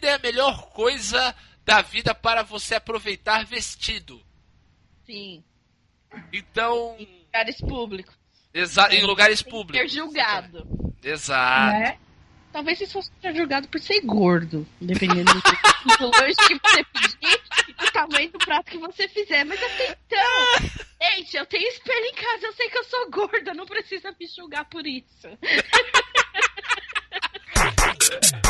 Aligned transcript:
comida 0.00 0.08
é 0.08 0.14
a 0.14 0.18
melhor 0.18 0.70
coisa 0.70 1.36
da 1.64 1.80
vida 1.82 2.12
para 2.14 2.42
você 2.42 2.76
aproveitar 2.76 3.44
vestido. 3.44 4.22
Sim. 5.04 5.44
Então. 6.32 6.96
Em 6.98 7.26
lugares 7.26 7.60
públicos. 7.60 8.16
Exa 8.52 8.92
em 8.92 9.04
lugares 9.04 9.42
públicos. 9.42 9.92
Ser 9.92 9.98
julgado. 9.98 10.66
Exato. 11.02 11.76
É? 11.76 11.98
Talvez 12.52 12.78
se 12.78 12.86
fosse 12.88 13.12
ser 13.20 13.36
julgado 13.36 13.68
por 13.68 13.80
ser 13.80 14.00
gordo, 14.00 14.66
dependendo 14.80 15.32
do, 15.32 15.40
do 15.98 16.10
lanche 16.18 16.34
que 16.48 16.58
você 16.58 16.84
pedir 16.84 17.40
e 17.68 17.72
do 17.74 17.92
tamanho 17.92 18.32
do 18.32 18.38
prato 18.38 18.72
que 18.72 18.78
você 18.78 19.06
fizer. 19.06 19.44
Mas 19.44 19.62
até 19.62 19.96
então, 20.06 20.80
gente, 21.14 21.36
eu 21.36 21.46
tenho 21.46 21.68
espelho 21.68 22.06
em 22.06 22.14
casa, 22.14 22.46
eu 22.46 22.52
sei 22.54 22.68
que 22.68 22.78
eu 22.78 22.84
sou 22.84 23.08
gorda, 23.10 23.54
não 23.54 23.66
precisa 23.66 24.10
me 24.18 24.26
julgar 24.26 24.64
por 24.64 24.84
isso. 24.84 25.28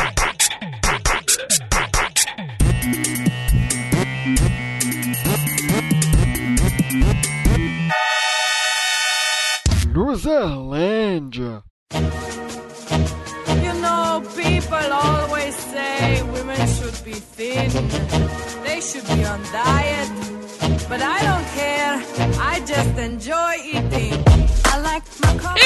Luzerlândia. 9.93 11.63
You 13.63 13.73
know, 13.81 14.23
people 14.35 14.93
always 14.93 15.55
say 15.55 16.21
women 16.23 16.67
should 16.67 17.03
be 17.03 17.13
thin, 17.13 17.69
they 18.63 18.81
should 18.81 19.07
be 19.07 19.23
on 19.25 19.41
diet. 19.51 20.09
But 20.87 21.01
I 21.01 21.19
don't 21.23 21.47
care, 21.55 22.03
I 22.39 22.59
just 22.65 22.97
enjoy 22.97 23.53
eating. 23.65 24.30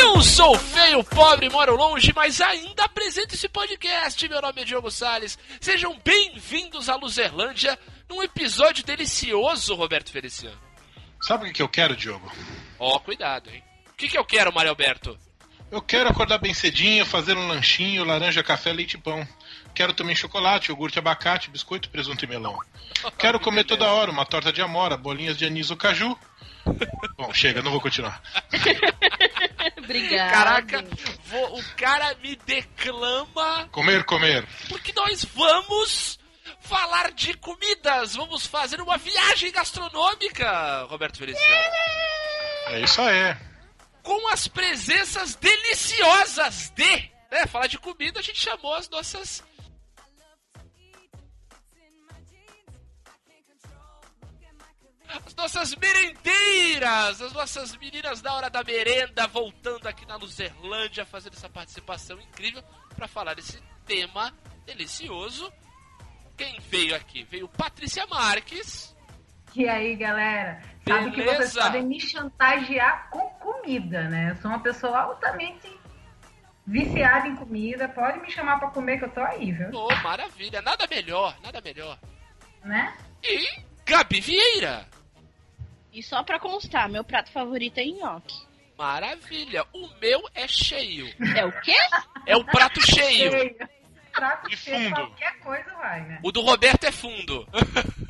Eu 0.04 0.22
sou 0.22 0.56
feio, 0.56 1.04
pobre, 1.04 1.50
moro 1.50 1.76
longe, 1.76 2.14
mas 2.16 2.40
ainda 2.40 2.84
apresento 2.84 3.34
esse 3.34 3.50
podcast. 3.50 4.28
Meu 4.30 4.40
nome 4.40 4.62
é 4.62 4.66
Diogo 4.66 4.92
Salles. 4.92 5.36
Sejam 5.60 6.00
bem-vindos 6.06 6.90
à 6.90 6.96
Luzerlândia, 6.96 7.80
num 8.08 8.22
episódio 8.22 8.84
delicioso, 8.84 9.74
Roberto 9.74 10.12
Feliciano. 10.12 10.60
Sabe 11.22 11.49
o 11.49 11.54
que 11.54 11.62
eu 11.64 11.68
quero, 11.68 11.96
Diogo? 11.96 12.32
Ó, 12.77 12.98
oh, 12.98 12.99
cuidado, 12.99 13.49
hein? 13.49 13.64
O 13.90 13.94
que, 13.94 14.08
que 14.08 14.18
eu 14.18 14.24
quero, 14.24 14.54
Mário 14.54 14.70
Alberto? 14.70 15.18
Eu 15.71 15.82
quero 15.82 16.08
acordar 16.08 16.38
bem 16.38 16.54
cedinho, 16.54 17.04
fazer 17.04 17.36
um 17.36 17.48
lanchinho, 17.48 18.05
laranja, 18.05 18.44
café, 18.44 18.71
leite 18.71 18.94
e 18.94 19.02
pão. 19.02 19.27
Quero 19.74 19.94
também 19.94 20.16
chocolate, 20.16 20.70
iogurte, 20.70 20.99
abacate, 20.99 21.49
biscoito, 21.49 21.90
presunto 21.90 22.24
e 22.24 22.27
melão. 22.27 22.55
Quero 23.18 23.40
comer 23.40 23.64
toda 23.64 23.92
hora 23.92 24.12
uma 24.12 24.26
torta 24.26 24.54
de 24.54 24.62
amora, 24.62 24.96
bolinhas 24.96 25.36
de 25.36 25.46
anis 25.46 25.71
ou 25.71 25.77
caju. 25.77 26.16
Bom, 27.18 27.34
chega, 27.34 27.62
não 27.62 27.71
vou 27.71 27.82
continuar. 27.82 28.21
Obrigada. 29.77 30.32
Caraca, 30.32 30.85
vou, 31.26 31.60
o 31.60 31.63
cara 31.76 32.16
me 32.21 32.35
declama. 32.35 33.68
Comer, 33.71 34.04
comer. 34.04 34.48
Porque 34.70 34.91
nós 34.93 35.24
vamos 35.26 36.20
falar 36.60 37.12
de 37.12 37.34
comidas. 37.36 38.16
Vamos 38.16 38.46
fazer 38.46 38.82
uma 38.82 38.98
viagem 38.98 39.52
gastronômica, 39.52 40.84
Roberto 40.90 41.18
Feliciano. 41.18 41.74
É 42.68 42.82
isso 42.82 43.02
aí 43.02 43.36
com 44.05 44.27
as 44.27 44.48
presenças 44.48 45.36
deliciosas 45.36 46.70
de. 46.70 47.10
Né, 47.32 47.48
falar 47.48 47.66
de 47.66 47.80
comida, 47.80 48.20
a 48.20 48.24
gente 48.24 48.40
chamou 48.40 48.74
as 48.76 48.88
nossas. 48.88 49.43
As 55.24 55.35
nossas 55.35 55.76
merendeiras, 55.76 57.21
as 57.21 57.34
nossas 57.34 57.77
meninas 57.77 58.21
da 58.21 58.34
hora 58.34 58.49
da 58.49 58.63
merenda, 58.63 59.27
voltando 59.27 59.88
aqui 59.88 60.05
na 60.05 60.16
Luzerlândia, 60.16 61.05
fazendo 61.05 61.34
essa 61.34 61.49
participação 61.49 62.20
incrível 62.20 62.63
para 62.96 63.08
falar 63.08 63.34
desse 63.34 63.62
tema 63.86 64.34
delicioso. 64.66 65.52
Quem 66.38 66.59
veio 66.59 66.96
aqui? 66.96 67.24
Veio 67.24 67.47
Patrícia 67.47 68.06
Marques. 68.08 68.96
E 69.56 69.69
aí, 69.69 69.96
galera? 69.96 70.62
Sabe 70.86 71.12
que 71.12 71.24
vocês 71.24 71.53
podem 71.53 71.86
me 71.86 72.00
chantagear 72.00 73.09
com 73.09 73.30
comida, 73.40 74.09
né? 74.09 74.32
Eu 74.32 74.36
sou 74.38 74.52
uma 74.52 74.59
pessoa 74.59 75.00
altamente 75.00 75.80
viciada 76.68 77.28
em 77.28 77.36
comida. 77.38 77.88
Pode 77.88 78.20
me 78.20 78.30
chamar 78.30 78.59
para 78.59 78.70
comer 78.70 78.97
que 78.97 79.06
eu 79.06 79.12
tô 79.12 79.22
aí, 79.22 79.53
viu? 79.53 79.70
Oh, 79.74 79.96
maravilha. 80.03 80.62
Nada 80.62 80.86
melhor, 80.88 81.38
nada 81.42 81.62
melhor. 81.62 81.97
Né? 82.64 82.97
E 83.24 83.62
Gabi 83.86 84.20
Vieira. 84.20 84.86
E 85.96 86.04
só 86.04 86.22
pra 86.24 86.38
constar, 86.38 86.90
meu 86.90 87.06
prato 87.06 87.32
favorito 87.32 87.78
é 87.78 87.86
nhoque. 87.86 88.36
Maravilha. 88.78 89.66
O 89.72 89.88
meu 90.02 90.22
é 90.36 90.46
cheio. 90.46 91.08
É 91.38 91.46
o 91.46 91.52
quê? 91.62 91.78
É 92.26 92.36
o 92.36 92.44
prato 92.44 92.82
cheio. 92.82 93.32
cheio. 93.32 93.56
Prato 94.12 94.50
de 94.50 94.58
cheio, 94.58 94.90
fundo. 94.90 94.96
qualquer 94.96 95.40
coisa 95.40 95.74
vai, 95.78 96.02
né? 96.02 96.20
O 96.22 96.34
do 96.34 96.42
Roberto 96.42 96.84
é 96.84 96.92
fundo. 96.92 97.48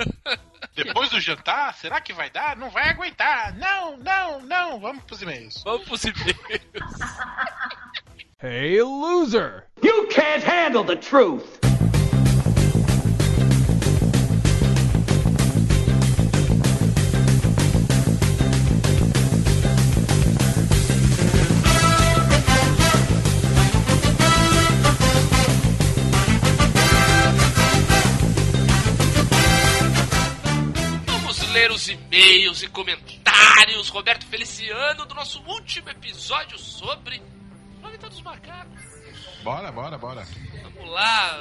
Depois 0.74 1.12
do 1.12 1.22
jantar, 1.22 1.76
será 1.76 2.02
que 2.02 2.12
vai 2.12 2.32
dar? 2.32 2.58
Não 2.58 2.72
vai 2.72 2.90
aguentar. 2.90 3.56
Não, 3.56 3.98
não, 3.98 4.42
não. 4.42 4.80
Vamos 4.80 5.04
pros 5.04 5.22
e-mails. 5.22 5.62
Vamos 5.64 5.88
pros 5.88 6.04
e-mails. 6.06 6.40
hey, 8.42 8.82
loser! 8.82 9.68
You 9.84 10.08
can't 10.08 10.44
handle 10.44 10.84
the 10.84 10.96
truth! 10.96 11.60
Os 31.86 31.90
e-mails 31.90 32.64
e 32.64 32.68
comentários. 32.68 33.90
Roberto 33.90 34.26
Feliciano, 34.26 35.06
do 35.06 35.14
nosso 35.14 35.40
último 35.44 35.90
episódio 35.90 36.58
sobre 36.58 37.22
Planeta 37.80 38.10
dos 38.10 38.22
Macacos. 38.22 38.82
Bora, 39.44 39.72
bora, 39.72 39.98
bora. 39.98 40.28
Vamos 40.64 40.90
lá. 40.90 41.40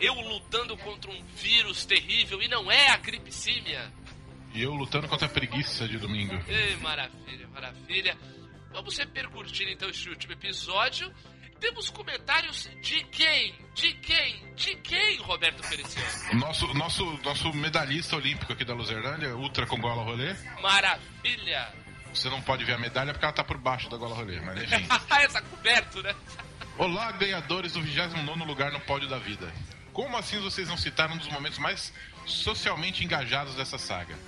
Eu 0.00 0.14
lutando 0.14 0.76
contra 0.78 1.10
um 1.10 1.22
vírus 1.36 1.84
terrível 1.84 2.40
e 2.40 2.48
não 2.48 2.70
é 2.70 2.88
a 2.88 2.96
gripsímia. 2.96 3.92
E 4.54 4.62
eu 4.62 4.72
lutando 4.72 5.08
contra 5.08 5.26
a 5.26 5.30
preguiça 5.30 5.86
de 5.86 5.98
domingo. 5.98 6.34
Ei, 6.48 6.76
maravilha, 6.76 7.46
maravilha. 7.48 8.16
Vamos 8.72 8.96
repercutir 8.96 9.68
então 9.68 9.90
este 9.90 10.08
último 10.08 10.32
episódio 10.32 11.12
temos 11.62 11.88
comentários 11.90 12.68
de 12.82 13.04
quem? 13.04 13.54
De 13.72 13.94
quem? 13.94 14.52
De 14.56 14.74
quem, 14.78 15.18
Roberto 15.18 15.62
Feliciano? 15.62 16.40
Nosso, 16.40 16.74
nosso, 16.74 17.04
nosso 17.22 17.52
medalhista 17.54 18.16
olímpico 18.16 18.52
aqui 18.52 18.64
da 18.64 18.74
Luzerlândia, 18.74 19.36
Ultra 19.36 19.64
com 19.64 19.80
gola 19.80 20.02
rolê. 20.02 20.34
Maravilha! 20.60 21.72
Você 22.12 22.28
não 22.28 22.42
pode 22.42 22.64
ver 22.64 22.74
a 22.74 22.78
medalha 22.78 23.12
porque 23.12 23.24
ela 23.24 23.32
tá 23.32 23.44
por 23.44 23.56
baixo 23.58 23.88
da 23.88 23.96
gola 23.96 24.16
rolê, 24.16 24.40
mas 24.40 24.60
enfim. 24.64 24.86
Essa 25.22 25.40
coberto, 25.40 26.02
né? 26.02 26.14
Olá, 26.76 27.12
ganhadores 27.12 27.74
do 27.74 27.80
29 27.80 28.44
lugar 28.44 28.72
no 28.72 28.80
pódio 28.80 29.08
da 29.08 29.18
vida. 29.18 29.50
Como 29.92 30.16
assim 30.16 30.40
vocês 30.40 30.68
não 30.68 30.76
citaram 30.76 31.14
um 31.14 31.18
dos 31.18 31.28
momentos 31.28 31.58
mais 31.58 31.92
socialmente 32.26 33.04
engajados 33.04 33.54
dessa 33.54 33.78
saga? 33.78 34.18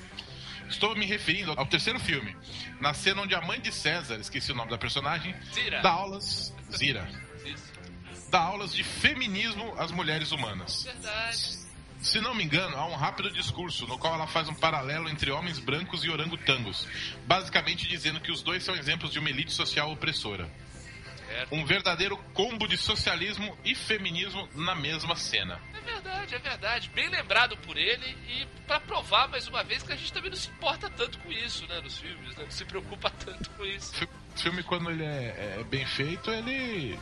Estou 0.69 0.95
me 0.97 1.05
referindo 1.05 1.53
ao 1.57 1.67
terceiro 1.67 1.99
filme, 1.99 2.35
na 2.81 2.95
cena 2.95 3.23
onde 3.23 3.35
a 3.35 3.41
mãe 3.41 3.61
de 3.61 3.73
César, 3.73 4.17
esqueci 4.17 4.53
o 4.53 4.55
nome 4.55 4.71
da 4.71 4.79
personagem, 4.79 5.35
Zira. 5.53 5.83
dá 5.83 5.91
aulas. 5.91 6.55
Zira. 6.75 7.24
Dá 8.35 8.41
aulas 8.41 8.75
de 8.75 8.83
feminismo 8.83 9.77
às 9.79 9.93
mulheres 9.93 10.33
humanas. 10.33 10.83
Verdade. 10.83 11.57
Se 12.01 12.21
não 12.21 12.35
me 12.35 12.43
engano, 12.43 12.77
há 12.77 12.85
um 12.85 12.97
rápido 12.97 13.31
discurso 13.31 13.87
no 13.87 13.97
qual 13.97 14.13
ela 14.15 14.27
faz 14.27 14.49
um 14.49 14.55
paralelo 14.57 15.09
entre 15.09 15.31
homens 15.31 15.61
brancos 15.61 16.03
e 16.03 16.11
orangotangos, 16.11 16.85
basicamente 17.29 17.87
dizendo 17.87 18.19
que 18.21 18.33
os 18.33 18.43
dois 18.43 18.65
são 18.65 18.75
exemplos 18.75 19.13
de 19.13 19.21
uma 19.21 19.31
elite 19.31 19.53
social 19.53 19.93
opressora. 19.93 20.51
Um 21.53 21.65
verdadeiro 21.65 22.17
combo 22.33 22.67
de 22.67 22.77
socialismo 22.77 23.57
e 23.65 23.73
feminismo 23.73 24.49
na 24.53 24.75
mesma 24.75 25.15
cena. 25.15 25.61
É 25.73 25.81
verdade, 25.81 26.35
é 26.35 26.39
verdade. 26.41 26.91
Bem 26.93 27.09
lembrado 27.09 27.57
por 27.59 27.77
ele 27.77 28.19
e 28.27 28.49
para 28.67 28.81
provar 28.81 29.29
mais 29.29 29.47
uma 29.47 29.63
vez 29.63 29.85
que 29.85 29.93
a 29.93 29.97
gente 29.97 30.13
também 30.13 30.31
não 30.31 30.37
se 30.37 30.49
importa 30.49 30.91
tanto 30.91 31.21
com 31.21 31.31
isso, 31.31 31.65
né, 31.69 31.81
nos 31.81 31.99
filmes, 31.99 32.37
né? 32.37 32.43
Não 32.43 32.51
se 32.51 32.65
preocupa 32.65 33.11
tanto 33.25 33.49
com 33.51 33.65
isso. 33.65 33.93
O 34.35 34.39
filme, 34.41 34.65
quando 34.65 34.91
ele 34.91 35.05
é, 35.05 35.59
é 35.61 35.65
bem 35.71 35.87
feito, 35.87 36.33
ele 36.33 36.99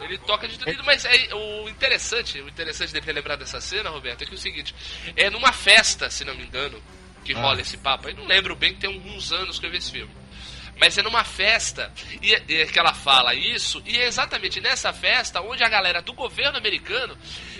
ele 0.00 0.18
toca 0.18 0.48
de 0.48 0.58
tudo, 0.58 0.84
mas 0.84 1.04
é, 1.04 1.34
o 1.34 1.68
interessante, 1.68 2.40
o 2.40 2.48
interessante 2.48 2.92
dele 2.92 3.04
ter 3.04 3.12
lembrado 3.12 3.40
dessa 3.40 3.60
cena, 3.60 3.90
Roberto, 3.90 4.22
é 4.22 4.26
que 4.26 4.32
é 4.32 4.34
o 4.34 4.38
seguinte, 4.38 4.74
é 5.16 5.30
numa 5.30 5.52
festa, 5.52 6.10
se 6.10 6.24
não 6.24 6.34
me 6.34 6.44
engano, 6.44 6.82
que 7.24 7.34
ah. 7.34 7.40
rola 7.40 7.60
esse 7.60 7.76
papo. 7.76 8.08
Eu 8.08 8.16
não 8.16 8.26
lembro 8.26 8.54
bem 8.56 8.74
que 8.74 8.80
tem 8.80 8.92
alguns 8.92 9.32
anos 9.32 9.58
que 9.58 9.66
eu 9.66 9.70
vi 9.70 9.76
esse 9.76 9.90
filme. 9.90 10.12
Mas 10.78 10.96
é 10.96 11.02
numa 11.02 11.24
festa 11.24 11.92
e, 12.22 12.32
e, 12.32 12.66
que 12.66 12.78
ela 12.78 12.94
fala 12.94 13.34
isso, 13.34 13.82
e 13.84 13.98
é 13.98 14.06
exatamente 14.06 14.62
nessa 14.62 14.92
festa 14.94 15.42
onde 15.42 15.62
a 15.62 15.68
galera 15.68 16.00
do 16.00 16.14
governo 16.14 16.56
americano 16.56 17.16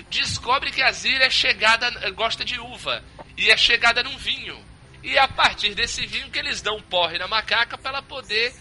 descobre 0.09 0.71
que 0.71 0.81
a 0.81 0.91
Zira 0.91 1.27
é 1.27 1.31
chegada, 1.31 1.91
gosta 2.13 2.45
de 2.45 2.59
uva, 2.59 3.05
e 3.37 3.51
é 3.51 3.57
chegada 3.59 4.03
num 4.03 4.17
vinho. 4.17 4.59
E 5.03 5.17
é 5.17 5.21
a 5.21 5.29
partir 5.29 5.75
desse 5.75 6.07
vinho 6.07 6.31
que 6.31 6.39
eles 6.39 6.63
dão 6.63 6.77
um 6.77 6.83
porre 6.83 7.19
na 7.19 7.29
macaca 7.29 7.77
para 7.77 7.91
ela 7.91 8.03
poder 8.03 8.55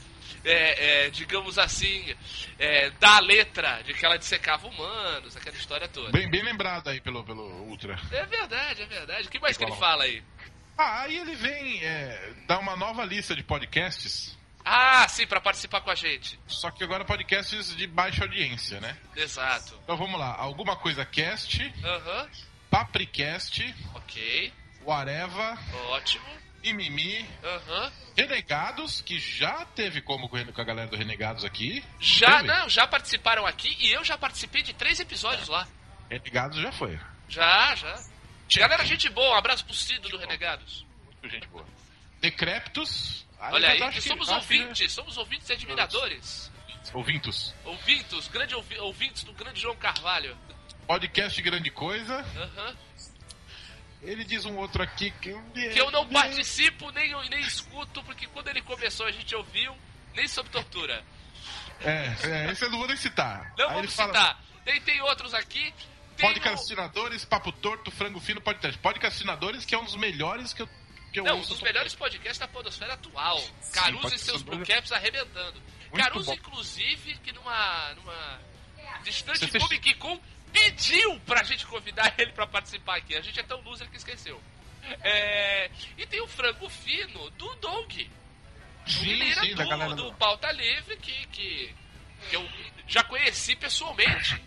é, 0.43 1.05
é, 1.05 1.09
digamos 1.09 1.57
assim, 1.57 2.15
é, 2.57 2.89
da 2.91 3.19
letra 3.19 3.81
de 3.83 3.93
que 3.93 4.05
ela 4.05 4.17
dissecava 4.17 4.67
humanos, 4.67 5.35
aquela 5.35 5.55
história 5.55 5.87
toda. 5.87 6.11
Bem, 6.11 6.29
bem 6.29 6.43
lembrado 6.43 6.89
aí 6.89 7.01
pelo, 7.01 7.23
pelo 7.23 7.43
Ultra. 7.63 7.99
É 8.11 8.25
verdade, 8.25 8.81
é 8.81 8.85
verdade. 8.85 9.27
O 9.27 9.31
que 9.31 9.39
mais 9.39 9.57
que 9.57 9.63
ele 9.63 9.75
fala 9.75 10.03
aí? 10.03 10.23
Ah, 10.77 11.01
aí 11.01 11.17
ele 11.17 11.35
vem 11.35 11.83
é, 11.83 12.33
dar 12.47 12.59
uma 12.59 12.75
nova 12.75 13.03
lista 13.03 13.35
de 13.35 13.43
podcasts. 13.43 14.37
Ah, 14.63 15.07
sim, 15.07 15.25
para 15.25 15.41
participar 15.41 15.81
com 15.81 15.89
a 15.89 15.95
gente. 15.95 16.39
Só 16.47 16.69
que 16.69 16.83
agora 16.83 17.03
podcasts 17.03 17.75
de 17.75 17.87
baixa 17.87 18.23
audiência, 18.23 18.79
né? 18.79 18.95
Exato. 19.15 19.77
Então 19.83 19.97
vamos 19.97 20.19
lá. 20.19 20.35
Alguma 20.37 20.75
coisa 20.75 21.05
cast. 21.05 21.61
Aham. 21.83 22.23
Uhum. 22.23 22.29
Papricast. 22.69 23.75
Ok. 23.95 24.53
Whatever. 24.85 25.57
Ótimo. 25.89 26.38
Mimimi. 26.63 27.25
Uhum. 27.43 27.91
Renegados, 28.17 29.01
que 29.01 29.19
já 29.19 29.65
teve 29.65 30.01
como 30.01 30.27
com 30.27 30.37
a 30.37 30.63
galera 30.63 30.89
do 30.89 30.97
Renegados 30.97 31.45
aqui. 31.45 31.83
Já, 31.99 32.37
teve? 32.37 32.47
não, 32.47 32.69
já 32.69 32.85
participaram 32.87 33.45
aqui 33.45 33.75
e 33.79 33.91
eu 33.91 34.03
já 34.03 34.17
participei 34.17 34.61
de 34.61 34.73
três 34.73 34.99
episódios 34.99 35.47
lá. 35.47 35.67
Renegados 36.09 36.59
já 36.59 36.71
foi. 36.71 36.99
Já, 37.27 37.75
já. 37.75 37.95
Galera, 38.57 38.83
gente 38.85 39.09
boa, 39.09 39.35
um 39.35 39.37
abraço 39.37 39.63
pro 39.63 39.73
Cido 39.73 40.09
do 40.09 40.17
Renegados. 40.17 40.85
Muito 41.05 41.29
gente 41.29 41.47
boa. 41.47 41.65
Decréptos. 42.19 43.25
Olha 43.39 43.69
aí, 43.69 43.91
que 43.91 44.01
somos 44.01 44.27
ouvintes, 44.27 44.87
que... 44.87 44.89
somos 44.89 45.17
ouvintes 45.17 45.49
e 45.49 45.53
admiradores. 45.53 46.51
Ouvintos. 46.93 47.53
Ouvintos, 47.63 48.27
grande 48.27 48.55
ouvi 48.55 48.77
ouvintes 48.79 49.23
do 49.23 49.31
grande 49.33 49.61
João 49.61 49.75
Carvalho. 49.75 50.35
Podcast 50.87 51.39
Grande 51.41 51.69
Coisa. 51.69 52.15
Aham. 52.15 52.67
Uhum. 52.67 52.88
Ele 54.01 54.23
diz 54.23 54.45
um 54.45 54.55
outro 54.57 54.81
aqui 54.81 55.11
que, 55.11 55.33
que 55.53 55.77
eu 55.79 55.91
não 55.91 56.07
participo 56.07 56.89
nem, 56.91 57.13
nem 57.29 57.41
escuto, 57.41 58.01
porque 58.03 58.27
quando 58.27 58.47
ele 58.47 58.61
começou 58.61 59.05
a 59.05 59.11
gente 59.11 59.35
ouviu, 59.35 59.75
nem 60.13 60.27
sobre 60.27 60.51
tortura. 60.51 61.03
É, 61.81 62.15
é 62.23 62.51
esse 62.51 62.63
eu 62.63 62.69
não 62.69 62.79
vou 62.79 62.87
nem 62.87 62.95
citar. 62.95 63.53
Não 63.57 63.67
Aí 63.69 63.75
vamos 63.75 63.91
citar. 63.91 64.13
Fala... 64.13 64.37
Tem, 64.63 64.81
tem 64.81 65.01
outros 65.01 65.33
aqui. 65.33 65.73
Podcastinadores, 66.19 67.23
no... 67.23 67.29
Papo 67.29 67.51
Torto, 67.51 67.91
Frango 67.91 68.19
Fino, 68.19 68.41
Podcast. 68.41 68.77
Podcastinadores, 68.79 69.65
que 69.65 69.75
é 69.75 69.77
um 69.77 69.85
dos 69.85 69.95
melhores 69.95 70.53
que 70.53 70.61
eu, 70.61 70.69
que 71.11 71.19
eu 71.19 71.23
Não, 71.23 71.37
um 71.37 71.41
dos 71.41 71.61
melhores 71.61 71.95
podcasts 71.95 72.37
da 72.37 72.47
podosfera 72.47 72.93
atual. 72.93 73.41
Caruso 73.73 74.09
Sim, 74.09 74.15
e 74.15 74.19
seus 74.19 74.41
bluecaps 74.41 74.91
arrebentando. 74.91 75.61
Muito 75.91 76.03
Caruso, 76.03 76.25
bom. 76.25 76.33
inclusive, 76.33 77.15
que 77.17 77.31
numa, 77.31 77.93
numa 77.95 78.39
distante 79.03 79.39
Você 79.39 79.59
Comic 79.59 79.93
Con 79.95 80.19
pediu 80.51 81.19
pra 81.21 81.43
gente 81.43 81.65
convidar 81.65 82.13
ele 82.17 82.31
pra 82.31 82.47
participar 82.47 82.97
aqui. 82.97 83.15
A 83.15 83.21
gente 83.21 83.39
é 83.39 83.43
tão 83.43 83.61
loser 83.61 83.89
que 83.89 83.97
esqueceu. 83.97 84.41
É... 85.01 85.69
E 85.97 86.05
tem 86.05 86.21
o 86.21 86.27
frango 86.27 86.69
fino 86.69 87.29
do 87.31 87.55
Doug. 87.55 87.91
Sim, 88.87 89.33
sim, 89.33 89.55
do, 89.55 89.67
galera... 89.67 89.93
do 89.93 90.13
Pauta 90.15 90.51
Livre, 90.51 90.97
que, 90.97 91.27
que, 91.27 91.75
que 92.29 92.35
eu 92.35 92.49
já 92.87 93.03
conheci 93.03 93.55
pessoalmente. 93.55 94.41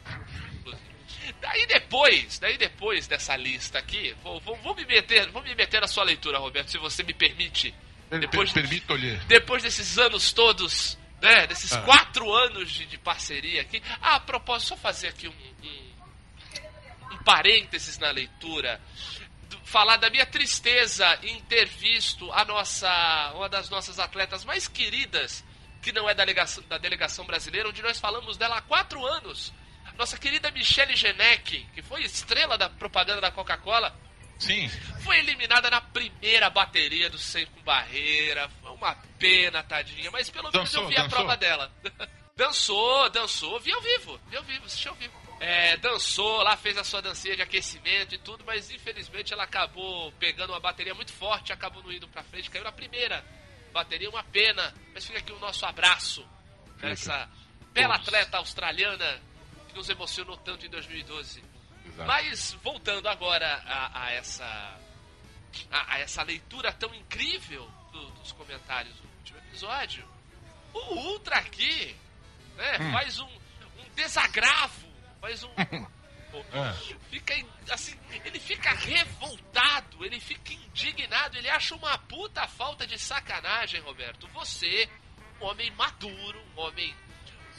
Daí 1.40 1.66
depois, 1.66 2.38
daí 2.38 2.58
depois 2.58 3.06
dessa 3.06 3.37
lista 3.37 3.78
aqui, 3.78 4.14
vou, 4.22 4.40
vou, 4.40 4.56
vou, 4.56 4.75
me 4.75 4.84
meter, 4.84 5.31
vou 5.31 5.43
me 5.43 5.54
meter 5.54 5.81
na 5.81 5.87
sua 5.87 6.02
leitura, 6.04 6.38
Roberto, 6.38 6.70
se 6.70 6.78
você 6.78 7.02
me 7.02 7.14
permite. 7.14 7.72
Depois, 8.10 8.52
permito 8.52 8.94
lhe. 8.96 9.16
Depois 9.26 9.62
desses 9.62 9.99
anos 9.99 10.32
todos, 10.32 10.99
né, 11.22 11.46
desses 11.46 11.72
ah. 11.72 11.82
quatro 11.82 12.31
anos 12.32 12.70
de, 12.70 12.87
de, 12.87 12.99
parceria 12.99 13.62
aqui. 13.62 13.82
Ah, 14.00 14.16
a 14.16 14.20
propósito, 14.20 14.70
só 14.70 14.76
fazer 14.76 15.08
aqui 15.08 15.28
um, 15.28 15.32
um 15.32 15.92
parênteses 17.25 17.99
na 17.99 18.11
leitura. 18.11 18.81
Falar 19.65 19.97
da 19.97 20.11
minha 20.11 20.27
tristeza 20.27 21.19
em 21.23 21.41
ter 21.43 21.67
visto 21.67 22.31
a 22.33 22.45
nossa, 22.45 23.33
uma 23.35 23.49
das 23.49 23.71
nossas 23.71 23.99
atletas 23.99 24.45
mais 24.45 24.69
queridas, 24.69 25.45
que 25.81 25.93
não 25.93 26.09
é 26.09 26.15
da 26.15 26.25
delegação, 26.25 26.65
da 26.69 26.79
delegação 26.79 27.25
brasileira, 27.25 27.69
onde 27.69 27.83
nós 27.83 27.99
falamos 27.99 28.37
dela 28.37 28.59
há 28.59 28.63
quatro 28.63 29.05
anos, 29.07 29.53
nossa 29.99 30.19
querida 30.19 30.51
Michelle 30.51 30.97
Genek, 30.97 31.67
que 31.75 31.83
foi 31.83 32.03
estrela 32.03 32.57
da 32.57 32.69
propaganda 32.69 33.21
da 33.21 33.31
Coca-Cola, 33.31 33.95
Sim. 34.43 34.69
Foi 35.05 35.19
eliminada 35.19 35.71
na 35.71 35.81
primeira 35.81 36.51
bateria 36.51 37.09
do 37.09 37.17
Sem 37.17 37.47
com 37.47 37.63
Barreira. 37.63 38.51
Foi 38.61 38.73
uma 38.73 38.97
pena, 39.17 39.63
tadinha. 39.63 40.11
Mas 40.11 40.29
pelo 40.31 40.51
menos 40.51 40.75
eu 40.75 40.89
vi 40.89 40.97
dançou. 40.97 41.07
a 41.07 41.09
prova 41.09 41.37
dela. 41.37 41.73
dançou, 42.37 43.09
dançou. 43.11 43.61
Vi 43.61 43.73
ao 43.73 43.81
vivo. 43.81 44.21
Vi 44.29 44.37
ao 44.37 44.43
vivo, 44.43 44.67
assisti 44.67 44.89
ao 44.89 44.97
vivo. 44.97 45.22
É, 45.44 45.77
dançou 45.79 46.41
lá, 46.44 46.56
fez 46.56 46.79
a 46.79 46.85
sua 46.85 47.03
dancinha 47.03 47.35
de 47.35 47.43
aquecimento 47.43 48.15
e 48.15 48.19
tudo, 48.19 48.44
mas 48.47 48.71
infelizmente 48.71 49.33
ela 49.33 49.43
acabou 49.43 50.12
pegando 50.12 50.50
uma 50.50 50.61
bateria 50.61 50.94
muito 50.94 51.12
forte, 51.12 51.53
acabou 51.53 51.83
não 51.83 51.91
indo 51.91 52.06
pra 52.06 52.23
frente, 52.23 52.49
caiu 52.49 52.62
na 52.62 52.71
primeira 52.71 53.25
bateria, 53.73 54.09
uma 54.09 54.23
pena. 54.23 54.73
Mas 54.94 55.05
fica 55.05 55.19
aqui 55.19 55.33
o 55.33 55.41
nosso 55.41 55.67
abraço 55.67 56.25
pra 56.79 56.91
essa 56.91 57.29
bela 57.73 57.97
atleta 57.97 58.37
australiana 58.37 59.21
que 59.69 59.75
nos 59.75 59.89
emocionou 59.89 60.37
tanto 60.37 60.65
em 60.65 60.71
2012. 60.71 61.43
Exato. 61.87 62.06
Mas 62.06 62.53
voltando 62.62 63.09
agora 63.09 63.65
a, 63.67 64.05
a 64.05 64.12
essa 64.12 64.79
a, 65.73 65.95
a, 65.95 65.99
essa 65.99 66.23
leitura 66.23 66.73
tão 66.73 66.95
incrível 66.95 67.69
do, 67.91 68.11
dos 68.12 68.31
comentários 68.31 68.95
do 68.95 69.09
último 69.19 69.38
episódio, 69.38 70.09
o 70.73 70.95
Ultra 70.95 71.38
aqui 71.38 71.97
né, 72.55 72.79
hum. 72.81 72.93
faz 72.93 73.19
um, 73.19 73.27
um 73.27 73.95
desagravo, 73.97 74.92
faz 75.23 75.45
um 75.45 75.55
fica 77.11 77.35
assim, 77.71 77.97
ele 78.25 78.41
fica 78.41 78.71
revoltado, 78.75 80.05
ele 80.05 80.19
fica 80.19 80.53
indignado, 80.53 81.39
ele 81.39 81.49
acha 81.49 81.75
uma 81.77 81.97
puta 81.99 82.49
falta 82.49 82.87
de 82.87 82.99
sacanagem, 82.99 83.81
Roberto. 83.83 84.27
Você, 84.29 84.89
um 85.41 85.45
homem 85.45 85.71
maduro, 85.73 86.43
um 86.57 86.61
homem 86.61 86.95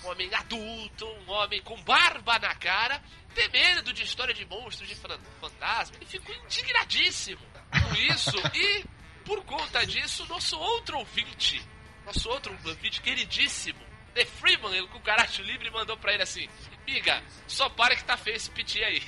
um 0.03 0.09
homem 0.09 0.33
adulto, 0.33 1.05
um 1.05 1.31
homem 1.31 1.61
com 1.61 1.81
barba 1.83 2.37
na 2.37 2.53
cara, 2.55 3.01
ter 3.33 3.49
medo 3.49 3.93
de 3.93 4.03
história 4.03 4.33
de 4.33 4.45
monstros, 4.45 4.89
de 4.89 4.95
fantasma. 4.95 5.95
Ele 5.95 6.05
ficou 6.05 6.35
indignadíssimo 6.35 7.39
com 7.71 7.95
isso. 7.95 8.37
e, 8.53 8.83
por 9.23 9.45
conta 9.45 9.85
disso, 9.85 10.25
nosso 10.27 10.59
outro 10.59 10.97
ouvinte, 10.97 11.65
nosso 12.05 12.29
outro 12.29 12.51
ouvinte 12.65 13.01
queridíssimo, 13.01 13.79
The 14.13 14.25
Freeman, 14.25 14.75
ele 14.75 14.87
com 14.87 14.97
o 14.97 15.01
Karate 15.01 15.41
Livre, 15.41 15.69
mandou 15.71 15.97
pra 15.97 16.13
ele 16.13 16.23
assim: 16.23 16.47
Miga, 16.85 17.23
só 17.47 17.69
para 17.69 17.95
que 17.95 18.03
tá 18.03 18.17
feio 18.17 18.35
esse 18.35 18.49
piti 18.49 18.83
aí. 18.83 19.01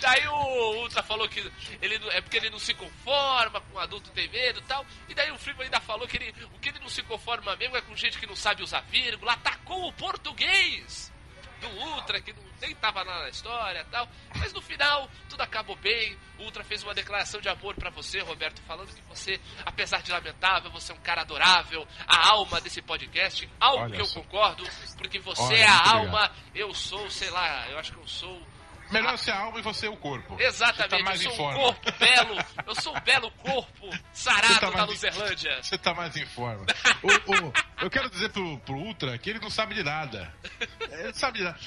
Daí 0.00 0.26
o 0.26 0.82
Ultra 0.82 1.02
falou 1.02 1.28
que 1.28 1.40
ele 1.82 1.96
é 2.10 2.20
porque 2.20 2.38
ele 2.38 2.50
não 2.50 2.58
se 2.58 2.72
conforma 2.72 3.60
com 3.60 3.78
adulto 3.78 4.10
tem 4.10 4.28
medo 4.28 4.60
e 4.60 4.62
tal. 4.62 4.84
E 5.08 5.14
daí 5.14 5.30
o 5.30 5.38
Freeman 5.38 5.64
ainda 5.64 5.80
falou 5.80 6.08
que 6.08 6.16
ele, 6.16 6.34
o 6.54 6.58
que 6.58 6.70
ele 6.70 6.78
não 6.80 6.88
se 6.88 7.02
conforma 7.02 7.54
mesmo 7.56 7.76
é 7.76 7.80
com 7.82 7.94
gente 7.94 8.18
que 8.18 8.26
não 8.26 8.36
sabe 8.36 8.62
usar 8.62 8.80
vírgula. 8.82 9.32
Atacou 9.32 9.88
o 9.88 9.92
português 9.92 11.12
do 11.58 11.68
Ultra, 11.68 12.20
que 12.20 12.32
não, 12.32 12.42
nem 12.60 12.74
tava 12.76 13.02
lá 13.02 13.22
na 13.22 13.28
história 13.28 13.84
tal. 13.90 14.08
Mas 14.36 14.52
no 14.52 14.60
final, 14.60 15.08
tudo 15.28 15.42
acabou 15.42 15.76
bem. 15.76 16.16
O 16.38 16.44
Ultra 16.44 16.64
fez 16.64 16.82
uma 16.82 16.94
declaração 16.94 17.40
de 17.40 17.48
amor 17.48 17.74
para 17.74 17.90
você, 17.90 18.20
Roberto, 18.20 18.60
falando 18.62 18.94
que 18.94 19.02
você, 19.02 19.40
apesar 19.64 20.02
de 20.02 20.10
lamentável, 20.10 20.70
você 20.70 20.92
é 20.92 20.94
um 20.94 21.00
cara 21.00 21.22
adorável, 21.22 21.86
a 22.06 22.28
alma 22.30 22.60
desse 22.60 22.80
podcast. 22.82 23.48
Algo 23.60 23.84
Olha 23.84 23.94
que 23.94 24.00
eu 24.00 24.06
só. 24.06 24.20
concordo, 24.20 24.64
porque 24.96 25.18
você 25.18 25.42
Olha, 25.42 25.56
é 25.56 25.66
a 25.66 25.90
alma, 25.92 26.24
obrigado. 26.26 26.36
eu 26.54 26.74
sou, 26.74 27.10
sei 27.10 27.30
lá, 27.30 27.68
eu 27.68 27.78
acho 27.78 27.92
que 27.92 27.98
eu 27.98 28.08
sou 28.08 28.40
Melhor 28.90 29.18
ser 29.18 29.32
a 29.32 29.40
alma 29.40 29.58
e 29.58 29.62
você 29.62 29.86
é 29.86 29.90
o 29.90 29.96
corpo. 29.96 30.36
Exatamente, 30.40 30.90
tá 30.90 30.98
mais 31.02 31.24
eu 31.24 31.30
sou 31.32 31.50
um 31.50 31.54
corpo 31.54 31.92
belo, 31.98 32.36
eu 32.66 32.74
sou 32.74 32.96
um 32.96 33.00
belo 33.00 33.30
corpo 33.32 33.90
sarado 34.12 34.60
tá 34.60 34.70
da 34.70 34.84
Luzerlândia. 34.84 35.62
Você 35.62 35.78
tá 35.78 35.94
mais 35.94 36.16
em 36.16 36.26
forma. 36.26 36.64
o, 37.02 37.08
o, 37.08 37.52
eu 37.82 37.90
quero 37.90 38.08
dizer 38.10 38.30
pro, 38.30 38.58
pro 38.60 38.76
Ultra 38.76 39.16
que 39.18 39.30
ele 39.30 39.38
não 39.38 39.50
sabe 39.50 39.74
de 39.74 39.82
nada. 39.82 40.32
Ele 40.80 41.04
não 41.04 41.14
sabe 41.14 41.38
de 41.38 41.44
nada. 41.44 41.58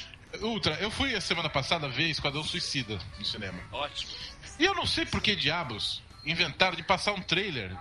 Ultra, 0.41 0.75
eu 0.75 0.89
fui 0.89 1.15
a 1.15 1.21
semana 1.21 1.49
passada 1.49 1.87
ver 1.89 2.09
Esquadrão 2.09 2.43
Suicida 2.43 2.97
no 3.17 3.25
cinema. 3.25 3.61
Ótimo. 3.71 4.11
E 4.57 4.65
eu 4.65 4.73
não 4.73 4.85
sei 4.85 5.05
por 5.05 5.21
que 5.21 5.35
diabos 5.35 6.01
inventaram 6.25 6.75
de 6.75 6.83
passar 6.83 7.13
um 7.13 7.21
trailer 7.21 7.75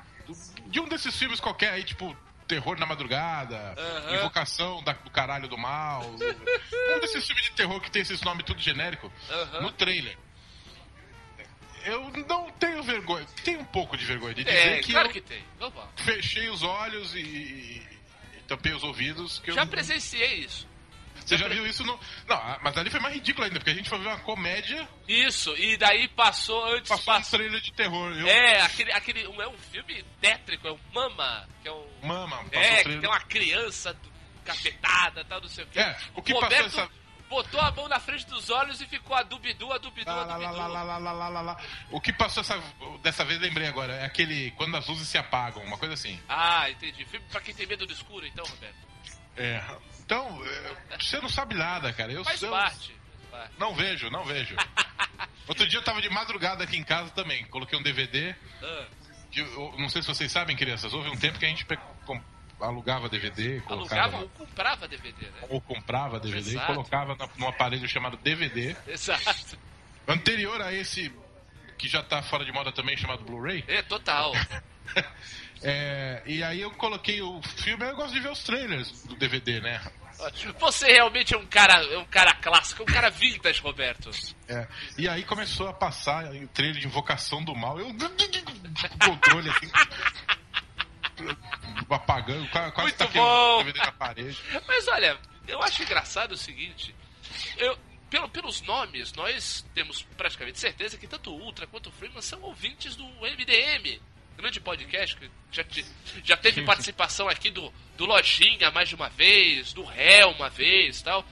de 0.67 0.81
um 0.81 0.89
desses 0.89 1.17
filmes 1.17 1.41
qualquer 1.41 1.73
aí, 1.73 1.85
tipo 1.85 2.17
terror 2.51 2.77
na 2.81 2.85
madrugada, 2.85 3.77
uhum. 3.79 4.15
invocação 4.17 4.83
da, 4.83 4.93
do 4.93 5.11
caralho 5.11 5.47
do 5.47 5.57
mal. 5.57 6.05
um 6.05 7.01
desses 7.01 7.25
filmes 7.25 7.45
de 7.45 7.53
terror 7.53 7.81
que 7.81 7.91
tem 7.91 8.03
esses 8.03 8.21
nomes 8.23 8.45
tudo 8.45 8.61
genérico 8.61 9.11
uhum. 9.31 9.63
no 9.63 9.73
trailer. 9.73 10.19
Eu 11.85 12.11
não 12.29 12.51
tenho 12.51 12.83
vergonha, 12.83 13.25
tenho 13.45 13.61
um 13.61 13.65
pouco 13.65 13.97
de 13.97 14.05
vergonha 14.05 14.35
de 14.35 14.45
dizer 14.45 14.59
é, 14.59 14.79
que 14.81 14.93
claro 14.93 15.09
eu 15.09 15.13
que 15.13 15.21
tem. 15.21 15.43
fechei 15.97 16.51
os 16.51 16.63
olhos 16.63 17.15
e, 17.15 17.21
e, 17.21 17.89
e 18.37 18.43
tampei 18.49 18.73
os 18.73 18.83
ouvidos. 18.83 19.39
Que 19.39 19.53
Já 19.53 19.63
eu... 19.63 19.69
presenciei 19.69 20.41
isso. 20.41 20.69
Você 21.25 21.37
já 21.37 21.49
viu 21.49 21.67
isso 21.67 21.85
no. 21.85 21.99
Não, 22.27 22.59
mas 22.63 22.77
ali 22.77 22.91
foi 22.91 23.01
mais 23.01 23.15
ridículo 23.15 23.45
ainda, 23.45 23.59
porque 23.59 23.71
a 23.71 23.75
gente 23.75 23.89
foi 23.89 23.99
ver 23.99 24.09
uma 24.09 24.19
comédia. 24.21 24.89
Isso, 25.09 25.55
e 25.57 25.77
daí 25.77 26.09
passou 26.09 26.65
antes. 26.67 26.89
Passou 26.89 27.05
passou... 27.05 27.39
um 27.39 27.43
trailer 27.43 27.61
de 27.61 27.73
terror. 27.73 28.13
Eu... 28.13 28.27
É, 28.27 28.61
aquele, 28.63 28.93
aquele. 28.93 29.23
É 29.25 29.49
um 29.49 29.59
filme 29.59 30.05
tétrico, 30.21 30.67
é 30.67 30.73
o 30.73 30.81
Mama, 30.93 31.49
que 31.63 31.69
é 31.69 31.73
um. 31.73 31.87
Mama, 32.03 32.45
É, 32.53 32.83
que 32.83 32.99
tem 32.99 33.09
uma 33.09 33.21
criança 33.21 33.97
cafetada 34.45 35.25
tal, 35.25 35.41
não 35.41 35.49
sei 35.49 35.65
o 35.65 35.67
quê. 35.69 35.81
É, 35.81 35.97
o 36.15 36.23
que 36.23 36.33
Roberto 36.33 36.65
passou 36.65 36.85
essa. 36.85 37.01
Botou 37.31 37.61
a 37.61 37.71
mão 37.71 37.87
na 37.87 38.01
frente 38.01 38.27
dos 38.27 38.51
olhos 38.51 38.81
e 38.81 38.87
ficou 38.89 39.15
a 39.15 39.23
dubidu, 39.23 39.73
a 39.73 39.79
dubidu, 39.79 40.11
a 40.11 40.25
dubidu. 40.25 40.53
Lá, 40.53 40.99
lá, 40.99 40.99
lá, 40.99 41.41
lá, 41.41 41.57
O 41.89 42.01
que 42.01 42.13
passou 42.13 42.41
essa, 42.41 42.61
dessa 43.03 43.25
vez, 43.25 43.39
lembrei 43.39 43.69
agora, 43.69 43.93
é 43.93 44.05
aquele 44.05 44.51
quando 44.57 44.77
as 44.77 44.89
luzes 44.89 45.07
se 45.07 45.17
apagam, 45.17 45.63
uma 45.63 45.79
coisa 45.79 45.95
assim. 45.95 46.21
Ah, 46.29 46.69
entendi. 46.69 47.05
Filme 47.05 47.25
pra 47.31 47.41
quem 47.41 47.55
tem 47.55 47.69
medo 47.69 47.87
do 47.87 47.93
escuro, 47.93 48.27
então, 48.27 48.45
Roberto. 48.45 48.75
É. 49.37 49.63
Então, 50.11 50.43
é, 50.45 50.99
você 50.99 51.21
não 51.21 51.29
sabe 51.29 51.55
nada, 51.55 51.93
cara. 51.93 52.11
Eu 52.11 52.25
faz, 52.25 52.41
sou... 52.41 52.51
parte. 52.51 52.93
Não 53.57 53.73
vejo, 53.77 54.11
não 54.11 54.25
vejo. 54.25 54.57
Outro 55.47 55.69
dia 55.69 55.79
eu 55.79 55.85
tava 55.85 56.03
de 56.03 56.11
madrugada 56.11 56.65
aqui 56.65 56.77
em 56.77 56.83
casa 56.83 57.11
também. 57.11 57.45
Coloquei 57.45 57.79
um 57.79 57.83
DVD. 57.83 58.35
Ah. 58.61 58.87
Não 59.79 59.89
sei 59.89 60.03
se 60.03 60.09
vocês 60.09 60.33
sabem, 60.33 60.57
crianças. 60.57 60.93
Houve 60.93 61.11
um 61.11 61.17
tempo 61.17 61.39
que 61.39 61.47
a 61.47 61.49
gente 61.49 61.65
alugava 62.61 63.09
DVD. 63.09 63.63
Alugava 63.69 64.17
ou 64.17 64.29
comprava 64.31 64.89
DVD, 64.89 65.27
né? 65.27 65.47
Ou 65.49 65.61
comprava 65.61 66.19
DVD 66.19 66.51
Exato. 66.51 66.65
e 66.65 66.75
colocava 66.75 67.17
num 67.37 67.47
aparelho 67.47 67.89
chamado 67.89 68.17
DVD. 68.17 68.75
Exato. 68.89 69.57
Anterior 70.09 70.61
a 70.61 70.75
esse, 70.75 71.15
que 71.79 71.87
já 71.89 72.03
tá 72.03 72.21
fora 72.21 72.45
de 72.45 72.51
moda 72.51 72.73
também, 72.73 72.97
chamado 72.97 73.23
Blu-ray. 73.23 73.65
É, 73.69 73.81
total. 73.83 74.33
é, 75.63 76.21
e 76.27 76.43
aí 76.43 76.61
eu 76.61 76.73
coloquei 76.73 77.23
o 77.23 77.41
filme, 77.43 77.89
eu 77.89 77.95
gosto 77.95 78.13
de 78.13 78.19
ver 78.19 78.33
os 78.33 78.43
trailers 78.43 79.05
do 79.05 79.15
DVD, 79.15 79.61
né? 79.61 79.81
Você 80.59 80.87
realmente 80.93 81.35
é 81.35 81.39
um 81.39 81.47
cara, 81.47 81.83
é 81.85 81.99
um 81.99 82.05
cara 82.05 82.35
clássico, 82.35 82.83
um 82.83 82.87
cara 82.87 83.11
vintage, 83.11 83.61
Roberto. 83.61 84.11
É. 84.49 84.67
E 84.99 85.09
aí 85.09 85.25
começou 85.25 85.69
a 85.69 85.73
passar 85.73 86.33
o 86.35 86.49
trailer 86.49 86.81
de 86.81 86.87
Invocação 86.87 87.43
do 87.43 87.55
Mal. 87.55 87.79
Eu 87.79 87.95
controle 89.05 89.51
assim. 89.51 89.71
apagando, 91.89 92.49
quase 92.51 92.83
Muito 92.83 92.97
tá 92.97 93.07
bom. 93.09 93.65
na 93.65 93.93
parede. 93.93 94.39
Mas 94.67 94.89
olha, 94.89 95.19
eu 95.49 95.63
acho 95.63 95.83
engraçado 95.83 96.33
o 96.33 96.37
seguinte. 96.37 96.95
Eu, 97.57 97.79
pelo, 98.09 98.29
pelos 98.29 98.61
nomes, 98.63 99.13
nós 99.15 99.65
temos 99.75 100.03
praticamente 100.17 100.59
certeza 100.59 100.99
que 100.99 101.07
tanto 101.07 101.31
o 101.33 101.41
Ultra 101.41 101.67
quanto 101.67 101.89
o 101.89 101.93
Freeman 101.93 102.23
são 102.23 102.43
ouvintes 102.43 102.97
do 102.97 103.05
MDM 103.05 104.01
grande 104.37 104.61
podcast, 104.61 105.17
que 105.17 105.31
já, 105.53 105.65
já 106.25 106.37
teve 106.37 106.63
participação 106.63 107.29
aqui 107.29 107.51
do, 107.51 107.73
do 107.97 108.07
Lojinha 108.07 108.71
mais 108.71 108.89
de 108.89 108.95
uma 108.95 109.09
vez, 109.09 109.73
do 109.73 109.85
Réu 109.85 110.31
uma 110.31 110.49
vez 110.49 111.03
tal. 111.03 111.25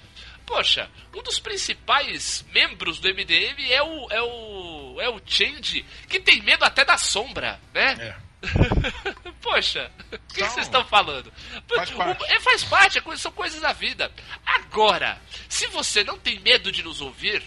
Poxa, 0.45 0.91
um 1.15 1.23
dos 1.23 1.39
principais 1.39 2.45
membros 2.53 2.99
do 2.99 3.09
MDM 3.09 3.71
é 3.71 3.83
o, 3.83 4.11
é 4.11 4.23
o, 4.23 5.01
é 5.01 5.09
o 5.11 5.21
Change, 5.27 5.85
que 6.09 6.19
tem 6.19 6.41
medo 6.41 6.65
até 6.65 6.85
da 6.87 6.97
sombra, 6.97 7.61
né? 7.75 7.93
É. 8.01 8.29
Poxa, 9.43 9.91
o 10.13 10.35
que 10.35 10.45
vocês 10.45 10.67
estão 10.67 10.85
falando? 10.85 11.33
Faz 11.75 11.91
parte. 11.91 12.25
É, 12.33 12.41
faz 12.41 12.65
parte, 12.65 12.99
é 12.99 13.17
são 13.17 13.33
coisas 13.33 13.61
da 13.61 13.73
vida. 13.73 14.11
Agora, 14.47 15.21
se 15.49 15.67
você 15.67 16.03
não 16.05 16.19
tem 16.19 16.39
medo 16.41 16.73
de 16.73 16.83
nos 16.83 17.01
ouvir, 17.01 17.43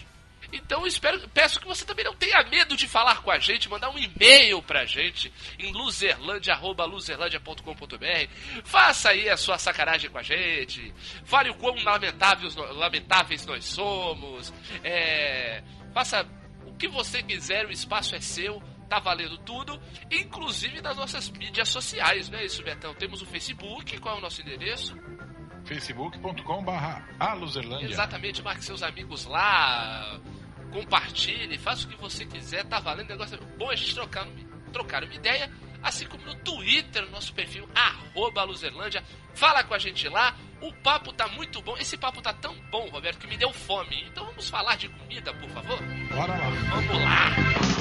então 0.52 0.86
espero, 0.86 1.28
peço 1.30 1.60
que 1.60 1.68
você 1.68 1.84
também 1.86 2.06
não 2.06 2.16
tenha 2.16 2.44
medo 2.44 2.76
de 2.76 2.88
falar 2.88 3.22
com 3.22 3.32
a 3.32 3.40
gente, 3.40 3.70
mandar 3.70 3.90
um 3.90 3.98
e-mail 3.98 4.62
pra 4.62 4.86
gente 4.86 5.34
em 5.58 5.72
luzerlandia.luzerlandia.com.br. 5.72 8.64
Faça 8.64 9.10
aí 9.10 9.30
a 9.30 9.38
sua 9.38 9.58
sacanagem 9.58 10.10
com 10.10 10.18
a 10.18 10.24
gente. 10.24 10.94
Fale 11.24 11.50
o 11.50 11.56
quão 11.56 11.76
lamentáveis, 11.84 12.56
lamentáveis 12.56 13.46
nós 13.46 13.66
somos. 13.66 14.54
É, 14.84 15.64
faça 15.94 16.28
o 16.66 16.74
que 16.76 16.88
você 16.88 17.24
quiser, 17.24 17.66
o 17.66 17.72
espaço 17.72 18.16
é 18.16 18.20
seu 18.20 18.62
tá 18.92 19.00
valendo 19.00 19.38
tudo, 19.38 19.82
inclusive 20.12 20.82
nas 20.82 20.98
nossas 20.98 21.30
mídias 21.30 21.70
sociais, 21.70 22.30
não 22.30 22.38
é 22.38 22.44
isso, 22.44 22.62
Betão? 22.62 22.94
Temos 22.94 23.22
o 23.22 23.26
Facebook, 23.26 23.98
qual 24.00 24.16
é 24.16 24.18
o 24.18 24.22
nosso 24.22 24.42
endereço? 24.42 24.94
facebook.com.br 25.64 26.72
aluzerlândia. 27.20 27.88
Exatamente, 27.88 28.42
marque 28.42 28.66
seus 28.66 28.84
amigos 28.84 29.26
lá, 29.26 30.20
compartilhe, 30.72 31.58
faça 31.58 31.86
o 31.86 31.90
que 31.90 31.98
você 31.98 32.26
quiser, 32.26 32.66
tá 32.66 32.80
valendo 32.80 33.10
negócio. 33.10 33.38
Bom 33.58 33.70
a 33.70 33.76
gente 33.76 33.94
trocar, 33.94 34.28
trocar 34.72 35.04
uma 35.04 35.14
ideia, 35.14 35.52
assim 35.84 36.06
como 36.08 36.24
no 36.26 36.36
Twitter, 36.36 37.04
no 37.04 37.12
nosso 37.12 37.34
perfil, 37.34 37.70
arroba 37.76 38.44
Luzerlândia. 38.44 39.04
Fala 39.34 39.64
com 39.64 39.74
a 39.74 39.80
gente 39.80 40.08
lá, 40.10 40.36
o 40.62 40.74
papo 40.74 41.14
tá 41.14 41.28
muito 41.28 41.62
bom. 41.62 41.78
Esse 41.78 41.98
papo 41.98 42.22
tá 42.22 42.34
tão 42.34 42.56
bom, 42.72 42.90
Roberto, 42.90 43.20
que 43.20 43.28
me 43.28 43.38
deu 43.38 43.52
fome. 43.54 44.04
Então 44.08 44.26
vamos 44.26 44.50
falar 44.50 44.76
de 44.76 44.90
comida, 44.90 45.34
por 45.34 45.50
favor? 45.50 45.80
Bora 46.10 46.38
lá. 46.38 46.50
Vamos 46.70 47.02
lá. 47.02 47.81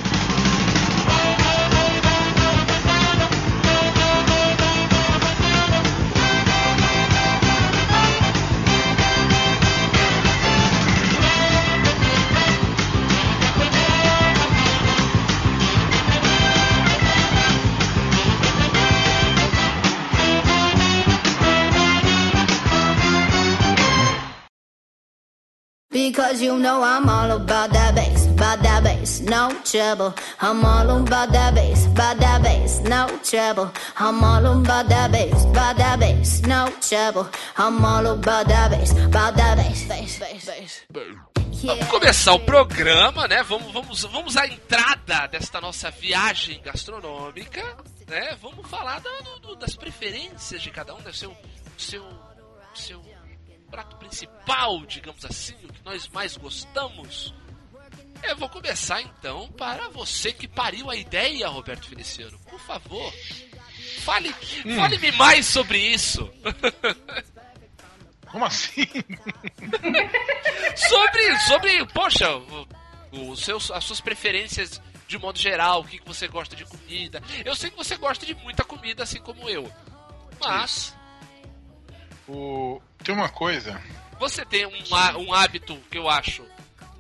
Because 26.01 26.41
you 26.41 26.59
know 26.59 26.83
I'm 26.83 27.07
all 27.11 27.31
about 27.33 27.73
that 27.75 27.95
bass, 27.95 28.27
about 28.27 28.63
that 28.63 28.83
bass, 28.83 29.21
no 29.21 29.53
trouble. 29.63 30.15
I'm 30.41 30.65
all 30.65 30.91
about 30.97 31.31
that 31.31 31.55
bass, 31.55 31.85
about 31.85 32.19
that 32.21 32.43
bass, 32.43 32.81
no 32.81 33.07
trouble. 33.23 33.71
I'm 33.99 34.25
all 34.25 34.47
about 34.47 34.89
that 34.89 35.13
bass, 35.13 35.45
about 35.45 35.77
that 35.77 36.01
bass, 36.01 36.41
no 36.41 36.73
trouble. 36.81 37.29
I'm 37.59 37.85
all 37.85 38.07
about 38.07 38.49
that 38.49 38.71
bass, 38.71 38.93
about 38.93 39.37
that 39.37 39.59
bass, 39.59 39.87
bass, 39.87 40.19
bass, 40.19 40.47
bass. 40.47 40.87
Vamos 41.67 41.87
começar 41.89 42.33
o 42.33 42.41
programa, 42.41 43.29
né? 43.29 43.43
Vamos, 43.43 43.71
vamos, 43.71 44.03
vamos 44.05 44.37
à 44.39 44.47
entrada 44.47 45.27
desta 45.27 45.61
nossa 45.61 45.91
viagem 45.91 46.63
gastronômica, 46.63 47.77
né? 48.09 48.39
Vamos 48.41 48.67
falar 48.71 49.03
do, 49.03 49.41
do, 49.41 49.57
das 49.57 49.77
preferências 49.77 50.63
de 50.63 50.71
cada 50.71 50.95
um, 50.95 51.01
né? 51.01 51.13
Seu, 51.13 51.37
seu, 51.77 52.03
seu 52.75 53.10
prato 53.71 53.97
principal, 53.97 54.85
digamos 54.87 55.25
assim, 55.25 55.55
o 55.65 55.73
que 55.73 55.85
nós 55.85 56.09
mais 56.09 56.37
gostamos. 56.37 57.35
Eu 58.23 58.37
vou 58.37 58.49
começar 58.49 59.01
então 59.01 59.51
para 59.53 59.89
você 59.89 60.33
que 60.33 60.47
pariu 60.47 60.91
a 60.91 60.97
ideia, 60.97 61.49
Roberto 61.49 61.89
Feliciano. 61.89 62.39
Por 62.41 62.61
favor, 62.61 63.13
fale, 64.01 64.35
hum. 64.67 64.77
fale-me 64.77 65.13
mais 65.13 65.47
sobre 65.47 65.79
isso. 65.79 66.31
Como 68.31 68.45
assim? 68.45 68.87
sobre, 70.77 71.39
sobre, 71.41 71.87
poxa, 71.87 72.29
os 73.11 73.41
seus, 73.41 73.71
as 73.71 73.85
suas 73.85 74.01
preferências 74.01 74.81
de 75.09 75.19
modo 75.19 75.39
geral, 75.39 75.81
o 75.81 75.85
que, 75.85 75.99
que 75.99 76.07
você 76.07 76.29
gosta 76.29 76.55
de 76.55 76.65
comida. 76.65 77.21
Eu 77.45 77.57
sei 77.57 77.69
que 77.71 77.77
você 77.77 77.97
gosta 77.97 78.25
de 78.25 78.33
muita 78.37 78.63
comida, 78.63 79.03
assim 79.03 79.21
como 79.21 79.49
eu. 79.49 79.71
Mas. 80.41 80.95
O, 82.31 82.81
tem 83.03 83.15
uma 83.15 83.29
coisa. 83.29 83.83
Você 84.19 84.45
tem 84.45 84.65
um, 84.65 84.73
um 85.19 85.35
hábito 85.35 85.77
que 85.91 85.99
eu 85.99 86.09
acho. 86.09 86.47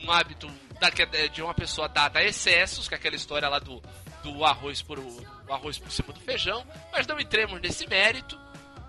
Um 0.02 0.10
hábito 0.10 0.50
da, 0.80 0.88
é 1.12 1.28
de 1.28 1.40
uma 1.40 1.54
pessoa 1.54 1.88
dada 1.88 2.18
a 2.18 2.24
excessos, 2.24 2.88
que 2.88 2.94
é 2.94 2.96
aquela 2.96 3.14
história 3.14 3.48
lá 3.48 3.60
do, 3.60 3.80
do 4.24 4.44
arroz 4.44 4.82
por 4.82 4.98
o, 4.98 5.26
arroz 5.48 5.78
por 5.78 5.92
cima 5.92 6.12
do 6.12 6.20
feijão, 6.20 6.66
mas 6.90 7.06
não 7.06 7.20
entremos 7.20 7.60
nesse 7.60 7.86
mérito. 7.86 8.38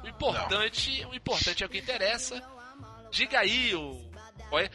O 0.04 0.08
importante, 0.08 1.06
o 1.06 1.14
importante 1.14 1.64
é 1.64 1.66
o 1.66 1.70
que 1.70 1.78
interessa. 1.78 2.42
Diga 3.12 3.40
aí 3.40 3.76
o, 3.76 4.10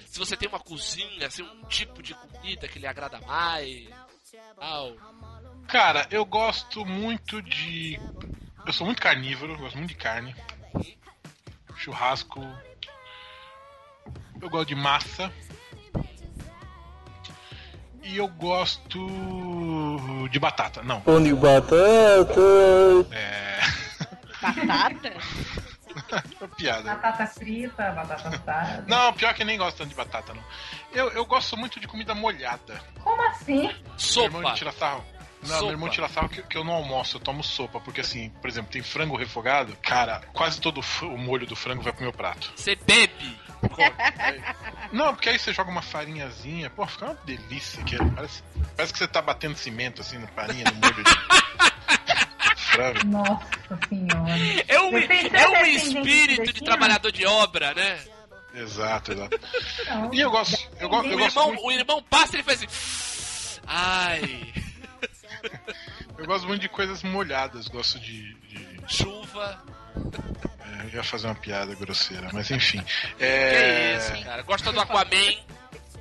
se 0.07 0.19
você 0.19 0.37
tem 0.37 0.49
uma 0.49 0.61
cozinha, 0.61 1.27
assim, 1.27 1.43
um 1.43 1.65
tipo 1.65 2.01
de 2.01 2.15
comida 2.15 2.69
que 2.69 2.79
lhe 2.79 2.87
agrada 2.87 3.21
mais. 3.23 3.89
Tal. 4.57 4.97
Cara, 5.67 6.07
eu 6.13 6.25
gosto 6.25 6.85
muito 6.85 7.43
de. 7.43 7.99
Eu 8.65 8.73
sou 8.73 8.87
muito 8.87 9.03
carnívoro, 9.03 9.59
gosto 9.59 9.77
muito 9.77 9.91
de 9.91 9.97
carne 9.97 10.35
churrasco. 11.77 12.41
Eu 14.41 14.51
gosto 14.51 14.69
de 14.69 14.75
massa. 14.75 15.33
E 18.03 18.19
eu 18.19 18.29
gosto 18.29 18.99
de 20.31 20.39
batata. 20.39 20.83
Não. 20.83 21.01
Pão 21.01 21.23
de 21.23 21.35
batata. 21.35 22.41
É. 23.11 23.59
Batata? 24.41 25.13
piada. 26.57 26.95
Batata 26.95 27.27
frita, 27.27 27.91
batata 27.91 28.29
assada. 28.29 28.85
Não, 28.87 29.13
pior 29.13 29.35
que 29.35 29.45
nem 29.45 29.59
gosto 29.59 29.79
tanto 29.79 29.89
de 29.91 29.95
batata, 29.95 30.33
não. 30.35 30.43
Eu, 30.93 31.11
eu 31.13 31.25
gosto 31.27 31.57
muito 31.57 31.81
de 31.81 31.89
comida 31.89 32.15
molhada. 32.15 32.81
Como 33.03 33.21
assim? 33.29 33.71
Sopa. 33.97 34.29
Meu 34.29 34.39
irmão 34.41 34.55
tira 34.55 34.73
sarro. 34.73 35.05
Não, 35.47 35.55
sopa. 35.55 35.63
meu 35.63 35.71
irmão 35.73 35.89
tira 35.89 36.09
sarro 36.09 36.29
que, 36.29 36.43
que, 36.43 36.57
eu 36.57 36.65
não 36.65 36.73
almoço, 36.73 37.17
eu 37.17 37.21
tomo 37.21 37.43
sopa. 37.43 37.81
Porque 37.81 38.01
assim, 38.01 38.31
por 38.41 38.49
exemplo, 38.49 38.71
tem 38.71 38.83
frango 38.83 39.17
refogado, 39.17 39.77
cara, 39.83 40.23
quase 40.33 40.61
todo 40.61 40.81
o 41.03 41.19
molho 41.19 41.47
do 41.47 41.57
frango 41.57 41.83
vai 41.83 41.93
pro 41.93 42.03
meu 42.03 42.13
prato. 42.13 42.53
Você 42.57 42.77
bebe! 42.77 43.39
Não, 44.93 45.15
porque 45.15 45.29
aí 45.29 45.39
você 45.39 45.53
joga 45.53 45.71
uma 45.71 45.83
farinhazinha, 45.83 46.71
pô, 46.71 46.87
fica 46.87 47.07
uma 47.07 47.15
delícia. 47.25 47.83
Que 47.85 47.97
parece, 47.97 48.43
parece 48.77 48.93
que 48.93 48.99
você 48.99 49.09
tá 49.09 49.23
batendo 49.23 49.57
cimento 49.57 50.01
assim 50.01 50.19
na 50.19 50.27
farinha, 50.29 50.65
no 50.65 50.75
molho 50.75 51.05
de 51.05 52.57
frango. 52.57 53.07
Nossa 53.07 53.79
senhora. 53.89 54.65
É 54.69 54.81
um, 54.81 54.97
é 54.99 55.49
um 55.49 55.67
espírito 55.67 56.53
de 56.53 56.63
trabalhador 56.63 57.11
de 57.11 57.27
obra, 57.27 57.75
né? 57.75 57.99
Exato, 58.55 59.13
exato. 59.13 59.39
Não, 59.87 60.15
e 60.15 60.21
eu 60.21 60.31
gosto. 60.31 60.57
Eu, 60.81 60.89
go, 60.89 60.97
eu 61.03 61.15
o, 61.15 61.19
gosto 61.19 61.39
irmão, 61.39 61.47
muito... 61.49 61.67
o 61.67 61.73
irmão 61.73 62.03
passa 62.09 62.37
e 62.37 62.37
ele 62.37 62.43
faz 62.43 62.63
assim. 62.63 63.61
Ai. 63.67 64.53
Eu 66.19 66.27
gosto 66.27 66.47
muito 66.47 66.61
de 66.61 66.69
coisas 66.69 67.03
molhadas, 67.03 67.69
gosto 67.69 67.99
de. 67.99 68.35
de... 68.35 68.77
Chuva. 68.89 69.63
É, 70.61 70.85
eu 70.85 70.89
ia 70.95 71.03
fazer 71.03 71.27
uma 71.27 71.35
piada 71.35 71.75
grosseira, 71.75 72.29
mas 72.33 72.51
enfim. 72.51 72.83
É... 73.19 73.51
Que 73.51 73.57
é 73.57 73.97
isso, 73.97 74.25
cara? 74.25 74.43
Gosta 74.43 74.73
do 74.73 74.81
Aquaman? 74.81 75.37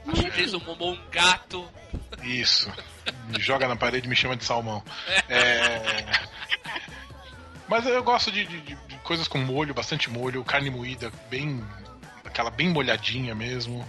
Acho 0.07 0.23
que 0.23 0.31
fez 0.31 0.53
um, 0.53 0.59
um 0.59 0.99
gato. 1.09 1.67
Isso. 2.23 2.71
Me 3.27 3.41
joga 3.41 3.67
na 3.67 3.75
parede 3.75 4.05
e 4.05 4.09
me 4.09 4.15
chama 4.15 4.35
de 4.35 4.45
salmão. 4.45 4.83
É... 5.27 6.05
Mas 7.67 7.85
eu 7.85 8.03
gosto 8.03 8.31
de, 8.31 8.45
de, 8.45 8.61
de, 8.61 8.97
coisas 9.03 9.27
com 9.27 9.39
molho, 9.39 9.73
bastante 9.73 10.09
molho, 10.09 10.43
carne 10.43 10.69
moída, 10.69 11.11
bem. 11.29 11.63
aquela 12.23 12.51
bem 12.51 12.69
molhadinha 12.69 13.33
mesmo. 13.33 13.85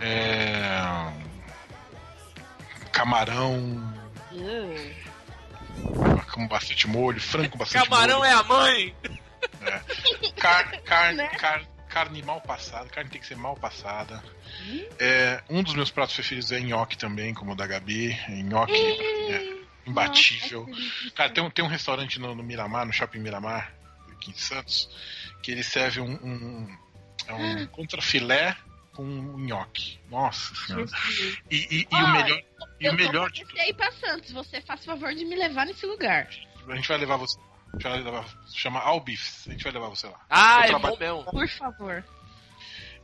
É... 0.00 1.12
Camarão. 2.92 4.01
Com 6.32 6.46
bastante 6.48 6.86
molho, 6.88 7.20
frango 7.20 7.50
com 7.50 7.58
bastante 7.58 7.84
Camarão 7.88 8.18
molho. 8.18 8.30
é 8.30 8.32
a 8.32 8.42
mãe! 8.42 8.94
É. 9.62 10.30
Car, 10.40 10.82
car, 10.82 11.14
Né? 11.14 11.26
car, 11.28 11.62
carne 11.88 12.22
mal 12.22 12.40
passada, 12.40 12.88
carne 12.88 13.10
tem 13.10 13.20
que 13.20 13.26
ser 13.26 13.36
mal 13.36 13.56
passada. 13.56 14.22
É, 14.98 15.42
um 15.50 15.62
dos 15.62 15.74
meus 15.74 15.90
pratos 15.90 16.14
preferidos 16.14 16.50
é 16.52 16.60
nhoque 16.60 16.96
também, 16.96 17.34
como 17.34 17.52
o 17.52 17.54
da 17.54 17.66
Gabi. 17.66 18.16
Nhoque 18.44 18.72
é 18.74 19.62
imbatível. 19.86 20.66
Cara, 21.14 21.30
tem 21.30 21.42
um, 21.42 21.50
tem 21.50 21.64
um 21.64 21.68
restaurante 21.68 22.18
no, 22.20 22.34
no 22.34 22.42
Miramar, 22.42 22.86
no 22.86 22.92
Shopping 22.92 23.18
Miramar, 23.18 23.72
aqui 24.12 24.30
em 24.30 24.34
Santos, 24.34 24.88
que 25.42 25.50
ele 25.50 25.62
serve 25.62 26.00
um, 26.00 26.12
um, 26.12 26.78
é 27.26 27.34
um 27.34 27.66
contrafilé 27.66 28.56
com 28.94 29.02
um 29.04 29.38
nhoque. 29.38 29.98
Nossa 30.10 30.54
senhora. 30.54 30.86
E, 31.50 31.56
e- 31.56 31.88
e 31.90 31.94
o 31.96 32.08
melhor, 32.12 32.42
e 32.80 32.84
eu 32.86 32.92
o 32.92 32.96
melhor 32.96 33.30
de 33.30 33.44
pra 33.46 33.66
ir 33.68 33.74
pra 33.74 33.90
Santos. 33.92 34.30
Você 34.32 34.60
faz 34.62 34.84
favor 34.84 35.14
de 35.14 35.24
me 35.24 35.34
levar 35.36 35.66
nesse 35.66 35.86
lugar. 35.86 36.28
A 36.68 36.74
gente 36.76 36.88
vai 36.88 36.98
levar 36.98 37.16
você. 37.16 37.38
A 37.68 37.72
gente 37.76 37.82
vai 37.84 38.02
levar, 38.02 38.24
chama 38.54 38.80
Albifs. 38.80 39.46
A 39.48 39.52
gente 39.52 39.64
vai 39.64 39.72
levar 39.72 39.88
você 39.88 40.06
lá. 40.06 40.20
Ah, 40.28 40.68
Eu 40.68 40.76
é 40.76 40.78
bom 40.78 40.96
mesmo. 40.98 41.24
Por 41.24 41.48
favor. 41.48 42.04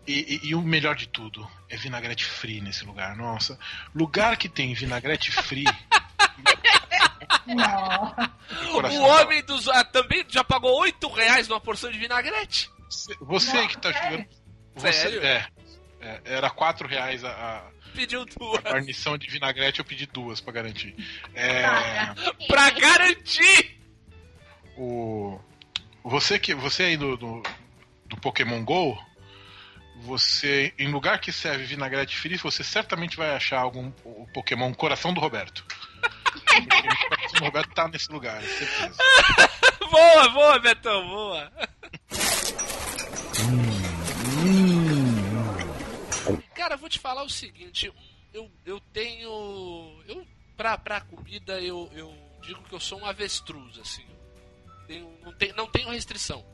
E, 0.07 0.13
e- 0.45 0.49
e 0.51 0.55
o 0.55 0.63
melhor 0.63 0.95
de 0.95 1.07
tudo 1.09 1.47
é 1.69 1.77
vinagrete 1.77 2.25
free 2.25 2.61
nesse 2.61 2.85
lugar. 2.85 3.17
Nossa, 3.17 3.59
lugar 3.95 4.37
que 4.37 4.49
tem 4.49 4.73
vinagrete 4.75 5.31
free. 5.33 5.65
O 8.95 9.03
homem 9.03 9.43
dos. 9.45 9.69
ah, 9.69 9.85
também 9.85 10.25
já 10.29 10.45
pagou 10.45 10.79
8 10.81 11.09
reais 11.09 11.49
numa 11.49 11.61
porção 11.61 11.91
de 11.91 11.99
vinagrete. 11.99 12.71
Você, 12.91 13.17
você 13.21 13.67
que 13.69 13.79
tá 13.79 13.91
jogando. 13.93 14.27
Você, 14.75 14.93
Sério? 14.93 15.23
é, 15.25 15.47
é, 16.09 16.21
Era 16.25 16.51
4 16.51 16.87
reais 16.89 17.25
a, 17.25 17.31
a 17.31 17.63
Pediu 17.95 18.25
duas. 18.25 18.61
guarnição 18.63 19.17
de 19.19 19.29
vinagrete, 19.29 19.79
eu 19.81 19.85
pedi 19.85 20.07
duas 20.07 20.41
pra 20.41 20.53
garantir. 20.53 20.95
É, 21.35 21.63
Pra 22.47 22.71
garantir! 22.71 23.79
o, 24.77 25.39
você, 26.05 26.39
que, 26.39 26.55
você 26.55 26.85
aí 26.85 26.97
do, 26.97 27.17
do, 27.17 27.43
do 28.07 28.17
Pokémon 28.19 28.65
GO. 28.65 28.99
Você, 30.03 30.73
em 30.79 30.87
lugar 30.93 31.19
que 31.19 31.33
serve 31.33 31.65
vinagrete 31.65 32.17
free, 32.17 32.37
você 32.37 32.63
certamente 32.63 33.17
vai 33.17 33.35
achar 33.35 33.59
algum 33.59 33.91
o 34.05 34.29
Pokémon 34.33 34.73
Coração 34.73 35.13
do 35.13 35.21
Roberto. 35.21 35.65
Porque 36.31 36.57
o 36.63 37.09
Coração 37.09 37.39
do 37.41 37.45
Roberto 37.45 37.75
tá 37.75 37.89
nesse 37.89 38.13
lugar, 38.13 38.41
certeza. 38.41 38.97
Boa, 39.91 40.29
boa, 40.29 40.59
Betão, 40.61 41.09
boa. 41.09 41.51
Cara, 46.69 46.77
vou 46.77 46.91
te 46.91 46.99
falar 46.99 47.23
o 47.23 47.31
seguinte, 47.31 47.91
eu, 48.31 48.51
eu 48.67 48.79
tenho. 48.93 50.03
Eu, 50.07 50.27
pra, 50.55 50.77
pra 50.77 51.01
comida, 51.01 51.59
eu, 51.63 51.91
eu 51.95 52.15
digo 52.43 52.63
que 52.65 52.75
eu 52.75 52.79
sou 52.79 53.01
um 53.01 53.07
avestruz, 53.07 53.79
assim. 53.79 54.05
Tenho- 54.87 55.11
não, 55.25 55.33
tenho, 55.33 55.57
não 55.57 55.67
tenho 55.67 55.89
restrição. 55.89 56.45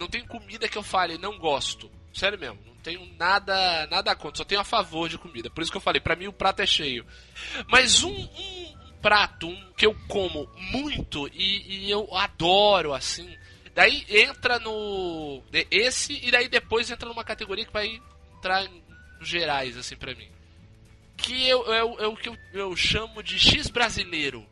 Não 0.00 0.08
tenho 0.08 0.26
comida 0.26 0.66
que 0.66 0.78
eu 0.78 0.82
fale, 0.82 1.18
não 1.18 1.38
gosto. 1.38 1.90
Sério 2.14 2.38
mesmo, 2.38 2.58
não 2.64 2.74
tenho 2.76 3.04
nada 3.18 3.86
nada 3.88 4.16
contra, 4.16 4.38
só 4.38 4.44
tenho 4.44 4.62
a 4.62 4.64
favor 4.64 5.10
de 5.10 5.18
comida. 5.18 5.50
Por 5.50 5.60
isso 5.60 5.70
que 5.70 5.76
eu 5.76 5.82
falei, 5.82 6.00
pra 6.00 6.16
mim 6.16 6.26
o 6.26 6.32
prato 6.32 6.62
é 6.62 6.66
cheio. 6.66 7.06
Mas 7.68 8.02
um, 8.02 8.14
um 8.14 8.78
prato 9.02 9.46
um, 9.46 9.72
que 9.74 9.84
eu 9.84 9.94
como 10.08 10.48
muito 10.56 11.28
e, 11.34 11.84
e 11.84 11.90
eu 11.90 12.08
adoro, 12.16 12.94
assim. 12.94 13.36
Daí 13.74 14.06
entra 14.08 14.58
no. 14.58 15.42
Esse, 15.70 16.14
e 16.26 16.30
daí 16.30 16.48
depois 16.48 16.90
entra 16.90 17.06
numa 17.10 17.24
categoria 17.24 17.66
que 17.66 17.72
vai 17.74 18.00
entrar 18.38 18.64
em 18.64 18.83
gerais, 19.20 19.76
assim, 19.76 19.96
pra 19.96 20.14
mim. 20.14 20.28
Que 21.16 21.48
eu, 21.48 21.72
é, 21.72 21.82
o- 21.84 21.98
é 22.00 22.06
o 22.06 22.16
que 22.16 22.28
eu, 22.28 22.36
eu 22.52 22.76
chamo 22.76 23.22
de 23.22 23.38
X 23.38 23.68
brasileiro. 23.70 24.46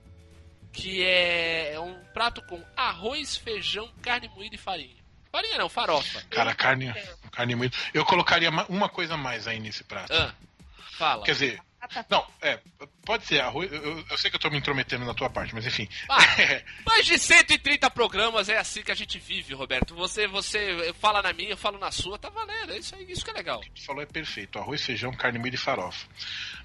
Que 0.72 1.02
é, 1.04 1.74
é 1.74 1.80
um 1.80 2.02
prato 2.14 2.40
com 2.46 2.62
arroz, 2.76 3.36
feijão, 3.36 3.90
carne 4.00 4.28
moída 4.28 4.54
e 4.54 4.58
farinha. 4.58 4.96
Farinha 5.30 5.58
não, 5.58 5.68
farofa. 5.68 6.22
Cara, 6.30 6.54
carne, 6.54 6.92
carne 7.30 7.54
muito. 7.54 7.76
Eu 7.92 8.04
colocaria 8.06 8.50
ma- 8.50 8.66
uma 8.68 8.88
coisa 8.88 9.14
a 9.14 9.16
mais 9.18 9.46
aí 9.46 9.58
nesse 9.60 9.84
prato. 9.84 10.12
Ah, 10.14 10.34
fala. 10.92 11.24
Quer 11.24 11.32
dizer, 11.32 11.60
não, 12.10 12.26
é, 12.40 12.58
pode 13.04 13.26
ser 13.26 13.40
arroz. 13.40 13.70
Eu, 13.72 14.04
eu 14.08 14.18
sei 14.18 14.30
que 14.30 14.36
eu 14.36 14.40
tô 14.40 14.50
me 14.50 14.58
intrometendo 14.58 15.04
na 15.04 15.14
tua 15.14 15.28
parte, 15.30 15.54
mas 15.54 15.66
enfim. 15.66 15.88
Ah, 16.08 16.18
mais 16.86 17.06
de 17.06 17.18
130 17.18 17.90
programas 17.90 18.48
é 18.48 18.58
assim 18.58 18.82
que 18.82 18.90
a 18.92 18.94
gente 18.94 19.18
vive, 19.18 19.54
Roberto. 19.54 19.94
Você 19.94 20.26
você 20.26 20.92
fala 20.94 21.22
na 21.22 21.32
minha, 21.32 21.50
eu 21.50 21.56
falo 21.56 21.78
na 21.78 21.90
sua, 21.90 22.18
tá 22.18 22.28
valendo. 22.28 22.72
É 22.72 22.78
isso, 22.78 22.94
aí, 22.94 23.04
isso 23.10 23.24
que 23.24 23.30
é 23.30 23.34
legal. 23.34 23.60
tu 23.74 23.84
falou 23.84 24.02
é 24.02 24.06
perfeito: 24.06 24.58
arroz, 24.58 24.82
feijão, 24.84 25.12
carne 25.12 25.38
moída 25.38 25.56
e 25.56 25.58
farofa. 25.58 26.06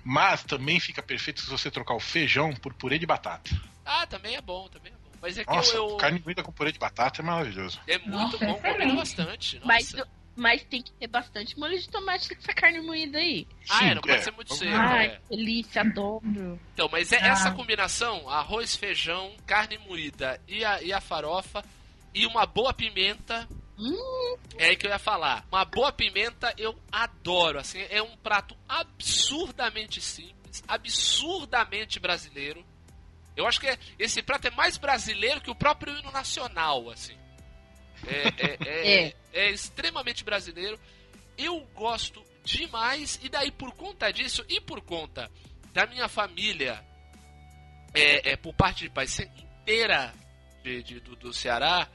Mas 0.04 0.44
também 0.44 0.80
fica 0.80 1.02
perfeito 1.04 1.42
se 1.42 1.50
você 1.50 1.70
trocar 1.70 1.94
o 1.96 2.00
feijão 2.00 2.54
por 2.56 2.74
purê 2.74 2.98
de 2.98 3.06
batata. 3.06 3.50
Ah, 3.86 4.06
também 4.08 4.36
é 4.36 4.42
bom, 4.42 4.68
também 4.70 4.92
é 4.92 4.96
bom. 4.96 5.02
Mas 5.22 5.38
é 5.38 5.44
que 5.44 5.50
Nossa, 5.52 5.76
eu, 5.76 5.90
eu- 5.90 5.98
carne 5.98 6.22
moída 6.24 6.44
com 6.44 6.52
purê 6.52 6.72
de 6.72 6.78
batata 6.80 7.22
é 7.22 7.26
maravilhoso. 7.26 7.80
é 7.88 7.98
muito 7.98 8.12
Nossa, 8.12 8.38
bom, 8.38 8.54
combina 8.56 8.70
excelente. 8.78 8.96
bastante. 8.96 9.56
Nossa. 9.56 9.68
Mas, 9.68 9.94
mas 10.38 10.63
tem 10.63 10.82
que 10.82 10.91
ter 10.93 11.08
bastante 11.08 11.58
molho 11.60 11.78
de 11.80 11.89
tomate 11.89 12.34
nessa 12.34 12.54
carne 12.54 12.80
moída 12.82 13.17
aí. 13.17 13.47
ah, 13.69 13.86
é, 13.86 13.95
não 13.95 14.02
pode 14.02 14.13
é. 14.15 14.21
ser 14.21 14.32
muito 14.32 14.54
seco. 14.54 14.71
Ai, 14.73 15.08
é. 15.08 15.10
que 15.17 15.36
delícia, 15.36 15.82
adoro. 15.82 16.21
Então, 16.73 16.88
mas 16.91 17.12
é 17.12 17.17
Ah. 17.21 17.28
essa 17.30 17.52
combinação, 17.52 18.30
arroz, 18.30 18.76
feijão, 18.76 19.36
carne 19.45 19.78
moída 19.80 20.39
e 20.47 20.63
a, 20.63 20.82
e 20.82 20.93
a 20.93 21.02
farofa 21.02 21.65
e 22.13 22.26
uma 22.26 22.45
boa 22.45 22.73
pimenta. 22.73 23.47
Hum, 23.80 24.38
É 24.58 24.67
aí 24.69 24.76
que 24.76 24.88
eu 24.88 24.91
ia 24.91 24.97
falar. 24.97 25.45
Uma 25.52 25.63
boa 25.65 25.91
pimenta 25.91 26.54
eu 26.58 26.76
adoro. 26.91 27.60
Assim, 27.60 27.80
é 27.89 28.02
um 28.02 28.15
prato 28.17 28.56
absurdamente 28.67 30.02
simples, 30.02 30.63
absurdamente 30.67 32.00
brasileiro. 32.00 32.65
Eu 33.36 33.45
acho 33.47 33.60
que 33.60 33.67
é- 33.67 33.78
esse 34.00 34.21
prato 34.23 34.47
é 34.47 34.52
mais 34.52 34.78
brasileiro 34.78 35.41
que 35.41 35.52
o 35.52 35.56
próprio 35.56 35.95
hino 35.95 36.12
nacional, 36.12 36.89
assim. 36.89 37.15
É, 38.08 38.28
é, 38.38 38.58
é, 38.65 39.08
É. 39.08 39.15
é 39.34 39.52
extremamente 39.52 40.24
brasileiro. 40.24 40.80
Eu 41.38 41.60
gosto 41.76 42.24
demais, 42.43 43.20
e 43.22 43.30
daí 43.30 43.52
por 43.52 43.72
conta 43.76 44.12
disso, 44.12 44.43
e 44.50 44.60
por 44.62 44.82
conta 44.82 45.30
da 45.74 45.86
minha 45.86 46.08
família, 46.08 46.84
é, 47.93 48.32
é, 48.32 48.36
por 48.38 48.54
parte 48.54 48.84
de 48.86 48.89
pai, 48.89 49.06
ser 49.08 49.30
inteira 49.38 50.13
de, 50.63 50.82
de- 50.84 51.00
do, 51.00 51.15
do 51.15 51.34
Ceará, 51.34 51.88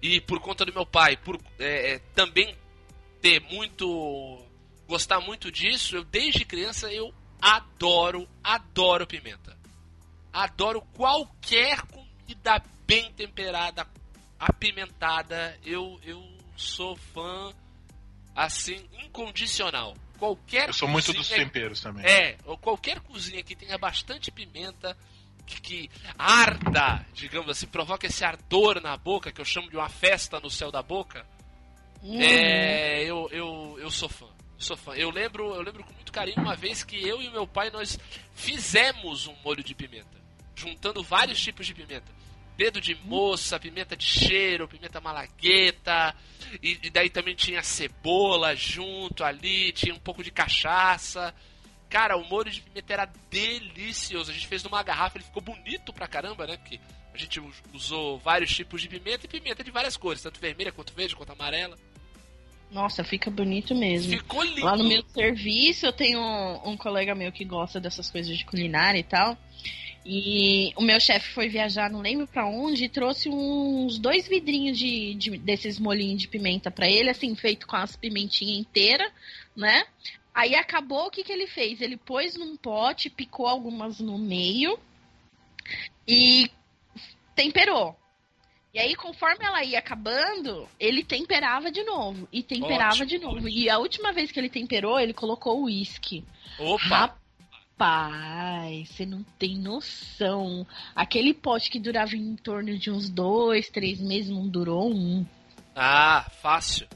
e 0.00 0.20
por 0.20 0.40
conta 0.40 0.64
do 0.64 0.72
meu 0.72 0.86
pai, 0.86 1.16
por 1.16 1.38
também 2.14 2.56
ter 3.20 3.40
muito. 3.40 4.44
gostar 4.86 5.20
muito 5.20 5.50
disso, 5.52 5.96
eu 5.96 6.04
desde 6.04 6.44
criança 6.44 6.90
eu 6.92 7.12
adoro, 7.42 8.28
adoro 8.42 9.06
pimenta. 9.06 9.56
Adoro 10.32 10.80
qualquer 10.94 11.82
comida 11.82 12.62
bem 12.86 13.12
temperada, 13.12 13.86
apimentada. 14.38 15.58
Eu, 15.64 15.98
eu 16.02 16.22
sou 16.56 16.96
fã 16.96 17.52
assim, 18.34 18.88
incondicional. 19.04 19.94
Qualquer 20.18 20.68
Eu 20.68 20.72
sou 20.72 20.88
muito 20.88 21.12
dos 21.12 21.28
temperos 21.28 21.80
também. 21.80 22.04
é, 22.04 22.36
ou 22.44 22.56
qualquer 22.56 23.00
cozinha 23.00 23.42
que 23.42 23.56
tenha 23.56 23.76
bastante 23.76 24.30
pimenta, 24.30 24.96
que, 25.44 25.60
que 25.60 25.90
arda, 26.16 27.04
digamos 27.12 27.50
assim, 27.50 27.66
provoca 27.66 28.06
esse 28.06 28.24
ardor 28.24 28.80
na 28.80 28.96
boca, 28.96 29.32
que 29.32 29.40
eu 29.40 29.44
chamo 29.44 29.68
de 29.68 29.76
uma 29.76 29.88
festa 29.88 30.38
no 30.38 30.50
céu 30.50 30.70
da 30.70 30.82
boca, 30.82 31.26
hum. 32.02 32.20
é, 32.20 33.02
eu, 33.02 33.28
eu, 33.30 33.76
eu 33.80 33.90
sou 33.90 34.08
fã. 34.08 34.26
Sou 34.56 34.76
fã. 34.76 34.92
Eu 34.94 35.10
lembro, 35.10 35.54
eu 35.54 35.62
lembro 35.62 35.84
com 35.84 35.92
muito 35.92 36.12
carinho 36.12 36.40
uma 36.40 36.56
vez 36.56 36.82
que 36.82 36.96
eu 36.96 37.22
e 37.22 37.30
meu 37.30 37.46
pai 37.46 37.70
nós 37.70 37.98
fizemos 38.34 39.26
um 39.28 39.34
molho 39.44 39.62
de 39.62 39.74
pimenta, 39.74 40.20
juntando 40.54 41.02
vários 41.02 41.40
tipos 41.40 41.66
de 41.66 41.74
pimenta. 41.74 42.12
Dedo 42.58 42.80
de 42.80 42.92
moça, 43.04 43.58
pimenta 43.60 43.96
de 43.96 44.04
cheiro, 44.04 44.66
pimenta 44.66 45.00
malagueta, 45.00 46.12
e, 46.60 46.76
e 46.82 46.90
daí 46.90 47.08
também 47.08 47.34
tinha 47.36 47.62
cebola 47.62 48.54
junto 48.56 49.22
ali, 49.22 49.70
tinha 49.70 49.94
um 49.94 49.98
pouco 50.00 50.24
de 50.24 50.32
cachaça. 50.32 51.32
Cara, 51.88 52.16
o 52.16 52.28
molho 52.28 52.50
de 52.50 52.60
pimenta 52.60 52.92
era 52.92 53.08
delicioso. 53.30 54.32
A 54.32 54.34
gente 54.34 54.48
fez 54.48 54.64
numa 54.64 54.82
garrafa, 54.82 55.16
ele 55.18 55.24
ficou 55.24 55.40
bonito 55.40 55.92
pra 55.92 56.08
caramba, 56.08 56.48
né? 56.48 56.56
Porque 56.56 56.80
a 57.14 57.16
gente 57.16 57.38
us- 57.38 57.62
usou 57.72 58.18
vários 58.18 58.50
tipos 58.54 58.82
de 58.82 58.88
pimenta 58.88 59.24
e 59.24 59.28
pimenta 59.28 59.62
de 59.62 59.70
várias 59.70 59.96
cores, 59.96 60.20
tanto 60.20 60.40
vermelha 60.40 60.72
quanto 60.72 60.92
verde, 60.92 61.14
quanto 61.14 61.30
amarela. 61.30 61.78
Nossa, 62.72 63.04
fica 63.04 63.30
bonito 63.30 63.72
mesmo. 63.72 64.10
Ficou 64.10 64.42
lindo. 64.42 64.64
Lá 64.66 64.76
no 64.76 64.82
meu 64.84 65.02
serviço, 65.14 65.86
eu 65.86 65.92
tenho 65.92 66.18
um, 66.20 66.70
um 66.70 66.76
colega 66.76 67.14
meu 67.14 67.30
que 67.30 67.44
gosta 67.44 67.78
dessas 67.80 68.10
coisas 68.10 68.36
de 68.36 68.44
culinária 68.44 68.98
e 68.98 69.04
tal. 69.04 69.38
E 70.10 70.72
o 70.74 70.80
meu 70.80 70.98
chefe 70.98 71.34
foi 71.34 71.50
viajar, 71.50 71.90
não 71.90 72.00
lembro 72.00 72.26
pra 72.26 72.46
onde, 72.46 72.84
e 72.84 72.88
trouxe 72.88 73.28
uns 73.28 73.98
dois 73.98 74.26
vidrinhos 74.26 74.78
de, 74.78 75.12
de- 75.12 75.36
desses 75.36 75.78
molhinhos 75.78 76.22
de 76.22 76.28
pimenta 76.28 76.70
pra 76.70 76.88
ele, 76.88 77.10
assim, 77.10 77.34
feito 77.34 77.66
com 77.66 77.76
as 77.76 77.94
pimentinhas 77.94 78.56
inteiras, 78.56 79.12
né? 79.54 79.84
Aí 80.34 80.54
acabou, 80.54 81.08
o 81.08 81.10
que, 81.10 81.22
que 81.22 81.30
ele 81.30 81.46
fez? 81.46 81.82
Ele 81.82 81.98
pôs 81.98 82.36
num 82.36 82.56
pote, 82.56 83.10
picou 83.10 83.46
algumas 83.46 84.00
no 84.00 84.16
meio 84.16 84.78
e 86.06 86.50
temperou. 87.36 87.94
E 88.72 88.78
aí, 88.78 88.94
conforme 88.96 89.44
ela 89.44 89.62
ia 89.62 89.78
acabando, 89.78 90.66
ele 90.80 91.04
temperava 91.04 91.70
de 91.70 91.82
novo. 91.82 92.26
E 92.32 92.42
temperava 92.42 93.02
Ótimo. 93.02 93.06
de 93.06 93.18
novo. 93.18 93.48
E 93.48 93.68
a 93.68 93.76
última 93.78 94.10
vez 94.12 94.32
que 94.32 94.38
ele 94.40 94.48
temperou, 94.48 94.98
ele 94.98 95.12
colocou 95.12 95.64
uísque. 95.64 96.24
Opa! 96.58 97.18
Rapaz, 97.78 98.88
você 98.88 99.06
não 99.06 99.22
tem 99.38 99.56
noção. 99.56 100.66
Aquele 100.96 101.32
pote 101.32 101.70
que 101.70 101.78
durava 101.78 102.16
em 102.16 102.34
torno 102.34 102.76
de 102.76 102.90
uns 102.90 103.08
dois, 103.08 103.68
três 103.68 104.00
meses, 104.00 104.30
não 104.30 104.48
durou 104.48 104.92
um. 104.92 105.24
Ah, 105.76 106.26
fácil. 106.42 106.88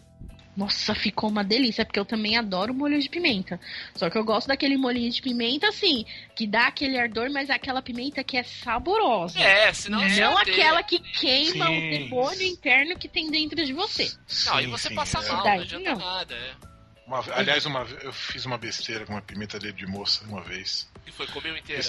Nossa, 0.56 0.92
ficou 0.92 1.30
uma 1.30 1.44
delícia, 1.44 1.84
porque 1.84 2.00
eu 2.00 2.04
também 2.04 2.36
adoro 2.36 2.74
molho 2.74 3.00
de 3.00 3.08
pimenta. 3.08 3.60
Só 3.94 4.10
que 4.10 4.18
eu 4.18 4.24
gosto 4.24 4.48
daquele 4.48 4.76
molhinho 4.76 5.10
de 5.10 5.22
pimenta, 5.22 5.68
assim, 5.68 6.04
que 6.34 6.48
dá 6.48 6.66
aquele 6.66 6.98
ardor, 6.98 7.30
mas 7.30 7.48
é 7.48 7.54
aquela 7.54 7.80
pimenta 7.80 8.24
que 8.24 8.36
é 8.36 8.42
saborosa. 8.42 9.38
É, 9.38 9.72
senão 9.72 10.00
Não 10.00 10.38
é 10.38 10.42
aquela 10.42 10.82
que 10.82 10.98
queima 10.98 11.66
sim. 11.66 11.78
o 11.78 11.90
demônio 11.90 12.42
interno 12.42 12.98
que 12.98 13.08
tem 13.08 13.30
dentro 13.30 13.64
de 13.64 13.72
você. 13.72 14.10
Sim, 14.26 14.50
não, 14.50 14.60
e 14.60 14.66
você 14.66 14.88
sim, 14.88 14.94
passa 14.96 15.20
é. 15.20 15.28
mal, 15.28 15.44
não 15.44 15.60
adianta 15.60 15.90
não. 15.90 15.98
nada, 15.98 16.34
é. 16.34 16.71
Uma, 17.12 17.22
aliás, 17.34 17.66
uma, 17.66 17.80
eu 18.00 18.10
fiz 18.10 18.46
uma 18.46 18.56
besteira 18.56 19.04
com 19.04 19.12
uma 19.12 19.20
pimenta 19.20 19.58
dele 19.58 19.74
de 19.74 19.86
moça 19.86 20.24
uma 20.24 20.40
vez. 20.40 20.90
E 21.06 21.12
foi, 21.12 21.26
comeu 21.26 21.54
inteira? 21.54 21.84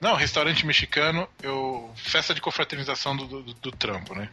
Não, 0.00 0.14
restaurante 0.14 0.64
mexicano, 0.64 1.28
eu 1.42 1.92
festa 1.94 2.34
de 2.34 2.40
confraternização 2.40 3.14
do, 3.14 3.26
do, 3.26 3.52
do 3.52 3.70
trampo, 3.70 4.14
né? 4.14 4.30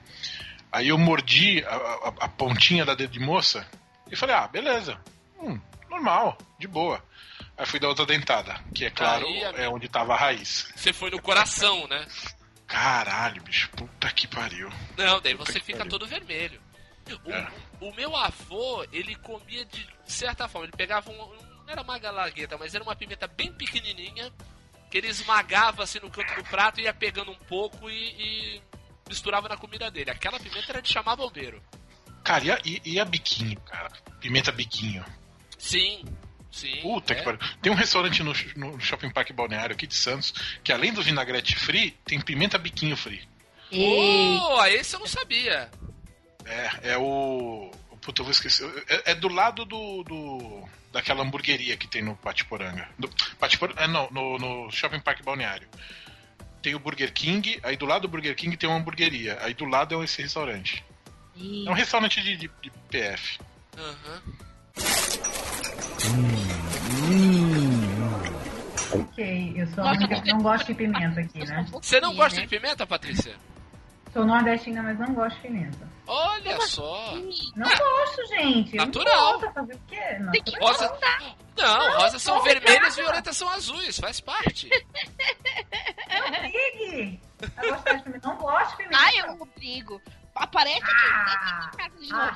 Aí 0.72 0.88
eu 0.88 0.98
mordi 0.98 1.62
a, 1.66 1.76
a, 1.76 2.14
a, 2.22 2.30
pontinha 2.30 2.86
da 2.86 2.96
dedo 2.96 3.12
de 3.12 3.20
moça 3.20 3.68
e 4.10 4.16
falei, 4.16 4.34
ah, 4.34 4.48
beleza. 4.48 4.98
Hum, 5.38 5.60
normal, 5.90 6.38
de 6.58 6.68
boa. 6.68 7.04
Aí 7.58 7.66
fui 7.66 7.80
dar 7.80 7.90
outra 7.90 8.06
dentada, 8.06 8.60
que 8.74 8.86
é 8.86 8.90
claro, 8.90 9.28
Aí, 9.28 9.42
é 9.42 9.68
onde 9.68 9.90
tava 9.90 10.14
a 10.14 10.18
raiz. 10.18 10.72
Você 10.74 10.94
foi 10.94 11.12
no 11.12 11.22
coração, 11.22 11.86
né? 11.88 12.08
Caralho, 12.66 13.44
bicho, 13.44 13.70
puta 13.72 14.10
que 14.12 14.26
pariu. 14.26 14.70
Não, 14.98 15.20
daí 15.20 15.34
você 15.34 15.60
fica 15.60 15.80
pariu. 15.80 15.92
todo 15.92 16.08
vermelho. 16.08 16.62
É. 17.28 17.48
o, 17.88 17.94
meu 17.94 18.16
avô, 18.16 18.86
ele 18.92 19.16
comia 19.16 19.66
de 19.66 19.88
certa 20.06 20.48
forma, 20.48 20.68
ele 20.68 20.78
pegava 20.78 21.12
um. 21.12 21.18
Não 21.18 21.70
era 21.70 21.82
uma 21.82 21.98
galagueta, 21.98 22.58
mas 22.58 22.76
era 22.76 22.84
uma 22.84 22.96
pimenta 22.96 23.26
bem 23.26 23.52
pequenininha, 23.54 24.32
que 24.92 24.98
ele 24.98 25.08
esmagava 25.08 25.84
assim 25.84 26.00
no 26.00 26.10
canto 26.10 26.36
do 26.36 26.44
prato, 26.44 26.82
ia 26.82 26.94
pegando 26.94 27.32
um 27.32 27.36
pouco 27.36 27.90
e, 27.90 27.96
e 27.96 28.62
misturava 29.08 29.48
na 29.48 29.56
comida 29.56 29.90
dele. 29.90 30.12
Aquela 30.12 30.40
pimenta 30.40 30.72
era 30.72 30.82
de 30.82 30.90
chamar 30.92 31.16
bombeiro. 31.16 31.64
Cara, 32.24 32.44
e 32.44 32.52
a, 32.52 32.60
e, 32.66 32.82
e 32.86 33.00
a 33.00 33.06
biquinho, 33.06 33.60
cara? 33.62 33.90
Pimenta 34.20 34.52
biquinho. 34.52 35.06
Sim, 35.58 36.04
Sim, 36.54 36.82
Puta 36.84 37.14
é. 37.14 37.16
que 37.16 37.24
pariu. 37.24 37.40
Tem 37.64 37.72
um 37.72 37.76
restaurante 37.76 38.22
no, 38.22 38.32
no, 38.56 38.80
Shopping 38.80 39.10
Park 39.10 39.32
Balneário 39.32 39.74
aqui 39.74 39.88
de 39.88 39.96
Santos 39.96 40.32
que 40.64 40.72
além 40.72 40.94
do 40.94 41.02
vinagrete 41.02 41.56
free, 41.56 41.98
tem 42.06 42.22
pimenta 42.22 42.60
biquinho 42.60 42.96
free. 42.96 43.28
Oh, 43.72 44.64
esse 44.66 44.96
eu 44.96 45.00
não 45.00 45.08
sabia. 45.08 45.72
É, 46.46 46.92
é 46.94 46.98
o. 46.98 47.72
Puta, 48.02 48.22
eu 48.22 48.26
vou 48.26 48.32
esquecer. 48.32 48.68
É, 48.88 49.12
é 49.12 49.16
do 49.16 49.30
lado 49.30 49.64
do, 49.64 50.04
do, 50.04 50.64
daquela 50.92 51.24
hamburgueria 51.24 51.78
que 51.78 51.88
tem 51.88 52.02
no 52.02 52.16
Patiporanga. 52.16 52.90
Do, 53.00 53.10
Patiporanga 53.40 53.82
é, 53.82 53.88
não, 53.88 54.10
no, 54.12 54.38
no 54.38 54.72
Shopping 54.72 55.00
Park 55.00 55.24
Balneário 55.24 55.68
tem 56.64 56.74
o 56.74 56.80
Burger 56.80 57.12
King, 57.12 57.60
aí 57.62 57.76
do 57.76 57.86
lado 57.86 58.04
do 58.04 58.08
Burger 58.08 58.34
King 58.36 58.56
tem 58.56 58.70
uma 58.70 58.80
hamburgueria, 58.80 59.38
aí 59.42 59.54
do 59.54 59.66
lado 59.66 60.02
é 60.02 60.06
esse 60.06 60.22
restaurante. 60.22 60.84
É 61.36 61.70
um 61.70 61.74
restaurante 61.74 62.22
de, 62.22 62.38
de, 62.38 62.50
de 62.62 62.72
PF. 62.90 63.40
Uhum. 63.78 64.44
Ok, 68.94 69.54
eu 69.56 69.68
sou 69.68 69.84
Nossa, 69.84 70.08
não 70.26 70.42
gosto 70.42 70.68
de 70.68 70.74
pimenta 70.76 71.20
aqui, 71.20 71.40
né? 71.40 71.66
Você 71.72 72.00
não 72.00 72.16
gosta 72.16 72.40
de 72.40 72.48
pimenta, 72.48 72.88
Patrícia? 72.88 73.36
Sou 74.14 74.26
nordestina, 74.26 74.84
mas 74.84 75.00
não 75.00 75.14
gosto 75.14 75.36
de 75.38 75.42
pimenta. 75.42 75.94
Olha 76.06 76.62
só! 76.62 77.16
Não 77.56 77.68
ah, 77.68 77.76
gosto, 77.76 78.28
gente. 78.28 78.76
Natural. 78.76 79.40
Não 79.40 79.54
fazer 79.54 79.74
o 79.74 79.80
quê? 79.88 80.20
Natural. 80.20 80.62
Rosa... 80.62 81.00
Não, 81.58 81.98
rosas 81.98 82.22
são 82.22 82.44
vermelhas 82.44 82.98
e 82.98 83.02
violetas 83.02 83.38
são 83.38 83.50
azuis, 83.50 83.98
faz 83.98 84.20
parte. 84.20 84.70
Não 86.10 86.30
brigue! 86.42 87.20
Eu 87.62 87.76
gosto 87.76 87.98
de 87.98 88.04
pimenta. 88.04 88.28
Não 88.28 88.38
gosto 88.38 88.70
de 88.72 88.78
pimenta. 88.78 88.98
Ai, 89.00 89.20
eu 89.20 89.28
não 89.28 89.48
brigo. 89.56 90.02
Aparece 90.36 90.82
ah, 90.84 91.70
aqui 91.70 91.78
casa 91.78 91.98
de 92.00 92.10
novo. 92.10 92.32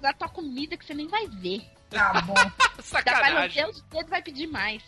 da 0.00 0.12
tua 0.12 0.28
comida 0.28 0.76
que 0.76 0.84
você 0.84 0.94
nem 0.94 1.08
vai 1.08 1.26
ver. 1.26 1.60
Tá 1.90 2.20
bom. 2.22 2.34
Sacanagem. 2.82 3.62
Vai 3.62 3.70
os 3.70 3.82
dedos 3.82 4.10
vai 4.10 4.22
pedir 4.22 4.46
mais. 4.46 4.82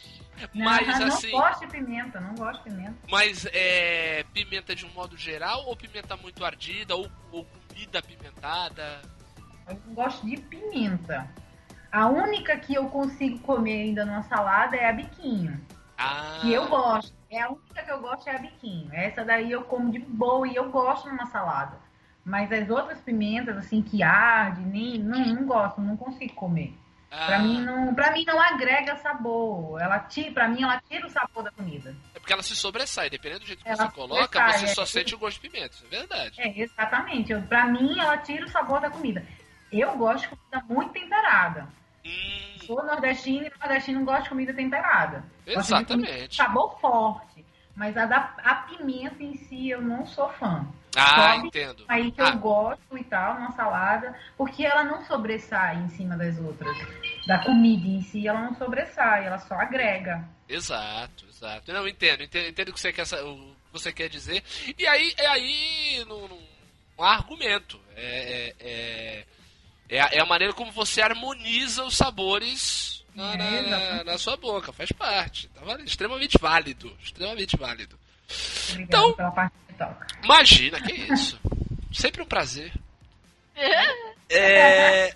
Mas 0.54 0.86
não, 0.86 1.06
assim. 1.06 1.32
Não 1.32 1.40
gosto 1.40 1.60
de 1.60 1.66
pimenta, 1.66 2.20
não 2.20 2.34
gosto 2.34 2.64
de 2.64 2.70
pimenta. 2.70 2.94
Mas 3.10 3.46
é 3.52 4.24
pimenta 4.32 4.74
de 4.74 4.86
um 4.86 4.90
modo 4.90 5.16
geral 5.16 5.66
ou 5.66 5.76
pimenta 5.76 6.16
muito 6.16 6.44
ardida 6.44 6.96
ou, 6.96 7.10
ou 7.30 7.44
comida 7.44 7.98
apimentada? 7.98 9.02
Eu 9.68 9.80
não 9.86 9.94
gosto 9.94 10.26
de 10.26 10.36
pimenta. 10.36 11.28
A 11.92 12.06
única 12.08 12.56
que 12.58 12.74
eu 12.74 12.88
consigo 12.88 13.38
comer 13.40 13.82
ainda 13.82 14.04
numa 14.04 14.22
salada 14.22 14.76
é 14.76 14.88
a 14.88 14.92
biquinho. 14.92 15.60
Ah. 15.98 16.38
Que 16.40 16.52
eu 16.52 16.68
gosto. 16.68 17.12
É 17.28 17.42
a 17.42 17.50
única 17.50 17.82
que 17.82 17.90
eu 17.90 18.00
gosto 18.00 18.28
é 18.28 18.36
a 18.36 18.38
biquinho. 18.38 18.88
Essa 18.92 19.24
daí 19.24 19.50
eu 19.50 19.62
como 19.64 19.90
de 19.90 19.98
boa 19.98 20.48
e 20.48 20.56
eu 20.56 20.70
gosto 20.70 21.08
numa 21.08 21.26
salada. 21.26 21.78
Mas 22.24 22.52
as 22.52 22.68
outras 22.68 23.00
pimentas, 23.00 23.56
assim, 23.56 23.82
que 23.82 24.02
arde, 24.02 24.60
nem, 24.60 24.98
não, 24.98 25.18
não 25.18 25.46
gosto, 25.46 25.80
não 25.80 25.96
consigo 25.96 26.34
comer. 26.34 26.74
Ah. 27.10 27.26
Pra, 27.26 27.38
mim 27.40 27.60
não, 27.62 27.94
pra 27.94 28.12
mim 28.12 28.24
não 28.24 28.40
agrega 28.40 28.96
sabor. 28.96 29.80
Ela 29.80 29.98
tira, 30.00 30.30
pra 30.32 30.48
mim 30.48 30.62
ela 30.62 30.80
tira 30.88 31.06
o 31.06 31.10
sabor 31.10 31.42
da 31.42 31.50
comida. 31.50 31.94
É 32.14 32.20
porque 32.20 32.32
ela 32.32 32.42
se 32.42 32.54
sobressai, 32.54 33.10
dependendo 33.10 33.40
do 33.40 33.46
jeito 33.46 33.62
que 33.64 33.68
ela 33.68 33.88
você 33.88 33.94
coloca, 33.94 34.52
você 34.52 34.68
só 34.68 34.82
é, 34.82 34.86
sente 34.86 35.14
o 35.14 35.18
gosto 35.18 35.40
de 35.40 35.48
pimenta, 35.48 35.76
é 35.84 35.88
verdade. 35.88 36.40
É, 36.40 36.60
exatamente. 36.60 37.32
Eu, 37.32 37.42
pra 37.42 37.66
mim 37.66 37.98
ela 37.98 38.16
tira 38.18 38.44
o 38.44 38.48
sabor 38.48 38.80
da 38.80 38.90
comida. 38.90 39.26
Eu 39.72 39.96
gosto 39.96 40.22
de 40.22 40.36
comida 40.36 40.64
muito 40.68 40.92
temperada. 40.92 41.68
Hum. 42.04 42.58
Sou 42.64 42.84
nordestino 42.84 43.46
e 43.46 43.52
nordestino 43.58 43.98
não 43.98 44.06
gosta 44.06 44.22
de 44.22 44.28
comida 44.28 44.54
temperada. 44.54 45.24
Exatamente. 45.46 46.36
sabor 46.36 46.78
forte. 46.80 47.44
Mas 47.74 47.96
a, 47.96 48.06
da, 48.06 48.34
a 48.44 48.54
pimenta 48.56 49.22
em 49.22 49.34
si 49.34 49.70
eu 49.70 49.80
não 49.80 50.06
sou 50.06 50.28
fã. 50.30 50.66
Ah, 50.96 51.36
entendo. 51.36 51.84
Aí 51.88 52.10
que 52.10 52.20
ah. 52.20 52.30
eu 52.30 52.38
gosto 52.38 52.98
e 52.98 53.04
tal, 53.04 53.36
uma 53.36 53.52
salada, 53.52 54.18
porque 54.36 54.64
ela 54.64 54.82
não 54.82 55.04
sobressai 55.04 55.76
em 55.76 55.88
cima 55.90 56.16
das 56.16 56.38
outras. 56.38 56.76
Da 57.26 57.38
comida 57.38 57.86
em 57.86 58.02
si, 58.02 58.26
ela 58.26 58.40
não 58.40 58.54
sobressai, 58.54 59.26
ela 59.26 59.38
só 59.38 59.54
agrega. 59.54 60.28
Exato, 60.48 61.26
exato. 61.28 61.72
Não, 61.72 61.86
entendo, 61.86 62.24
entendo, 62.24 62.48
entendo 62.48 62.68
o 62.70 62.72
que 62.72 62.80
você 62.80 62.92
quer, 62.92 63.04
o 63.04 63.36
que 63.36 63.72
você 63.72 63.92
quer 63.92 64.08
dizer. 64.08 64.42
E 64.76 64.86
aí, 64.86 65.14
é 65.16 65.26
aí 65.28 66.04
no, 66.08 66.26
no, 66.26 66.38
um 66.98 67.04
argumento. 67.04 67.80
É, 67.96 68.02
é, 68.02 68.54
é, 68.60 69.24
é, 69.88 70.00
a, 70.00 70.08
é 70.12 70.20
a 70.20 70.26
maneira 70.26 70.52
como 70.52 70.72
você 70.72 71.00
harmoniza 71.00 71.84
os 71.84 71.96
sabores 71.96 73.04
na, 73.14 73.36
na, 73.36 73.62
na, 73.62 74.04
na, 74.04 74.18
sua 74.18 74.36
boca, 74.36 74.72
faz 74.72 74.90
parte. 74.92 75.48
Tá 75.48 75.78
extremamente 75.84 76.36
válido. 76.38 76.92
Extremamente 77.02 77.56
válido. 77.56 77.98
Então, 78.78 79.12
pela 79.12 79.30
parte 79.30 79.54
Imagina, 80.22 80.80
que 80.80 80.92
isso. 80.92 81.40
Sempre 81.92 82.22
um 82.22 82.26
prazer. 82.26 82.72
É... 84.32 85.12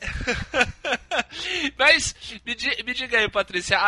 Mas 1.79 2.16
me, 2.44 2.57
me, 2.85 2.94
diga 2.94 3.18
aí, 3.18 3.29
Patrícia, 3.29 3.79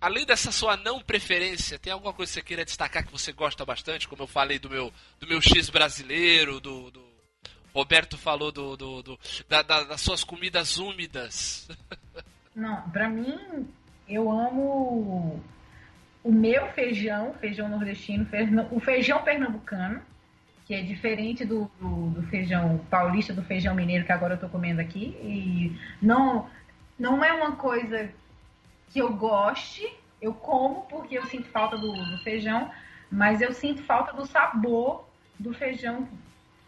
além 0.00 0.24
dessa 0.24 0.52
sua 0.52 0.76
não 0.76 1.00
preferência, 1.00 1.76
tem 1.76 1.92
alguma 1.92 2.12
coisa 2.12 2.30
que 2.30 2.34
você 2.38 2.42
queira 2.42 2.64
destacar 2.64 3.04
que 3.04 3.10
você 3.10 3.32
gosta 3.32 3.64
bastante? 3.64 4.06
Como 4.06 4.22
eu 4.22 4.28
falei 4.28 4.60
do 4.60 4.70
meu, 4.70 4.92
do 5.18 5.26
meu 5.26 5.42
X 5.42 5.70
brasileiro, 5.70 6.60
do, 6.60 6.92
do... 6.92 7.04
Roberto 7.74 8.16
falou 8.16 8.52
do, 8.52 8.76
do, 8.76 9.02
do 9.02 9.20
da, 9.48 9.62
da, 9.62 9.82
das 9.82 10.00
suas 10.00 10.22
comidas 10.22 10.78
úmidas. 10.78 11.68
Não, 12.54 12.88
pra 12.90 13.08
mim, 13.08 13.68
eu 14.08 14.30
amo 14.30 15.42
o 16.22 16.32
meu 16.32 16.68
feijão, 16.72 17.34
feijão 17.40 17.68
nordestino, 17.68 18.26
o 18.70 18.80
feijão 18.80 19.22
pernambucano, 19.22 20.00
que 20.66 20.74
é 20.74 20.82
diferente 20.82 21.44
do, 21.44 21.70
do, 21.80 22.10
do, 22.10 22.22
feijão 22.24 22.78
paulista, 22.90 23.32
do 23.32 23.42
feijão 23.42 23.74
mineiro 23.74 24.04
que 24.04 24.12
agora 24.12 24.34
eu 24.34 24.40
tô 24.40 24.48
comendo 24.48 24.80
aqui. 24.80 25.16
E 25.22 25.78
não, 26.02 26.50
não 26.98 27.24
é 27.24 27.32
uma 27.32 27.52
coisa 27.52 28.10
que 28.88 28.98
eu 28.98 29.12
goste, 29.14 29.86
eu 30.20 30.34
como 30.34 30.82
porque 30.82 31.16
eu 31.16 31.24
sinto 31.26 31.48
falta 31.48 31.78
do, 31.78 31.92
do 31.92 32.18
feijão, 32.18 32.70
mas 33.10 33.40
eu 33.40 33.52
sinto 33.52 33.82
falta 33.82 34.12
do 34.12 34.26
sabor 34.26 35.08
do 35.38 35.54
feijão 35.54 36.08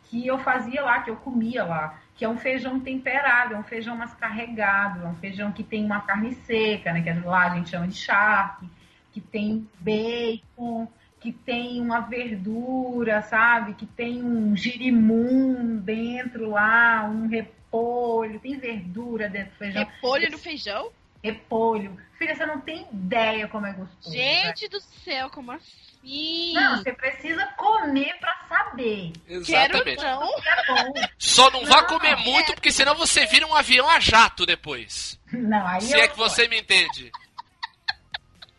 que 0.05 0.27
eu 0.27 0.39
fazia 0.39 0.83
lá, 0.83 1.03
que 1.03 1.11
eu 1.11 1.17
comia 1.17 1.65
lá 1.65 1.99
que 2.19 2.25
é 2.25 2.29
um 2.29 2.37
feijão 2.37 2.81
temperado, 2.81 3.55
é 3.55 3.57
um 3.57 3.63
feijão 3.63 3.97
mais 3.97 4.13
carregado, 4.13 5.05
é 5.05 5.07
um 5.07 5.15
feijão 5.15 5.53
que 5.53 5.63
tem 5.63 5.85
uma 5.85 6.01
carne 6.01 6.35
seca, 6.35 6.93
né, 6.93 7.01
que 7.01 7.13
lá 7.25 7.45
a 7.45 7.55
gente 7.55 7.71
chama 7.71 7.87
de 7.87 7.95
charque, 7.95 8.69
que 9.13 9.21
tem 9.21 9.69
bacon, 9.79 10.89
que 11.21 11.33
tem 11.33 11.81
uma 11.81 12.01
verdura, 12.01 13.23
sabe? 13.23 13.75
Que 13.75 13.87
tem 13.87 14.23
um 14.23 14.57
girimum 14.57 15.77
dentro 15.79 16.51
lá, 16.51 17.05
um 17.05 17.27
repolho, 17.29 18.39
tem 18.41 18.59
verdura 18.59 19.29
dentro 19.29 19.51
do 19.53 19.57
feijão. 19.59 19.85
Repolho 19.85 20.31
no 20.31 20.39
feijão? 20.39 20.91
Repolho. 21.23 21.97
Filha, 22.17 22.35
você 22.35 22.47
não 22.47 22.61
tem 22.61 22.87
ideia 22.93 23.49
como 23.49 23.67
é 23.67 23.73
gostoso. 23.73 24.15
Gente 24.15 24.69
do 24.69 24.81
céu, 24.81 25.29
como 25.31 25.53
assim? 25.53 26.53
Não, 26.55 26.77
você 26.79 26.93
precisa 26.93 27.45
comer 27.57 28.17
pra 28.21 28.35
saber. 28.49 29.13
Exatamente. 29.29 29.97
Quero 29.97 30.21
não. 30.21 30.29
É 30.39 30.67
bom. 30.67 30.93
Só 31.19 31.51
não 31.51 31.65
vá 31.67 31.83
Não, 31.83 31.87
comer 31.89 32.17
muito, 32.17 32.55
porque 32.55 32.71
senão 32.71 32.95
você 32.95 33.27
vira 33.27 33.47
um 33.47 33.55
avião 33.55 33.89
a 33.91 33.99
jato 33.99 34.47
depois. 34.47 35.19
Não, 35.33 35.67
aí 35.67 35.81
Se 35.83 35.95
eu- 35.97 36.01
é 36.01 36.09
que 36.09 36.17
você 36.17 36.47
me 36.49 36.61
entende. 36.61 37.11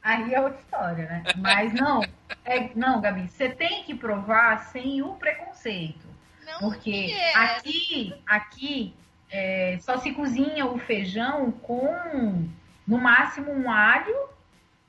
Aí 0.01 0.33
é 0.33 0.41
outra 0.41 0.59
história, 0.59 1.05
né? 1.05 1.23
Mas 1.37 1.73
não, 1.73 2.01
é, 2.45 2.71
não, 2.75 3.01
Gabi, 3.01 3.27
você 3.27 3.49
tem 3.49 3.83
que 3.83 3.93
provar 3.93 4.57
sem 4.71 5.01
o 5.01 5.15
preconceito. 5.15 6.07
Não 6.45 6.59
Porque 6.59 7.07
quero. 7.07 7.39
aqui, 7.39 8.23
aqui 8.25 8.95
é, 9.29 9.77
só 9.81 9.97
se 9.97 10.11
cozinha 10.13 10.65
o 10.65 10.79
feijão 10.79 11.51
com, 11.51 12.49
no 12.87 12.97
máximo, 12.97 13.51
um 13.51 13.69
alho 13.69 14.29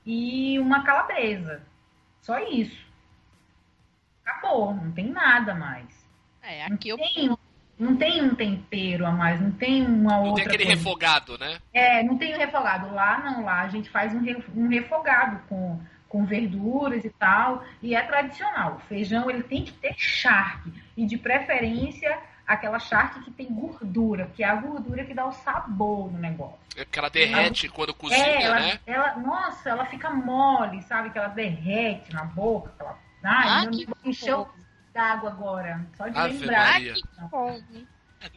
e 0.07 0.59
uma 0.59 0.85
calabresa. 0.85 1.63
Só 2.21 2.39
isso. 2.39 2.89
Acabou, 4.25 4.75
não 4.75 4.93
tem 4.93 5.11
nada 5.11 5.55
mais. 5.55 6.09
É, 6.43 6.69
Não 6.69 6.77
aqui 6.77 6.89
eu 6.89 6.97
tem, 6.97 7.37
não 7.81 7.97
tem 7.97 8.23
um 8.23 8.35
tempero 8.35 9.07
a 9.07 9.11
mais, 9.11 9.41
não 9.41 9.51
tem 9.51 9.85
uma 9.87 10.13
Não 10.19 10.25
outra 10.27 10.35
tem 10.45 10.45
aquele 10.55 10.65
coisa. 10.67 10.79
refogado, 10.79 11.39
né? 11.39 11.59
É, 11.73 12.03
não 12.03 12.17
tem 12.19 12.35
o 12.35 12.39
refogado. 12.39 12.95
Lá 12.95 13.19
não, 13.19 13.45
lá 13.45 13.63
a 13.63 13.69
gente 13.69 13.89
faz 13.89 14.15
um, 14.15 14.21
re- 14.23 14.45
um 14.55 14.69
refogado 14.69 15.41
com, 15.49 15.81
com 16.09 16.25
verduras 16.25 17.05
e 17.05 17.11
tal. 17.11 17.65
E 17.83 17.95
é 17.95 18.03
tradicional. 18.03 18.77
O 18.77 18.81
feijão 18.89 19.31
ele 19.31 19.43
tem 19.43 19.65
que 19.65 19.73
ter 19.73 19.95
charque. 19.97 20.73
E 20.97 21.07
de 21.07 21.17
preferência 21.17 22.19
aquela 22.47 22.79
charque 22.81 23.21
que 23.21 23.31
tem 23.31 23.47
gordura, 23.47 24.27
que 24.35 24.43
é 24.43 24.49
a 24.49 24.57
gordura 24.57 25.05
que 25.05 25.15
dá 25.15 25.25
o 25.25 25.33
sabor 25.33 26.11
no 26.13 26.19
negócio. 26.19 26.59
É 26.77 26.85
porque 26.85 26.99
ela 26.99 27.09
derrete 27.09 27.69
quando 27.69 27.95
cozinha, 27.95 28.25
é, 28.25 28.43
ela, 28.43 28.61
né? 28.61 28.81
ela- 28.87 29.17
nossa, 29.17 29.71
ela 29.71 29.85
fica 29.87 30.11
mole, 30.11 30.83
sabe? 30.83 31.11
Que 31.11 31.19
ela 31.19 31.29
derrete 31.29 32.13
na 32.13 32.25
boca. 32.25 32.71
Aquela, 32.75 32.99
ai, 33.23 33.49
Ah, 33.49 33.61
meu 33.63 33.71
que 33.71 33.87
encheu 34.05 34.49
d'água 34.93 35.31
agora. 35.31 35.87
Só 35.97 36.09
de 36.09 36.19
Ave 36.19 36.39
lembrar. 36.39 36.73
Maria. 36.73 36.95
fome. 37.31 37.89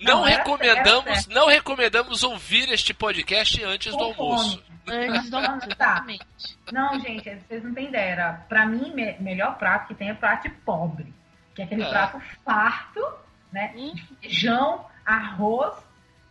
Não, 0.01 0.15
Não, 0.19 0.23
recomendamos, 0.23 1.03
certo. 1.23 1.29
não 1.33 1.47
recomendamos 1.47 2.23
ouvir 2.23 2.69
este 2.71 2.93
podcast 2.93 3.61
antes 3.65 3.91
do 3.91 3.97
Com 3.97 4.03
almoço. 4.23 4.63
fome. 4.63 4.73
Antes 5.05 5.29
do 5.29 5.35
almoço, 5.37 5.67
Tá. 5.69 5.85
exatamente. 5.85 6.25
Não, 6.71 6.99
gente, 7.01 7.35
vocês 7.35 7.63
não 7.63 7.73
têm 7.73 7.87
ideia. 7.89 8.11
Era, 8.11 8.33
pra 8.47 8.65
mim, 8.65 8.93
me- 8.93 9.17
melhor 9.19 9.57
prato 9.57 9.87
que 9.87 9.95
tem 9.95 10.09
é 10.09 10.13
prato 10.13 10.43
de 10.43 10.49
pobre. 10.55 11.13
Que 11.53 11.61
é 11.61 11.65
aquele 11.65 11.83
É. 11.83 11.89
prato 11.89 12.21
farto, 12.45 13.13
né? 13.51 13.73
Hum. 13.75 13.93
Feijão, 14.21 14.85
arroz. 15.05 15.73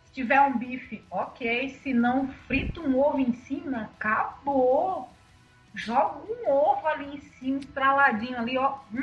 Se 0.05 0.13
tiver 0.13 0.41
um 0.41 0.57
bife, 0.57 1.03
ok. 1.11 1.69
Se 1.83 1.93
não, 1.93 2.27
frita 2.47 2.79
um 2.81 2.99
ovo 2.99 3.19
em 3.19 3.33
cima, 3.33 3.89
acabou. 3.99 5.11
Joga 5.75 6.17
um 6.31 6.49
ovo 6.51 6.87
ali 6.87 7.15
em 7.15 7.21
cima, 7.39 7.59
estraladinho 7.59 8.37
ali, 8.37 8.57
ó. 8.57 8.77
Hum, 8.93 8.99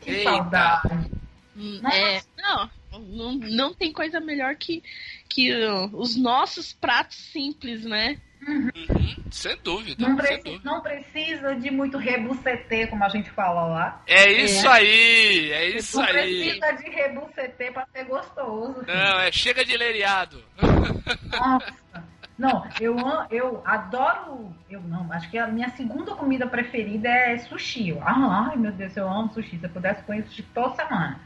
que 0.00 0.10
Eita. 0.10 0.30
saudade. 0.30 1.10
Hum. 1.56 1.80
É, 1.92 2.20
não, 2.38 2.70
não, 3.00 3.32
não 3.34 3.74
tem 3.74 3.92
coisa 3.92 4.18
melhor 4.20 4.54
que, 4.56 4.82
que 5.28 5.52
uh, 5.54 5.90
os 5.92 6.16
nossos 6.16 6.72
pratos 6.72 7.16
simples, 7.16 7.84
né? 7.84 8.18
Uhum, 8.46 9.14
sem 9.30 9.56
dúvida, 9.62 10.02
Não, 10.02 10.16
sem 10.16 10.26
preci- 10.26 10.42
dúvida. 10.42 10.62
não 10.64 10.80
precisa 10.80 11.54
de 11.54 11.70
muito 11.70 11.96
rebucetê, 11.96 12.88
como 12.88 13.04
a 13.04 13.08
gente 13.08 13.30
fala 13.30 13.66
lá. 13.66 14.02
É 14.06 14.32
isso 14.32 14.68
aí, 14.68 15.52
é 15.52 15.68
isso 15.76 15.98
não 15.98 16.04
aí. 16.06 16.12
precisa 16.58 16.72
de 16.72 16.90
rebucetê 16.90 17.70
pra 17.70 17.86
ser 17.92 18.04
gostoso. 18.06 18.82
Não, 18.84 19.20
é 19.20 19.30
chega 19.30 19.64
de 19.64 19.76
leriado. 19.76 20.42
Nossa. 20.60 22.11
Não, 22.38 22.66
eu, 22.80 22.96
eu 23.30 23.62
adoro. 23.64 24.54
Eu 24.68 24.80
não, 24.80 25.12
acho 25.12 25.30
que 25.30 25.38
a 25.38 25.46
minha 25.46 25.68
segunda 25.70 26.14
comida 26.14 26.46
preferida 26.46 27.08
é 27.08 27.38
sushi. 27.38 27.96
Ah, 28.00 28.48
ai, 28.50 28.56
meu 28.56 28.72
Deus, 28.72 28.96
eu 28.96 29.08
amo 29.08 29.32
sushi. 29.32 29.58
Se 29.58 29.64
eu 29.64 29.70
pudesse 29.70 30.02
comer 30.02 30.24
sushi 30.24 30.42
toda 30.42 30.74
semana. 30.74 31.20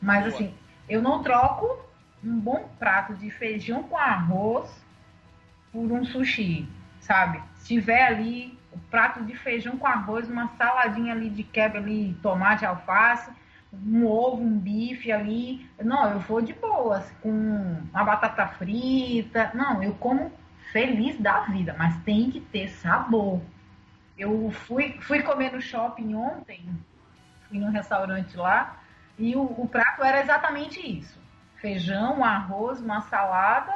Mas 0.00 0.24
Boa. 0.24 0.34
assim, 0.34 0.54
eu 0.88 1.02
não 1.02 1.22
troco 1.22 1.78
um 2.24 2.38
bom 2.38 2.68
prato 2.78 3.14
de 3.14 3.30
feijão 3.30 3.82
com 3.82 3.96
arroz 3.96 4.70
por 5.72 5.90
um 5.90 6.04
sushi, 6.04 6.68
sabe? 7.00 7.42
Se 7.56 7.74
tiver 7.74 8.04
ali 8.06 8.58
o 8.72 8.78
prato 8.78 9.22
de 9.24 9.36
feijão 9.36 9.76
com 9.76 9.86
arroz, 9.86 10.28
uma 10.28 10.48
saladinha 10.56 11.12
ali 11.12 11.28
de 11.28 11.42
quebra 11.42 11.78
ali, 11.78 12.16
tomate, 12.22 12.64
alface, 12.64 13.30
um 13.72 14.06
ovo, 14.06 14.42
um 14.42 14.58
bife 14.58 15.10
ali. 15.10 15.68
Não, 15.82 16.10
eu 16.10 16.20
vou 16.20 16.40
de 16.40 16.52
boas, 16.52 17.10
com 17.22 17.30
uma 17.30 18.04
batata 18.04 18.46
frita. 18.46 19.50
Não, 19.54 19.82
eu 19.82 19.94
como 19.94 20.30
feliz 20.72 21.18
da 21.20 21.40
vida, 21.40 21.74
mas 21.78 21.96
tem 22.02 22.30
que 22.30 22.40
ter 22.40 22.68
sabor. 22.68 23.40
Eu 24.18 24.50
fui, 24.50 24.98
fui 25.02 25.22
comer 25.22 25.52
no 25.52 25.60
shopping 25.60 26.14
ontem, 26.14 26.66
fui 27.48 27.58
num 27.58 27.70
restaurante 27.70 28.36
lá, 28.36 28.80
e 29.18 29.36
o, 29.36 29.42
o 29.42 29.68
prato 29.68 30.02
era 30.02 30.20
exatamente 30.20 30.80
isso: 30.80 31.20
feijão, 31.56 32.24
arroz, 32.24 32.80
uma 32.80 33.02
salada 33.02 33.72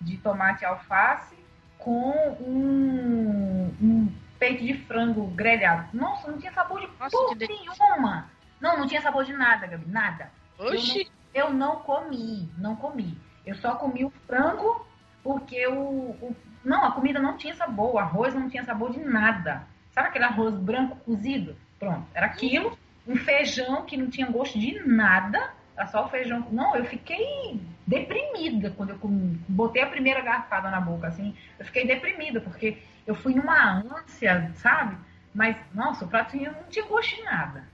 de 0.00 0.16
tomate 0.18 0.62
e 0.62 0.66
alface 0.66 1.36
com 1.78 2.10
um, 2.40 3.74
um 3.80 4.12
peito 4.38 4.64
de 4.64 4.74
frango 4.84 5.26
grelhado. 5.28 5.88
Nossa, 5.96 6.30
não 6.30 6.38
tinha 6.38 6.52
sabor 6.52 6.80
de 6.80 6.88
Nossa, 6.98 7.16
porra 7.16 7.36
nenhuma. 7.36 8.30
Não, 8.60 8.78
não 8.78 8.86
tinha 8.86 9.00
sabor 9.00 9.24
de 9.24 9.32
nada, 9.32 9.66
Gabi, 9.66 9.86
nada. 9.88 10.30
Oxi, 10.58 11.10
Eu 11.32 11.52
não 11.52 11.76
comi, 11.76 12.50
não 12.58 12.76
comi. 12.76 13.16
Eu 13.46 13.54
só 13.56 13.74
comi 13.76 14.04
o 14.04 14.10
frango 14.26 14.86
porque 15.22 15.66
o, 15.66 15.74
o- 16.20 16.36
não, 16.64 16.84
a 16.84 16.92
comida 16.92 17.18
não 17.18 17.36
tinha 17.36 17.54
sabor, 17.54 17.94
o 17.94 17.98
arroz 17.98 18.34
não 18.34 18.48
tinha 18.48 18.64
sabor 18.64 18.92
de 18.92 19.00
nada. 19.00 19.62
Sabe 19.92 20.08
aquele 20.08 20.24
arroz 20.24 20.54
branco 20.54 20.96
cozido? 20.96 21.56
Pronto, 21.78 22.06
era 22.14 22.26
aquilo. 22.26 22.78
Um 23.06 23.16
feijão 23.16 23.84
que 23.84 23.96
não 23.96 24.08
tinha 24.10 24.26
gosto 24.30 24.58
de 24.58 24.78
nada, 24.86 25.52
era 25.76 25.86
só 25.86 26.04
o 26.04 26.08
feijão. 26.08 26.46
Não, 26.52 26.76
eu 26.76 26.84
fiquei 26.84 27.60
deprimida 27.86 28.70
quando 28.70 28.90
eu 28.90 28.98
comi. 28.98 29.40
Botei 29.48 29.82
a 29.82 29.86
primeira 29.86 30.20
garfada 30.20 30.70
na 30.70 30.80
boca, 30.80 31.08
assim. 31.08 31.34
Eu 31.58 31.64
fiquei 31.64 31.86
deprimida, 31.86 32.40
porque 32.40 32.78
eu 33.06 33.14
fui 33.14 33.34
numa 33.34 33.78
ânsia, 33.80 34.52
sabe? 34.56 34.96
Mas, 35.34 35.56
nossa, 35.74 36.04
o 36.04 36.08
pratinho 36.08 36.52
não 36.52 36.64
tinha 36.64 36.84
gosto 36.84 37.16
de 37.16 37.22
nada. 37.22 37.64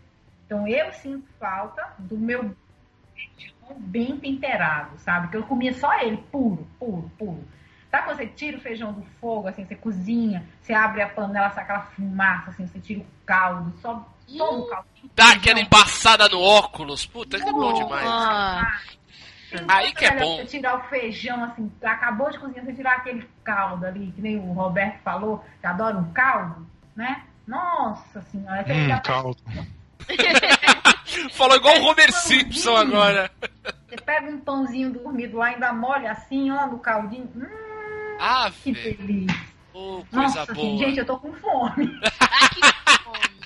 Então 0.47 0.67
eu 0.69 0.93
sinto 0.93 1.27
falta 1.41 1.95
do 1.99 2.17
meu 2.17 2.55
feijão 3.15 3.56
bem 3.75 4.17
temperado, 4.19 4.99
sabe? 4.99 5.29
Que 5.29 5.37
eu 5.37 5.43
comia 5.45 5.73
só 5.75 5.93
ele, 6.01 6.17
puro, 6.31 6.67
puro, 6.79 7.11
puro. 7.19 7.45
Sabe 7.91 8.05
quando 8.05 8.17
você 8.17 8.27
tira 8.27 8.57
o 8.57 8.61
feijão 8.61 8.93
do 8.93 9.03
fogo, 9.21 9.49
assim, 9.49 9.65
você 9.65 9.75
cozinha, 9.75 10.47
você 10.61 10.75
abre 10.75 11.03
a 11.03 11.09
panela, 11.09 11.51
sai 11.51 11.65
aquela 11.65 11.83
fumaça, 11.83 12.51
assim, 12.51 12.67
você 12.67 12.79
tira 12.81 13.01
o 13.01 13.07
caldo, 13.25 13.73
só 13.81 14.07
toma 14.37 14.59
o 14.59 14.67
caldo. 14.69 14.87
Dá 15.15 15.31
aquela 15.33 15.61
embaçada 15.61 16.29
no 16.29 16.41
óculos. 16.41 17.07
Puta, 17.07 17.39
que 17.39 17.53
bom 17.53 17.73
demais. 17.73 18.05
Ah, 18.07 18.81
Aí 19.69 19.93
que 19.95 20.05
é 20.05 20.19
bom. 20.19 20.37
Você 20.37 20.45
tirar 20.45 20.77
o 20.77 20.81
feijão, 20.89 21.45
assim, 21.45 21.71
acabou 21.83 22.31
de 22.31 22.39
cozinhar, 22.39 22.65
você 22.65 22.75
tirar 22.75 22.97
aquele 22.97 23.27
caldo 23.45 23.87
ali, 23.87 24.13
que 24.13 24.21
nem 24.21 24.37
o 24.39 24.53
Roberto 24.53 24.99
falou, 25.03 25.43
que 25.61 25.67
adora 25.67 25.97
um 25.97 26.13
caldo, 26.13 26.67
né? 26.95 27.23
Nossa 27.47 28.21
senhora, 28.23 28.65
Hum, 28.69 28.89
já- 28.89 29.01
caldo. 29.01 29.37
Falou 31.33 31.57
igual 31.57 31.79
o 31.81 31.85
Homer 31.87 32.13
Simpson 32.13 32.77
agora. 32.77 33.31
você 33.89 33.97
pega 33.97 34.31
um 34.31 34.39
pãozinho 34.41 34.93
dormido 34.93 35.37
lá, 35.39 35.47
ainda 35.47 35.73
molha 35.73 36.13
assim, 36.13 36.51
ó, 36.51 36.67
no 36.67 36.79
caldinho. 36.79 37.31
Hum, 37.35 38.17
Ah, 38.21 38.51
que 38.63 38.73
velho. 38.73 38.97
delícia. 38.99 39.47
Ô, 39.75 40.05
coisa 40.11 40.17
Nossa, 40.41 40.43
assim, 40.43 40.55
boa. 40.55 40.79
gente, 40.79 40.99
eu 40.99 41.05
tô 41.07 41.19
com 41.19 41.33
fome. 41.35 42.01
ai, 42.21 42.49
que 42.49 42.61
fome. 43.05 43.37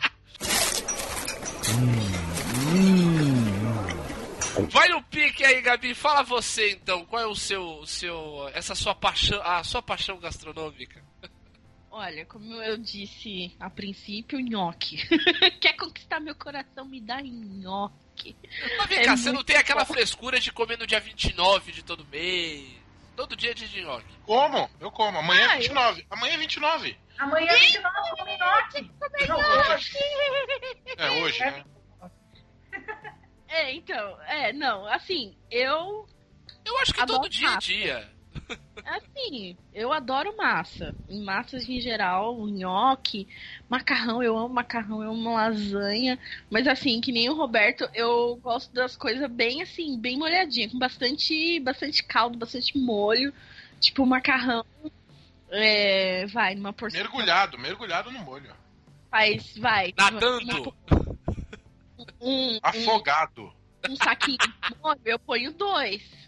Vai 4.70 4.88
no 4.88 5.02
pique 5.04 5.44
aí, 5.44 5.60
Gabi. 5.60 5.94
Fala 5.94 6.22
você 6.22 6.72
então. 6.72 7.04
Qual 7.04 7.22
é 7.22 7.26
o 7.26 7.34
seu, 7.34 7.62
o 7.80 7.86
seu, 7.86 8.48
essa 8.54 8.74
sua 8.74 8.94
paixão, 8.94 9.40
a 9.42 9.62
sua 9.64 9.82
paixão 9.82 10.18
gastronômica? 10.18 11.02
Olha, 11.90 12.24
como 12.24 12.54
eu 12.62 12.76
disse 12.78 13.54
a 13.58 13.68
princípio, 13.68 14.38
nhoque. 14.38 14.96
Quer 15.60 15.72
conquistar 15.74 16.20
meu 16.20 16.34
coração, 16.36 16.84
me 16.84 17.00
dá 17.00 17.20
nhoque. 17.20 18.36
Mas 18.78 18.86
vem 18.88 18.98
É 18.98 19.04
cá, 19.04 19.16
você 19.16 19.32
não 19.32 19.42
tem 19.42 19.56
aquela 19.56 19.84
bom. 19.84 19.92
frescura 19.94 20.38
de 20.38 20.52
comer 20.52 20.78
no 20.78 20.86
dia 20.86 21.00
29 21.00 21.72
de 21.72 21.82
todo 21.84 22.06
mês. 22.06 22.78
Todo 23.16 23.34
dia 23.36 23.52
de 23.54 23.82
nhoque. 23.82 24.06
Como? 24.24 24.70
Eu 24.80 24.90
como. 24.92 25.18
Amanhã 25.18 25.48
Ah, 25.50 25.54
é 25.56 25.58
29. 25.58 26.06
Amanhã 26.10 26.34
é 26.34 26.38
29. 26.38 26.96
Amanhã 27.18 27.56
gente 27.58 27.78
não 27.80 27.90
come 28.16 28.36
nhoque. 28.38 28.90
Não, 29.28 29.38
hoje. 29.74 29.92
É 30.96 31.10
hoje, 31.10 31.38
né? 31.40 31.64
É, 33.48 33.74
então, 33.74 34.22
é, 34.22 34.52
não, 34.52 34.86
assim, 34.86 35.36
eu. 35.50 36.08
Eu 36.64 36.78
acho 36.78 36.94
que 36.94 37.00
Adoro 37.00 37.20
todo 37.22 37.30
dia 37.30 37.48
é 37.48 37.58
dia. 37.58 38.12
Assim, 38.84 39.56
eu 39.72 39.92
adoro 39.92 40.36
massa. 40.36 40.94
Em 41.08 41.22
massas 41.22 41.68
em 41.68 41.80
geral, 41.80 42.46
nhoque, 42.46 43.28
macarrão, 43.68 44.22
eu 44.22 44.36
amo 44.36 44.48
macarrão, 44.48 45.02
eu 45.02 45.10
amo 45.10 45.34
lasanha. 45.34 46.18
Mas 46.50 46.66
assim, 46.66 47.00
que 47.00 47.12
nem 47.12 47.28
o 47.28 47.34
Roberto, 47.34 47.88
eu 47.94 48.36
gosto 48.42 48.72
das 48.72 48.96
coisas 48.96 49.30
bem 49.30 49.62
assim, 49.62 49.98
bem 49.98 50.18
molhadinha, 50.18 50.68
com 50.68 50.78
bastante, 50.78 51.60
bastante 51.60 52.02
caldo, 52.02 52.38
bastante 52.38 52.76
molho. 52.76 53.32
Tipo, 53.78 54.04
macarrão. 54.04 54.64
É, 55.50 56.26
vai, 56.26 56.54
numa 56.54 56.72
porção. 56.72 57.00
Mergulhado, 57.00 57.58
mergulhado 57.58 58.10
no 58.10 58.20
molho. 58.20 58.54
Faz, 59.10 59.56
vai. 59.56 59.92
Nadando. 59.96 60.74
Um, 62.20 62.54
um, 62.54 62.58
Afogado. 62.62 63.52
um 63.88 63.96
saquinho 63.96 64.38
de 64.38 64.76
molho, 64.82 65.00
eu 65.04 65.18
ponho 65.18 65.52
dois. 65.52 66.19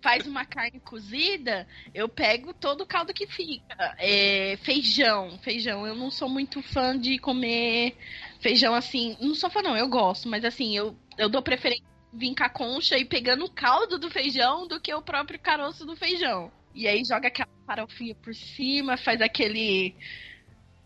Faz 0.00 0.26
uma 0.26 0.44
carne 0.44 0.78
cozida, 0.78 1.66
eu 1.92 2.08
pego 2.08 2.54
todo 2.54 2.82
o 2.82 2.86
caldo 2.86 3.12
que 3.12 3.26
fica. 3.26 3.96
É, 3.98 4.56
feijão, 4.62 5.36
feijão. 5.38 5.86
Eu 5.86 5.96
não 5.96 6.10
sou 6.10 6.28
muito 6.28 6.62
fã 6.62 6.96
de 6.96 7.18
comer 7.18 7.96
feijão 8.40 8.74
assim. 8.74 9.16
Não 9.20 9.34
sou 9.34 9.50
fã, 9.50 9.60
não, 9.60 9.76
eu 9.76 9.88
gosto, 9.88 10.28
mas 10.28 10.44
assim, 10.44 10.76
eu, 10.76 10.96
eu 11.16 11.28
dou 11.28 11.42
preferência 11.42 11.82
em 12.12 12.18
vir 12.18 12.34
com 12.34 12.44
a 12.44 12.48
concha 12.48 12.96
e 12.96 13.04
pegando 13.04 13.44
o 13.44 13.50
caldo 13.50 13.98
do 13.98 14.08
feijão 14.08 14.68
do 14.68 14.80
que 14.80 14.94
o 14.94 15.02
próprio 15.02 15.38
caroço 15.38 15.84
do 15.84 15.96
feijão. 15.96 16.52
E 16.74 16.86
aí 16.86 17.04
joga 17.04 17.26
aquela 17.26 17.50
farofinha 17.66 18.14
por 18.14 18.34
cima, 18.34 18.96
faz 18.96 19.20
aquele. 19.20 19.96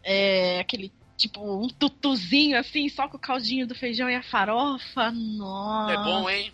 É, 0.03 0.59
aquele 0.61 0.91
tipo 1.17 1.41
um 1.41 1.69
tutuzinho 1.69 2.59
assim, 2.59 2.89
só 2.89 3.09
com 3.09 3.17
o 3.17 3.21
caldinho 3.21 3.67
do 3.67 3.75
feijão 3.75 4.09
e 4.11 4.15
a 4.15 4.23
farofa. 4.23 5.11
Nossa. 5.13 5.93
É 5.93 5.97
bom, 5.99 6.31
hein? 6.31 6.53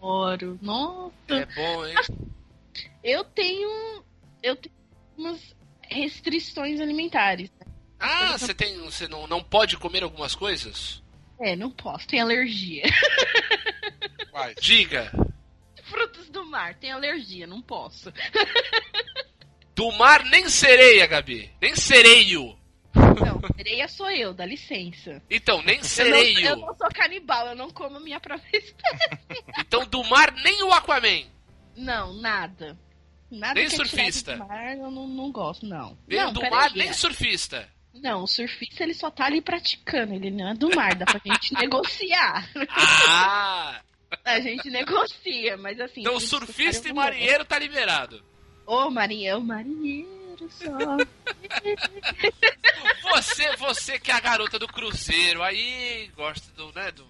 Adoro. 0.00 0.58
Nossa. 0.62 1.12
É 1.28 1.46
bom, 1.46 1.86
hein? 1.86 1.94
Eu 3.04 3.22
tenho. 3.24 4.02
Eu 4.42 4.56
tenho 4.56 4.74
umas 5.16 5.54
restrições 5.82 6.80
alimentares. 6.80 7.50
né? 7.60 7.66
Ah, 7.98 8.38
você 8.38 8.54
tem. 8.54 8.78
Você 8.78 9.06
não, 9.06 9.26
não 9.26 9.42
pode 9.42 9.76
comer 9.76 10.02
algumas 10.02 10.34
coisas? 10.34 11.02
É, 11.38 11.54
não 11.56 11.70
posso, 11.70 12.06
tenho 12.06 12.22
alergia. 12.24 12.82
Vai. 14.32 14.54
Diga. 14.60 15.10
Frutos 15.84 16.28
do 16.28 16.44
mar, 16.46 16.74
tenho 16.74 16.94
alergia, 16.94 17.46
não 17.46 17.60
posso. 17.62 18.12
Do 19.74 19.90
mar 19.92 20.22
nem 20.24 20.48
sereia, 20.48 21.06
Gabi. 21.06 21.50
Nem 21.60 21.74
sereio. 21.74 22.56
Não, 22.94 23.40
sereia 23.56 23.88
sou 23.88 24.10
eu, 24.10 24.34
dá 24.34 24.44
licença. 24.44 25.22
Então, 25.30 25.62
nem 25.62 25.76
Eu 25.76 25.82
não, 25.82 25.88
sereio. 25.88 26.40
eu 26.40 26.56
não 26.56 26.74
sou 26.74 26.88
canibal, 26.92 27.48
eu 27.48 27.54
não 27.54 27.70
como 27.70 28.00
minha 28.00 28.18
própria 28.18 28.50
espécie. 28.56 29.44
Então, 29.58 29.86
do 29.86 30.02
mar 30.04 30.32
nem 30.42 30.62
o 30.62 30.72
Aquaman. 30.72 31.24
Não, 31.76 32.12
nada. 32.14 32.76
Nada 33.30 33.54
Nem 33.54 33.66
é 33.66 33.70
surfista? 33.70 34.36
do 34.36 34.46
mar, 34.46 34.76
eu 34.76 34.90
não, 34.90 35.06
não 35.06 35.30
gosto, 35.30 35.64
não. 35.64 35.96
Nem 36.06 36.18
não, 36.18 36.32
do 36.32 36.40
mar, 36.50 36.70
é. 36.72 36.78
nem 36.78 36.92
surfista. 36.92 37.68
Não, 37.94 38.22
o 38.24 38.26
surfista 38.26 38.82
ele 38.82 38.94
só 38.94 39.10
tá 39.10 39.26
ali 39.26 39.40
praticando, 39.40 40.14
ele 40.14 40.30
não 40.30 40.48
é 40.48 40.54
do 40.54 40.74
mar, 40.74 40.94
dá 40.96 41.04
pra 41.04 41.20
gente 41.24 41.54
negociar. 41.58 42.48
Ah! 43.08 43.80
A 44.24 44.40
gente 44.40 44.68
negocia, 44.68 45.56
mas 45.56 45.78
assim. 45.80 46.00
Então, 46.00 46.18
surfista 46.18 46.88
e 46.88 46.92
marinheiro 46.92 47.44
tá 47.44 47.56
liberado. 47.58 48.24
Ô, 48.66 48.90
marinheiro, 48.90 49.40
marinheiro 49.40 50.19
só. 50.48 50.96
Você, 53.12 53.56
você 53.56 53.98
que 53.98 54.10
é 54.10 54.14
a 54.14 54.20
garota 54.20 54.58
do 54.58 54.68
cruzeiro, 54.68 55.42
aí 55.42 56.10
gosta 56.16 56.50
do, 56.52 56.72
né, 56.72 56.90
do 56.92 57.06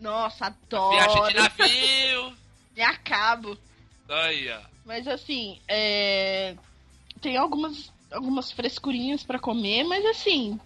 Nossa, 0.00 0.46
adoro. 0.46 0.96
viagem 0.96 1.22
de 1.28 1.34
navio. 1.34 2.36
Me 2.76 2.82
acabo. 2.82 3.58
Aí, 4.08 4.50
ó. 4.50 4.60
Mas 4.84 5.06
assim, 5.06 5.60
é... 5.68 6.54
tem 7.20 7.36
algumas, 7.36 7.92
algumas 8.10 8.50
frescurinhas 8.50 9.22
pra 9.22 9.38
comer, 9.38 9.84
mas 9.84 10.04
assim, 10.06 10.58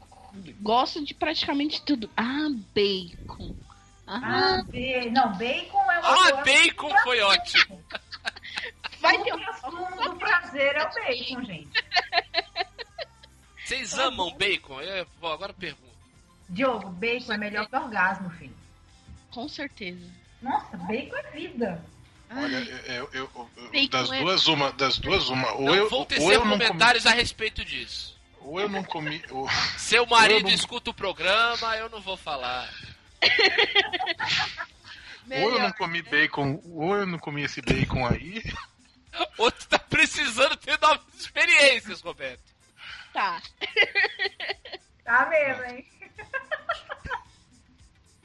gosto 0.60 1.04
de 1.04 1.12
praticamente 1.14 1.82
tudo. 1.82 2.08
Ah, 2.16 2.48
bacon. 2.74 3.54
Ah, 4.06 4.20
Ah, 4.58 4.62
be... 4.70 5.10
Não, 5.10 5.32
bacon 5.36 5.90
é 5.90 5.98
uma 5.98 6.28
Ah, 6.28 6.44
bacon 6.44 6.90
foi 7.02 7.20
ótimo. 7.20 7.84
vai 9.00 9.16
O 9.18 9.24
ter 9.24 9.34
um 9.34 9.96
do 10.10 10.16
prazer 10.16 10.76
é 10.76 10.84
o 10.84 10.94
bacon, 10.94 11.44
gente. 11.44 11.84
Vocês 13.66 13.98
amam 13.98 14.32
bacon? 14.36 14.80
Eu 14.80 15.04
vou 15.20 15.32
agora 15.32 15.52
pergunto. 15.52 15.82
Diogo, 16.48 16.88
bacon 16.90 17.32
é 17.32 17.36
melhor 17.36 17.66
que 17.68 17.74
orgasmo, 17.74 18.30
filho. 18.30 18.54
Com 19.32 19.48
certeza. 19.48 20.08
Nossa, 20.40 20.76
bacon 20.76 21.16
é 21.16 21.30
vida. 21.32 21.84
Olha, 22.30 22.56
eu, 22.58 22.94
eu- 22.94 23.10
eu- 23.12 23.50
eu- 23.72 23.88
das 23.88 24.10
é- 24.12 24.20
duas 24.20 24.46
uma, 24.46 24.72
das 24.72 24.98
duas 24.98 25.28
uma, 25.28 25.52
ou 25.54 25.62
Não 25.66 25.74
eu, 25.74 25.88
ou 25.90 26.06
tecer 26.06 26.32
eu 26.32 26.44
não 26.44 26.52
comi, 26.52 26.66
comentários 26.66 27.06
a 27.06 27.10
respeito 27.10 27.64
disso. 27.64 28.16
ou 28.40 28.60
eu 28.60 28.68
não 28.68 28.84
comi, 28.84 29.20
ou, 29.30 29.48
Seu 29.78 30.06
marido 30.06 30.44
não- 30.44 30.50
escuta 30.54 30.90
o 30.90 30.94
programa, 30.94 31.76
eu 31.76 31.88
não 31.90 32.00
vou 32.00 32.16
falar. 32.16 32.72
ou 35.30 35.50
eu 35.50 35.58
não 35.58 35.72
comi 35.72 36.02
bacon, 36.02 36.60
ou 36.66 36.94
eu 36.96 37.06
não 37.06 37.18
comi 37.18 37.42
esse 37.42 37.60
bacon 37.60 38.06
aí. 38.06 38.42
Outro 39.38 39.66
tá 39.68 39.78
precisando 39.78 40.56
ter 40.56 40.78
novas 40.80 41.00
experiências, 41.18 42.00
Roberto. 42.00 42.55
Tá. 43.16 43.40
Tá 45.02 45.26
mesmo, 45.30 45.64
hein? 45.64 45.86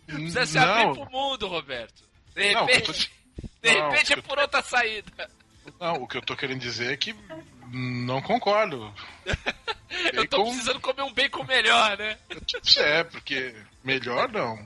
Precisa 0.06 0.46
se 0.46 0.60
não, 0.60 0.64
abrir 0.74 1.00
pro 1.06 1.10
mundo, 1.12 1.48
Roberto. 1.48 2.04
De 2.36 2.54
Não, 2.54 2.66
repente, 2.66 2.86
tô- 2.86 2.92
de 3.70 3.76
não, 3.80 3.90
repente 3.90 4.10
o 4.12 4.14
é 4.14 4.18
eu- 4.20 4.24
por 4.24 4.38
outra 4.38 4.62
saída. 4.62 5.32
não, 5.80 5.94
o 6.04 6.08
que 6.10 6.18
eu 6.18 6.22
tô 6.22 6.36
querendo 6.36 6.60
dizer 6.60 6.92
é 6.92 6.98
que 6.98 7.16
não 7.72 8.22
concordo. 8.22 8.94
Eu 10.14 10.26
tô 10.28 10.38
Bacon- 10.38 10.52
precisando 10.52 10.80
comer 10.80 11.02
um 11.04 11.14
bacon 11.14 11.44
melhor, 11.44 11.98
né? 11.98 12.18
É, 12.78 13.04
porque 13.04 13.54
melhor 13.84 14.30
não. 14.30 14.58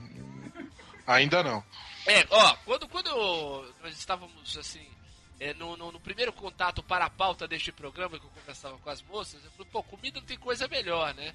Ainda 1.06 1.42
não. 1.42 1.64
É, 2.06 2.24
ó, 2.30 2.56
quando, 2.64 2.88
quando 2.88 3.74
nós 3.82 3.92
estávamos 3.98 4.56
assim, 4.56 4.88
é, 5.38 5.52
no, 5.54 5.76
no, 5.76 5.92
no 5.92 6.00
primeiro 6.00 6.32
contato 6.32 6.82
para 6.82 7.04
a 7.06 7.10
pauta 7.10 7.46
deste 7.46 7.70
programa 7.72 8.18
que 8.18 8.24
eu 8.24 8.30
conversava 8.30 8.78
com 8.78 8.90
as 8.90 9.02
moças, 9.02 9.44
eu 9.44 9.50
falei, 9.52 9.66
pô, 9.70 9.82
comida 9.82 10.20
não 10.20 10.26
tem 10.26 10.38
coisa 10.38 10.66
melhor, 10.68 11.14
né? 11.14 11.34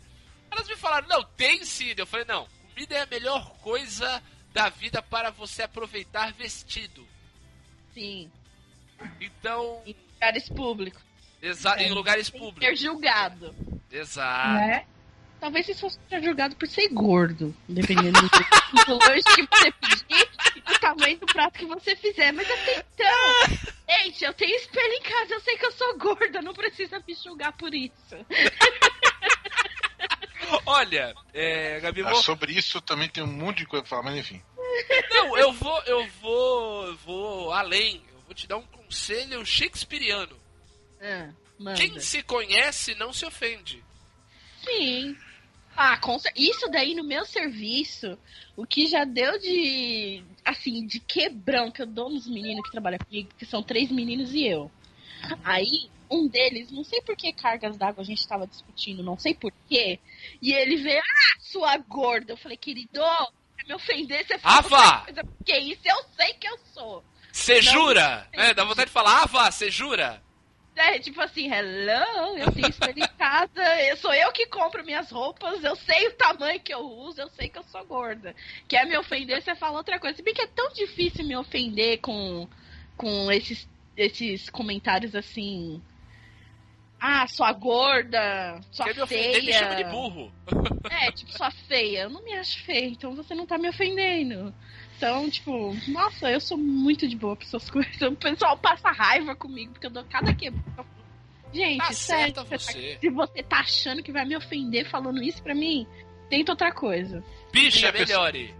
Elas 0.49 0.67
me 0.67 0.75
falaram, 0.75 1.07
não, 1.07 1.23
tem 1.23 1.63
sim. 1.63 1.93
Eu 1.95 2.05
falei, 2.05 2.25
não, 2.25 2.47
comida 2.69 2.95
é 2.95 3.01
a 3.01 3.05
melhor 3.05 3.51
coisa 3.59 4.21
da 4.53 4.69
vida 4.69 5.01
para 5.01 5.29
você 5.29 5.63
aproveitar 5.63 6.33
vestido. 6.33 7.07
Sim. 7.93 8.29
Então, 9.19 9.81
Em 9.85 9.95
lugares 10.13 10.49
públicos. 10.49 11.01
exa 11.41 11.81
em 11.81 11.91
lugares 11.91 12.29
públicos. 12.29 12.63
ser 12.67 12.75
julgado. 12.75 13.55
Exato. 13.91 14.53
Né? 14.55 14.85
Talvez 15.41 15.65
você 15.65 15.73
fosse 15.73 15.99
julgado 16.23 16.55
por 16.55 16.67
ser 16.67 16.87
gordo, 16.89 17.53
dependendo 17.67 18.21
do 18.21 18.29
tipo 18.29 18.49
que 19.35 19.41
você 19.47 19.71
pedir 19.71 20.29
e 20.55 20.61
do 20.61 20.79
tamanho 20.79 21.17
do 21.17 21.25
prato 21.25 21.57
que 21.59 21.65
você 21.65 21.95
fizer. 21.95 22.31
Mas 22.31 22.47
até 22.49 22.85
então, 22.93 23.57
gente, 23.89 24.23
eu 24.23 24.33
tenho 24.35 24.55
espelho 24.55 24.93
em 24.93 25.01
casa, 25.01 25.33
eu 25.33 25.39
sei 25.41 25.57
que 25.57 25.65
eu 25.65 25.71
sou 25.71 25.97
gorda, 25.97 26.41
não 26.43 26.53
precisa 26.53 27.03
me 27.07 27.13
julgar 27.15 27.51
por 27.57 27.73
isso. 27.73 28.15
Olha, 30.65 31.13
é, 31.33 31.79
Gabi, 31.79 32.01
Ah, 32.03 32.09
vou- 32.11 32.21
sobre 32.21 32.53
isso 32.53 32.79
também 32.81 33.09
tem 33.09 33.23
um 33.23 33.27
monte 33.27 33.57
de 33.59 33.65
coisa 33.65 33.81
pra 33.83 33.89
falar, 33.89 34.03
mas 34.03 34.17
enfim. 34.17 34.41
não, 35.09 35.37
eu 35.37 35.51
vou, 35.53 35.81
eu 35.83 36.07
vou, 36.21 36.85
eu 36.87 36.95
vou 36.97 37.51
além. 37.51 38.03
Eu 38.13 38.19
vou 38.21 38.33
te 38.35 38.45
dar 38.47 38.57
um 38.57 38.65
conselho 38.67 39.43
shakespeariano. 39.45 40.39
Manda. 41.57 41.77
Quem 41.77 41.99
se 41.99 42.21
conhece 42.23 42.93
não 42.95 43.11
se 43.13 43.25
ofende. 43.25 43.83
Sim. 44.63 45.17
Ah, 45.75 45.99
isso 46.35 46.69
daí 46.69 46.93
no 46.93 47.03
meu 47.03 47.25
serviço, 47.25 48.17
o 48.55 48.65
que 48.65 48.87
já 48.87 49.03
deu 49.03 49.39
de, 49.39 50.23
assim, 50.43 50.85
de 50.85 50.99
quebrão 50.99 51.71
que 51.71 51.81
eu 51.81 51.87
dou 51.87 52.09
nos 52.09 52.27
meninos 52.27 52.63
que 52.65 52.71
trabalham 52.71 52.99
comigo, 52.99 53.29
que 53.37 53.45
são 53.45 53.63
três 53.63 53.89
meninos 53.89 54.33
e 54.33 54.45
eu. 54.45 54.69
Aí, 55.43 55.89
um 56.09 56.27
deles, 56.27 56.71
não 56.71 56.83
sei 56.83 57.01
por 57.01 57.15
que 57.15 57.31
cargas 57.31 57.77
d'água 57.77 58.01
a 58.01 58.05
gente 58.05 58.27
tava 58.27 58.45
discutindo, 58.45 59.01
não 59.01 59.17
sei 59.17 59.33
por 59.33 59.51
quê, 59.69 59.99
e 60.41 60.53
ele 60.53 60.77
veio, 60.77 60.99
ah, 60.99 61.39
sua 61.39 61.77
gorda. 61.77 62.33
Eu 62.33 62.37
falei, 62.37 62.57
querido, 62.57 63.01
se 63.57 63.67
me 63.67 63.73
ofender, 63.73 64.25
você 64.25 64.37
fala 64.37 64.57
Ava! 64.57 65.01
coisa, 65.05 65.23
porque 65.23 65.57
isso 65.57 65.81
eu 65.85 66.03
sei 66.17 66.33
que 66.33 66.47
eu 66.47 66.57
sou. 66.73 67.03
Você 67.31 67.61
jura? 67.61 68.27
É, 68.33 68.53
dá 68.53 68.65
vontade 68.65 68.87
de 68.87 68.93
falar, 68.93 69.25
vá, 69.27 69.49
você 69.49 69.71
jura? 69.71 70.21
É, 70.83 70.99
tipo 70.99 71.21
assim, 71.21 71.51
hello, 71.51 72.37
eu 72.37 72.51
tenho 72.51 72.69
espelho 72.69 73.03
em 73.03 73.07
casa, 73.17 73.63
eu, 73.87 73.97
sou 73.97 74.13
eu 74.13 74.31
que 74.31 74.47
compro 74.47 74.83
minhas 74.83 75.11
roupas, 75.11 75.63
eu 75.63 75.75
sei 75.75 76.07
o 76.07 76.13
tamanho 76.13 76.59
que 76.59 76.73
eu 76.73 76.79
uso, 76.79 77.21
eu 77.21 77.29
sei 77.29 77.49
que 77.49 77.59
eu 77.59 77.63
sou 77.63 77.85
gorda. 77.85 78.35
Quer 78.67 78.85
me 78.87 78.97
ofender, 78.97 79.41
você 79.41 79.53
fala 79.55 79.77
outra 79.77 79.99
coisa. 79.99 80.15
Se 80.15 80.23
bem 80.23 80.33
que 80.33 80.41
é 80.41 80.47
tão 80.47 80.71
difícil 80.73 81.23
me 81.25 81.35
ofender 81.35 81.99
com, 81.99 82.47
com 82.97 83.31
esses, 83.31 83.67
esses 83.95 84.49
comentários 84.49 85.13
assim. 85.15 85.81
ah, 86.99 87.27
sua 87.27 87.51
gorda, 87.53 88.59
sua 88.71 88.85
Quer 88.85 88.95
me 88.95 89.07
feia. 89.07 89.29
ofender, 89.31 89.43
me 89.43 89.53
chama 89.53 89.75
de 89.75 89.83
burro. 89.83 90.31
É, 90.89 91.11
tipo, 91.11 91.31
sua 91.31 91.51
feia. 91.51 92.03
Eu 92.03 92.09
não 92.09 92.23
me 92.23 92.33
acho 92.33 92.63
feia, 92.63 92.85
então 92.87 93.15
você 93.15 93.33
não 93.35 93.45
tá 93.45 93.57
me 93.57 93.69
ofendendo. 93.69 94.53
Então, 95.01 95.27
tipo, 95.31 95.75
nossa, 95.87 96.29
eu 96.29 96.39
sou 96.39 96.55
muito 96.59 97.07
de 97.07 97.15
boa 97.15 97.35
pra 97.35 97.43
essas 97.43 97.67
coisas. 97.71 97.99
O 98.03 98.15
pessoal 98.15 98.55
passa 98.55 98.91
raiva 98.91 99.35
comigo, 99.35 99.71
porque 99.73 99.87
eu 99.87 99.89
dou 99.89 100.03
cada 100.05 100.31
quebra. 100.31 100.61
Gente, 101.51 101.79
Tá 101.79 101.91
sério, 101.91 102.35
certa 102.35 102.43
você 102.43 102.73
tá- 102.73 102.99
se 103.01 103.09
você 103.09 103.43
tá 103.43 103.59
achando 103.61 104.03
que 104.03 104.11
vai 104.11 104.23
me 104.25 104.37
ofender 104.37 104.87
falando 104.87 105.21
isso 105.23 105.41
pra 105.41 105.55
mim, 105.55 105.87
tenta 106.29 106.51
outra 106.51 106.71
coisa. 106.71 107.23
Bicha, 107.51 107.89
E 107.89 107.91
pessoa- 107.91 108.31
melhore. 108.31 108.55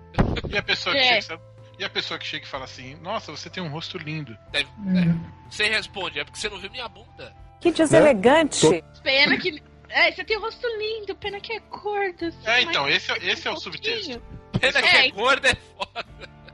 E 0.52 0.58
a 0.58 0.64
pessoa 0.64 0.96
que 0.96 1.02
É. 1.02 1.22
chega, 1.22 1.42
e 1.80 1.84
a 1.86 1.90
pessoa 1.90 2.18
que 2.20 2.26
chega 2.26 2.44
e 2.46 2.50
fala 2.50 2.66
assim, 2.66 2.96
nossa, 2.96 3.32
você 3.32 3.48
tem 3.50 3.62
um 3.64 3.70
rosto 3.70 3.98
lindo. 4.00 4.36
Deve- 4.52 4.68
Uhum. 4.80 5.24
Você 5.50 5.68
responde, 5.70 6.20
é 6.20 6.24
porque 6.26 6.40
você 6.40 6.50
não 6.50 6.58
viu 6.60 6.72
minha 6.72 6.88
bunda. 6.90 7.34
Que 7.62 7.72
deselegante. 7.72 8.68
Pena 9.04 9.38
que. 9.38 9.62
É, 9.90 10.12
você 10.12 10.24
tem 10.24 10.38
um 10.38 10.42
rosto 10.42 10.66
lindo, 10.80 11.16
pena 11.16 11.40
que 11.40 11.54
é 11.54 11.60
gordo. 11.60 12.26
assim, 12.26 12.38
É, 12.48 12.62
então, 12.64 12.90
esse, 12.90 13.12
é- 13.12 13.26
esse 13.32 13.48
é 13.48 13.52
o 13.52 13.58
subtexto. 13.58 14.20
pouquinho. 14.20 14.42
Pena 14.60 14.82
que 14.82 14.88
É, 14.98 15.08
é 15.08 15.12
gorda 15.12 15.48
é 15.50 15.56
foda. 15.56 16.06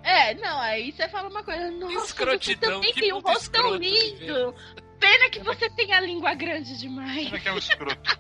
É, 0.08 0.34
não, 0.36 0.58
aí 0.62 0.94
você 0.94 1.10
fala 1.10 1.28
uma 1.28 1.44
coisa, 1.44 1.70
nossa, 1.70 2.16
você 2.26 2.56
também 2.56 2.94
tem 2.94 3.12
um 3.12 3.18
puta 3.18 3.34
rosto 3.34 3.52
tão 3.52 3.78
que 3.78 3.90
lindo. 3.90 4.56
Pena 4.98 5.30
que 5.30 5.40
você 5.44 5.70
tem 5.72 5.92
a 5.94 6.00
língua 6.00 6.34
grande 6.34 6.78
demais. 6.78 7.32
É 7.34 7.38
que 7.38 7.50
é 7.50 7.52
um 7.52 7.58
escroto? 7.58 8.20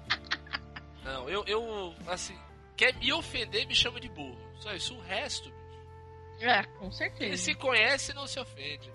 Não, 1.05 1.29
eu, 1.29 1.45
eu, 1.47 1.95
assim, 2.07 2.38
quer 2.75 2.93
me 2.95 3.13
ofender, 3.13 3.65
me 3.65 3.73
chama 3.73 4.01
de 4.01 4.09
burro. 4.09 4.38
Só 4.59 4.73
isso, 4.73 4.95
o 4.95 4.99
resto, 4.99 5.49
É, 6.41 6.61
com 6.63 6.88
ele 6.88 6.93
certeza. 6.93 7.38
se 7.38 7.55
conhece 7.55 8.11
e 8.11 8.15
não 8.15 8.27
se 8.27 8.38
ofende. 8.38 8.91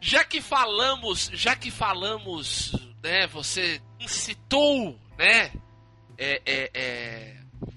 Já 0.00 0.24
que 0.24 0.40
falamos, 0.40 1.28
já 1.32 1.56
que 1.56 1.72
falamos, 1.72 2.72
né, 3.02 3.26
você 3.26 3.82
incitou, 3.98 4.96
né, 5.18 5.50
é, 6.16 6.40
é, 6.46 6.70
é, 6.72 7.36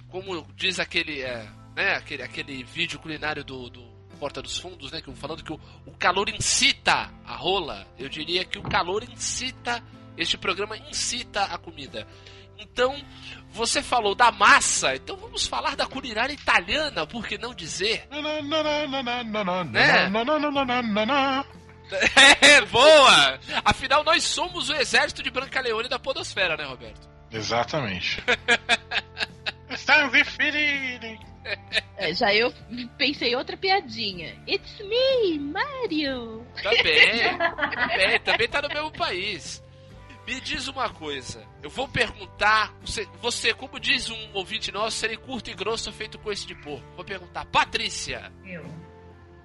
como 0.10 0.45
diz 0.55 0.80
aquele, 0.80 1.22
é, 1.22 1.47
né, 1.76 1.95
aquele, 1.95 2.24
aquele 2.24 2.64
vídeo 2.64 2.99
culinário 2.99 3.43
do, 3.43 3.70
do 3.70 3.82
Porta 4.20 4.41
dos 4.41 4.58
Fundos, 4.58 4.91
né, 4.91 5.01
que 5.01 5.14
falando 5.16 5.43
que 5.43 5.53
o, 5.53 5.60
o 5.86 5.91
calor 5.97 6.30
incita 6.30 7.12
a 7.26 7.36
rola, 7.36 7.88
eu 7.97 8.10
diria 8.10 8.43
que 8.43 8.58
o 8.58 8.64
calor 8.64 9.03
incita, 9.03 9.84
este 10.18 10.38
programa 10.38 10.78
incita 10.78 11.43
a 11.43 11.58
comida. 11.58 12.08
Então, 12.60 12.95
você 13.51 13.84
falou 13.84 14.16
da 14.16 14.32
massa, 14.32 14.95
então 14.95 15.16
vamos 15.16 15.45
falar 15.45 15.76
da 15.76 15.86
culinária 15.86 16.34
italiana, 16.34 17.05
por 17.05 17.28
que 17.28 17.38
não 17.38 17.53
dizer? 17.53 18.08
Né? 19.72 20.10
É, 22.41 22.62
boa! 22.66 23.39
Afinal, 23.64 24.03
nós 24.03 24.24
somos 24.24 24.70
o 24.70 24.76
exército 24.76 25.24
de 25.24 25.30
Brancaleone 25.30 25.88
da 25.88 25.97
podosfera, 25.97 26.58
né, 26.58 26.66
Roberto? 26.66 27.08
Exatamente. 27.32 28.22
Estamos 29.78 30.13
inferindo. 30.15 31.25
É, 31.97 32.13
já 32.13 32.34
eu 32.34 32.51
pensei 32.97 33.36
outra 33.36 33.55
piadinha. 33.55 34.36
It's 34.47 34.80
me, 34.80 35.39
Mario. 35.39 36.45
Também, 36.61 37.38
também, 37.38 38.19
também 38.19 38.47
tá 38.49 38.61
no 38.61 38.67
mesmo 38.69 38.91
país. 38.91 39.63
Me 40.25 40.41
diz 40.41 40.67
uma 40.67 40.89
coisa, 40.89 41.41
eu 41.63 41.69
vou 41.69 41.88
perguntar, 41.88 42.73
você, 42.82 43.07
você 43.21 43.53
como 43.53 43.80
diz 43.80 44.09
um 44.09 44.30
ouvinte 44.34 44.73
nosso, 44.73 44.97
serei 44.97 45.15
curto 45.15 45.49
e 45.49 45.53
grosso 45.53 45.89
feito 45.93 46.19
com 46.19 46.30
esse 46.30 46.45
de 46.45 46.53
porco. 46.53 46.84
Vou 46.97 47.05
perguntar, 47.05 47.45
Patrícia, 47.45 48.30
Eu 48.45 48.65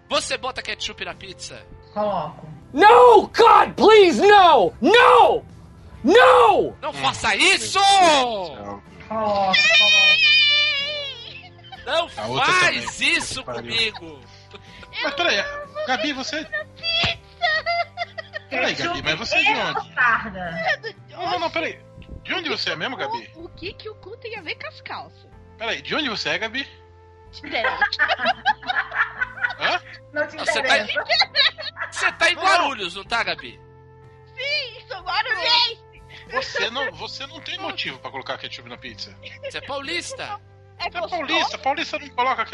você 0.09 0.37
bota 0.37 0.61
ketchup 0.61 1.05
na 1.05 1.15
pizza? 1.15 1.65
coloco. 1.95 2.47
No! 2.73 3.29
God, 3.29 3.75
please, 3.77 4.21
no! 4.21 4.75
No! 4.81 5.45
No! 6.03 6.77
Não 6.83 6.93
faça 6.93 7.35
isso! 7.37 7.79
Coloco, 9.13 9.55
coloco. 9.79 10.13
Não 11.85 12.09
faz 12.09 12.97
também. 12.97 13.17
isso 13.17 13.45
comigo! 13.45 14.21
Mas 15.03 15.15
peraí, 15.15 15.37
Gabi, 15.87 16.13
você. 16.13 16.47
Peraí, 18.49 18.75
Gabi, 18.75 19.03
mas 19.03 19.19
você 19.19 19.37
é 19.37 19.43
de 19.43 19.51
onde? 19.51 19.75
mostarda. 19.75 20.51
Não, 21.11 21.31
não, 21.31 21.39
não, 21.41 21.51
peraí. 21.51 21.81
De 22.23 22.35
onde 22.35 22.49
você 22.49 22.71
é 22.71 22.77
mesmo, 22.77 22.97
Gabi? 22.97 23.31
O, 23.35 23.49
que 23.49 23.73
que 23.75 23.89
o 23.89 23.95
cu 23.97 24.17
tem 24.19 24.37
a 24.37 24.43
ver 24.43 24.55
com 24.57 24.69
as 24.69 24.81
calças? 24.83 25.27
Peraí, 25.59 25.83
de 25.83 25.95
onde 25.95 26.09
você 26.09 26.29
é, 26.31 26.39
Gabi? 26.39 26.69
Diferente. 27.33 27.99
Hã? 29.59 29.81
Não 30.13 30.27
te 30.29 30.37
Você 30.37 30.63
tá, 30.63 30.79
interessa. 30.79 31.05
você 31.91 32.13
tá 32.13 32.31
em 32.31 32.35
Guarulhos, 32.35 32.95
não 32.95 33.05
tá, 33.05 33.23
Gabi? 33.25 33.59
Isso 34.79 34.95
agora 34.95 35.29
vem. 35.37 35.82
Você 36.31 36.71
não, 36.71 36.91
você 36.93 37.27
não 37.27 37.41
tem 37.41 37.59
motivo 37.59 37.99
pra 37.99 38.11
colocar 38.11 38.39
ketchup 38.39 38.69
na 38.69 38.77
pizza. 38.79 39.17
Você 39.43 39.59
é 39.59 39.61
paulista. 39.61 40.41
É 40.79 40.91
Você 40.91 40.99
é 40.99 41.09
paulista, 41.09 41.59
paulista 41.59 41.99
não 41.99 42.09
coloca. 42.11 42.47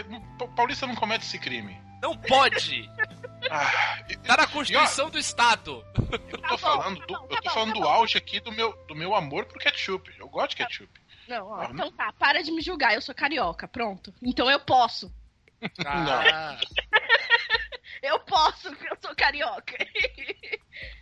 Paulista 0.57 0.87
não 0.87 0.95
comete 0.95 1.25
esse 1.25 1.39
crime. 1.39 1.81
Não 2.03 2.16
pode! 2.16 2.89
Ah, 3.51 3.99
Tá 4.25 4.37
na 4.37 4.47
Constituição 4.47 5.11
do 5.11 5.19
Estado. 5.19 5.85
eu 6.31 6.39
Tá 6.39 6.49
tô 6.49 6.57
bom, 6.57 6.59
falando 6.59 7.01
tá 7.01 7.07
do, 7.07 7.14
eu 7.14 7.29
tá 7.29 7.43
tô 7.43 7.51
falando 7.51 7.69
tá 7.73 7.75
do 7.75 7.81
bom. 7.81 7.89
auge 7.89 8.19
aqui 8.19 8.41
do 8.41 8.53
meu, 8.53 8.73
do 8.87 8.95
meu 8.95 9.14
amor 9.14 9.47
pro 9.47 9.59
ketchup. 9.59 10.12
Eu 10.19 10.29
gosto 10.29 10.51
de 10.51 10.57
ketchup. 10.57 10.89
Não, 11.27 11.47
ó, 11.49 11.61
Ah, 11.61 11.69
então 11.73 11.91
tá, 11.93 12.12
para 12.12 12.43
de 12.43 12.51
me 12.53 12.61
julgar, 12.62 12.95
eu 12.95 13.01
sou 13.03 13.14
carioca, 13.14 13.66
pronto. 13.69 14.14
Então 14.23 14.51
eu 14.51 14.61
posso. 14.61 15.12
Ah, 15.85 16.57
Eu 18.03 18.21
posso, 18.21 18.71
porque 18.71 18.89
eu 18.93 18.97
sou 19.03 19.14
carioca. 19.16 19.77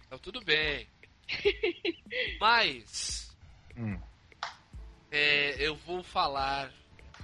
então 0.07 0.19
tudo 0.19 0.43
bem. 0.43 0.89
Mas. 2.41 3.37
Hum. 3.77 4.01
é, 5.11 5.57
eu 5.59 5.77
vou 5.77 6.03
falar 6.03 6.72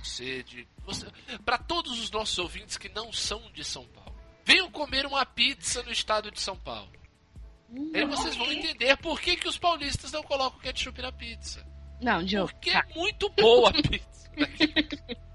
você 0.03 0.43
de. 0.43 0.67
Você, 0.85 1.07
para 1.45 1.59
todos 1.59 1.99
os 2.01 2.11
nossos 2.11 2.39
ouvintes 2.39 2.77
que 2.77 2.89
não 2.89 3.13
são 3.13 3.41
de 3.53 3.65
São 3.65 3.85
Paulo. 3.87 4.13
Venham 4.45 4.71
comer 4.71 5.07
uma 5.07 5.25
pizza 5.25 5.83
no 5.85 5.93
estado 5.93 6.31
de 6.31 6.41
São 6.41 6.57
Paulo. 6.57 6.91
Aí 7.95 8.05
vocês 8.05 8.37
vão 8.37 8.53
entender 8.53 8.97
por 8.99 9.21
que, 9.21 9.37
que 9.37 9.49
os 9.49 9.57
paulistas 9.57 10.13
não 10.13 10.23
colocam 10.23 10.61
ketchup 10.61 11.01
na 11.01 11.13
pizza. 11.13 11.65
Não, 12.01 12.23
Diogo. 12.23 12.53
Porque 12.53 12.73
tá. 12.73 12.85
é 12.87 12.95
muito 12.95 13.31
boa 13.31 13.71
a 13.71 13.73
pizza. 13.73 14.31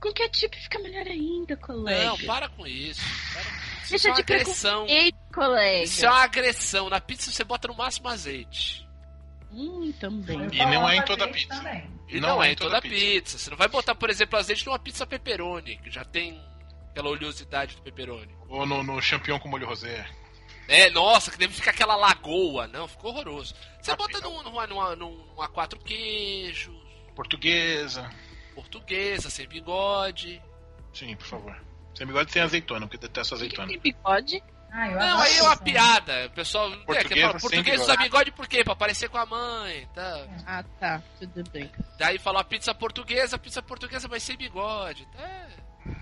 Com 0.00 0.12
ketchup 0.14 0.56
fica 0.56 0.78
melhor 0.78 1.06
ainda, 1.06 1.56
colega. 1.58 2.04
Não, 2.06 2.18
para 2.20 2.48
com 2.48 2.66
isso. 2.66 3.02
Para 3.34 3.44
com 3.44 3.50
isso. 3.50 3.82
Isso 3.82 3.90
Deixa 3.90 4.08
é 4.08 4.10
uma 4.10 4.14
de 4.14 4.22
agressão. 4.22 4.86
Ei, 4.88 5.12
colega. 5.32 5.84
Isso 5.84 6.04
é 6.04 6.10
uma 6.10 6.22
agressão. 6.22 6.88
Na 6.90 7.00
pizza 7.00 7.30
você 7.30 7.44
bota 7.44 7.68
no 7.68 7.74
máximo 7.76 8.08
azeite. 8.08 8.86
Hum, 9.52 9.92
também. 9.98 10.48
E 10.52 10.58
não 10.58 10.88
é 10.88 10.96
em 10.96 11.04
toda 11.04 11.26
pizza. 11.28 11.48
também. 11.56 11.90
E 12.08 12.20
não, 12.20 12.42
é 12.42 12.52
em 12.52 12.56
toda 12.56 12.80
pizza. 12.80 13.38
Você 13.38 13.50
não 13.50 13.56
vai 13.56 13.68
botar, 13.68 13.94
por 13.94 14.10
exemplo, 14.10 14.38
azeite 14.38 14.66
numa 14.66 14.78
pizza 14.78 15.06
pepperoni, 15.06 15.76
que 15.78 15.90
já 15.90 16.04
tem 16.04 16.40
aquela 16.90 17.08
oleosidade 17.08 17.76
do 17.76 17.82
pepperoni. 17.82 18.34
Ou 18.48 18.66
no, 18.66 18.82
no 18.82 19.00
champignon 19.00 19.38
com 19.38 19.48
molho 19.48 19.66
rosé. 19.66 20.04
É, 20.68 20.88
nossa, 20.90 21.30
que 21.32 21.38
deve 21.38 21.52
ficar 21.54 21.70
aquela 21.72 21.96
lagoa. 21.96 22.66
Não, 22.68 22.86
ficou 22.86 23.10
horroroso. 23.12 23.54
Você 23.80 23.90
Ah, 23.92 23.96
bota 23.96 24.20
num- 24.20 24.42
numa, 24.42 24.66
numa, 24.68 24.94
numa 24.96 25.48
quatro 25.48 25.78
queijos, 25.80 26.72
Portuguesa. 27.14 28.08
portuguesa, 28.54 29.28
sem 29.30 29.48
bigode. 29.48 30.40
Sim, 30.92 31.16
por 31.16 31.26
favor. 31.26 31.60
Sem 31.94 32.06
bigode 32.06 32.30
sem 32.32 32.42
azeitona, 32.42 32.86
porque 32.86 32.96
eu 32.96 33.00
detesto 33.08 33.34
azeitona. 33.34 33.66
tem 33.68 33.78
bigode? 33.80 34.42
Ah, 34.72 34.88
eu 34.88 34.98
Não, 34.98 35.20
aí 35.20 35.36
é 35.36 35.42
uma 35.42 35.52
isso. 35.54 35.62
piada. 35.62 36.26
O 36.26 36.30
pessoal 36.30 36.72
é, 36.72 36.76
que 36.76 36.84
Portuguesa 36.84 37.26
fala, 37.26 37.40
português 37.40 37.80
usa 37.80 37.96
bigode 37.96 38.32
por 38.32 38.46
quê? 38.46 38.62
Pra 38.64 38.76
parecer 38.76 39.08
com 39.08 39.18
a 39.18 39.26
mãe, 39.26 39.88
tá? 39.94 40.26
Ah, 40.46 40.62
tá. 40.78 41.02
Tudo 41.18 41.42
bem. 41.50 41.70
Daí 41.98 42.18
falou 42.18 42.40
a 42.40 42.44
pizza 42.44 42.72
portuguesa, 42.74 43.36
pizza 43.38 43.60
portuguesa, 43.62 44.06
mas 44.08 44.22
sem 44.22 44.36
bigode. 44.36 45.06
É 45.18 45.46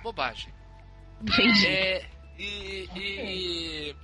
bobagem. 0.03 0.53
Entendi. 1.23 1.67
É, 1.67 2.07
e, 2.39 2.89
e- 2.95 3.97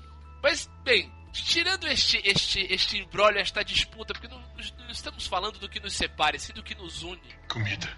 Mas, 0.42 0.68
bem, 0.82 1.12
tirando 1.32 1.86
este, 1.86 2.20
este, 2.24 2.60
este 2.72 2.98
embrólio, 2.98 3.40
esta 3.40 3.62
disputa, 3.64 4.12
porque 4.14 4.28
não, 4.28 4.40
não 4.78 4.90
estamos 4.90 5.26
falando 5.26 5.58
do 5.58 5.68
que 5.68 5.78
nos 5.80 5.94
separa, 5.94 6.36
e 6.36 6.40
sim 6.40 6.52
do 6.52 6.62
que 6.62 6.74
nos 6.74 7.02
une. 7.02 7.20
Comida. 7.48 7.88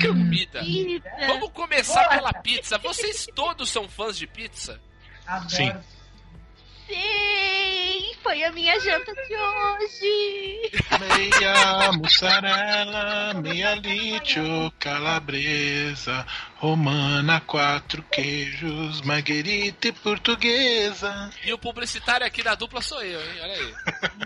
Comida. 0.00 0.60
Eita. 0.64 1.10
Vamos 1.26 1.50
começar 1.52 2.08
pela 2.08 2.32
pizza. 2.32 2.78
Vocês 2.78 3.26
todos 3.34 3.68
são 3.70 3.88
fãs 3.88 4.16
de 4.16 4.26
pizza? 4.26 4.80
Adoro. 5.26 5.50
Sim. 5.50 5.72
Sim, 6.86 8.14
foi 8.22 8.44
a 8.44 8.52
minha 8.52 8.78
janta 8.78 9.12
de 9.14 9.34
hoje. 9.34 10.70
Meia 11.00 11.92
mussarela, 11.92 13.34
meia 13.34 13.74
licho, 13.76 14.70
calabresa, 14.78 16.26
romana, 16.56 17.40
quatro 17.40 18.02
queijos, 18.02 19.00
marguerita 19.00 19.88
e 19.88 19.92
portuguesa. 19.92 21.30
E 21.42 21.52
o 21.54 21.58
publicitário 21.58 22.26
aqui 22.26 22.42
da 22.42 22.54
dupla 22.54 22.82
sou 22.82 23.02
eu, 23.02 23.20
hein? 23.20 23.40
Olha 23.40 23.54
aí. 23.54 23.74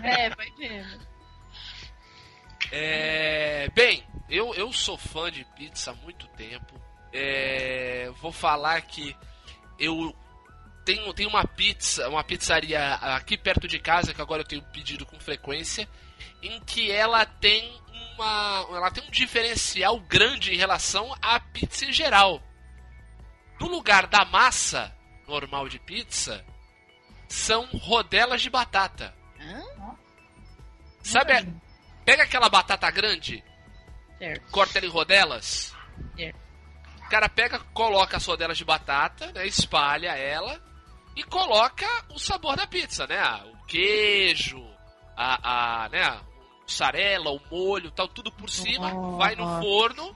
É, 0.03 0.29
vai 0.35 0.47
vendo. 0.57 1.07
É, 2.71 3.69
bem, 3.73 4.03
eu, 4.29 4.53
eu 4.53 4.71
sou 4.73 4.97
fã 4.97 5.31
de 5.31 5.45
pizza 5.55 5.91
há 5.91 5.95
muito 5.95 6.27
tempo. 6.29 6.79
É, 7.13 8.11
vou 8.21 8.31
falar 8.31 8.81
que 8.81 9.15
eu 9.79 10.13
tem, 10.95 11.13
tem 11.13 11.27
uma 11.27 11.45
pizza, 11.45 12.09
uma 12.09 12.23
pizzaria 12.23 12.95
aqui 12.95 13.37
perto 13.37 13.67
de 13.67 13.77
casa, 13.79 14.13
que 14.13 14.21
agora 14.21 14.41
eu 14.41 14.47
tenho 14.47 14.63
pedido 14.71 15.05
com 15.05 15.19
frequência, 15.19 15.87
em 16.41 16.59
que 16.61 16.91
ela 16.91 17.25
tem 17.25 17.71
uma. 18.15 18.65
Ela 18.71 18.89
tem 18.91 19.03
um 19.03 19.11
diferencial 19.11 19.99
grande 19.99 20.53
em 20.53 20.57
relação 20.57 21.15
à 21.21 21.39
pizza 21.39 21.85
em 21.85 21.93
geral. 21.93 22.41
No 23.59 23.67
lugar 23.67 24.07
da 24.07 24.25
massa 24.25 24.91
normal 25.27 25.69
de 25.69 25.77
pizza, 25.79 26.43
são 27.27 27.65
rodelas 27.73 28.41
de 28.41 28.49
batata. 28.49 29.13
Sabe? 31.03 31.33
a- 31.33 31.45
Pega 32.05 32.23
aquela 32.23 32.49
batata 32.49 32.89
grande, 32.89 33.43
Certo. 34.17 34.51
corta 34.51 34.77
ela 34.79 34.87
em 34.87 34.89
rodelas. 34.89 35.75
É. 36.17 36.33
O 37.05 37.09
cara 37.09 37.29
pega, 37.29 37.59
coloca 37.73 38.17
as 38.17 38.25
rodelas 38.25 38.57
de 38.57 38.65
batata, 38.65 39.31
né, 39.31 39.45
espalha 39.45 40.15
ela 40.17 40.59
e 41.15 41.23
coloca 41.23 41.85
o 42.13 42.19
sabor 42.19 42.55
da 42.55 42.65
pizza, 42.67 43.05
né? 43.07 43.17
ah, 43.19 43.43
O 43.45 43.65
queijo, 43.65 44.63
a, 45.15 45.83
a 45.85 45.89
né, 45.89 46.19
mussarela, 46.63 47.29
o 47.31 47.41
molho, 47.51 47.91
tal, 47.91 48.07
tudo 48.07 48.31
por 48.31 48.49
cima, 48.49 49.17
vai 49.17 49.35
no 49.35 49.43
forno 49.61 50.15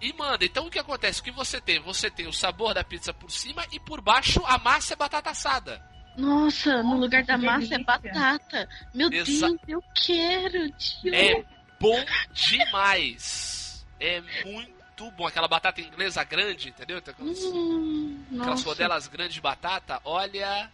e 0.00 0.12
manda. 0.12 0.44
Então 0.44 0.66
o 0.66 0.70
que 0.70 0.78
acontece? 0.78 1.20
O 1.20 1.24
que 1.24 1.30
você 1.32 1.60
tem? 1.60 1.80
Você 1.80 2.10
tem 2.10 2.26
o 2.26 2.32
sabor 2.32 2.74
da 2.74 2.84
pizza 2.84 3.12
por 3.12 3.30
cima 3.30 3.64
e 3.72 3.80
por 3.80 4.00
baixo 4.00 4.42
a 4.46 4.58
massa 4.58 4.94
é 4.94 4.96
batata 4.96 5.30
assada. 5.30 5.82
Nossa, 6.16 6.82
no 6.82 6.98
lugar 6.98 7.24
da 7.24 7.38
massa 7.38 7.74
é 7.74 7.78
batata. 7.78 8.68
Meu 8.94 9.10
Exa- 9.10 9.48
Deus, 9.48 9.60
eu 9.66 9.82
quero, 9.94 10.70
tio. 10.76 11.14
É 11.14 11.44
bom 11.80 12.04
demais. 12.32 13.84
É 13.98 14.20
muito 14.44 14.81
bom. 15.10 15.26
Aquela 15.26 15.48
batata 15.48 15.80
inglesa 15.80 16.22
grande, 16.24 16.68
entendeu? 16.68 17.00
Tem 17.02 17.12
Aquelas, 17.12 17.38
Hum, 17.44 18.24
aquelas 18.40 18.62
rodelas 18.62 19.08
grandes 19.08 19.34
de 19.34 19.40
batata. 19.40 20.00
Olha, 20.04 20.70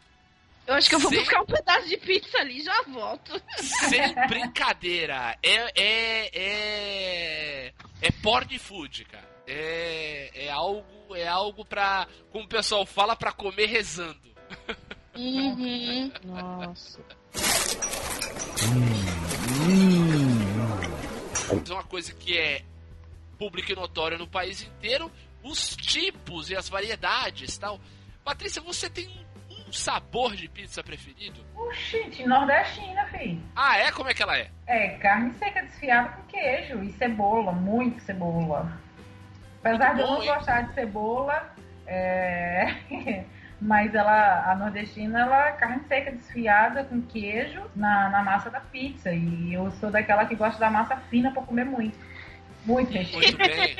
Eu 0.66 0.74
acho 0.74 0.88
que 0.88 0.94
eu 0.96 0.98
vou 0.98 1.10
Sim. 1.10 1.18
buscar 1.20 1.40
um 1.40 1.46
pedaço 1.46 1.88
de 1.88 1.96
pizza 1.96 2.36
ali 2.38 2.60
e 2.60 2.62
já 2.64 2.82
volto. 2.82 3.40
sem 3.58 4.14
brincadeira. 4.28 5.38
É, 5.42 5.80
é, 5.80 6.30
é, 6.34 7.72
é 8.02 8.10
porn 8.22 8.58
food, 8.58 9.04
cara. 9.06 9.28
É, 9.46 10.30
é 10.34 10.50
algo, 10.50 11.16
é 11.16 11.26
algo 11.26 11.64
pra, 11.64 12.06
como 12.30 12.44
o 12.44 12.48
pessoal 12.48 12.84
fala, 12.84 13.16
pra 13.16 13.32
comer 13.32 13.64
rezando. 13.66 14.28
Uhum. 15.16 16.12
Nossa. 16.24 17.00
Mas 21.54 21.70
uma 21.70 21.84
coisa 21.84 22.12
que 22.12 22.36
é 22.36 22.62
pública 23.39 23.72
e 23.72 23.76
notória 23.76 24.18
no 24.18 24.26
país 24.26 24.62
inteiro, 24.62 25.11
os 25.43 25.76
tipos 25.76 26.51
e 26.51 26.57
as 26.57 26.68
variedades 26.68 27.57
tal. 27.57 27.78
Patrícia, 28.24 28.61
você 28.61 28.91
tem 28.91 29.09
um 29.68 29.72
sabor 29.72 30.34
de 30.34 30.49
pizza 30.49 30.82
preferido? 30.82 31.45
Oxi, 31.55 32.11
de 32.11 32.26
nordestina, 32.26 33.05
filho. 33.07 33.41
Ah, 33.55 33.78
é? 33.78 33.93
Como 33.93 34.09
é 34.09 34.14
que 34.14 34.22
ela 34.22 34.36
é? 34.36 34.51
É, 34.66 34.91
carne 34.99 35.32
seca 35.34 35.62
desfiada 35.62 36.09
com 36.09 36.22
queijo 36.24 36.82
e 36.82 36.93
cebola, 36.93 37.53
muito 37.53 38.03
cebola. 38.03 38.78
Apesar 39.61 39.95
Muito 39.95 39.97
de 39.97 40.03
eu 40.03 40.07
não 40.07 40.22
hein? 40.22 40.34
gostar 40.34 40.61
de 40.62 40.74
cebola, 40.74 41.55
é... 41.86 42.74
mas 43.61 43.95
ela, 43.95 44.51
a 44.51 44.55
nordestina, 44.55 45.20
ela 45.20 45.49
é 45.49 45.53
carne 45.53 45.82
seca 45.89 46.12
desfiada 46.12 46.84
com 46.84 47.03
queijo 47.03 47.62
na, 47.74 48.09
na 48.09 48.22
massa 48.22 48.51
da 48.51 48.61
pizza. 48.61 49.12
E 49.12 49.53
eu 49.53 49.70
sou 49.72 49.91
daquela 49.91 50.26
que 50.26 50.34
gosta 50.34 50.59
da 50.59 50.70
massa 50.70 50.97
fina 51.11 51.32
pra 51.32 51.43
comer 51.43 51.64
muito. 51.64 51.99
Muito. 52.68 52.92
Muito 52.92 53.38
bem. 53.38 53.76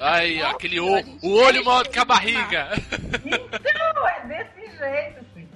Aí, 0.00 0.42
ó, 0.42 0.50
aquele 0.50 0.80
o, 0.80 0.86
o 1.22 1.34
olho 1.40 1.64
maior 1.64 1.84
do 1.84 1.90
que 1.90 1.98
a 2.00 2.04
barriga. 2.04 2.70
Então, 3.24 4.08
é 4.08 4.26
desse 4.26 4.76
jeito, 4.76 5.24
filho. 5.32 5.48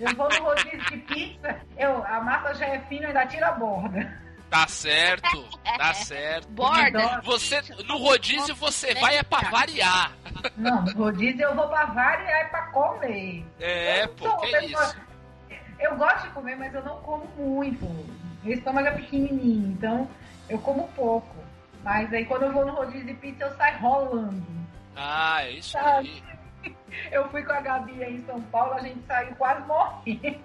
Eu 0.00 0.16
vou 0.16 0.28
no 0.28 0.44
rodízio 0.44 0.80
de 0.90 0.96
pizza, 0.98 1.60
eu, 1.78 2.04
a 2.04 2.20
massa 2.20 2.54
já 2.54 2.66
é 2.66 2.80
fina, 2.80 3.04
eu 3.04 3.08
ainda 3.08 3.26
tira 3.26 3.48
a 3.48 3.52
borda. 3.52 4.20
Tá 4.50 4.66
certo, 4.66 5.48
tá 5.78 5.94
certo. 5.94 6.48
Borda. 6.48 7.20
Você, 7.22 7.62
no 7.86 7.98
rodízio 7.98 8.54
você 8.56 8.92
vai 8.94 9.18
é 9.18 9.22
pra 9.22 9.48
variar. 9.48 10.12
Não, 10.56 10.82
no 10.82 10.92
rodízio 11.04 11.42
eu 11.42 11.54
vou 11.54 11.68
pra 11.68 11.84
variar 11.84 12.46
e 12.46 12.48
pra 12.48 12.62
comer. 12.72 13.46
É, 13.60 14.02
Eu 14.02 14.08
pô, 14.08 14.24
sou 14.24 14.38
que 14.38 14.58
isso. 14.58 14.96
Eu 15.78 15.96
gosto 15.96 16.22
de 16.26 16.30
comer, 16.30 16.56
mas 16.56 16.74
eu 16.74 16.82
não 16.82 16.96
como 16.96 17.26
muito. 17.38 17.86
Meu 18.42 18.54
estômago 18.54 18.88
é 18.88 18.90
pequenininho, 18.90 19.70
então 19.70 20.10
eu 20.48 20.58
como 20.58 20.88
pouco. 20.88 21.39
Mas 21.82 22.12
aí 22.12 22.24
quando 22.24 22.42
eu 22.42 22.52
vou 22.52 22.66
no 22.66 22.72
rodízio 22.72 23.06
de 23.06 23.14
pizza, 23.14 23.44
eu 23.44 23.56
saio 23.56 23.78
rolando. 23.78 24.42
Ah, 24.96 25.42
é 25.44 25.52
isso 25.52 25.78
aí. 25.78 26.22
Eu 27.10 27.28
fui 27.30 27.42
com 27.42 27.52
a 27.52 27.60
Gabi 27.60 28.02
aí 28.02 28.16
em 28.16 28.26
São 28.26 28.40
Paulo, 28.42 28.74
a 28.74 28.80
gente 28.80 29.00
saiu 29.06 29.34
quase 29.36 29.66
morrendo. 29.66 30.44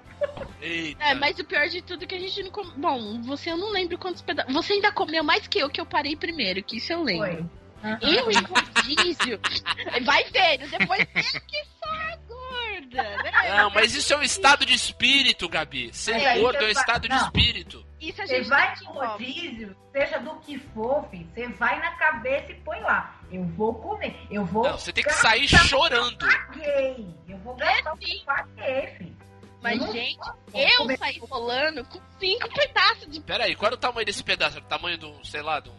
Eita. 0.61 1.03
É, 1.03 1.13
mas 1.13 1.38
o 1.39 1.43
pior 1.43 1.67
de 1.67 1.81
tudo 1.81 2.03
é 2.03 2.07
que 2.07 2.15
a 2.15 2.19
gente 2.19 2.41
não 2.43 2.51
come. 2.51 2.71
Bom, 2.77 3.21
você 3.23 3.51
eu 3.51 3.57
não 3.57 3.71
lembro 3.71 3.97
quantos 3.97 4.21
pedaços. 4.21 4.53
Você 4.53 4.73
ainda 4.73 4.91
comeu 4.91 5.23
mais 5.23 5.47
que 5.47 5.59
eu, 5.59 5.69
que 5.69 5.81
eu 5.81 5.86
parei 5.86 6.15
primeiro, 6.15 6.63
que 6.63 6.77
isso 6.77 6.93
eu 6.93 7.03
lembro. 7.03 7.27
Foi. 7.27 7.65
Eu 8.01 8.31
em 8.31 8.41
rodízio. 8.41 9.39
Vai 10.05 10.23
vendo, 10.25 10.69
depois 10.69 10.99
eu 11.01 11.41
que 11.41 11.63
sou 11.65 11.91
a 11.91 12.17
gorda, 12.27 13.03
né? 13.23 13.57
Não, 13.57 13.69
mas 13.69 13.93
isso 13.93 14.13
é 14.13 14.17
um 14.17 14.23
estado 14.23 14.65
de 14.65 14.73
espírito, 14.73 15.47
Gabi. 15.47 15.93
Ser 15.93 16.13
aí 16.13 16.41
gordo 16.41 16.63
é 16.63 16.67
um 16.67 16.71
estado 16.71 17.03
de 17.03 17.15
não. 17.15 17.23
espírito. 17.23 17.84
Isso 18.10 18.22
a 18.22 18.26
Você 18.28 18.38
gente 18.38 18.49
vai 18.49 18.68
tá 18.68 18.72
no 18.74 18.78
de 18.80 18.86
rodízio, 19.08 19.78
seja 19.91 20.20
do 20.20 20.36
que 20.39 20.60
for, 20.60 21.08
filho, 21.10 21.28
você 21.34 21.47
vai 21.49 21.80
na 21.80 21.91
cabeça 21.95 22.51
e 22.51 22.56
põe 22.56 22.80
lá. 22.82 23.20
Eu 23.32 23.43
vou 23.43 23.74
comer, 23.76 24.16
eu 24.30 24.45
vou. 24.45 24.64
Não, 24.64 24.78
você 24.78 24.93
tem 24.93 25.03
que 25.03 25.14
sair 25.14 25.45
o 25.45 25.47
que 25.49 25.56
eu 25.56 25.60
chorando. 25.60 26.18
Paguei. 26.18 27.08
Eu 27.28 27.38
vou 27.39 27.56
gastar 27.56 27.93
o 27.93 27.97
que 27.97 28.24
paguei, 28.26 28.88
filho. 28.97 29.16
Mas, 29.62 29.80
não 29.80 29.91
gente, 29.91 30.20
eu 30.53 30.78
comer- 30.78 30.97
saí 30.99 31.18
rolando 31.20 31.84
com 31.86 31.99
cinco 32.20 32.47
pedaços 32.53 33.08
de. 33.10 33.20
Pera 33.22 33.45
aí, 33.45 33.56
qual 33.56 33.68
era 33.68 33.76
o 33.76 33.80
tamanho 33.80 34.06
desse 34.06 34.24
pedaço? 34.24 34.58
Era 34.58 34.66
o 34.66 34.70
tamanho 34.70 34.97
do, 34.97 35.26
sei 35.26 35.41
lá, 35.41 35.60
do 35.60 35.72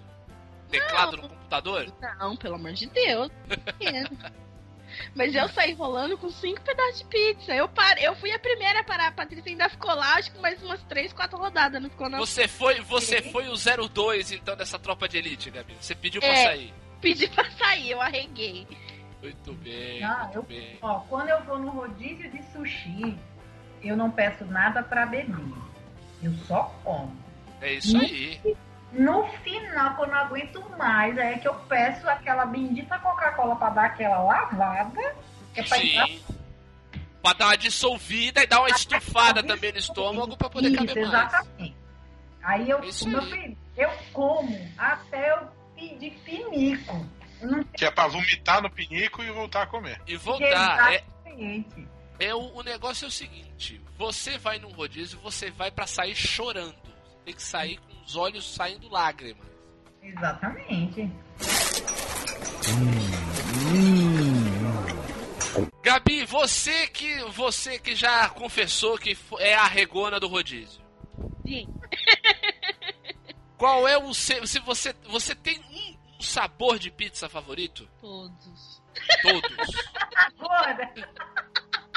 teclado 0.69 1.17
no 1.19 1.29
computador? 1.29 1.87
Não, 2.19 2.37
pelo 2.37 2.57
amor 2.57 2.73
de 2.73 2.87
Deus. 2.89 3.31
Mas 5.15 5.35
eu 5.35 5.49
saí 5.49 5.73
rolando 5.75 6.17
com 6.19 6.29
cinco 6.31 6.61
pedaços 6.63 6.99
de 7.01 7.05
pizza. 7.07 7.55
Eu 7.55 7.69
parei, 7.69 8.07
eu 8.07 8.15
fui 8.17 8.31
a 8.33 8.39
primeira 8.39 8.81
a 8.81 8.85
parar. 8.85 9.09
A 9.09 9.13
Patrícia 9.13 9.51
ainda 9.51 9.69
ficou 9.69 9.95
lá, 9.95 10.15
acho 10.15 10.31
que 10.33 10.39
mais 10.41 10.63
umas 10.63 10.83
três, 10.85 11.13
quatro 11.13 11.39
rodadas, 11.39 11.81
não 11.83 11.91
ficou 11.91 12.09
não? 12.09 12.19
Você 12.19 12.47
foi, 12.49 12.81
você 12.81 13.23
foi 13.23 13.49
o 13.49 13.55
02 13.89 14.33
então 14.33 14.57
dessa 14.57 14.79
tropa 14.79 15.09
de 15.09 15.19
elite, 15.19 15.51
Gabi. 15.51 15.77
Você 15.81 15.95
pediu 15.95 16.21
pra 16.21 16.31
É. 16.31 16.45
sair. 16.45 16.75
Pedi 17.01 17.29
pra 17.29 17.51
sair, 17.53 17.91
eu 17.91 18.01
arreguei. 18.01 18.67
Muito 19.23 19.53
bem, 19.55 20.01
Não, 20.01 20.19
muito 20.25 20.37
eu- 20.37 20.43
bem. 20.45 20.79
Ó, 20.83 21.01
quando 21.01 21.29
eu 21.29 21.43
vou 21.45 21.59
no 21.59 21.71
rodízio 21.71 22.31
de 22.31 22.43
sushi, 22.53 23.17
eu 23.83 23.97
não 23.97 24.11
peço 24.11 24.45
nada 24.45 24.83
pra 24.83 25.05
beber. 25.07 25.35
Eu 26.23 26.33
só 26.47 26.65
como. 26.85 27.17
É 27.61 27.75
isso 27.75 27.97
aí. 27.99 28.41
No 28.99 29.27
final, 29.43 29.95
quando 29.97 30.09
eu 30.11 30.15
não 30.15 30.23
aguento 30.23 30.71
mais, 30.79 31.19
aí 31.19 31.35
é 31.35 31.39
que 31.39 31.47
eu 31.47 31.55
peço 31.55 32.09
aquela 32.09 32.47
bendita 32.47 32.99
Coca-Cola 32.99 33.57
pra 33.57 33.71
dar 33.71 33.85
aquela 33.87 34.23
lavada. 34.23 35.15
Que 35.53 35.61
é 35.61 35.63
pra 35.65 35.79
entrar 35.85 36.07
Sim. 36.07 36.23
Pra 37.23 37.33
dar 37.33 37.47
uma 37.47 37.57
dissolvida 37.57 38.43
e 38.43 38.47
dar 38.47 38.61
uma 38.61 38.71
estufada 38.71 39.43
também 39.43 39.73
no 39.73 39.79
estômago 39.79 40.37
pra 40.37 40.49
poder 40.49 40.69
Isso, 40.69 40.79
caber 40.79 40.95
mais. 41.09 41.09
exatamente. 41.09 41.77
Aí 42.43 42.71
eu, 42.71 42.83
Isso 42.85 43.05
o 43.05 43.09
meu 43.09 43.21
aí. 43.21 43.31
filho, 43.31 43.59
eu 43.77 43.91
como 44.13 44.69
até 44.79 45.33
eu 45.33 45.49
pedir 45.75 46.13
pinico. 46.25 47.07
Que 47.77 47.85
é 47.85 47.91
pra 47.91 48.07
vomitar 48.07 48.63
no 48.63 48.71
pinico 48.71 49.23
e 49.23 49.31
voltar 49.31 49.63
a 49.63 49.67
comer. 49.67 50.01
E 50.07 50.17
voltar. 50.17 50.93
É, 50.95 51.05
Exatamente. 51.27 51.89
é 52.19 52.35
o, 52.35 52.55
o 52.55 52.63
negócio 52.63 53.05
é 53.05 53.09
o 53.09 53.11
seguinte: 53.11 53.81
você 53.99 54.39
vai 54.39 54.59
num 54.59 54.71
rodízio, 54.71 55.19
você 55.21 55.51
vai 55.51 55.71
pra 55.71 55.87
sair 55.87 56.15
chorando. 56.15 56.75
Tem 57.25 57.35
que 57.35 57.43
sair 57.43 57.79
com 57.79 57.96
os 58.07 58.17
olhos 58.17 58.55
saindo 58.55 58.89
lágrimas. 58.89 59.47
Exatamente. 60.03 61.11
Gabi, 65.83 66.25
você 66.25 66.87
que 66.89 67.23
você 67.31 67.79
que 67.79 67.95
já 67.95 68.29
confessou 68.31 68.97
que 68.97 69.17
é 69.39 69.55
a 69.55 69.67
regona 69.67 70.21
do 70.21 70.29
rodízio. 70.29 70.81
Sim. 71.47 71.69
Qual 73.59 73.89
é 73.89 73.97
o 73.99 74.15
seu, 74.15 74.47
se 74.47 74.61
você 74.61 74.95
você 75.09 75.35
tem 75.35 75.59
um, 75.59 76.17
um 76.19 76.21
sabor 76.21 76.79
de 76.79 76.91
pizza 76.91 77.29
favorito? 77.29 77.89
Todos. 78.01 78.83
Todos. 79.23 79.57
Agora, 80.15 80.93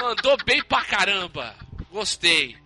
Mandou 0.00 0.36
bem 0.44 0.62
pra 0.64 0.82
caramba. 0.84 1.54
Gostei. 1.90 2.56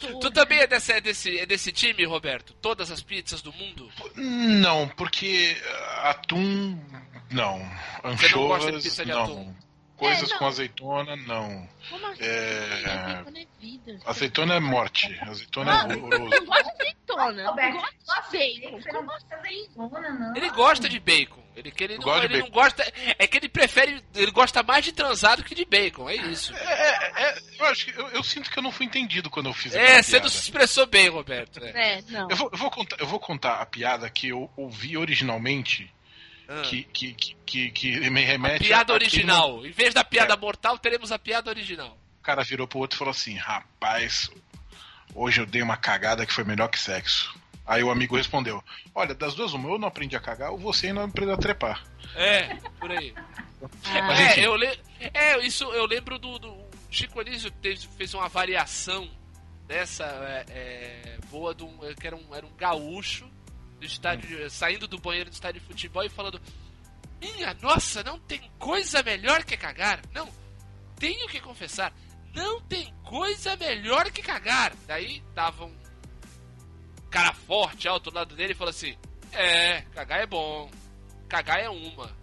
Tu 0.00 0.30
também 0.30 0.60
é 0.60 0.66
desse, 0.66 0.92
é 0.92 1.00
desse, 1.00 1.38
é 1.38 1.46
desse 1.46 1.70
time, 1.70 2.04
Roberto? 2.04 2.54
Todas 2.54 2.90
as 2.90 3.02
pizzas 3.02 3.42
do 3.42 3.52
mundo? 3.52 3.90
Não, 4.16 4.88
porque 4.88 5.56
atum, 6.02 6.78
não. 7.30 7.58
Você 8.16 8.28
não 8.30 8.48
gosta 8.48 8.72
de 8.72 8.78
Anchovas, 8.78 8.82
pizza 8.84 9.04
de 9.04 9.10
não. 9.10 9.22
atum? 9.24 9.54
Coisas 10.00 10.28
É, 10.28 10.32
não. 10.32 10.38
com 10.38 10.46
azeitona, 10.46 11.16
não. 11.16 11.68
Como 11.90 12.06
assim? 12.06 12.22
É. 12.24 12.84
Azeitona 12.90 13.38
é 13.40 13.46
vida. 13.60 13.98
Azeitona 14.06 14.54
é 14.54 14.60
morte. 14.60 15.18
Azeitona 15.22 15.72
é 15.72 15.92
Eu 15.92 15.98
horroroso. 16.04 16.30
não 16.30 16.46
gosto 16.46 16.64
de 16.64 16.70
azeitona. 16.82 17.48
Roberto, 17.50 17.74
não 17.74 17.82
gosto 17.82 18.30
de 18.30 18.38
bacon. 18.38 18.92
Não 18.92 19.06
gosta 19.06 19.26
de 19.28 19.34
assim? 19.34 19.68
azeitona, 19.76 20.10
não. 20.10 20.36
Ele 20.36 20.50
gosta 20.50 20.88
de 20.88 20.98
bacon. 21.00 21.40
Ele, 21.56 21.70
que 21.72 21.84
ele, 21.84 21.98
não, 21.98 22.16
ele 22.16 22.28
não 22.38 22.40
bacon. 22.46 22.52
gosta. 22.52 22.92
É 23.18 23.26
que 23.26 23.36
ele 23.36 23.48
prefere. 23.48 24.02
Ele 24.14 24.30
gosta 24.30 24.62
mais 24.62 24.84
de 24.84 24.92
transado 24.92 25.42
que 25.44 25.54
de 25.54 25.64
bacon. 25.66 26.08
É 26.08 26.16
isso. 26.16 26.54
É, 26.56 26.64
é, 26.72 27.22
é, 27.28 27.38
eu 27.58 27.66
acho 27.66 27.84
que 27.86 28.00
eu, 28.00 28.08
eu 28.08 28.22
sinto 28.22 28.50
que 28.50 28.58
eu 28.58 28.62
não 28.62 28.72
fui 28.72 28.86
entendido 28.86 29.28
quando 29.28 29.46
eu 29.50 29.52
fiz 29.52 29.74
É, 29.74 30.02
você 30.02 30.12
piada. 30.12 30.24
não 30.24 30.30
se 30.30 30.38
expressou 30.38 30.86
bem, 30.86 31.08
Roberto. 31.10 31.62
É. 31.62 31.98
É, 31.98 32.02
não. 32.08 32.28
Eu 32.30 32.36
vou, 32.36 32.48
eu, 32.52 32.56
vou 32.58 32.70
contar, 32.70 32.96
eu 32.98 33.06
vou 33.06 33.20
contar 33.20 33.60
a 33.60 33.66
piada 33.66 34.08
que 34.08 34.28
eu 34.28 34.50
ouvi 34.56 34.96
originalmente, 34.96 35.92
Ah. 36.52 36.62
que, 36.62 36.82
que, 36.82 37.12
que, 37.46 37.70
que, 37.70 38.10
me 38.10 38.24
remete 38.24 38.64
Piada 38.66 38.92
a- 38.92 38.94
original. 38.94 39.64
Em 39.64 39.70
vez 39.70 39.94
da 39.94 40.02
piada 40.02 40.34
É. 40.34 40.36
mortal, 40.36 40.76
teremos 40.78 41.12
a 41.12 41.18
piada 41.18 41.48
original. 41.48 41.96
O 42.18 42.22
cara 42.22 42.42
virou 42.42 42.66
pro 42.66 42.80
outro 42.80 42.96
e 42.96 42.98
falou 42.98 43.12
assim: 43.12 43.36
Rapaz, 43.36 44.28
hoje 45.14 45.40
eu 45.40 45.46
dei 45.46 45.62
uma 45.62 45.76
cagada 45.76 46.26
que 46.26 46.32
foi 46.32 46.42
melhor 46.44 46.68
que 46.68 46.78
sexo. 46.78 47.32
Aí 47.66 47.84
o 47.84 47.90
amigo 47.90 48.16
respondeu: 48.16 48.62
Olha, 48.94 49.14
das 49.14 49.34
duas, 49.34 49.52
uma, 49.52 49.68
eu 49.70 49.78
não 49.78 49.86
aprendi 49.88 50.16
a 50.16 50.20
cagar, 50.20 50.50
ou 50.50 50.58
você 50.58 50.88
ainda 50.88 51.00
não 51.02 51.08
aprendeu 51.08 51.34
a 51.34 51.38
trepar. 51.38 51.84
É, 52.16 52.56
por 52.80 52.90
aí. 52.90 53.14
Mas 54.06 54.18
é, 54.20 54.26
enfim. 54.32 54.40
eu 54.40 54.56
le... 54.56 54.80
é, 55.14 55.38
isso 55.46 55.64
eu 55.72 55.86
lembro 55.86 56.18
do. 56.18 56.38
do... 56.38 56.48
o 56.50 56.70
Chico 56.90 57.20
Anísio 57.20 57.50
teve- 57.50 57.86
fez 57.96 58.12
uma 58.12 58.28
variação 58.28 59.08
dessa 59.68 60.04
é, 60.04 60.44
é, 60.48 61.18
boa 61.30 61.54
de 61.54 61.62
um, 61.62 61.78
que 61.94 62.06
era 62.06 62.16
um, 62.16 62.34
era 62.34 62.44
um 62.44 62.52
gaúcho 62.56 63.30
do 63.80 63.86
estádio, 63.86 64.50
saindo 64.50 64.86
do 64.86 64.98
banheiro 64.98 65.30
do 65.30 65.32
estádio 65.32 65.60
de 65.60 65.66
futebol 65.66 66.04
e 66.04 66.08
falando: 66.08 66.40
Minha 67.20 67.54
nossa, 67.54 68.04
não 68.04 68.18
tem 68.20 68.50
coisa 68.58 69.02
melhor 69.02 69.42
que 69.42 69.56
cagar. 69.56 70.00
Não, 70.12 70.28
tenho 70.96 71.26
que 71.28 71.40
confessar, 71.40 71.92
não 72.34 72.60
tem 72.60 72.94
coisa 73.02 73.56
melhor 73.56 74.10
que 74.10 74.22
cagar. 74.22 74.72
Daí 74.86 75.22
tava 75.34 75.64
um 75.64 75.76
cara 77.10 77.32
forte 77.32 77.88
alto 77.88 78.10
do 78.10 78.16
lado 78.16 78.36
dele 78.36 78.52
e 78.52 78.56
falou 78.56 78.70
assim: 78.70 78.96
É, 79.32 79.80
cagar 79.94 80.20
é 80.20 80.26
bom, 80.26 80.70
cagar 81.28 81.58
é 81.58 81.70
uma. 81.70 82.14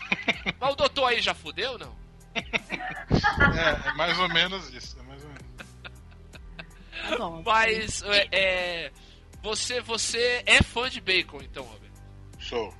Mas 0.60 0.72
o 0.72 0.76
doutor 0.76 1.06
aí 1.06 1.20
já 1.20 1.34
fudeu, 1.34 1.78
não? 1.78 1.96
É, 2.34 3.88
é 3.88 3.92
mais 3.94 4.18
ou 4.18 4.28
menos 4.28 4.72
isso. 4.72 4.98
É 5.00 5.02
mais 5.02 5.24
ou 5.24 5.30
menos. 5.30 5.46
Tá. 7.08 7.42
Mas 7.44 8.02
é, 8.02 8.28
é, 8.30 8.92
você 9.46 9.80
você 9.80 10.42
é 10.44 10.62
fã 10.62 10.90
de 10.90 11.00
bacon, 11.00 11.40
então, 11.42 11.62
Robert. 11.64 11.90
Sou. 12.40 12.74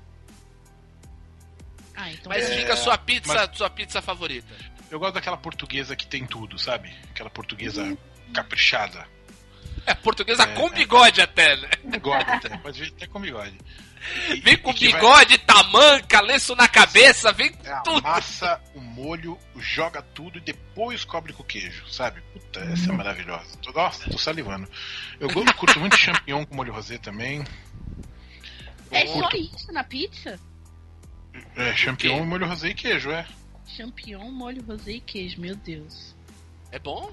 Ah, 1.95 2.11
então 2.13 2.31
Mas 2.31 2.51
É, 2.51 2.57
diga 2.59 2.75
a 2.75 2.77
sua 2.77 2.99
pizza, 2.99 3.33
mas- 3.33 3.57
sua 3.57 3.71
pizza 3.71 4.03
favorita. 4.03 4.53
Eu 4.91 4.99
gosto 4.99 5.15
daquela 5.15 5.37
portuguesa 5.37 5.97
que 5.97 6.07
tem 6.07 6.27
tudo, 6.27 6.59
sabe? 6.59 6.95
Aquela 7.11 7.31
portuguesa 7.31 7.83
Uhum. 7.83 7.97
caprichada. 8.35 9.07
É 9.87 9.95
portuguesa 9.95 10.43
É. 10.43 10.55
com 10.55 10.69
bigode 10.71 11.21
até, 11.21 11.57
né? 11.57 11.69
Bigode 11.85 12.25
até, 12.31 12.57
pode 12.59 12.81
vir 12.81 12.93
até 12.97 13.07
com 13.07 13.21
bigode. 13.21 13.57
Vem 14.43 14.57
com 14.59 14.71
e 14.71 14.75
que 14.75 14.89
vai- 14.89 15.01
bigode, 15.01 15.39
tamanca, 15.39 16.21
lenço 16.21 16.55
na 16.55 16.69
cabeça, 16.69 17.33
vem 17.33 17.53
com 17.53 17.67
É, 17.67 17.81
tudo. 17.83 17.99
amassa 18.07 18.61
o 18.75 18.81
molho, 18.81 19.39
joga 19.59 20.01
tudo 20.03 20.39
e 20.39 20.41
depois 20.41 21.05
cobre 21.05 21.33
com 21.33 21.43
queijo, 21.43 21.87
sabe? 21.91 22.21
Puta, 22.33 22.61
essa 22.61 22.91
é 22.91 22.93
maravilhosa. 22.95 23.57
Tô- 23.59 23.73
Nossa, 23.73 24.09
tô 24.11 24.19
salivando. 24.19 24.69
Eu 25.21 25.29
curto 25.31 25.79
muito 25.81 25.97
champignon 25.97 26.45
com 26.47 26.55
molho 26.55 26.73
rosé 26.73 26.99
também. 26.99 27.45
É 28.91 29.07
só 29.07 29.29
isso 29.35 29.73
na 29.73 29.83
pizza? 29.85 30.39
é, 31.57 31.75
champignon, 31.75 32.25
molho 32.25 32.47
rosé 32.49 32.69
e 32.69 32.75
queijo, 32.75 33.11
é. 33.11 33.27
Champignon, 33.67 34.31
molho 34.31 34.63
rosé 34.65 34.93
e 34.93 35.01
queijo, 35.01 35.41
meu 35.41 35.57
Deus. 35.57 36.15
É 36.73 36.79
bom? 36.79 37.13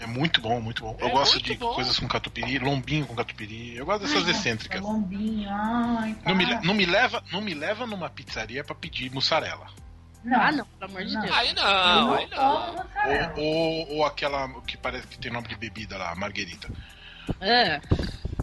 É 0.00 0.06
muito 0.06 0.40
bom, 0.40 0.60
muito 0.60 0.82
bom. 0.82 0.96
Eu 0.98 1.08
É 1.08 1.10
gosto 1.10 1.40
de 1.42 1.54
bom. 1.54 1.74
coisas 1.74 1.98
com 1.98 2.08
catupiry, 2.08 2.58
lombinho 2.58 3.06
com 3.06 3.14
catupiry. 3.14 3.76
Eu 3.76 3.84
gosto 3.84 4.02
dessas 4.06 4.24
Ai, 4.24 4.30
excêntricas. 4.30 4.80
Lombinho, 4.80 5.48
ai, 5.50 6.16
Não 6.24 6.34
me, 6.34 6.46
para. 6.46 6.60
não, 6.62 6.74
me 6.74 6.86
leva, 6.86 7.22
não 7.30 7.40
me 7.42 7.52
leva 7.54 7.86
numa 7.86 8.08
pizzaria 8.08 8.64
pra 8.64 8.74
pedir 8.74 9.12
mussarela. 9.12 9.66
Não. 10.24 10.40
Ah, 10.40 10.52
não, 10.52 10.64
pelo 10.66 10.90
amor 10.90 11.04
de 11.04 11.14
Não. 11.14 11.20
Deus. 11.22 11.36
Aí 11.36 11.52
não, 11.54 11.62
não 12.06 12.14
aí 12.14 12.28
não. 12.30 13.34
Ou, 13.36 13.44
ou, 13.44 13.96
ou 13.96 14.04
aquela 14.06 14.48
que 14.62 14.76
parece 14.76 15.06
que 15.06 15.18
tem 15.18 15.30
nome 15.30 15.48
de 15.48 15.56
bebida 15.56 15.96
lá, 15.98 16.14
marguerita. 16.14 16.68
Ah, 17.40 17.80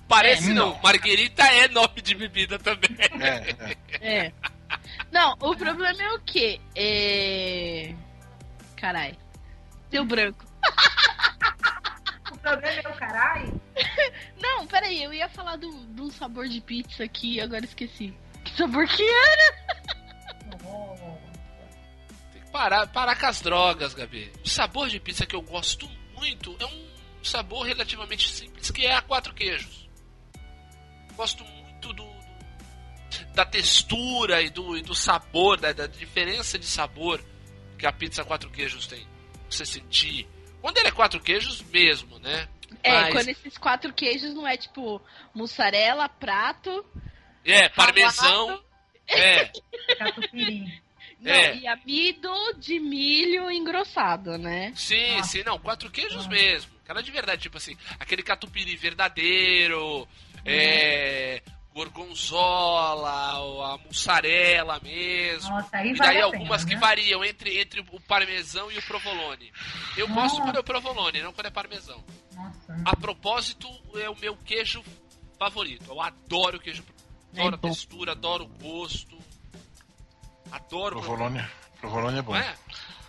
Parece 0.08 0.51
É, 0.51 0.53
não. 0.53 0.70
não. 0.74 0.80
Marguerita 0.82 1.43
é 1.43 1.68
nome 1.68 2.01
de 2.01 2.16
bebida 2.16 2.58
também. 2.60 2.95
É, 3.20 3.76
é. 3.99 4.18
é. 4.26 4.34
Não, 5.12 5.34
o 5.41 5.55
problema 5.55 6.01
é 6.01 6.10
o 6.14 6.20
quê? 6.22 6.62
É. 6.76 7.93
Carai. 8.76 9.18
Deu 9.89 10.05
branco. 10.05 10.45
O 12.48 12.60
problema 12.62 12.82
é 12.84 12.88
o 12.89 12.93
caralho. 12.98 13.62
Não, 14.41 14.68
peraí, 14.68 15.04
eu 15.04 15.14
ia 15.14 15.28
falar 15.30 15.56
do, 15.58 15.70
de 15.88 16.02
um 16.02 16.10
sabor 16.12 16.48
de 16.48 16.62
pizza 16.62 17.04
aqui 17.04 17.36
e 17.36 17.41
agora 17.41 17.66
esqueci. 17.66 18.14
Que 18.43 18.52
sabor 18.58 18.88
que 18.88 19.04
é? 19.04 19.52
Tem 22.34 22.41
que 22.41 22.52
parar, 22.52 22.88
parar 22.88 23.20
com 23.20 23.26
as 23.26 23.41
drogas, 23.41 23.93
Gabi. 23.93 24.32
O 24.43 24.50
sabor 24.50 24.89
de 24.89 25.00
pizza 25.00 25.26
que 25.26 25.36
eu 25.36 25.41
gosto 25.41 25.88
muito 26.16 26.56
é 26.60 26.66
um 26.66 26.88
sabor 27.24 27.66
relativamente 27.66 28.30
simples, 28.30 28.72
que 28.72 28.86
é 28.86 28.93
a 28.95 29.02
quatro 29.02 29.34
queijos. 29.34 29.88
Gosto 31.16 31.43
muito 31.43 31.93
do, 31.93 32.04
do- 32.04 32.18
da 33.34 33.45
textura 33.45 34.41
e 34.41 34.50
do, 34.50 34.78
e 34.78 34.82
do 34.82 34.95
sabor, 34.95 35.60
da, 35.60 35.72
da 35.74 35.88
diferença 35.88 36.58
de 36.58 36.66
sabor 36.66 37.24
que 37.78 37.86
a 37.86 37.91
pizza 37.91 38.24
quatro 38.24 38.50
queijos 38.50 38.88
tem. 38.88 39.06
Você 39.50 39.66
sentir. 39.66 40.28
Quando 40.62 40.78
ele 40.78 40.88
é 40.88 40.91
quatro 40.91 41.20
queijos 41.20 41.62
mesmo, 41.64 42.20
né? 42.20 42.47
É, 42.84 42.91
Mas- 43.01 43.14
quando 43.14 43.30
esses 43.30 43.58
quatro 43.58 43.93
queijos 43.93 44.34
não 44.34 44.47
é 44.47 44.58
tipo 44.58 45.01
mussarela, 45.34 46.08
prato. 46.10 46.86
É, 47.45 47.70
parmesão. 47.70 48.62
É, 49.08 49.51
Catupiry. 49.97 50.82
Não, 51.20 51.32
É. 51.32 51.55
e 51.55 51.68
amido 51.68 52.30
de 52.60 52.80
milho 52.80 53.49
engrossado, 53.49 54.38
né? 54.38 54.72
sim, 54.76 55.24
sim, 55.24 55.43
não, 55.43 55.58
quatro 55.58 55.89
queijos 55.89 56.28
mesmo. 56.28 56.72
Aquela 56.84 57.01
de 57.01 57.10
verdade, 57.12 57.41
tipo 57.41 57.58
assim, 57.58 57.76
aquele 57.99 58.22
catupiry 58.22 58.76
verdadeiro, 58.76 60.08
é, 60.45 61.41
gorgonzola, 61.78 63.39
ou 63.39 63.63
a 63.63 63.78
mussarela 63.78 64.80
mesmo. 64.82 65.49
Nossa, 65.49 65.78
aí 65.78 65.89
E 65.91 65.93
vale 65.95 66.13
daí 66.13 66.21
a 66.21 66.25
algumas 66.25 66.61
pena, 66.63 66.69
que 66.69 66.75
né? 66.75 66.82
variam 66.82 67.23
entre, 67.23 67.59
entre 67.59 67.80
o 67.91 67.99
parmesão 68.01 68.71
e 68.71 68.78
o 68.78 68.82
provolone. 68.84 69.51
Eu 69.95 70.07
gosto 70.07 70.21
Nossa. 70.38 70.41
quando 70.41 70.55
é 70.55 70.59
o 70.59 70.63
provolone, 70.63 71.21
não 71.21 71.34
quando 71.34 71.47
é 71.47 71.51
parmesão. 71.51 72.03
Nossa. 72.36 72.78
A 72.86 72.95
propósito, 72.95 73.67
é 73.95 74.09
o 74.09 74.15
meu 74.17 74.36
queijo 74.38 74.84
favorito. 75.39 75.86
Eu 75.89 76.01
adoro 76.01 76.59
queijo. 76.59 76.84
Adoro 77.34 77.55
a 77.55 77.57
bom. 77.57 77.67
textura, 77.69 78.11
adoro 78.13 78.43
o 78.45 78.47
gosto. 78.47 79.17
Adoro. 80.51 80.99
Provolone, 80.99 81.45
provolone 81.80 82.19
é 82.19 82.21
bom. 82.21 82.36
É? 82.36 82.55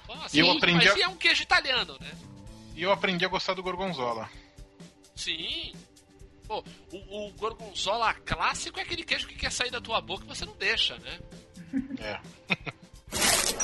Nossa, 0.08 0.36
E 0.36 0.40
eu 0.40 0.46
sim, 0.46 0.56
aprendi 0.56 0.86
mas 0.86 0.96
a- 0.96 1.00
é 1.02 1.08
um 1.08 1.16
queijo 1.16 1.42
italiano, 1.42 1.96
né? 2.00 2.10
E 2.74 2.82
eu 2.82 2.92
aprendi 2.92 3.24
a 3.24 3.28
gostar 3.28 3.54
do 3.54 3.62
gorgonzola. 3.62 4.28
Sim. 5.14 5.72
Pô, 6.49 6.64
o, 6.90 7.26
o 7.28 7.32
gorgonzola 7.32 8.12
clássico 8.14 8.78
é 8.80 8.82
aquele 8.82 9.05
queijo 9.05 9.26
que 9.28 9.34
quer 9.36 9.53
sair 9.53 9.70
da 9.70 9.80
tua 9.80 10.01
boca 10.01 10.24
e 10.24 10.28
você 10.28 10.44
não 10.46 10.57
deixa, 10.57 10.96
né? 10.99 11.18
É. 12.01 12.18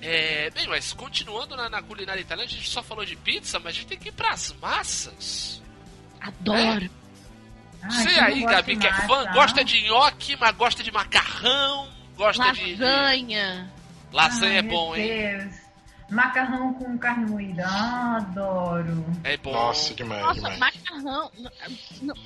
É, 0.00 0.50
bem, 0.50 0.66
mas 0.68 0.92
continuando 0.92 1.56
na, 1.56 1.68
na 1.68 1.82
culinária 1.82 2.20
italiana, 2.20 2.48
a 2.48 2.52
gente 2.52 2.68
só 2.68 2.82
falou 2.82 3.04
de 3.04 3.16
pizza, 3.16 3.58
mas 3.58 3.68
a 3.68 3.72
gente 3.72 3.86
tem 3.86 3.98
que 3.98 4.08
ir 4.08 4.12
pras 4.12 4.54
massas. 4.60 5.60
Adoro. 6.20 6.90
Ai, 7.82 7.90
Você 7.90 8.08
aí, 8.20 8.44
Gabi, 8.44 8.76
que 8.76 8.86
é 8.86 8.92
fã, 9.06 9.24
gosta 9.32 9.64
de 9.64 9.80
nhoque, 9.82 10.36
mas 10.36 10.54
gosta 10.56 10.82
de 10.82 10.92
macarrão, 10.92 11.88
gosta 12.16 12.52
de- 12.52 12.76
de. 12.76 12.82
Lasanha. 12.82 13.72
Lasanha 14.12 14.58
é 14.58 14.62
bom, 14.62 14.92
meu 14.94 15.00
hein? 15.00 15.38
Deus. 15.48 15.63
Macarrão 16.14 16.72
com 16.74 16.96
carne 16.96 17.28
moída. 17.28 17.64
Ah, 17.66 18.18
adoro. 18.18 19.04
É 19.24 19.36
bom. 19.36 19.52
Nossa, 19.52 19.92
demais, 19.94 20.22
Nossa, 20.22 20.34
demais. 20.34 20.58
macarrão, 20.58 21.30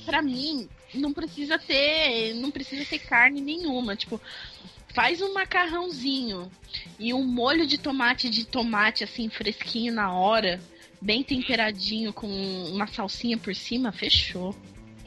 pra 0.04 0.20
mim, 0.20 0.68
não 0.94 1.12
precisa 1.12 1.58
ter. 1.58 2.34
Não 2.34 2.50
precisa 2.50 2.84
ter 2.84 2.98
carne 2.98 3.40
nenhuma. 3.40 3.96
Tipo, 3.96 4.20
faz 4.94 5.22
um 5.22 5.32
macarrãozinho 5.32 6.50
e 6.98 7.14
um 7.14 7.24
molho 7.24 7.66
de 7.66 7.78
tomate 7.78 8.28
de 8.28 8.44
tomate, 8.44 9.04
assim, 9.04 9.30
fresquinho 9.30 9.94
na 9.94 10.12
hora, 10.12 10.60
bem 11.00 11.22
temperadinho, 11.22 12.12
com 12.12 12.28
uma 12.70 12.86
salsinha 12.86 13.38
por 13.38 13.54
cima, 13.54 13.90
fechou. 13.90 14.54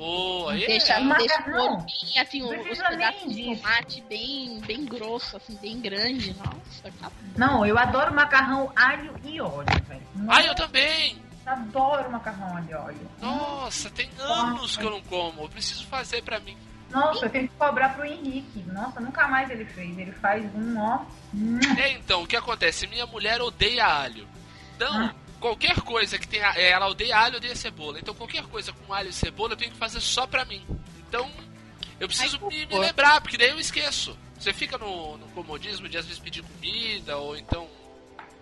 Pô, 0.01 0.49
aí 0.49 0.65
Deixa, 0.65 0.93
é... 0.93 0.95
Deixa 0.95 0.99
o 0.99 1.05
macarrão? 1.05 1.73
molho 1.73 1.85
bem, 1.85 2.19
assim, 2.19 2.41
os 2.41 2.49
nem 2.49 2.89
pedaços 2.89 3.35
de 3.35 3.55
tomate 3.55 4.01
bem, 4.09 4.59
bem 4.61 4.83
grosso, 4.85 5.37
assim, 5.37 5.55
bem 5.61 5.79
grande. 5.79 6.35
Nossa, 6.39 6.87
acabou. 6.87 7.11
Não, 7.37 7.63
eu 7.63 7.77
adoro 7.77 8.11
macarrão 8.11 8.71
alho 8.75 9.13
e 9.23 9.39
óleo, 9.39 9.67
velho. 9.87 10.01
Ah, 10.27 10.41
eu 10.41 10.55
também! 10.55 11.21
Adoro 11.45 12.11
macarrão 12.11 12.57
alho 12.57 12.67
e 12.67 12.73
óleo. 12.73 13.11
Nossa, 13.21 13.91
tem 13.91 14.09
anos 14.17 14.75
que 14.75 14.83
eu 14.83 14.89
não 14.89 15.01
como. 15.03 15.43
Eu 15.43 15.49
preciso 15.49 15.85
fazer 15.85 16.23
pra 16.23 16.39
mim. 16.39 16.57
Nossa, 16.89 17.27
eu 17.27 17.29
tenho 17.29 17.47
que 17.47 17.53
cobrar 17.55 17.89
pro 17.89 18.03
Henrique. 18.03 18.63
Nossa, 18.73 18.99
nunca 18.99 19.27
mais 19.27 19.51
ele 19.51 19.65
fez. 19.65 19.95
Ele 19.99 20.11
faz 20.13 20.43
um, 20.55 20.79
ó. 20.79 21.01
É, 21.77 21.91
então, 21.91 22.23
o 22.23 22.27
que 22.27 22.35
acontece? 22.35 22.87
Minha 22.87 23.05
mulher 23.05 23.39
odeia 23.39 23.85
alho. 23.85 24.27
Então, 24.75 24.91
Ah. 24.91 25.13
Qualquer 25.41 25.81
coisa 25.81 26.17
que 26.17 26.27
tenha. 26.27 26.53
é, 26.55 26.69
Ela 26.69 26.87
odeia 26.87 27.17
alho, 27.17 27.35
odeia 27.37 27.55
cebola. 27.55 27.99
Então 27.99 28.13
qualquer 28.15 28.43
coisa 28.47 28.71
com 28.71 28.93
alho 28.93 29.09
e 29.09 29.13
cebola 29.13 29.53
eu 29.53 29.57
tenho 29.57 29.71
que 29.71 29.77
fazer 29.77 29.99
só 29.99 30.25
pra 30.25 30.45
mim. 30.45 30.65
Então 31.07 31.29
eu 31.99 32.07
preciso 32.07 32.39
Ai, 32.43 32.47
me, 32.49 32.65
me 32.67 32.79
lembrar, 32.79 33.19
porque 33.19 33.37
daí 33.37 33.49
eu 33.49 33.59
esqueço. 33.59 34.17
Você 34.39 34.53
fica 34.53 34.77
no, 34.77 35.17
no 35.17 35.27
comodismo 35.29 35.89
de 35.89 35.97
às 35.97 36.05
vezes 36.05 36.19
pedir 36.21 36.41
comida, 36.43 37.17
ou 37.17 37.35
então. 37.35 37.67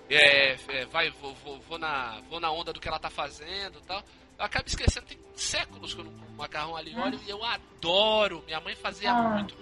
É, 0.09 0.57
é, 0.69 0.85
vai, 0.85 1.11
vou, 1.11 1.35
vou, 1.43 1.59
vou 1.61 1.77
na, 1.77 2.19
vou 2.29 2.39
na 2.39 2.49
onda 2.51 2.73
do 2.73 2.79
que 2.79 2.87
ela 2.87 2.99
tá 2.99 3.09
fazendo 3.09 3.79
e 3.79 3.83
tal. 3.83 4.03
Eu 4.37 4.45
acabo 4.45 4.67
esquecendo, 4.67 5.05
tem 5.05 5.17
séculos 5.35 5.93
que 5.93 5.99
eu 5.99 6.05
não 6.05 6.13
como 6.13 6.31
macarrão 6.37 6.75
ali 6.75 6.93
e 6.93 6.97
óleo 6.97 7.19
e 7.25 7.29
eu 7.29 7.43
adoro. 7.43 8.43
Minha 8.47 8.59
mãe 8.61 8.75
fazia 8.75 9.11
Ah. 9.11 9.21
muito. 9.35 9.55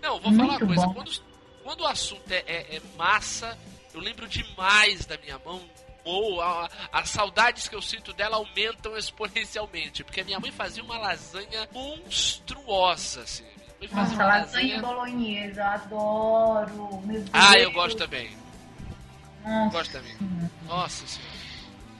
Não, 0.00 0.18
vou 0.20 0.32
falar 0.32 0.56
uma 0.56 0.66
coisa. 0.66 0.86
bom. 0.86 0.94
Quando, 0.94 1.12
quando 1.62 1.80
o 1.82 1.86
assunto 1.86 2.30
é, 2.30 2.42
é- 2.46 2.76
é 2.76 2.82
massa, 2.96 3.58
eu 3.92 4.00
lembro 4.00 4.26
demais 4.28 5.04
da 5.04 5.18
minha 5.18 5.38
mão. 5.44 5.60
Ou 6.04 6.40
a- 6.40 6.68
as 6.92 7.08
saudades 7.10 7.68
que 7.68 7.76
eu 7.76 7.82
sinto 7.82 8.12
dela 8.12 8.36
aumentam 8.36 8.94
exponencialmente. 8.98 10.02
Porque 10.04 10.20
a 10.20 10.24
minha 10.24 10.40
mãe 10.40 10.50
fazia 10.50 10.82
uma 10.82 10.98
lasanha 10.98 11.68
monstruosa, 11.72 13.22
assim. 13.22 13.44
Minha 13.44 13.64
mãe 13.80 13.88
fazia 13.88 14.02
Nossa, 14.02 14.14
uma 14.14 14.24
lasanha 14.38 14.80
bolonhesa, 14.80 15.60
eu 15.60 15.66
adoro. 15.66 17.02
Ah, 17.32 17.58
eu 17.58 17.72
gosto 17.72 17.96
também. 17.98 18.30
Nossa, 19.44 19.76
Gosto 19.76 19.92
também. 19.92 20.16
Nossa 20.68 21.06
senhora. 21.06 21.32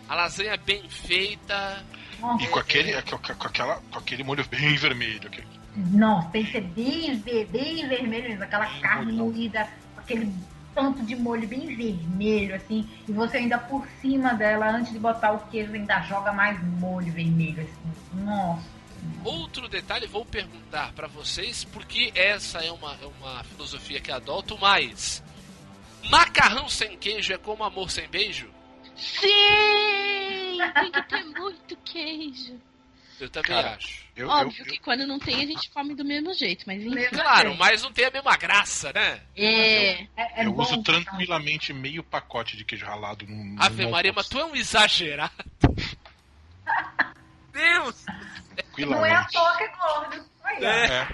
A 0.08 0.14
lasanha 0.14 0.56
bem 0.56 0.88
feita. 0.88 1.84
nossa. 2.20 2.44
E 2.44 2.48
com 2.48 2.58
aquele, 2.58 3.02
com, 3.02 3.18
com 3.18 3.46
aquela, 3.48 3.76
com 3.90 3.98
aquele 3.98 4.22
molho 4.22 4.46
bem 4.48 4.76
vermelho. 4.76 5.26
aquele- 5.26 5.46
Nossa, 5.74 6.28
tem 6.30 6.44
que 6.44 6.52
ser 6.52 6.60
bem, 6.60 7.16
bem 7.16 7.88
vermelho 7.88 8.28
mesmo. 8.28 8.44
Aquela 8.44 8.66
Bem 8.66 8.80
carne 8.80 9.12
moída, 9.12 9.68
aquele 9.96 10.32
tanto 10.74 11.02
de 11.04 11.14
molho 11.14 11.46
bem 11.46 11.74
vermelho, 11.74 12.54
assim. 12.54 12.88
E 13.08 13.12
você 13.12 13.38
ainda 13.38 13.58
por 13.58 13.86
cima 14.00 14.34
dela, 14.34 14.70
antes 14.70 14.92
de 14.92 14.98
botar 14.98 15.32
o 15.32 15.46
queijo, 15.48 15.72
ainda 15.72 16.00
joga 16.02 16.32
mais 16.32 16.62
molho 16.78 17.12
vermelho, 17.12 17.62
assim. 17.62 18.24
Nossa. 18.24 18.72
Outro 19.24 19.68
detalhe, 19.68 20.06
vou 20.06 20.24
perguntar 20.24 20.92
pra 20.92 21.06
vocês, 21.06 21.64
porque 21.64 22.12
essa 22.14 22.58
é 22.58 22.70
uma, 22.70 22.94
é 22.94 23.06
uma 23.06 23.44
filosofia 23.44 24.00
que 24.00 24.10
adoto, 24.10 24.58
mas. 24.60 25.22
Macarrão 26.10 26.68
sem 26.68 26.96
queijo 26.98 27.32
é 27.32 27.38
como 27.38 27.62
amor 27.62 27.90
sem 27.90 28.08
beijo? 28.08 28.48
Sim! 28.96 30.58
Tem 30.74 30.90
que 30.92 31.02
ter 31.02 31.24
muito 31.24 31.76
queijo. 31.84 32.60
Eu 33.22 33.30
também 33.30 33.50
Cara, 33.50 33.76
acho. 33.76 34.02
Eu, 34.16 34.28
Óbvio 34.28 34.64
eu- 34.64 34.66
que 34.72 34.80
quando 34.80 35.06
não 35.06 35.16
tem, 35.16 35.36
a 35.36 35.46
gente 35.46 35.70
come 35.70 35.94
do 35.94 36.04
mesmo 36.04 36.34
jeito, 36.34 36.64
mas 36.66 36.82
enfim. 36.82 37.06
Claro, 37.10 37.56
mas 37.56 37.80
não 37.80 37.92
tem 37.92 38.04
a 38.06 38.10
mesma 38.10 38.36
graça, 38.36 38.92
né? 38.92 39.20
É. 39.36 39.92
É, 39.92 40.08
é 40.16 40.44
eu 40.46 40.52
bom, 40.52 40.62
uso 40.62 40.82
tranquilamente 40.82 41.72
meio 41.72 42.02
pacote 42.02 42.56
de 42.56 42.64
queijo 42.64 42.84
ralado 42.84 43.24
no. 43.28 43.44
no 43.54 43.62
Ave 43.62 43.86
Maria, 43.86 44.12
mas 44.12 44.26
almoço. 44.26 44.30
tu 44.30 44.38
é 44.40 44.44
um 44.44 44.56
exagerado. 44.56 45.32
Deus! 47.52 48.04
Não 48.78 49.06
é 49.06 49.24
toa 49.30 49.56
que 49.56 49.62
é 49.64 49.68
gordo. 49.68 50.32
É. 50.44 50.86
É, 50.86 51.08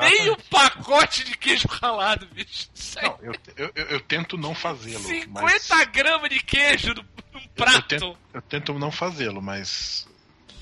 Meio 0.00 0.32
exatamente. 0.32 0.42
pacote 0.50 1.24
de 1.24 1.36
queijo 1.38 1.68
ralado, 1.68 2.26
bicho. 2.26 2.68
Não, 3.00 3.18
eu, 3.22 3.32
eu, 3.56 3.72
eu, 3.74 3.84
eu 3.86 4.00
tento 4.00 4.36
não 4.36 4.54
fazê-lo. 4.54 5.02
50 5.04 5.40
mas 5.40 5.68
gramas 5.92 6.28
de 6.28 6.40
queijo 6.42 6.88
num 6.94 7.04
num 7.32 7.40
eu, 7.40 7.48
prato. 7.54 7.86
tento, 7.88 8.18
eu 8.34 8.42
tento 8.42 8.78
não 8.78 8.90
fazê-lo, 8.90 9.40
mas. 9.40 10.08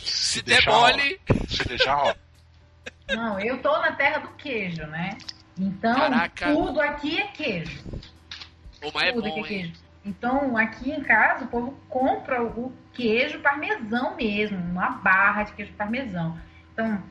Se, 0.04 0.42
der 0.42 0.56
deixar, 0.56 0.70
mole. 0.72 1.20
se 1.48 1.64
deixar, 1.68 1.96
ó. 1.96 2.14
Não, 3.14 3.40
eu 3.40 3.60
tô 3.60 3.72
na 3.78 3.92
terra 3.92 4.18
do 4.18 4.28
queijo, 4.34 4.86
né? 4.86 5.18
Então, 5.58 5.94
Caraca. 5.94 6.52
tudo 6.52 6.80
aqui 6.80 7.20
é 7.20 7.26
queijo. 7.26 7.82
Ô, 8.82 8.90
mas 8.94 9.08
é 9.08 9.12
tudo 9.12 9.28
bom, 9.28 9.40
aqui 9.40 9.54
é 9.54 9.56
hein? 9.56 9.62
queijo. 9.62 9.72
Então, 10.04 10.56
aqui 10.56 10.90
em 10.90 11.02
casa, 11.02 11.44
o 11.44 11.48
povo 11.48 11.78
compra 11.88 12.42
o 12.42 12.72
queijo 12.94 13.40
parmesão 13.40 14.16
mesmo, 14.16 14.56
uma 14.58 14.90
barra 14.90 15.42
de 15.42 15.52
queijo 15.52 15.72
parmesão. 15.74 16.38
Então, 16.72 17.02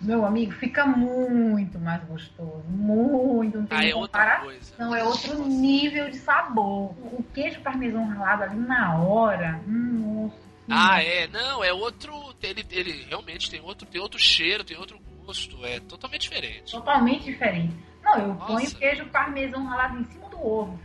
meu 0.00 0.26
amigo, 0.26 0.52
fica 0.52 0.84
muito 0.84 1.78
mais 1.78 2.02
gostoso. 2.04 2.64
Muito, 2.68 3.58
não 3.58 3.66
tem 3.66 3.78
Ah, 3.78 3.80
nem 3.80 3.90
é 3.90 3.94
comparação. 3.94 4.44
coisa. 4.44 4.74
Não, 4.78 4.94
é 4.94 5.02
outro 5.04 5.42
nível 5.46 6.10
de 6.10 6.18
sabor. 6.18 6.90
O 7.14 7.24
queijo 7.32 7.60
parmesão 7.60 8.06
ralado 8.08 8.42
ali 8.42 8.56
na 8.56 8.98
hora, 8.98 9.60
hum, 9.66 10.24
nossa. 10.28 10.43
Ah, 10.70 11.02
é, 11.02 11.26
não, 11.28 11.62
é 11.62 11.72
outro. 11.72 12.12
Ele, 12.42 12.64
ele 12.70 13.04
realmente 13.04 13.50
tem 13.50 13.60
outro, 13.60 13.86
tem 13.86 14.00
outro 14.00 14.18
cheiro, 14.18 14.64
tem 14.64 14.76
outro 14.76 14.98
gosto, 15.24 15.64
é 15.64 15.80
totalmente 15.80 16.22
diferente. 16.22 16.72
Totalmente 16.72 17.24
diferente. 17.24 17.74
Não, 18.02 18.18
eu 18.18 18.34
Nossa. 18.34 18.46
ponho 18.46 18.74
queijo 18.76 19.06
parmesão 19.06 19.64
ralado 19.66 19.98
em 19.98 20.04
cima 20.04 20.28
do 20.28 20.46
ovo. 20.46 20.78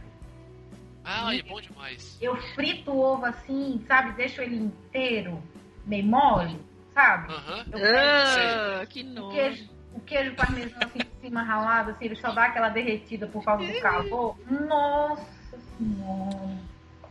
Ah, 1.04 1.36
é 1.36 1.42
bom 1.42 1.60
demais. 1.60 2.18
Eu 2.22 2.36
frito 2.54 2.92
o 2.92 3.00
ovo 3.00 3.26
assim, 3.26 3.84
sabe? 3.88 4.12
Deixo 4.14 4.42
ele 4.42 4.56
inteiro, 4.58 5.42
meio 5.86 6.06
mole, 6.06 6.60
sabe? 6.94 7.34
Aham. 7.34 7.66
Eu 7.72 7.80
pego 7.80 7.98
Ah, 7.98 8.86
que 8.88 9.02
o 9.02 9.06
nojo. 9.06 9.36
queijo, 9.36 9.70
o 9.94 10.00
queijo 10.02 10.36
parmesão 10.36 10.78
assim 10.84 11.00
em 11.00 11.22
cima 11.22 11.42
ralado, 11.42 11.92
assim, 11.92 12.06
ele 12.06 12.16
só 12.16 12.32
dá 12.32 12.46
aquela 12.46 12.70
derretida 12.70 13.28
por 13.28 13.44
causa 13.44 13.66
do 13.66 13.80
calor. 13.82 14.38
Nossa 14.68 15.58
senhora. 15.78 16.58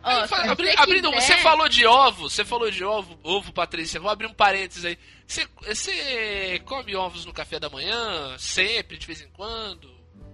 Ó, 0.09 0.50
abri- 0.50 0.74
abrindo, 0.76 1.11
quiser- 1.12 1.20
você 1.36 1.36
falou 1.38 1.68
de 1.68 1.86
ovo, 1.86 2.28
você 2.30 2.44
falou 2.44 2.70
de 2.70 2.84
ovo, 2.84 3.18
ovo, 3.22 3.52
Patrícia. 3.52 4.00
Vou 4.00 4.11
abrir 4.11 4.26
um 4.26 4.32
parênteses 4.34 4.84
aí. 4.84 4.98
Você, 5.26 5.46
você 5.62 6.62
come 6.64 6.94
ovos 6.96 7.24
no 7.26 7.32
café 7.32 7.59
da 7.61 7.68
manhã? 7.68 8.36
Sempre, 8.38 8.96
de 8.96 9.06
vez 9.06 9.20
em 9.20 9.28
quando? 9.28 9.90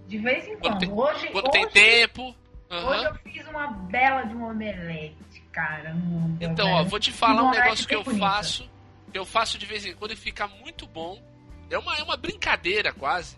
De 0.07 0.17
vez 0.17 0.47
em 0.47 0.57
Quando 0.57 0.61
quando. 0.73 0.79
tem- 0.79 0.91
hoje, 0.91 1.27
Quando 1.27 1.49
hoje, 1.49 1.51
tem 1.51 1.69
tempo? 1.69 2.23
hoje 2.27 2.35
Aham. 2.69 3.03
eu 3.03 3.15
fiz 3.31 3.47
uma 3.47 3.67
bela 3.67 4.23
de 4.23 4.35
um 4.35 4.49
omelete, 4.49 5.41
cara. 5.51 5.93
Hum, 5.95 6.37
Então, 6.39 6.65
velho. 6.65 6.77
ó, 6.77 6.83
vou 6.83 6.99
te 6.99 7.11
falar 7.11 7.41
um 7.41 7.45
Uma 7.45 7.51
negócio 7.55 7.87
que 7.87 7.95
eu 7.95 8.03
bonita. 8.03 8.25
faço. 8.25 8.69
Que 9.11 9.17
eu 9.19 9.25
faço 9.25 9.57
de 9.57 9.65
vez 9.65 9.85
em 9.85 9.93
quando 9.93 10.11
e 10.11 10.15
fica 10.15 10.47
muito 10.47 10.85
bom. 10.85 11.21
É 11.69 11.77
uma, 11.77 11.95
é 11.97 12.03
uma 12.03 12.17
brincadeira 12.17 12.91
quase. 12.93 13.37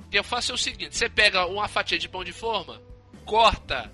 O 0.00 0.08
que 0.10 0.18
eu 0.18 0.24
faço 0.24 0.52
é 0.52 0.54
o 0.54 0.58
seguinte: 0.58 0.96
você 0.96 1.08
pega 1.08 1.46
uma 1.46 1.66
fatia 1.68 1.98
de 1.98 2.08
pão 2.08 2.22
de 2.24 2.32
forma, 2.32 2.80
corta 3.24 3.90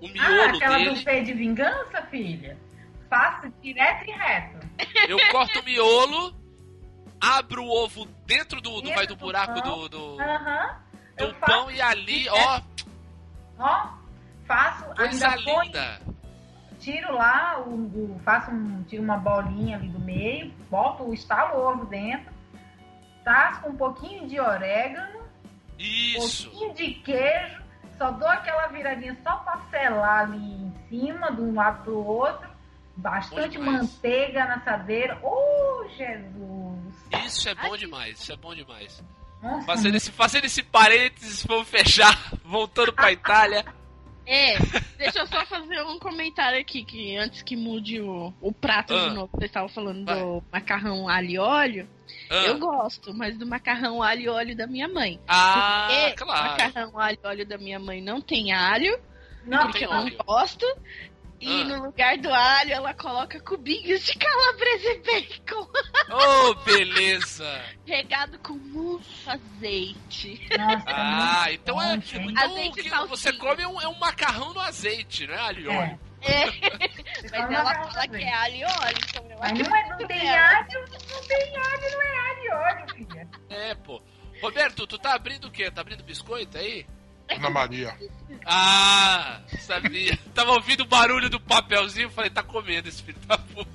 o 0.00 0.06
Ah, 0.06 0.10
miolo 0.12 0.56
aquela 0.56 0.78
dele. 0.78 0.90
do 0.94 1.04
P 1.04 1.20
de 1.22 1.32
vingança, 1.34 2.02
filha? 2.10 2.56
Faço 3.10 3.48
direto 3.62 4.08
e 4.08 4.12
reto. 4.12 4.66
Eu 5.08 5.18
corto 5.30 5.60
o 5.60 5.64
miolo, 5.64 6.34
abro 7.20 7.64
o 7.64 7.68
ovo 7.84 8.06
dentro 8.26 8.60
do, 8.60 8.80
do, 8.82 8.90
vai 8.90 9.06
do 9.06 9.14
do 9.14 9.20
buraco 9.20 9.60
pão. 9.62 9.62
do, 9.62 9.88
do, 9.88 10.16
do 11.16 11.34
pão 11.40 11.70
e 11.70 11.80
ali, 11.80 12.24
direto. 12.24 12.86
ó, 13.58 13.64
Ó, 13.64 13.88
faço, 14.46 14.84
coisa 14.94 15.28
ainda 15.30 15.36
linda. 15.36 16.00
tiro 16.78 17.12
lá, 17.14 17.58
o, 17.60 17.70
o- 18.14 18.20
faço 18.24 18.50
um, 18.52 18.84
tiro 18.84 19.02
uma 19.02 19.16
bolinha 19.16 19.76
ali 19.78 19.88
do 19.88 19.98
meio, 19.98 20.52
boto, 20.70 21.12
estalo 21.12 21.58
o 21.58 21.66
ovo 21.72 21.86
dentro, 21.86 22.32
tasco 23.24 23.68
um 23.70 23.76
pouquinho 23.76 24.28
de 24.28 24.38
orégano, 24.38 25.18
um 25.80 26.20
pouquinho 26.20 26.74
de 26.74 26.90
queijo, 26.94 27.62
só 27.98 28.12
dou 28.12 28.28
aquela 28.28 28.68
viradinha 28.68 29.16
só 29.22 29.36
pra 29.38 29.60
selar 29.70 30.20
ali 30.20 30.38
em 30.38 30.72
cima, 30.88 31.32
de 31.32 31.40
um 31.40 31.54
lado 31.54 31.82
pro 31.82 31.96
outro, 31.98 32.48
bastante 32.96 33.58
manteiga 33.58 34.44
na 34.46 34.54
assadeira. 34.54 35.18
Oh, 35.22 35.84
Jesus! 35.96 37.26
Isso 37.26 37.48
é 37.48 37.54
bom 37.54 37.76
demais, 37.76 38.20
isso 38.20 38.32
é 38.32 38.36
bom 38.36 38.54
demais. 38.54 39.02
Nossa, 39.42 39.66
Fazendo 39.66 39.96
esse, 39.96 40.10
fazendo 40.10 40.44
esse 40.46 40.62
parênteses, 40.62 41.44
vamos 41.44 41.68
fechar, 41.68 42.16
voltando 42.44 42.92
pra 42.92 43.10
Itália. 43.12 43.64
É, 44.30 44.58
deixa 44.98 45.20
eu 45.20 45.26
só 45.26 45.46
fazer 45.46 45.80
um 45.84 45.98
comentário 45.98 46.60
aqui, 46.60 46.84
que 46.84 47.16
antes 47.16 47.40
que 47.40 47.56
mude 47.56 47.98
o, 48.00 48.30
o 48.42 48.52
prato 48.52 48.92
Ah. 48.94 49.08
de 49.08 49.14
novo, 49.14 49.30
vocês 49.32 49.48
estavam 49.50 49.68
falando 49.70 50.04
Vai. 50.04 50.20
do 50.20 50.44
macarrão 50.52 51.08
alho 51.08 51.30
e 51.30 51.38
óleo. 51.38 51.88
Ah, 52.30 52.34
Eu 52.44 52.58
gosto, 52.58 53.14
mas 53.14 53.38
do 53.38 53.46
macarrão 53.46 54.02
alho 54.02 54.20
e 54.20 54.28
óleo 54.28 54.54
da 54.56 54.66
minha 54.66 54.86
mãe. 54.86 55.18
ah, 55.26 55.86
Porque 56.08 56.22
o 56.22 56.26
claro. 56.26 56.50
macarrão 56.50 56.98
alho 56.98 57.18
e 57.24 57.26
óleo 57.26 57.46
da 57.46 57.56
minha 57.56 57.78
mãe 57.78 58.02
não 58.02 58.20
tem 58.20 58.52
alho, 58.52 59.00
não, 59.46 59.62
porque 59.62 59.86
tem 59.86 59.88
eu 59.88 59.94
não 59.94 60.10
gosto. 60.26 60.66
E 61.40 61.62
Ah. 61.62 61.64
no 61.66 61.84
lugar 61.84 62.18
do 62.18 62.32
alho, 62.34 62.72
ela 62.72 62.92
coloca 62.94 63.40
cubinhos 63.40 64.04
de 64.04 64.14
calabresa 64.18 64.88
e 64.90 64.98
bacon, 65.02 65.68
Oh, 66.10 66.54
beleza. 66.64 67.62
regado 67.86 68.38
com 68.40 68.54
muito 68.54 69.06
azeite. 69.26 70.48
nossa, 70.58 70.84
Ah, 70.88 71.44
muito 71.46 71.54
então 71.60 71.74
bom, 71.76 71.82
é. 71.82 71.94
Então 71.94 72.44
Azeite 72.44 72.80
o 72.80 72.82
que 72.82 72.88
salsinha. 72.90 73.06
você 73.16 73.32
come 73.34 73.62
é 73.62 73.68
um, 73.68 73.80
é 73.80 73.88
um 73.88 73.98
macarrão 73.98 74.52
no 74.52 74.60
azeite, 74.60 75.26
né? 75.26 75.36
Alho 75.38 75.60
e 75.60 75.74
É. 75.74 75.78
óleo. 75.78 76.00
É, 76.20 76.44
mas 77.30 77.50
ela 77.52 77.74
fala 77.84 78.08
que 78.08 78.16
é 78.16 78.34
alho 78.34 78.56
e 78.56 78.64
óleo, 78.64 78.98
então 79.08 79.30
eu 79.30 79.38
Mas 79.38 79.52
acho 79.52 79.62
não, 79.70 79.76
é, 79.76 79.88
não 79.90 79.96
que 79.98 80.06
tem 80.08 80.28
é. 80.28 80.38
alho, 80.38 80.84
não 81.12 81.22
tem 81.22 81.56
alho, 81.56 81.92
não 81.92 82.02
é 82.02 82.18
alho 82.30 82.42
e 82.42 82.50
óleo, 82.50 82.94
filha. 82.96 83.28
É, 83.48 83.74
pô. 83.76 84.02
Roberto, 84.42 84.86
tu 84.88 84.98
tá 84.98 85.14
abrindo 85.14 85.46
o 85.46 85.50
quê? 85.52 85.70
Tá 85.70 85.80
abrindo 85.80 86.02
biscoito 86.02 86.58
aí? 86.58 86.84
Ana 87.30 87.50
Maria. 87.50 87.94
Ah, 88.44 89.40
sabia. 89.60 90.18
Tava 90.34 90.52
ouvindo 90.52 90.80
o 90.82 90.86
barulho 90.86 91.28
do 91.28 91.38
papelzinho, 91.38 92.10
falei, 92.10 92.30
tá 92.30 92.42
comendo 92.42 92.88
esse 92.88 93.02
filho 93.02 93.18
da 93.26 93.36
puta. 93.36 93.70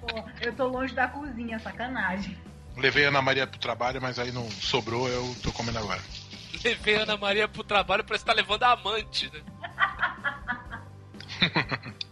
Pô, 0.00 0.24
eu 0.40 0.54
tô 0.54 0.66
longe 0.66 0.94
da 0.94 1.08
cozinha, 1.08 1.58
sacanagem. 1.58 2.36
Levei 2.76 3.06
a 3.06 3.08
Ana 3.08 3.22
Maria 3.22 3.46
pro 3.46 3.58
trabalho, 3.58 4.00
mas 4.00 4.18
aí 4.18 4.30
não 4.30 4.50
sobrou, 4.50 5.08
eu 5.08 5.36
tô 5.42 5.50
comendo 5.52 5.78
agora. 5.78 6.00
Levei 6.64 6.96
a 6.96 7.02
Ana 7.02 7.16
Maria 7.16 7.48
pro 7.48 7.64
trabalho, 7.64 8.04
parece 8.04 8.24
que 8.24 8.30
tá 8.30 8.36
levando 8.36 8.62
a 8.62 8.72
amante, 8.72 9.30
né? 9.32 9.40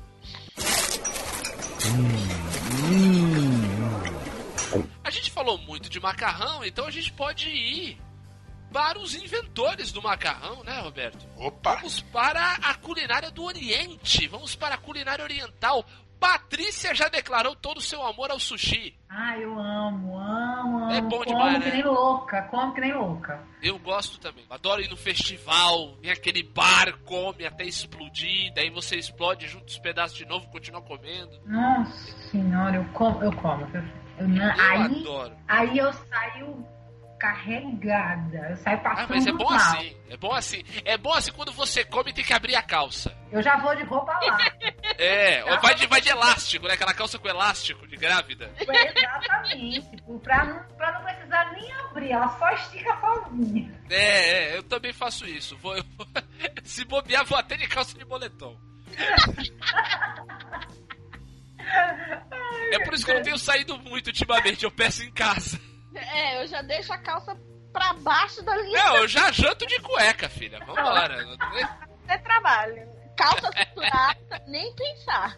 A 5.05 5.11
gente 5.11 5.31
falou 5.31 5.57
muito 5.59 5.89
de 5.89 6.01
macarrão, 6.01 6.65
então 6.65 6.87
a 6.87 6.91
gente 6.91 7.13
pode 7.13 7.49
ir 7.49 7.99
para 8.77 8.99
os 8.99 9.15
inventores 9.15 9.91
do 9.91 10.03
macarrão, 10.03 10.63
né, 10.63 10.81
Roberto? 10.83 11.27
Opa! 11.35 11.77
Vamos 11.77 12.03
para 12.03 12.57
a 12.57 12.75
culinária 12.75 13.31
do 13.31 13.43
Oriente, 13.43 14.29
vamos 14.29 14.55
para 14.55 14.75
a 14.75 14.79
culinária 14.79 15.25
oriental. 15.25 15.83
Patrícia 16.21 16.95
já 16.95 17.09
declarou 17.09 17.57
todo 17.57 17.79
o 17.79 17.81
seu 17.81 18.05
amor 18.07 18.31
ao 18.31 18.39
sushi. 18.39 18.95
Ah, 19.09 19.39
eu 19.39 19.59
amo, 19.59 20.19
amo, 20.19 20.79
amo. 20.85 20.91
É 20.93 21.01
bom 21.01 21.09
como 21.09 21.25
demais, 21.25 21.59
que 21.59 21.65
né? 21.71 21.75
nem 21.77 21.85
louca, 21.85 22.43
como 22.51 22.75
que 22.75 22.81
nem 22.83 22.93
louca. 22.93 23.43
Eu 23.63 23.79
gosto 23.79 24.21
também. 24.21 24.45
Adoro 24.51 24.83
ir 24.83 24.91
no 24.91 24.97
festival, 24.97 25.97
vem 26.03 26.11
aquele 26.11 26.43
bar, 26.43 26.99
come 27.07 27.47
até 27.47 27.65
explodir, 27.65 28.53
daí 28.55 28.69
você 28.69 28.97
explode, 28.97 29.49
junta 29.49 29.69
os 29.69 29.79
pedaços 29.79 30.19
de 30.19 30.27
novo, 30.27 30.49
continua 30.49 30.83
comendo. 30.83 31.41
Nossa 31.47 32.15
senhora, 32.31 32.77
eu 32.77 32.85
como, 32.93 33.25
eu 33.25 33.33
como. 33.37 33.63
Eu, 33.75 33.83
eu 34.19 34.37
Eu 34.37 34.53
aí, 34.61 34.83
adoro. 34.83 35.35
aí 35.49 35.79
eu 35.79 35.91
saio 35.95 36.76
carregada, 37.19 38.37
eu 38.51 38.57
saio 38.57 38.81
passando 38.83 39.05
Ah, 39.05 39.07
mas 39.09 39.27
é 39.27 39.33
bom 39.33 39.45
mal. 39.45 39.55
assim, 39.57 39.97
é 40.11 40.17
bom 40.17 40.33
assim. 40.33 40.65
É 40.85 40.97
bom 40.99 41.13
assim 41.13 41.33
quando 41.33 41.53
você 41.53 41.85
come 41.85 42.11
e 42.11 42.15
tem 42.15 42.25
que 42.25 42.33
abrir 42.33 42.55
a 42.57 42.63
calça. 42.63 43.17
Eu 43.33 43.43
já 43.43 43.57
vou 43.59 43.75
de 43.77 43.83
roupa 43.85 44.13
lá. 44.13 44.39
É, 44.99 45.45
ou 45.45 45.61
vai 45.61 45.75
de, 45.75 45.87
vai 45.87 46.01
de 46.01 46.09
elástico, 46.09 46.67
né? 46.67 46.73
Aquela 46.75 46.95
calça 46.95 47.19
com 47.19 47.29
elástico 47.29 47.87
de 47.87 47.97
grávida. 47.97 48.51
Exatamente. 48.61 49.91
tipo, 49.91 50.19
Pra 50.21 50.45
não, 50.45 50.63
pra 50.77 50.93
não 50.93 51.03
precisar 51.05 51.53
nem 51.53 51.71
abrir, 51.73 52.13
ela 52.13 52.29
só 52.39 52.49
estica 52.53 52.97
sozinha. 52.99 53.79
É, 53.91 54.55
é, 54.55 54.57
eu 54.57 54.63
também 54.63 54.93
faço 54.95 55.27
isso. 55.27 55.55
Vou, 55.59 55.77
eu- 55.77 55.85
se 56.65 56.85
bobear, 56.87 57.27
vou 57.27 57.37
até 57.39 57.57
de 57.57 57.67
calça 57.69 57.99
de 57.99 58.05
moletom. 58.07 58.59
É 62.73 62.79
por 62.85 62.95
isso 62.95 63.05
que 63.05 63.11
eu 63.11 63.17
não 63.17 63.23
tenho 63.23 63.39
saído 63.39 63.79
muito 63.79 64.07
ultimamente, 64.09 64.65
eu 64.65 64.71
peço 64.71 65.03
em 65.03 65.13
casa. 65.13 65.61
É, 65.99 66.43
eu 66.43 66.47
já 66.47 66.63
deixo 66.63 66.93
a 66.93 66.99
calça 66.99 67.37
pra 67.73 67.93
baixo 67.95 68.43
da 68.43 68.57
linha 68.57 68.85
Não, 68.85 68.97
eu 68.97 69.09
já 69.09 69.31
janto 69.33 69.67
de 69.67 69.79
cueca, 69.81 70.29
filha. 70.29 70.59
Vambora. 70.61 71.25
De 72.07 72.19
trabalho. 72.19 72.89
Calça 73.17 73.51
cinturada, 73.57 74.43
nem 74.47 74.75
pensar. 74.75 75.35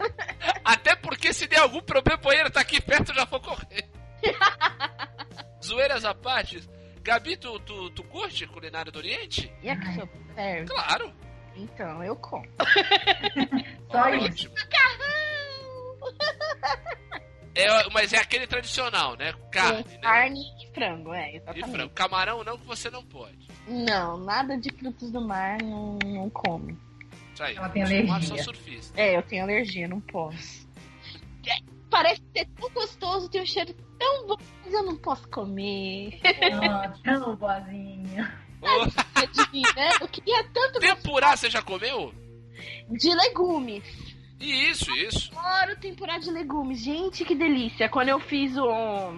Até 0.65 0.97
porque 0.97 1.33
se 1.33 1.47
der 1.47 1.61
algum 1.61 1.81
problema, 1.81 2.21
o 2.21 2.25
banheiro 2.25 2.51
tá 2.51 2.61
aqui 2.61 2.81
perto, 2.81 3.11
eu 3.11 3.17
já 3.17 3.25
vou 3.25 3.41
correr. 3.41 3.89
Zoeiras 5.65 6.05
à 6.05 6.15
parte. 6.15 6.69
Gabi, 7.03 7.37
tu, 7.37 7.59
tu, 7.61 7.91
tu 7.91 8.05
curte 8.05 8.47
culinária 8.47 8.93
do 8.93 8.99
Oriente? 8.99 9.53
E 9.63 9.71
aqui, 9.71 9.95
seu 9.95 10.07
pé? 10.07 10.65
Claro. 10.65 11.15
Então, 11.55 12.03
eu 12.05 12.15
como. 12.17 12.47
Só 13.91 14.09
isso. 14.11 14.27
Ótimo. 14.27 14.55
É, 17.61 17.91
mas 17.91 18.13
é 18.13 18.19
aquele 18.19 18.47
tradicional, 18.47 19.17
né? 19.17 19.35
Carne, 19.51 19.83
Com 19.85 19.91
né? 19.91 19.99
Carne 20.01 20.41
e 20.63 20.75
frango, 20.75 21.13
é, 21.13 21.33
E 21.33 21.37
exatamente. 21.37 21.71
frango. 21.71 21.91
Camarão 21.95 22.45
não, 22.45 22.57
que 22.59 22.67
você 22.67 22.91
não 22.91 23.05
pode. 23.05 23.49
Não, 23.67 24.17
nada 24.19 24.57
de 24.57 24.71
frutos 24.73 25.11
do 25.11 25.21
mar 25.21 25.59
não, 25.63 25.99
não 26.05 26.31
come. 26.31 26.77
Isso 27.35 27.43
aí. 27.43 27.57
Ela 27.57 27.69
tem 27.69 27.83
alergia. 27.83 28.43
surfista. 28.43 29.01
É, 29.01 29.17
eu 29.17 29.23
tenho 29.23 29.43
alergia, 29.43 29.89
não 29.89 30.01
posso. 30.01 30.67
É, 31.47 31.57
Parece 31.91 32.23
ser 32.37 32.47
tão 32.59 32.69
gostoso, 32.71 33.29
tem 33.31 33.41
um 33.43 33.47
cheiro 33.47 33.75
tão 33.99 34.27
bom, 34.27 34.37
mas 34.65 34.75
eu 34.75 34.83
não 34.85 34.97
posso 34.97 35.27
comer. 35.29 36.21
Ah, 36.63 36.93
tão 37.03 37.35
boazinha. 37.37 38.39
Ô, 38.61 38.87
Adivinha, 39.15 39.73
né? 39.75 39.91
Eu 40.01 40.09
queria 40.09 40.45
tanto 40.53 40.81
Tempurá, 40.81 41.37
você 41.37 41.49
já 41.49 41.63
comeu? 41.63 42.13
de 42.91 43.15
legumes. 43.15 43.85
Isso, 44.41 44.91
isso. 44.97 45.31
Adoro 45.37 45.77
temporada 45.79 46.21
de 46.21 46.31
legumes. 46.31 46.81
Gente, 46.81 47.25
que 47.25 47.35
delícia. 47.35 47.89
Quando 47.89 48.09
eu 48.09 48.21
fiz 48.21 48.57
o, 48.57 49.13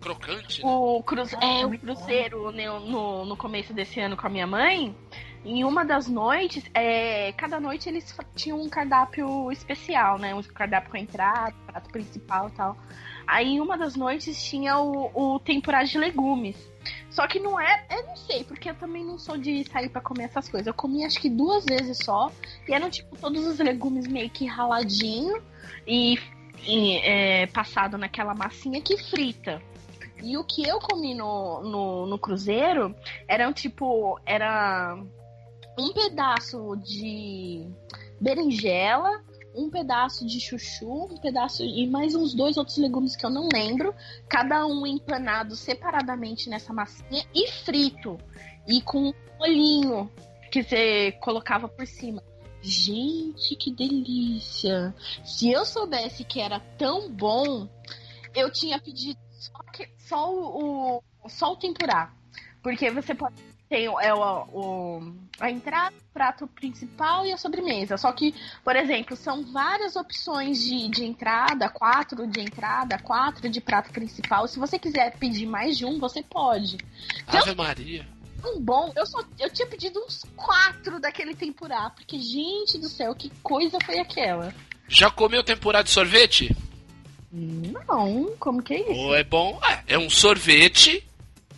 Crocante, 0.00 0.62
né? 0.64 0.70
o, 0.70 1.02
cruze, 1.02 1.36
é, 1.36 1.66
o 1.66 1.78
cruzeiro 1.78 2.50
né, 2.50 2.66
no, 2.66 3.26
no 3.26 3.36
começo 3.36 3.74
desse 3.74 4.00
ano 4.00 4.16
com 4.16 4.26
a 4.26 4.30
minha 4.30 4.46
mãe, 4.46 4.96
em 5.44 5.64
uma 5.64 5.84
das 5.84 6.08
noites, 6.08 6.64
é, 6.74 7.32
cada 7.32 7.60
noite 7.60 7.88
eles 7.88 8.16
tinham 8.34 8.60
um 8.60 8.68
cardápio 8.68 9.50
especial, 9.52 10.18
né? 10.18 10.34
Um 10.34 10.42
cardápio 10.42 10.90
com 10.90 10.96
a 10.96 11.00
entrada, 11.00 11.54
prato 11.66 11.90
principal 11.90 12.48
e 12.48 12.52
tal. 12.52 12.76
Aí 13.26 13.60
uma 13.60 13.76
das 13.76 13.96
noites 13.96 14.42
tinha 14.42 14.78
o, 14.78 15.10
o 15.14 15.38
temporada 15.38 15.86
de 15.86 15.98
legumes. 15.98 16.69
Só 17.10 17.26
que 17.26 17.38
não 17.38 17.60
é, 17.60 17.86
eu 17.90 18.06
não 18.06 18.16
sei, 18.16 18.44
porque 18.44 18.70
eu 18.70 18.74
também 18.74 19.04
não 19.04 19.18
sou 19.18 19.36
de 19.36 19.64
sair 19.70 19.88
pra 19.88 20.00
comer 20.00 20.24
essas 20.24 20.48
coisas. 20.48 20.66
Eu 20.66 20.74
comi 20.74 21.04
acho 21.04 21.20
que 21.20 21.28
duas 21.28 21.64
vezes 21.64 21.98
só, 21.98 22.30
e 22.68 22.72
eram 22.72 22.88
tipo 22.88 23.16
todos 23.16 23.46
os 23.46 23.58
legumes 23.58 24.06
meio 24.06 24.30
que 24.30 24.46
raladinho 24.46 25.42
e, 25.86 26.18
e, 26.66 26.96
é, 26.98 27.46
passado 27.48 27.98
naquela 27.98 28.34
massinha 28.34 28.80
que 28.80 28.96
frita. 28.96 29.60
E 30.22 30.36
o 30.36 30.44
que 30.44 30.66
eu 30.68 30.78
comi 30.78 31.14
no, 31.14 31.62
no, 31.62 32.06
no 32.06 32.18
cruzeiro 32.18 32.94
eram 33.26 33.52
tipo, 33.52 34.20
era 34.26 34.96
um 35.78 35.92
pedaço 35.92 36.76
de 36.76 37.66
berinjela, 38.20 39.22
um 39.54 39.68
pedaço 39.70 40.26
de 40.26 40.40
chuchu, 40.40 41.04
um 41.12 41.16
pedaço 41.18 41.62
e 41.64 41.86
mais 41.86 42.14
uns 42.14 42.34
dois 42.34 42.56
outros 42.56 42.76
legumes 42.78 43.16
que 43.16 43.24
eu 43.26 43.30
não 43.30 43.48
lembro, 43.52 43.94
cada 44.28 44.66
um 44.66 44.86
empanado 44.86 45.56
separadamente 45.56 46.48
nessa 46.48 46.72
massinha 46.72 47.24
e 47.34 47.50
frito 47.50 48.18
e 48.66 48.80
com 48.82 49.08
um 49.08 49.14
molhinho 49.38 50.10
que 50.50 50.62
você 50.62 51.12
colocava 51.20 51.68
por 51.68 51.86
cima. 51.86 52.22
Gente, 52.62 53.56
que 53.56 53.70
delícia! 53.72 54.94
Se 55.24 55.50
eu 55.50 55.64
soubesse 55.64 56.24
que 56.24 56.40
era 56.40 56.60
tão 56.76 57.10
bom, 57.10 57.66
eu 58.34 58.52
tinha 58.52 58.78
pedido 58.78 59.18
só, 59.30 59.58
que- 59.72 59.88
só 59.98 60.30
o, 60.32 60.98
o- 61.24 61.28
só 61.28 61.52
o 61.52 61.56
tempurá. 61.56 62.12
Porque 62.62 62.90
você 62.90 63.14
pode 63.14 63.34
ter 63.68 63.88
o, 63.88 63.98
é, 63.98 64.12
o- 64.12 64.46
o- 64.52 65.14
a 65.40 65.50
entrada, 65.50 65.96
o 65.96 66.12
prato 66.12 66.46
principal 66.46 67.26
e 67.26 67.32
a 67.32 67.36
sobremesa. 67.36 67.96
Só 67.96 68.12
que, 68.12 68.34
por 68.62 68.76
exemplo, 68.76 69.16
são 69.16 69.42
várias 69.52 69.96
opções 69.96 70.62
de, 70.62 70.88
de 70.88 71.04
entrada, 71.04 71.68
quatro 71.68 72.26
de 72.26 72.40
entrada, 72.40 72.98
quatro 72.98 73.48
de 73.48 73.60
prato 73.60 73.90
principal. 73.90 74.46
Se 74.46 74.58
você 74.58 74.78
quiser 74.78 75.16
pedir 75.16 75.46
mais 75.46 75.78
de 75.78 75.84
um, 75.84 75.98
você 75.98 76.22
pode. 76.22 76.76
Ave 77.26 77.54
Maria. 77.54 78.06
Um 78.44 78.60
bom, 78.60 78.90
eu 78.96 79.04
só 79.06 79.22
eu 79.38 79.50
tinha 79.50 79.68
pedido 79.68 80.00
uns 80.00 80.24
quatro 80.34 80.98
daquele 80.98 81.34
tempurá, 81.34 81.90
porque 81.90 82.18
gente 82.18 82.78
do 82.78 82.88
céu, 82.88 83.14
que 83.14 83.30
coisa 83.42 83.78
foi 83.84 83.98
aquela? 83.98 84.54
Já 84.88 85.10
comeu 85.10 85.42
tempurá 85.44 85.82
de 85.82 85.90
sorvete? 85.90 86.56
Não, 87.30 88.34
como 88.38 88.62
que 88.62 88.74
é 88.74 88.80
isso? 88.80 89.00
Ou 89.00 89.14
é 89.14 89.22
bom? 89.22 89.60
É, 89.62 89.94
é 89.94 89.98
um 89.98 90.10
sorvete. 90.10 91.06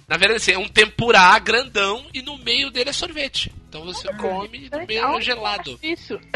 Na 0.08 0.16
verdade, 0.16 0.42
assim, 0.42 0.52
é 0.52 0.58
um 0.58 0.68
tempurá 0.68 1.38
grandão 1.38 2.04
e 2.12 2.20
no 2.20 2.36
meio 2.36 2.70
dele 2.70 2.90
é 2.90 2.92
sorvete. 2.92 3.50
Então 3.72 3.84
você 3.86 4.06
come 4.18 4.68
e 4.70 4.86
meio 4.86 5.00
é 5.00 5.02
Aonde 5.02 5.24
gelado. 5.24 5.80
Isso. 5.82 6.20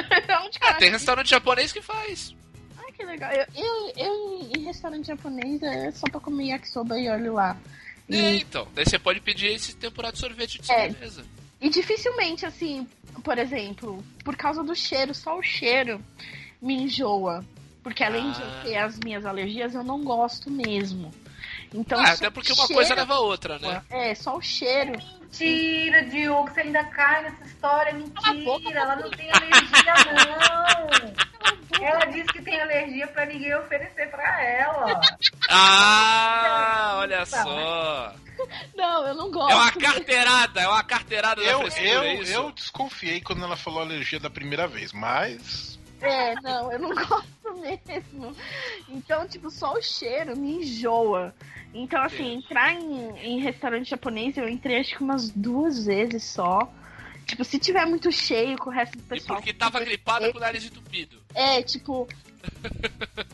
Ah, 0.62 0.74
tem 0.74 0.91
restaurante 0.91 1.28
japonês 1.28 1.70
que 1.70 1.82
faz. 1.82 2.34
Ai, 2.78 2.91
que 2.93 3.05
legal. 3.05 3.30
Eu, 3.30 3.45
eu, 3.55 3.93
eu 3.97 4.51
em 4.57 4.64
restaurante 4.64 5.07
japonês 5.09 5.62
é 5.62 5.91
só 5.91 6.07
pra 6.11 6.18
comer 6.18 6.47
yakisoba 6.47 6.99
e 6.99 7.11
olho 7.11 7.34
lá. 7.34 7.55
E, 8.09 8.16
É, 8.16 8.37
então. 8.37 8.66
Daí 8.74 8.87
você 8.87 8.99
pode 8.99 9.20
pedir 9.20 9.49
esse 9.49 9.76
tempurá 9.76 10.11
de 10.11 10.18
sorvete 10.18 10.61
de 10.62 10.72
É. 10.72 10.87
sobremesa. 10.89 11.24
e 11.61 11.68
dificilmente, 11.68 12.47
assim, 12.47 12.87
por 13.22 13.37
exemplo, 13.39 14.03
por 14.24 14.34
causa 14.34 14.64
do 14.64 14.74
cheiro, 14.74 15.14
só 15.14 15.39
o 15.39 15.43
cheiro 15.43 16.01
me 16.61 16.74
enjoa. 16.74 17.45
Porque 17.82 18.03
além 18.03 18.30
de 18.32 18.41
eu 18.41 18.47
Ah. 18.49 18.61
ter 18.64 18.76
as 18.78 18.99
minhas 18.99 19.26
alergias, 19.26 19.74
eu 19.74 19.84
não 19.84 20.03
gosto 20.03 20.51
mesmo. 20.51 21.11
Então, 21.77 22.01
Ah, 22.01 22.12
até 22.12 22.31
porque 22.31 22.53
uma 22.53 22.66
cheiro- 22.66 22.74
coisa 22.74 22.95
leva 22.95 23.14
a 23.14 23.20
outra, 23.20 23.59
né? 23.59 23.83
É, 23.91 24.14
só 24.14 24.37
o 24.37 24.41
cheiro. 24.43 24.93
Mentira, 25.20 26.05
Diogo, 26.05 26.49
você 26.51 26.61
ainda 26.61 26.83
cai 26.85 27.22
nessa 27.24 27.45
história. 27.45 27.93
Cala 27.93 28.31
a 28.31 28.45
boca, 28.45 28.59
Mentira, 28.61 28.81
ela 28.81 28.97
não 28.97 29.11
tem 29.11 29.31
alergia, 29.31 29.95
não. 31.77 31.87
Ela 31.87 32.05
disse 32.07 32.27
que 32.29 32.41
tem 32.43 32.59
alergia 32.61 33.07
pra 33.09 33.27
ninguém 33.27 33.55
oferecer 33.55 34.11
pra 34.11 34.43
ela. 34.43 35.01
Ah, 35.51 36.95
olha 37.01 37.27
só. 37.27 38.14
Não, 38.74 39.07
eu 39.07 39.14
não 39.14 39.31
gosto. 39.31 39.51
É 39.53 39.55
uma 39.55 39.72
carteirada, 39.72 40.61
é 40.61 40.68
uma 40.68 40.85
carteirada 40.85 41.43
da 41.43 41.51
Eu, 41.51 41.59
frescura, 41.61 41.89
eu, 41.89 42.03
é 42.03 42.37
eu 42.37 42.53
desconfiei 42.53 43.20
quando 43.20 43.43
ela 43.45 43.57
falou 43.57 43.81
alergia 43.81 44.20
da 44.20 44.31
primeira 44.31 44.66
vez, 44.66 44.93
mas. 44.93 45.76
É, 46.01 46.34
não, 46.42 46.72
eu 46.72 46.78
não 46.78 46.90
gosto 46.94 47.55
mesmo. 47.61 48.34
Então, 48.88 49.26
tipo, 49.28 49.51
só 49.51 49.72
o 49.74 49.82
cheiro 49.82 50.36
me 50.36 50.57
enjoa. 50.62 51.34
Então, 51.74 52.03
assim, 52.03 52.34
entrar 52.34 52.72
em, 52.74 53.11
em 53.18 53.40
restaurante 53.40 53.90
japonês, 53.90 54.36
eu 54.36 54.49
entrei 54.49 54.78
acho 54.80 54.97
que 54.97 55.03
umas 55.03 55.30
duas 55.30 55.84
vezes 55.86 56.24
só. 56.24 56.70
Tipo, 57.26 57.44
se 57.44 57.59
tiver 57.59 57.84
muito 57.86 58.11
cheio 58.12 58.57
com 58.57 58.70
o 58.70 58.72
resto 58.72 58.97
do 58.97 59.03
E 59.05 59.07
pessoal. 59.07 59.38
porque 59.38 59.53
tava 59.53 59.80
gripada 59.80 60.30
com 60.30 60.38
o 60.38 60.40
nariz 60.40 60.64
entupido. 60.64 61.20
É, 61.34 61.61
tipo. 61.62 62.07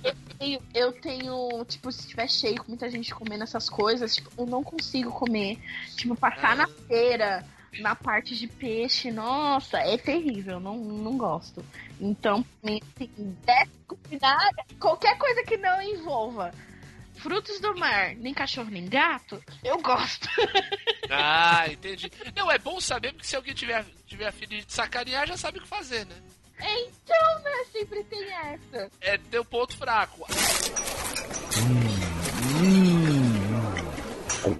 eu, 0.02 0.14
tenho, 0.38 0.60
eu 0.74 0.92
tenho, 0.92 1.64
tipo, 1.66 1.92
se 1.92 2.08
tiver 2.08 2.28
cheio 2.28 2.56
com 2.62 2.68
muita 2.68 2.90
gente 2.90 3.14
comendo 3.14 3.44
essas 3.44 3.68
coisas, 3.68 4.14
tipo, 4.14 4.30
eu 4.38 4.46
não 4.46 4.62
consigo 4.64 5.10
comer. 5.12 5.58
Tipo, 5.96 6.16
passar 6.16 6.52
Ah. 6.52 6.56
na 6.56 6.66
feira, 6.88 7.44
na 7.80 7.94
parte 7.94 8.36
de 8.36 8.46
peixe, 8.46 9.10
nossa, 9.10 9.78
é 9.78 9.96
terrível, 9.96 10.60
não, 10.60 10.76
não 10.76 11.16
gosto. 11.16 11.64
Então, 12.00 12.44
assim, 12.62 12.80
culinária, 13.86 14.64
qualquer 14.78 15.16
coisa 15.18 15.42
que 15.44 15.56
não 15.56 15.80
envolva 15.80 16.52
frutos 17.14 17.60
do 17.60 17.76
mar, 17.76 18.14
nem 18.16 18.34
cachorro, 18.34 18.70
nem 18.70 18.88
gato, 18.88 19.42
eu 19.64 19.80
gosto. 19.80 20.28
Ah, 21.14 21.66
entendi. 21.70 22.10
Não, 22.34 22.50
é 22.50 22.58
bom 22.58 22.80
saber, 22.80 23.12
porque 23.12 23.26
se 23.26 23.36
alguém 23.36 23.52
tiver, 23.52 23.84
tiver 24.06 24.28
a 24.28 24.32
fim 24.32 24.46
de 24.46 24.64
sacanear, 24.66 25.26
já 25.26 25.36
sabe 25.36 25.58
o 25.58 25.60
que 25.60 25.68
fazer, 25.68 26.06
né? 26.06 26.16
Então, 26.58 27.42
né? 27.42 27.64
Sempre 27.70 28.02
tem 28.04 28.32
essa. 28.32 28.90
É 28.98 29.18
teu 29.18 29.44
ponto 29.44 29.76
fraco. 29.76 30.24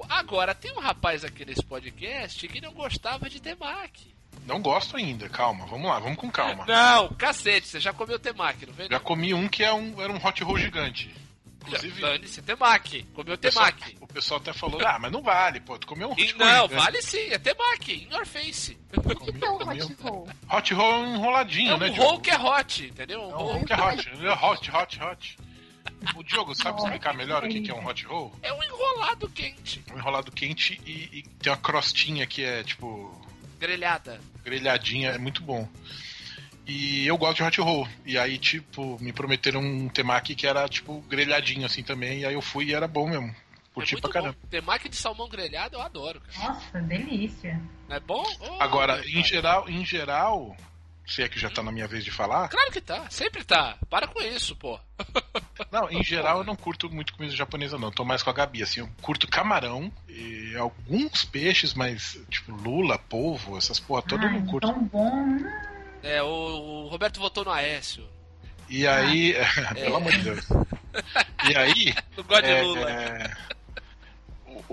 Agora, 0.09 0.55
tem 0.55 0.72
um 0.72 0.80
rapaz 0.80 1.24
aqui 1.24 1.45
nesse 1.45 1.62
podcast 1.62 2.47
que 2.49 2.61
não 2.61 2.72
gostava 2.72 3.28
de 3.28 3.41
temaki. 3.41 4.14
Não 4.47 4.61
gosto 4.61 4.97
ainda, 4.97 5.28
calma, 5.28 5.66
vamos 5.66 5.89
lá, 5.89 5.99
vamos 6.01 6.16
com 6.18 6.30
calma. 6.30 6.64
Não, 6.66 7.09
cacete, 7.11 7.68
você 7.68 7.78
já 7.80 7.93
comeu 7.93 8.18
temaki, 8.18 8.66
não 8.66 8.72
vem? 8.72 8.89
Já 8.91 8.99
comi 8.99 9.33
um 9.35 9.49
que 9.49 9.62
é 9.62 9.72
um, 9.72 10.01
era 10.01 10.12
um 10.12 10.16
hot 10.16 10.43
roll 10.43 10.59
gigante. 10.59 11.14
Inclusive, 11.61 12.01
dane-se, 12.01 12.43
temaki. 12.43 13.05
Comeu 13.14 13.35
o 13.35 13.39
pessoal, 13.39 13.66
temaki. 13.66 13.97
o 14.01 14.07
pessoal 14.09 14.41
até 14.41 14.53
falou, 14.53 14.80
ah, 14.85 14.99
mas 14.99 15.12
não 15.12 15.22
vale, 15.22 15.61
pô, 15.61 15.78
tu 15.78 15.87
comeu 15.87 16.09
um 16.09 16.12
hot 16.12 16.33
roll 16.33 16.39
não, 16.39 16.62
gigante. 16.68 16.74
vale 16.85 17.03
sim, 17.03 17.28
é 17.30 17.39
temaki, 17.39 17.93
in 18.09 18.12
your 18.12 18.26
face. 18.26 18.76
O 18.97 19.01
que 19.33 19.45
é 19.45 19.49
um 19.51 19.57
hot 19.57 19.97
roll? 20.03 20.28
Hot 20.51 20.74
roll 20.74 20.93
é 20.93 20.99
um 20.99 21.14
enroladinho, 21.14 21.74
É 21.74 21.78
né, 21.78 21.91
um 21.91 21.95
roll 21.95 22.20
que 22.20 22.30
é 22.30 22.39
hot, 22.39 22.85
entendeu? 22.87 23.20
Um 23.22 23.30
É 23.30 23.37
um 23.37 23.39
roll 23.39 23.64
que 23.64 23.72
é 23.72 23.76
hot, 23.76 24.11
hot, 24.43 24.70
hot, 24.72 25.03
hot. 25.05 25.39
O 26.16 26.22
Diogo, 26.22 26.55
sabe 26.55 26.80
explicar 26.80 27.14
melhor 27.14 27.44
o 27.44 27.48
que 27.48 27.70
é 27.70 27.74
um 27.74 27.86
hot 27.86 28.05
roll? 28.07 28.32
é 28.42 28.53
um 28.53 28.62
enrolado 28.62 29.28
quente. 29.28 29.82
Um 29.92 29.98
enrolado 29.98 30.30
quente 30.32 30.80
e, 30.86 31.18
e 31.18 31.22
tem 31.40 31.53
uma 31.53 31.59
crostinha 31.59 32.26
que 32.26 32.42
é, 32.44 32.62
tipo, 32.62 33.12
Grelhada. 33.59 34.20
grelhadinha, 34.44 35.11
é 35.11 35.18
muito 35.18 35.42
bom. 35.42 35.68
E 36.66 37.07
eu 37.07 37.16
gosto 37.18 37.36
de 37.36 37.42
hot 37.42 37.61
roll. 37.61 37.88
E 38.07 38.16
aí, 38.18 38.38
tipo, 38.38 38.96
me 39.00 39.12
prometeram 39.12 39.61
um 39.61 39.88
temaki 39.88 40.34
que 40.34 40.46
era, 40.46 40.68
tipo, 40.68 41.00
grelhadinho 41.09 41.66
assim 41.66 41.82
também. 41.82 42.20
E 42.20 42.26
aí 42.26 42.34
eu 42.34 42.42
fui 42.42 42.66
e 42.66 42.74
era 42.74 42.86
bom 42.86 43.09
mesmo. 43.09 43.34
Curti 43.74 43.96
é 43.96 44.00
pra 44.00 44.11
caramba. 44.11 44.36
bom. 44.40 44.48
Temaki 44.48 44.88
de 44.88 44.96
salmão 44.96 45.28
grelhado 45.28 45.76
eu 45.76 45.80
adoro, 45.80 46.20
cara. 46.20 46.48
Nossa, 46.55 46.80
delícia. 46.82 47.61
Não 47.88 47.96
é 47.96 48.00
bom? 48.00 48.24
Oh, 48.40 48.62
Agora, 48.62 49.03
em 49.09 49.24
geral, 49.24 49.68
em 49.68 49.84
geral, 49.84 50.57
se 51.12 51.22
é 51.22 51.28
que 51.28 51.38
já 51.38 51.50
tá 51.50 51.62
na 51.62 51.70
minha 51.70 51.86
vez 51.86 52.04
de 52.04 52.10
falar, 52.10 52.48
Claro 52.48 52.70
que 52.72 52.80
tá, 52.80 53.08
sempre 53.10 53.44
tá. 53.44 53.76
Para 53.90 54.06
com 54.06 54.20
isso, 54.22 54.56
pô. 54.56 54.78
não, 55.70 55.90
em 55.90 56.02
geral 56.02 56.38
eu 56.38 56.44
não 56.44 56.56
curto 56.56 56.88
muito 56.90 57.12
comida 57.12 57.34
japonesa 57.36 57.78
não, 57.78 57.90
tô 57.90 58.04
mais 58.04 58.22
com 58.22 58.30
a 58.30 58.32
Gabi, 58.32 58.62
assim, 58.62 58.80
eu 58.80 58.88
curto 59.02 59.28
camarão 59.28 59.92
e 60.08 60.56
alguns 60.56 61.24
peixes, 61.24 61.74
mas 61.74 62.18
tipo 62.30 62.52
lula, 62.52 62.98
polvo, 62.98 63.58
essas 63.58 63.78
porra 63.78 64.02
toda 64.02 64.24
eu 64.24 64.28
Ai, 64.28 64.38
não 64.40 64.46
curto. 64.46 64.68
tão 64.68 64.84
bom. 64.84 65.38
É, 66.02 66.22
o, 66.22 66.88
Roberto 66.90 67.20
votou 67.20 67.44
no 67.44 67.50
Aécio. 67.50 68.08
E 68.68 68.86
aí, 68.86 69.34
pelo 69.74 69.96
amor 69.96 70.12
de 70.12 70.18
Deus. 70.18 70.46
E 71.48 71.56
aí, 71.56 71.94
Não 72.16 72.24
gosta 72.24 72.42
de 72.42 72.48
é, 72.48 72.62
Lula. 72.62 72.90
é, 72.90 73.36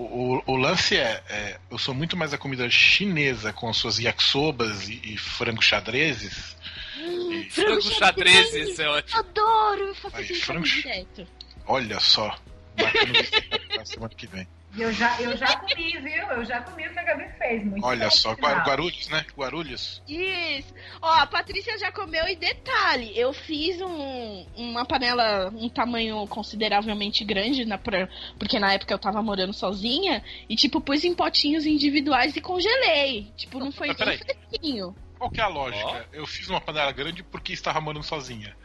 o, 0.02 0.42
o, 0.46 0.56
lance 0.56 0.96
é, 0.96 1.22
é, 1.28 1.58
eu 1.70 1.78
sou 1.78 1.94
muito 1.94 2.16
mais 2.16 2.32
a 2.32 2.38
comida 2.38 2.68
chinesa 2.70 3.52
com 3.52 3.68
as 3.68 3.76
suas 3.76 3.98
yakisobas 3.98 4.88
e, 4.88 5.00
e 5.04 5.16
frango 5.16 5.62
xadrezes. 5.62 6.56
E, 6.96 7.48
Frango 7.50 7.80
xadrez, 7.82 8.54
isso 8.54 8.82
é 8.82 8.88
ótimo. 8.88 9.18
Adoro, 9.20 9.80
eu 9.88 9.94
faço 9.94 10.16
Aí, 10.16 10.34
frango- 10.34 10.64
direto. 10.66 11.26
olha 11.66 11.98
só, 11.98 12.36
pra 12.76 13.84
semana 13.86 14.14
que 14.14 14.26
vem. 14.26 14.46
E 14.76 14.82
Eu 14.82 14.92
já, 14.92 15.20
eu 15.20 15.36
já 15.36 15.56
comi, 15.56 15.98
viu? 15.98 16.22
Eu 16.30 16.44
já 16.44 16.60
comi 16.62 16.86
o 16.86 16.92
que 16.92 16.98
a 16.98 17.02
Gabi 17.02 17.28
fez. 17.38 17.64
Muito 17.64 17.84
Olha 17.84 18.08
só. 18.10 18.34
Guar- 18.36 18.64
Guarulhos, 18.64 19.08
né? 19.08 19.26
Guarulhos. 19.36 20.00
Isso. 20.06 20.72
Ó, 21.02 21.10
a 21.12 21.26
Patrícia 21.26 21.76
já 21.78 21.90
comeu 21.90 22.26
e 22.28 22.36
detalhe, 22.36 23.12
eu 23.18 23.32
fiz 23.32 23.80
um, 23.80 24.46
uma 24.56 24.84
panela 24.84 25.50
um 25.56 25.68
tamanho 25.68 26.24
consideravelmente 26.28 27.24
grande, 27.24 27.64
na, 27.64 27.78
pra- 27.78 28.08
porque 28.38 28.58
na 28.60 28.72
época 28.72 28.94
eu 28.94 28.98
tava 28.98 29.20
morando 29.22 29.52
sozinha, 29.52 30.22
e 30.48 30.54
tipo, 30.54 30.80
pus 30.80 31.02
em 31.02 31.14
potinhos 31.14 31.66
individuais 31.66 32.36
e 32.36 32.40
congelei. 32.40 33.32
Tipo, 33.36 33.58
não 33.58 33.72
foi 33.72 33.88
Mas 33.88 33.98
nem 33.98 34.18
peraí. 34.18 34.18
fresquinho. 34.18 34.94
Qual 35.18 35.30
que 35.30 35.40
é 35.40 35.44
a 35.44 35.48
lógica? 35.48 36.06
Eu 36.12 36.26
fiz 36.26 36.48
uma 36.48 36.60
panela 36.60 36.92
grande 36.92 37.22
porque 37.22 37.52
estava 37.52 37.80
morando 37.80 38.04
sozinha. 38.04 38.56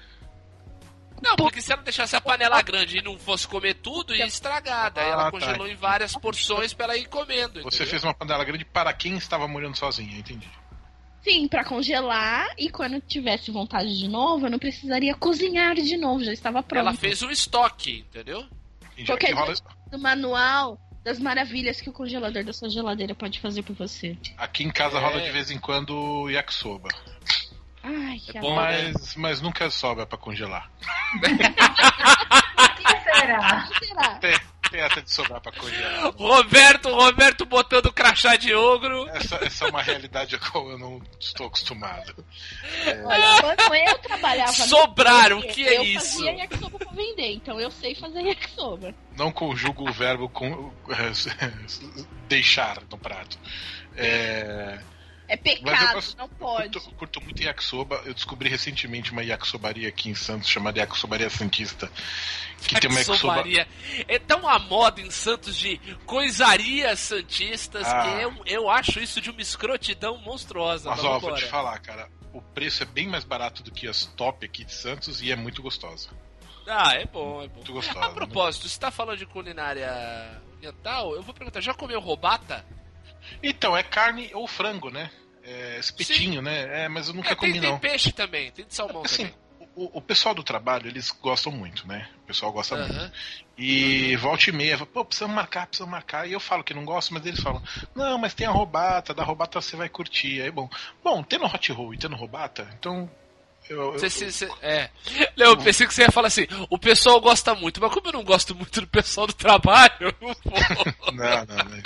Não, 1.22 1.36
porque 1.36 1.62
se 1.62 1.72
ela 1.72 1.82
deixasse 1.82 2.16
a 2.16 2.22
panela 2.22 2.62
grande 2.62 2.98
e 2.98 3.02
não 3.02 3.18
fosse 3.18 3.48
comer 3.48 3.76
tudo, 3.76 4.14
ia 4.16 4.26
estragar. 4.26 4.92
Daí 4.92 5.06
Ah, 5.06 5.12
ela 5.12 5.24
tá. 5.26 5.32
congelou 5.32 5.68
em 5.68 5.76
várias 5.76 6.14
porções 6.16 6.74
pra 6.74 6.86
ela 6.86 6.98
ir 6.98 7.08
comendo. 7.08 7.62
Você 7.64 7.78
entendeu? 7.78 7.88
fez 7.88 8.04
uma 8.04 8.14
panela 8.14 8.44
grande 8.44 8.66
para 8.66 8.92
quem 8.94 9.16
estava 9.18 9.48
morando 9.48 9.76
sozinha, 9.78 10.18
entendi. 10.18 10.48
Sim, 11.24 11.48
pra 11.48 11.64
congelar 11.66 12.48
e 12.58 12.70
quando 12.70 13.02
tivesse 13.02 13.50
vontade 13.50 13.98
de 13.98 14.08
novo, 14.08 14.46
eu 14.46 14.52
não 14.52 14.60
precisaria 14.60 15.16
cozinhar 15.16 15.74
de 15.76 15.98
novo, 15.98 16.24
já 16.24 16.32
estava 16.34 16.62
pronto. 16.62 16.80
Ela 16.88 16.94
fez 16.94 17.22
um 17.24 17.32
estoque, 17.32 18.06
entendeu? 18.10 18.46
entendi. 18.92 19.08
Qualquer 19.08 19.34
rola- 19.34 19.56
do 19.90 19.98
manual 19.98 20.80
das 21.04 21.18
maravilhas 21.20 21.82
que 21.82 21.90
o 21.90 21.94
congelador 21.94 22.44
da 22.44 22.54
sua 22.54 22.70
geladeira 22.70 23.14
pode 23.16 23.40
fazer 23.40 23.64
por 23.64 23.76
você. 23.76 24.16
aqui 24.38 24.64
em 24.64 24.72
casa 24.72 25.00
rola 25.00 25.18
É. 25.22 25.26
de 25.26 25.32
vez 25.32 25.50
em 25.50 25.58
quando 25.60 26.30
yakisoba. 26.30 26.90
Ai, 27.86 28.20
que 28.20 28.38
É 28.38 28.42
bom, 28.42 28.58
amor. 28.58 28.64
Mas, 28.64 29.16
mas 29.16 29.42
nunca 29.42 29.70
sobra 29.70 30.06
para 30.06 30.18
congelar. 30.18 30.70
O 32.66 32.76
que 32.76 33.04
será? 33.04 33.68
Será? 33.80 34.16
Tem, 34.16 34.38
tem 34.70 34.82
essa 34.82 35.02
de 35.02 35.12
sobrar 35.12 35.42
para 35.42 35.52
congelar. 35.54 36.12
Roberto, 36.16 36.90
Roberto 36.90 37.46
botando 37.46 37.92
crachá 37.92 38.36
de 38.36 38.54
ogro. 38.54 39.08
Essa, 39.10 39.36
essa 39.38 39.66
é 39.66 39.70
uma 39.70 39.82
realidade 39.82 40.36
a 40.36 40.40
qual 40.40 40.70
eu 40.70 40.78
não 40.78 41.02
estou 41.20 41.48
acostumado. 41.48 42.26
Olha, 43.06 43.42
quando 43.42 43.76
eu 43.76 43.98
trabalhava 44.00 44.52
Sobrar, 44.52 45.34
o 45.34 45.42
que 45.42 45.68
é 45.68 45.78
eu 45.78 45.84
isso? 45.84 46.18
fazia 46.18 46.32
yakisoba 46.34 46.78
pra 46.78 46.92
vender, 46.92 47.34
então 47.34 47.60
eu 47.60 47.72
sei 47.72 47.96
fazer 47.96 48.22
yakisoba. 48.22 48.94
Não 49.18 49.32
conjugo 49.32 49.90
o 49.90 49.94
verbo 49.94 50.30
com, 50.30 50.72
deixar 52.28 52.82
no 52.92 52.98
prato. 52.98 53.40
É, 53.96 54.80
É 55.28 55.34
eu 55.34 55.38
pecado, 55.40 55.94
gosto- 55.94 56.18
não 56.18 56.30
pode. 56.30 56.80
Curto, 56.80 56.96
curto 56.96 57.22
muito 57.22 57.42
yakisoba. 57.42 58.02
Eu 58.06 58.14
descobri 58.14 58.48
recentemente 58.50 59.12
uma 59.12 59.24
yakisobaria 59.24 59.90
aqui 59.90 60.10
em 60.10 60.16
Santos 60.16 60.48
chamada 60.50 60.80
Yakisobaria 60.80 61.30
Santista. 61.30 61.92
Que 62.68 62.80
tem 62.80 62.90
uma 62.90 63.00
yakisoba. 63.00 63.38
Yakisobaria. 63.38 63.68
É 64.08 64.20
tão 64.20 64.48
a 64.48 64.60
moda 64.60 65.02
em 65.02 65.10
Santos 65.10 65.56
de 65.58 65.78
coisarias 66.06 67.00
santistas 67.00 67.88
Ah. 67.88 68.04
que 68.04 68.22
eu, 68.24 68.34
eu 68.46 68.70
acho 68.70 69.00
isso 69.00 69.20
de 69.20 69.30
uma 69.30 69.42
escrotidão 69.42 70.18
monstruosa. 70.20 70.90
Mas 70.90 71.00
Mas 71.02 71.06
ó, 71.06 71.20
vou 71.20 71.34
te 71.36 71.46
falar, 71.46 71.78
cara. 71.80 72.10
O 72.34 72.42
preço 72.42 72.84
é 72.84 72.86
bem 72.86 73.08
mais 73.08 73.24
barato 73.24 73.64
do 73.64 73.72
que 73.72 73.88
as 73.88 74.06
top 74.06 74.46
aqui 74.46 74.64
de 74.66 74.74
Santos 74.74 75.22
e 75.22 75.32
é 75.32 75.36
muito 75.36 75.62
gostosa. 75.62 76.10
Ah, 76.68 76.94
é 76.96 77.06
bom, 77.06 77.42
é 77.42 77.48
bom. 77.48 77.56
Muito 77.58 77.74
gostosa. 77.74 78.06
A 78.06 78.10
propósito, 78.10 78.68
você 78.68 78.80
tá 78.80 78.92
falando 78.92 79.18
de 79.20 79.26
culinária 79.26 79.90
oriental, 80.58 81.14
eu 81.16 81.22
vou 81.22 81.34
perguntar, 81.34 81.62
já 81.62 81.74
comeu 81.74 82.00
robata? 82.00 82.66
Então, 83.44 83.76
é 83.76 83.84
carne 83.84 84.30
ou 84.34 84.48
frango, 84.48 84.90
né? 84.90 85.10
É 85.44 85.78
espetinho, 85.80 86.42
né? 86.42 86.86
É, 86.86 86.90
mas 86.90 87.08
eu 87.08 87.14
nunca 87.14 87.30
É, 87.32 87.36
tem, 87.36 87.50
comi, 87.52 87.62
tem 87.62 87.70
não. 87.72 87.80
peixe 87.80 88.12
também, 88.12 88.52
tem 88.52 88.66
de 88.66 88.74
salmão 88.74 89.04
Assim, 89.06 89.28
também. 89.28 89.70
o, 89.76 90.00
o 90.00 90.02
pessoal 90.02 90.34
do 90.34 90.44
trabalho, 90.44 90.88
eles 90.88 91.12
gostam 91.12 91.52
muito, 91.52 91.88
né? 91.88 92.10
O 92.24 92.28
pessoal 92.28 92.52
gosta 92.52 92.76
muito. 92.76 93.12
E 93.58 94.16
volta 94.18 94.50
e 94.50 94.54
meia, 94.54 94.78
fala, 94.78 94.90
pô, 94.92 95.06
precisamos 95.06 95.36
marcar, 95.36 95.68
precisamos 95.68 95.92
marcar. 95.92 96.28
E 96.28 96.34
eu 96.34 96.40
falo 96.40 96.64
que 96.64 96.74
não 96.74 96.84
gosto, 96.84 97.14
mas 97.14 97.26
eles 97.26 97.40
falam, 97.40 97.62
não, 97.94 98.18
mas 98.18 98.34
tem 98.34 98.48
a 98.48 98.52
robata, 98.52 99.14
da 99.14 99.24
robata 99.24 99.62
você 99.62 99.76
vai 99.76 99.88
curtir. 99.88 100.42
Aí, 100.42 100.50
bom, 100.50 100.68
bom, 101.04 101.22
tendo 101.24 101.46
hot 101.46 101.72
roll 101.72 101.94
e 101.94 101.98
tendo 101.98 102.16
robata, 102.16 102.68
então. 102.78 103.10
Eu, 103.70 103.94
eu- 103.94 104.00
Cê- 104.00 104.10
cê- 104.10 104.32
cê- 104.32 104.52
é. 104.62 104.90
Não, 105.36 105.48
eu 105.48 105.58
pensei 105.58 105.88
que 105.88 105.94
você 105.94 106.04
ia 106.04 106.12
falar 106.12 106.28
assim, 106.28 106.46
o 106.70 106.78
pessoal 106.78 107.20
gosta 107.20 107.56
muito, 107.56 107.82
mas 107.82 107.92
como 107.92 108.08
eu 108.08 108.14
não 108.14 108.24
gosto 108.24 108.54
muito 108.54 108.82
do 108.82 108.88
pessoal 108.88 109.26
do 109.26 109.34
trabalho, 109.34 109.92
eu 110.00 110.14
não 110.22 110.36
vou. 110.44 111.14
Não, 111.14 111.46
não, 111.46 111.66
não. 111.66 111.82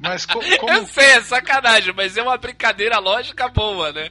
Mas 0.00 0.26
co- 0.26 0.42
Eu 0.44 0.58
como, 0.58 0.86
sei, 0.88 1.04
é 1.12 1.22
sacanagem, 1.22 1.94
mas 1.94 2.16
é 2.16 2.22
uma 2.22 2.36
brincadeira 2.36 2.98
lógica 2.98 3.48
boa, 3.48 3.92
né? 3.92 4.10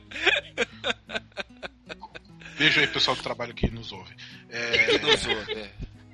Beijo 2.57 2.79
aí, 2.79 2.87
pessoal 2.87 3.15
do 3.15 3.23
trabalho 3.23 3.53
que 3.53 3.69
nos 3.69 3.91
ouve. 3.91 4.15
É, 4.49 4.97
Não 4.99 5.17
sou, 5.17 5.31
é. 5.33 5.69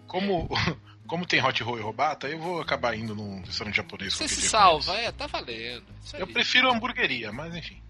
como, 0.07 0.49
como 1.07 1.25
tem 1.25 1.43
hot 1.43 1.61
roll 1.61 1.77
e 1.77 1.81
robata, 1.81 2.27
eu 2.27 2.39
vou 2.39 2.59
acabar 2.59 2.95
indo 2.97 3.13
num 3.13 3.41
restaurante 3.43 3.75
japonês. 3.75 4.13
Você 4.15 4.27
se 4.27 4.41
salva, 4.49 4.95
é, 4.97 5.11
tá 5.11 5.27
valendo. 5.27 5.85
Eu 6.15 6.25
prefiro 6.27 6.71
hamburgueria, 6.71 7.31
mas 7.31 7.55
enfim. 7.55 7.81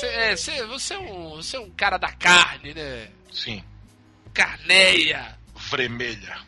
Cê- 0.00 0.06
é, 0.06 0.36
cê- 0.36 0.64
você, 0.66 0.94
é 0.94 0.98
um, 0.98 1.30
você 1.36 1.56
é 1.56 1.60
um 1.60 1.70
cara 1.70 1.96
da 1.98 2.10
carne, 2.12 2.74
né? 2.74 3.08
Sim. 3.32 3.62
Carneia. 4.34 5.36
Vermelha. 5.70 6.38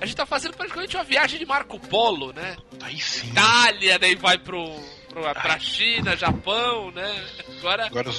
A 0.00 0.06
gente 0.06 0.16
tá 0.16 0.24
fazendo 0.24 0.56
praticamente 0.56 0.96
uma 0.96 1.04
viagem 1.04 1.38
de 1.38 1.44
Marco 1.46 1.78
Polo, 1.78 2.32
né? 2.32 2.56
Aí 2.82 2.98
sim. 3.00 3.28
Itália, 3.30 3.98
daí 3.98 4.14
vai 4.14 4.38
pro, 4.38 4.74
pro, 5.08 5.22
pra 5.34 5.58
China, 5.58 6.16
Japão, 6.16 6.90
né? 6.92 7.26
Agora, 7.58 7.86
Agora 7.86 8.10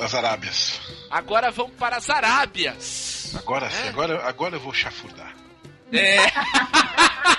as 0.00 0.14
Arábias. 0.14 0.80
agora 1.10 1.50
vamos 1.50 1.74
para 1.76 1.96
as 1.96 2.08
Arábias. 2.08 3.34
Agora 3.36 3.68
sim, 3.70 3.86
É? 3.86 3.88
agora, 3.88 4.24
agora 4.28 4.54
eu 4.56 4.60
vou 4.60 4.72
chafurdar. 4.72 5.33
É. 5.96 6.16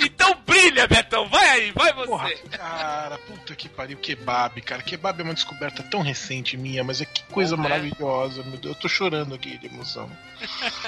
Então 0.00 0.34
brilha, 0.46 0.86
Betão. 0.86 1.28
Vai 1.28 1.46
aí, 1.50 1.70
vai 1.72 1.92
você. 1.92 2.06
Porra, 2.06 2.30
cara, 2.50 3.18
puta 3.18 3.54
que 3.54 3.68
pariu, 3.68 3.98
kebab, 3.98 4.60
cara. 4.62 4.82
Kebab 4.82 5.20
é 5.20 5.24
uma 5.24 5.34
descoberta 5.34 5.82
tão 5.82 6.00
recente 6.00 6.56
minha, 6.56 6.82
mas 6.82 7.00
é 7.02 7.04
que 7.04 7.22
coisa 7.24 7.54
né? 7.56 7.62
maravilhosa, 7.64 8.42
meu 8.44 8.56
Deus. 8.58 8.74
Eu 8.74 8.80
tô 8.80 8.88
chorando 8.88 9.34
aqui 9.34 9.58
de 9.58 9.66
emoção. 9.66 10.10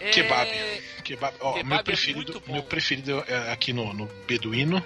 É, 0.00 0.10
Kebab. 0.10 0.50
Kebab, 1.04 1.36
ó, 1.40 1.52
Kebab 1.52 1.68
meu 1.68 1.78
é 1.78 1.82
preferido, 1.84 2.42
bom. 2.44 2.52
meu 2.54 2.62
preferido 2.64 3.24
é 3.28 3.52
aqui 3.52 3.72
no, 3.72 3.92
no 3.94 4.06
Beduíno, 4.26 4.84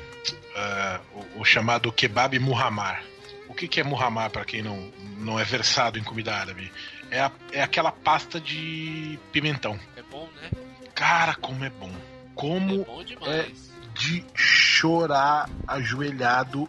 ah, 0.55 1.01
o, 1.37 1.41
o 1.41 1.45
chamado 1.45 1.91
kebab 1.91 2.39
muhammar. 2.39 3.03
O 3.49 3.55
que, 3.55 3.67
que 3.67 3.81
é 3.81 3.85
muhammar 3.85 4.29
para 4.29 4.45
quem 4.45 4.61
não, 4.63 4.93
não 5.17 5.41
é 5.41 5.45
versado 5.45 5.99
em 5.99 6.03
comida 6.05 6.35
árabe? 6.37 6.71
É, 7.11 7.21
a- 7.21 7.33
é 7.51 7.63
aquela 7.63 7.91
pasta 7.91 8.39
de 8.39 9.19
pimentão. 9.33 9.81
É 9.97 10.03
bom, 10.03 10.29
né? 10.43 10.51
Cara, 10.97 11.35
como 11.37 11.65
é 11.65 11.71
bom. 11.71 11.89
É 11.91 12.35
Como 12.35 12.85
bom 12.85 13.05
demais. 13.05 13.71
de 13.95 14.25
chorar 14.35 15.49
ajoelhado 15.69 16.69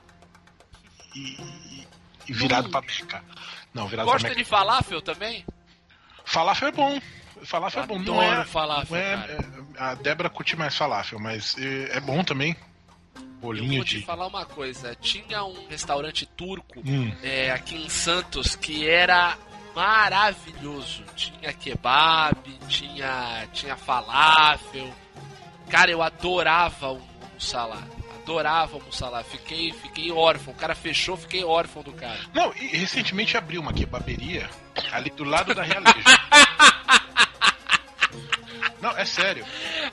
e, 1.16 1.86
e 2.28 2.34
virado 2.34 2.70
pra 2.70 2.82
Meca. 2.82 3.24
Não, 3.74 3.88
virado 3.88 4.06
Gosta 4.06 4.20
pra 4.28 4.30
Meca. 4.30 4.44
de 4.44 4.50
falafel 4.50 5.02
também? 5.02 5.46
Falafel 6.26 6.68
é 6.68 6.72
bom. 6.72 7.02
Falafel 7.44 7.84
é 7.84 7.88
bom. 7.88 8.00
Não 8.00 8.20
Adoro 8.20 8.42
é, 8.42 8.46
falafel, 8.46 9.18
não 9.18 9.26
é- 9.26 9.38
é- 9.38 9.82
a 9.82 9.94
Débora 9.96 10.30
curte 10.30 10.56
mais 10.56 10.76
falafel, 10.76 11.20
mas 11.20 11.56
é, 11.58 11.98
é 11.98 12.00
bom 12.00 12.24
também. 12.24 12.56
Eu 13.16 13.24
Bolinho 13.42 13.76
vou 13.78 13.86
te 13.86 14.00
de. 14.00 14.06
falar 14.06 14.28
uma 14.28 14.46
coisa. 14.46 14.96
Tinha 14.96 15.44
um 15.44 15.68
restaurante 15.68 16.26
turco 16.26 16.80
Hum. 16.86 17.16
é, 17.22 17.52
aqui 17.52 17.76
em 17.76 17.88
Santos 17.90 18.56
que 18.56 18.88
era 18.90 19.38
maravilhoso. 19.78 21.04
Tinha 21.16 21.54
kebab, 21.54 22.52
tinha, 22.68 23.48
tinha 23.54 23.78
falafel. 23.78 24.92
Cara, 25.70 25.92
eu 25.92 26.02
adorava 26.02 26.94
o 26.94 27.02
salá. 27.38 27.84
Adorava 28.24 28.78
o 28.78 28.92
salá. 28.92 29.24
Fiquei, 29.24 29.72
fiquei 29.72 30.12
órfão. 30.12 30.52
O 30.52 30.58
cara 30.58 30.74
fechou, 30.74 31.16
fiquei 31.16 31.44
órfão 31.44 31.84
do 31.84 31.94
cara. 31.94 32.20
Não, 32.34 32.52
e 32.56 32.76
recentemente 32.76 33.38
abriu 33.38 33.62
uma 33.62 33.72
kebaberia 33.72 34.50
ali 34.92 35.12
do 35.12 35.24
lado 35.24 35.54
da 35.54 35.62
Realejo. 35.62 35.94
Não, 38.82 38.96
é 38.98 39.06
sério. 39.06 39.46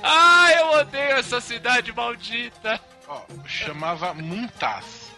Ah, 0.02 0.50
eu 0.52 0.80
odeio 0.80 1.16
essa 1.16 1.40
cidade 1.40 1.92
maldita. 1.92 2.80
Ó, 3.08 3.22
chamava 3.46 4.12
Muntaz. 4.14 5.13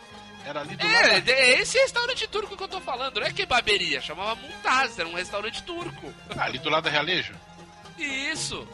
Era 0.47 0.61
ali 0.61 0.77
do 0.77 0.87
É, 0.87 1.03
lado. 1.15 1.29
é 1.29 1.61
esse 1.61 1.77
restaurante 1.79 2.27
turco 2.29 2.57
que 2.57 2.63
eu 2.63 2.69
tô 2.69 2.81
falando, 2.81 3.19
não 3.21 3.27
é 3.27 3.33
kebaberia, 3.33 4.01
chamava 4.01 4.37
Muntaz, 4.37 4.97
era 4.99 5.09
um 5.09 5.15
restaurante 5.15 5.63
turco. 5.65 6.15
Ah, 6.39 6.45
ali 6.45 6.59
do 6.59 6.71
lado 6.71 6.85
da 6.85 6.91
Realejo? 6.91 7.35
Isso, 7.99 8.67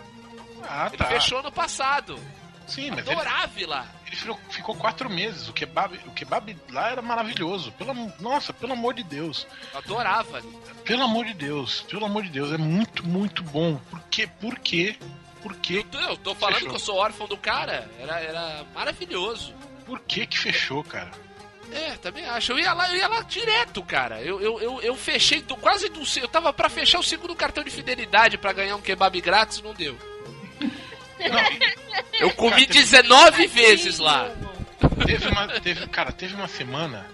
Ah, 0.69 0.87
ele 0.89 0.97
tá. 0.99 1.07
fechou 1.07 1.43
no 1.43 1.51
passado. 1.51 2.19
Sim, 2.67 2.91
mas 2.91 3.01
ele, 3.07 3.13
Adorava 3.13 3.61
ir 3.61 3.67
lá. 3.67 3.87
ele 4.07 4.15
ficou, 4.17 4.39
ficou 4.51 4.77
quatro 4.77 5.11
meses. 5.11 5.49
O 5.49 5.53
kebab, 5.53 5.99
o 6.07 6.11
kebab 6.13 6.57
lá 6.71 6.91
era 6.91 7.03
maravilhoso. 7.03 7.73
Pelo, 7.73 7.93
nossa, 8.21 8.53
pelo 8.53 8.73
amor 8.73 8.95
de 8.95 9.03
Deus. 9.03 9.47
Adorava. 9.75 10.41
Pelo 10.85 11.03
amor 11.03 11.25
de 11.27 11.35
Deus. 11.35 11.83
Pelo 11.83 12.05
amor 12.07 12.23
de 12.23 12.29
Deus. 12.31 12.53
É 12.53 12.57
muito, 12.59 13.05
muito 13.07 13.43
bom. 13.43 13.77
Por 13.91 14.01
quê? 14.11 14.29
Por 14.41 14.59
quê? 14.61 14.97
Por 15.43 15.57
quê? 15.57 15.85
Eu 15.93 16.17
tô 16.17 16.35
falando 16.37 16.55
Fechou. 16.55 16.69
que 16.71 16.75
eu 16.77 16.81
sou 16.81 16.97
órfão 16.97 17.27
do 17.27 17.37
cara. 17.37 17.91
Era, 17.99 18.21
era 18.21 18.65
maravilhoso. 18.73 19.53
Por 19.85 19.99
que 20.01 20.25
que 20.27 20.39
fechou, 20.39 20.85
cara? 20.85 21.11
É, 21.73 21.97
também 21.97 22.25
acho. 22.27 22.53
Eu 22.53 22.59
ia 22.59 22.73
lá, 22.73 22.89
eu 22.91 22.97
ia 22.97 23.09
lá 23.09 23.23
direto, 23.23 23.83
cara. 23.83 24.21
Eu, 24.21 24.41
eu, 24.41 24.61
eu, 24.61 24.83
eu 24.83 24.95
fechei 24.97 25.41
do, 25.41 25.57
quase 25.57 25.89
do. 25.89 26.03
Eu 26.21 26.29
tava 26.29 26.53
pra 26.53 26.69
fechar 26.69 26.99
o 26.99 27.03
segundo 27.03 27.35
cartão 27.35 27.65
de 27.65 27.71
fidelidade 27.71 28.37
pra 28.37 28.53
ganhar 28.53 28.77
um 28.77 28.81
kebab 28.81 29.21
grátis, 29.21 29.63
não 29.63 29.73
deu. 29.73 29.97
Eu 32.19 32.31
comi 32.33 32.67
19 32.67 33.47
vezes 33.47 33.99
lá. 33.99 34.31
Teve 35.07 35.29
uma, 35.29 35.49
teve, 35.61 35.87
cara, 35.87 36.13
teve 36.13 36.35
uma 36.35 36.49
semana 36.49 37.07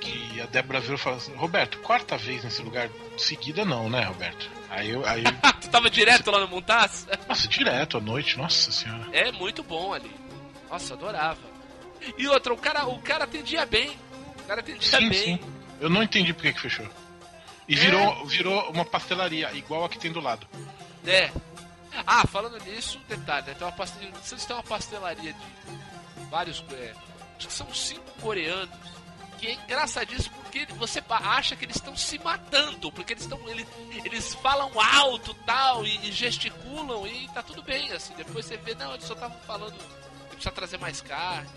que 0.00 0.40
a 0.40 0.46
Débora 0.46 0.80
virou 0.80 0.96
e 0.96 1.00
falou 1.00 1.18
assim, 1.18 1.34
Roberto, 1.34 1.78
quarta 1.78 2.16
vez 2.16 2.42
nesse 2.42 2.62
lugar 2.62 2.88
seguida 3.16 3.64
não, 3.64 3.88
né, 3.88 4.04
Roberto? 4.04 4.50
Aí 4.70 4.90
eu, 4.90 5.06
aí, 5.06 5.22
tu 5.60 5.68
tava 5.70 5.90
direto 5.90 6.30
lá 6.30 6.40
no 6.40 6.48
Montaz? 6.48 7.06
nossa, 7.28 7.46
direto 7.46 7.98
à 7.98 8.00
noite, 8.00 8.36
nossa 8.38 8.72
senhora. 8.72 9.06
É 9.12 9.30
muito 9.30 9.62
bom 9.62 9.92
ali. 9.92 10.10
Nossa, 10.70 10.94
adorava. 10.94 11.51
E 12.18 12.28
outra, 12.28 12.52
o 12.52 12.56
cara, 12.56 12.86
o 12.86 13.00
cara 13.00 13.24
atendia 13.24 13.64
bem. 13.66 13.96
O 14.40 14.44
cara 14.44 14.60
atendia 14.60 14.98
Sim, 14.98 15.08
bem. 15.08 15.38
sim. 15.38 15.40
Eu 15.80 15.90
não 15.90 16.02
entendi 16.02 16.32
por 16.32 16.42
que 16.42 16.52
que 16.52 16.60
fechou. 16.60 16.86
E 17.68 17.74
virou, 17.74 18.26
virou 18.26 18.70
uma 18.70 18.84
pastelaria, 18.84 19.50
igual 19.54 19.84
a 19.84 19.88
que 19.88 19.98
tem 19.98 20.12
do 20.12 20.20
lado. 20.20 20.46
É. 21.06 21.30
Ah, 22.06 22.26
falando 22.26 22.58
nisso, 22.64 22.98
um 22.98 23.08
detalhe, 23.08 23.46
né? 23.46 23.54
Tem 23.54 23.66
uma 23.66 23.72
pastelaria. 23.72 24.14
Vocês 24.22 24.44
têm 24.44 24.56
uma 24.56 24.62
pastelaria 24.62 25.32
de 25.32 26.26
vários. 26.30 26.64
É, 26.72 26.94
acho 27.36 27.48
que 27.48 27.52
são 27.52 27.72
cinco 27.74 28.10
coreanos. 28.20 28.74
Que 29.38 29.48
é 29.48 29.52
engraçadíssimo 29.54 30.34
porque 30.42 30.66
você 30.74 31.02
acha 31.08 31.56
que 31.56 31.64
eles 31.64 31.76
estão 31.76 31.96
se 31.96 32.18
matando. 32.18 32.90
Porque 32.92 33.12
eles 33.12 33.24
estão. 33.24 33.38
Eles, 33.48 33.66
eles 34.04 34.34
falam 34.36 34.70
alto 34.80 35.34
tal 35.46 35.84
e, 35.84 36.08
e 36.08 36.12
gesticulam 36.12 37.06
e 37.06 37.28
tá 37.28 37.42
tudo 37.42 37.62
bem, 37.62 37.90
assim. 37.92 38.14
Depois 38.14 38.46
você 38.46 38.56
vê, 38.56 38.74
não, 38.74 38.94
eles 38.94 39.04
só 39.04 39.14
estavam 39.14 39.38
falando. 39.40 39.72
que 39.76 40.36
Precisa 40.36 40.50
trazer 40.50 40.78
mais 40.78 41.00
carne. 41.00 41.48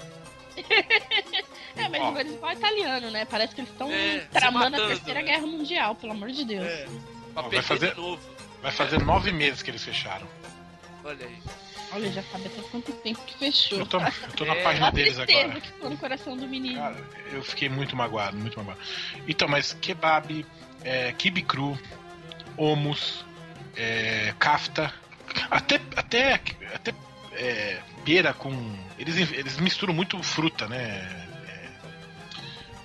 É, 1.77 1.89
mas 1.89 2.01
Ó. 2.01 2.17
eles 2.19 2.39
falam 2.39 2.55
italiano, 2.55 3.11
né? 3.11 3.25
Parece 3.25 3.53
que 3.53 3.59
eles 3.59 3.69
estão 3.71 3.91
É, 3.91 4.19
tramando 4.31 4.71
matando, 4.71 4.83
a 4.83 4.87
Terceira 4.95 5.19
né? 5.21 5.25
Guerra 5.27 5.45
Mundial, 5.45 5.93
pelo 5.95 6.13
amor 6.13 6.31
de 6.31 6.45
Deus. 6.45 6.65
É. 6.65 6.87
Pra 7.33 7.43
Ó, 7.43 7.49
vai 7.49 7.61
fazer- 7.61 7.93
de 7.93 7.99
novo. 7.99 8.21
Vai 8.61 8.71
fazer 8.71 9.03
nove 9.03 9.31
meses 9.33 9.61
que 9.61 9.71
eles 9.71 9.83
fecharam. 9.83 10.25
Olha 11.03 11.25
aí. 11.25 11.37
Olha, 11.91 12.11
já 12.11 12.23
sabe 12.23 12.47
até 12.47 12.61
quanto 12.69 12.91
tempo 12.93 13.19
que 13.25 13.37
fechou. 13.37 13.79
Eu 13.79 13.85
tô, 13.85 13.99
eu 13.99 14.11
tô 14.37 14.45
na 14.45 14.55
É, 14.55 14.63
página 14.63 14.87
A 14.87 14.89
deles 14.91 15.19
agora. 15.19 15.59
que 15.59 15.67
ficou 15.67 15.89
no 15.89 15.97
coração 15.97 16.37
do 16.37 16.47
menino. 16.47 16.79
Cara, 16.79 17.03
eu 17.33 17.43
fiquei 17.43 17.67
muito 17.69 17.93
magoado, 17.95 18.37
muito 18.37 18.57
magoado. 18.57 18.79
Então, 19.27 19.47
mas 19.47 19.73
kebab, 19.73 20.45
é, 20.83 21.11
kibe 21.11 21.41
cru, 21.41 21.77
hummus, 22.57 23.25
é, 23.75 24.33
kafta, 24.39 24.93
até, 25.51 25.79
até, 25.95 26.33
até 26.73 26.93
é, 27.33 27.79
pera 28.05 28.33
com... 28.33 28.53
Eles, 28.97 29.17
eles 29.31 29.57
misturam 29.57 29.93
muito 29.93 30.21
fruta, 30.23 30.67
né? 30.67 30.99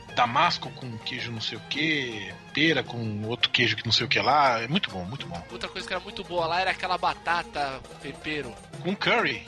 É, 0.09 0.14
damasco 0.14 0.71
com 0.71 0.99
queijo 0.99 1.31
não 1.31 1.41
sei 1.41 1.57
o 1.59 1.61
que, 1.62 2.33
pera 2.53 2.83
com 2.83 3.23
outro 3.27 3.49
queijo 3.51 3.77
que 3.77 3.85
não 3.85 3.93
sei 3.93 4.07
o 4.07 4.09
que 4.09 4.18
lá. 4.18 4.61
É 4.61 4.66
muito 4.68 4.91
bom, 4.91 5.05
muito 5.05 5.27
bom. 5.27 5.41
Outra 5.51 5.68
coisa 5.68 5.87
que 5.87 5.93
era 5.95 6.03
muito 6.03 6.25
boa 6.25 6.47
lá 6.47 6.61
era 6.61 6.71
aquela 6.73 6.99
batata 6.99 7.81
com 7.89 7.95
tempero. 7.97 8.55
Com 8.83 8.97
curry. 8.97 9.47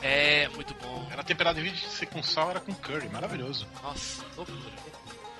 É, 0.00 0.48
muito 0.50 0.74
bom. 0.74 1.08
Era 1.10 1.24
temperado 1.24 1.58
em 1.58 1.64
vez 1.64 1.76
de 1.80 1.86
ser 1.88 2.06
com 2.06 2.22
sal, 2.22 2.50
era 2.50 2.60
com 2.60 2.72
curry. 2.74 3.08
Maravilhoso. 3.08 3.66
Nossa, 3.82 4.24
loucura. 4.36 4.88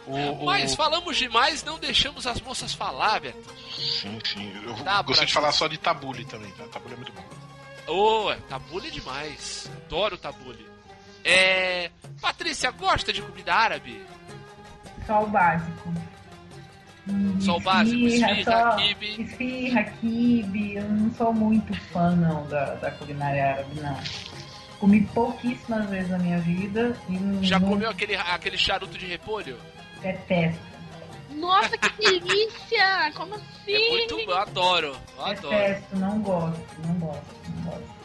O, 0.05 0.17
o- 0.17 0.47
Mas 0.47 0.75
falamos 0.75 1.17
demais, 1.19 1.63
não 1.63 1.79
deixamos 1.79 2.27
as 2.27 2.41
moças 2.41 2.73
falar, 2.75 3.21
Beto. 3.21 3.39
Sim, 3.79 4.19
sim. 4.25 4.53
Eu 4.65 4.75
Dá 4.83 5.03
gostei 5.03 5.17
pra- 5.19 5.25
de 5.27 5.33
falar 5.35 5.53
só 5.53 5.69
de 5.69 5.77
tabule 5.79 6.25
também, 6.25 6.51
tá? 6.53 6.65
Tabule 6.65 6.95
é 6.95 6.97
muito 6.97 7.13
bom. 7.13 7.23
Oh, 7.89 8.33
tabule 8.49 8.89
é 8.89 8.91
demais. 8.91 9.71
Adoro 9.87 10.17
tabule. 10.19 10.67
É. 11.25 11.91
Patrícia, 12.21 12.71
gosta 12.71 13.13
de 13.13 13.23
comida 13.23 13.55
árabe? 13.55 14.01
Só 15.07 15.23
o 15.25 15.27
básico. 15.27 15.93
Hum, 17.09 17.41
Só 17.41 17.57
o 17.57 17.61
básico, 17.61 17.97
esfirra, 18.07 18.45
só 18.45 18.77
quibe. 18.77 19.23
Esfirra, 19.23 19.85
quibe. 19.85 20.75
Eu 20.75 20.85
não 20.91 21.11
sou 21.15 21.33
muito 21.33 21.75
fã, 21.91 22.15
não, 22.15 22.47
da, 22.49 22.75
da 22.75 22.91
culinária 22.91 23.53
árabe, 23.53 23.81
não. 23.81 23.99
Comi 24.79 25.01
pouquíssimas 25.07 25.89
vezes 25.89 26.11
na 26.11 26.19
minha 26.19 26.39
vida 26.39 26.95
e 27.09 27.47
Já 27.47 27.59
não 27.59 27.69
comeu 27.71 27.89
aquele, 27.91 28.15
aquele 28.15 28.59
charuto 28.59 28.99
de 28.99 29.07
repolho? 29.07 29.59
detesto. 30.03 30.61
Nossa, 31.39 31.77
que 31.79 31.89
delícia! 31.99 33.13
Como 33.15 33.35
assim? 33.35 33.75
É 33.75 33.91
muito 33.91 34.17
bom, 34.17 34.23
eu 34.23 34.37
adoro. 34.37 34.97
Eu 35.17 35.25
adoro. 35.25 35.57
Detesto, 35.57 35.97
não 35.97 36.21
gosto, 36.21 36.61
não 36.85 36.95
gosto, 36.95 37.25
não 37.49 37.63
gosto. 37.65 37.99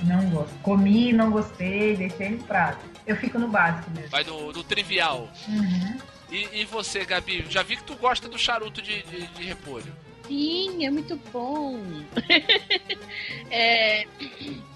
Não 0.00 0.30
gosto. 0.30 0.54
Comi, 0.62 1.12
não 1.12 1.30
gostei, 1.30 1.96
deixei 1.96 2.30
no 2.30 2.44
prato. 2.44 2.84
Eu 3.06 3.16
fico 3.16 3.38
no 3.38 3.48
básico 3.48 3.90
mesmo. 3.90 4.10
Vai 4.10 4.24
no, 4.24 4.52
no 4.52 4.62
trivial. 4.62 5.28
Uhum. 5.48 5.98
E, 6.30 6.60
e 6.60 6.64
você, 6.64 7.04
Gabi? 7.04 7.46
Já 7.48 7.62
vi 7.62 7.76
que 7.76 7.84
tu 7.84 7.96
gosta 7.96 8.28
do 8.28 8.38
charuto 8.38 8.82
de, 8.82 9.02
de, 9.02 9.26
de 9.26 9.44
repolho. 9.44 9.92
Sim, 10.26 10.84
é 10.84 10.90
muito 10.90 11.18
bom. 11.32 11.80
É, 13.50 14.06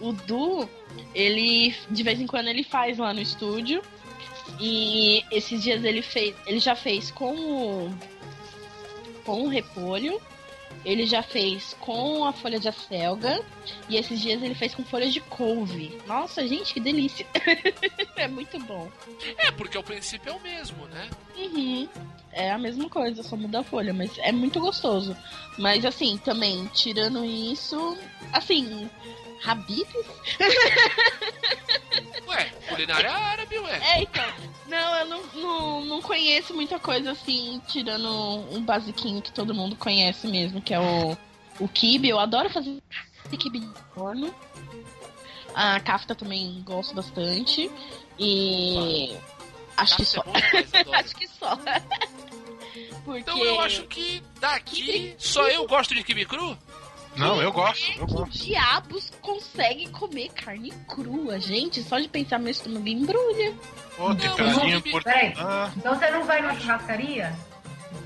o 0.00 0.12
Du, 0.12 0.68
ele 1.14 1.76
de 1.90 2.02
vez 2.02 2.18
em 2.18 2.26
quando 2.26 2.48
ele 2.48 2.64
faz 2.64 2.96
lá 2.96 3.12
no 3.12 3.20
estúdio. 3.20 3.82
E 4.64 5.24
esses 5.32 5.60
dias 5.60 5.82
ele 5.82 6.02
fez, 6.02 6.36
ele 6.46 6.60
já 6.60 6.76
fez 6.76 7.10
com 7.10 7.34
o 7.34 7.94
com 9.24 9.42
o 9.42 9.48
repolho 9.48 10.20
Ele 10.84 11.04
já 11.04 11.20
fez 11.20 11.76
com 11.80 12.24
a 12.24 12.32
folha 12.32 12.60
de 12.60 12.68
acelga 12.68 13.40
e 13.88 13.96
esses 13.96 14.20
dias 14.20 14.40
ele 14.40 14.54
fez 14.54 14.72
com 14.72 14.84
folha 14.84 15.10
de 15.10 15.20
couve. 15.20 15.98
Nossa, 16.06 16.46
gente, 16.46 16.72
que 16.74 16.78
delícia. 16.80 17.26
é 18.16 18.28
muito 18.28 18.56
bom. 18.60 18.88
É, 19.36 19.50
porque 19.50 19.76
o 19.76 19.82
princípio 19.82 20.30
é 20.30 20.32
o 20.32 20.40
mesmo, 20.40 20.86
né? 20.86 21.10
Uhum. 21.36 21.88
É 22.32 22.50
a 22.52 22.58
mesma 22.58 22.88
coisa, 22.88 23.22
só 23.22 23.36
muda 23.36 23.60
a 23.60 23.64
folha, 23.64 23.92
mas 23.92 24.16
é 24.18 24.30
muito 24.30 24.60
gostoso. 24.60 25.16
Mas 25.58 25.84
assim, 25.84 26.16
também, 26.18 26.66
tirando 26.72 27.24
isso, 27.24 27.96
assim, 28.32 28.88
Habibs? 29.44 29.92
Ué, 32.28 32.44
culinária 32.68 33.10
árabe, 33.10 33.58
ué. 33.58 33.78
É, 33.78 34.02
então. 34.02 34.24
Não, 34.68 34.96
eu 34.96 35.06
não, 35.06 35.22
não, 35.34 35.84
não 35.84 36.02
conheço 36.02 36.54
muita 36.54 36.78
coisa 36.78 37.12
assim, 37.12 37.60
tirando 37.68 38.08
um 38.50 38.64
basiquinho 38.64 39.20
que 39.20 39.32
todo 39.32 39.54
mundo 39.54 39.76
conhece 39.76 40.26
mesmo, 40.26 40.62
que 40.62 40.72
é 40.72 40.80
o, 40.80 41.16
o 41.60 41.68
kibe. 41.68 42.08
Eu 42.08 42.18
adoro 42.18 42.48
fazer 42.48 42.80
kibe 43.36 43.60
de 43.60 43.68
forno. 43.94 44.34
A 45.54 45.78
kafta 45.80 46.14
também 46.14 46.62
gosto 46.64 46.94
bastante. 46.94 47.70
E. 48.18 49.14
Acho 49.76 49.96
que 49.96 50.04
só. 50.04 50.22
É 50.22 50.98
acho 50.98 51.16
que 51.16 51.26
só. 51.26 51.58
Porque... 53.04 53.20
Então 53.20 53.42
eu 53.42 53.58
acho 53.60 53.86
que 53.86 54.22
daqui 54.38 55.14
só 55.18 55.48
eu 55.48 55.66
gosto 55.66 55.94
de 55.94 56.04
kibe 56.04 56.26
cru? 56.26 56.56
Não, 57.16 57.40
eu 57.42 57.52
gosto. 57.52 57.98
Eu 57.98 58.06
que 58.06 58.14
gosto. 58.14 58.38
diabos 58.44 59.12
consegue 59.20 59.88
comer 59.90 60.30
carne 60.30 60.72
crua, 60.88 61.38
gente? 61.38 61.82
Só 61.82 61.98
de 61.98 62.08
pensar 62.08 62.38
meu 62.38 62.50
estômago 62.50 62.88
embrulha. 62.88 63.54
Ô, 63.98 64.14
picadinho 64.14 64.80
por... 64.82 65.02
Peraí, 65.02 65.34
Ah, 65.36 65.70
então 65.76 65.94
você 65.94 66.10
não 66.10 66.24
vai 66.24 66.40
na 66.40 66.54
churrascaria? 66.58 67.32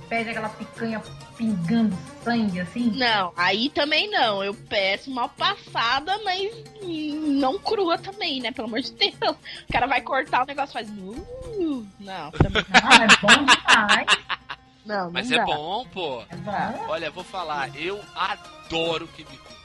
Pede 0.08 0.30
aquela 0.30 0.48
picanha 0.48 1.02
pingando 1.36 1.96
sangue 2.22 2.60
assim? 2.60 2.90
Não, 2.94 3.32
aí 3.36 3.68
também 3.70 4.08
não. 4.10 4.42
Eu 4.42 4.54
peço 4.54 5.10
mal 5.10 5.28
passada, 5.28 6.18
mas 6.24 6.52
não 6.82 7.58
crua 7.58 7.98
também, 7.98 8.40
né? 8.40 8.52
Pelo 8.52 8.68
amor 8.68 8.80
de 8.80 8.92
Deus. 8.92 9.36
O 9.68 9.72
cara 9.72 9.86
vai 9.86 10.00
cortar 10.00 10.42
o 10.42 10.46
negócio 10.46 10.70
e 10.70 10.72
faz. 10.74 10.88
Uh, 10.90 11.86
não, 12.00 12.30
também 12.32 12.64
Não, 12.68 12.92
é 12.92 13.06
bom 13.20 13.44
demais. 13.44 14.25
Não. 14.86 15.04
não 15.04 15.10
Mas 15.12 15.28
dá. 15.28 15.36
é 15.36 15.44
bom, 15.44 15.86
pô. 15.92 16.22
É 16.30 16.36
bom. 16.36 16.84
Olha, 16.88 17.10
vou 17.10 17.24
falar, 17.24 17.74
eu 17.76 18.02
adoro 18.14 19.06
kibe 19.08 19.36
cru. 19.36 19.56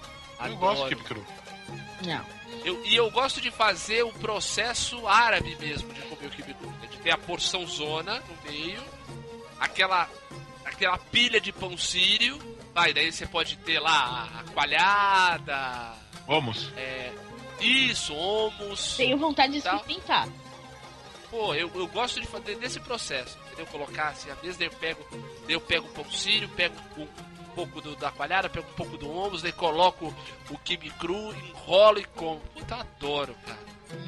eu 0.50 0.58
gosto 0.58 0.88
de 0.88 0.94
Adoro. 0.96 1.06
cru. 1.06 1.26
Não. 2.06 2.42
Eu- 2.66 2.84
e 2.86 2.96
eu 2.96 3.10
gosto 3.12 3.40
de 3.40 3.50
fazer 3.50 4.04
o 4.04 4.12
processo 4.14 5.08
árabe 5.08 5.56
mesmo 5.60 5.92
de 5.94 6.02
comer 6.02 6.28
o 6.28 6.30
kibe 6.32 6.54
cru. 6.54 6.70
né? 6.82 6.88
De 6.92 6.98
ter 6.98 7.12
a 7.12 7.18
porção 7.18 7.66
zona 7.66 8.20
no 8.20 8.52
meio, 8.52 8.84
aquela, 9.60 10.10
aquela 10.66 10.98
pilha 10.98 11.40
de 11.40 11.52
pão 11.52 11.78
sírio. 11.78 12.38
Vai, 12.74 12.94
daí 12.94 13.12
você 13.12 13.26
pode 13.28 13.58
ter 13.58 13.80
lá 13.80 14.30
a 14.40 14.52
coalhada, 14.54 15.94
Vamos. 16.28 16.72
é, 16.78 17.12
isso, 17.60 18.14
homus. 18.16 18.96
Tenho 18.98 19.18
vontade 19.18 19.54
de 19.54 19.58
experimentar. 19.60 20.28
Pô, 21.30 21.54
eu, 21.54 21.70
eu 21.76 21.88
gosto 21.88 22.20
de 22.20 22.28
fazer 22.28 22.56
desse 22.58 22.80
processo, 22.80 23.38
entendeu? 23.52 23.66
Colocar 23.68 24.10
assim, 24.10 24.30
a 24.32 24.36
mesa, 24.44 24.58
daí 24.60 24.68
eu 24.68 24.72
pego, 24.74 25.06
eu 25.48 25.62
pego 25.62 25.88
o 25.88 25.92
pão 25.92 26.10
sírio, 26.12 26.50
pego 26.50 26.76
um, 26.98 27.04
um 27.04 27.46
pouco 27.56 27.82
do, 27.82 27.96
da 27.96 28.12
coalhada, 28.12 28.50
pego 28.50 28.68
um 28.70 28.74
pouco 28.76 28.98
do 28.98 29.10
homus, 29.12 29.42
daí 29.42 29.52
coloco 29.52 30.14
o 30.50 30.58
kibe 30.60 30.90
cru, 30.92 31.34
enrolo 31.34 32.00
e 32.00 32.06
como. 32.06 32.40
Puta, 32.54 32.76
adoro, 32.76 33.36
cara. 33.46 33.60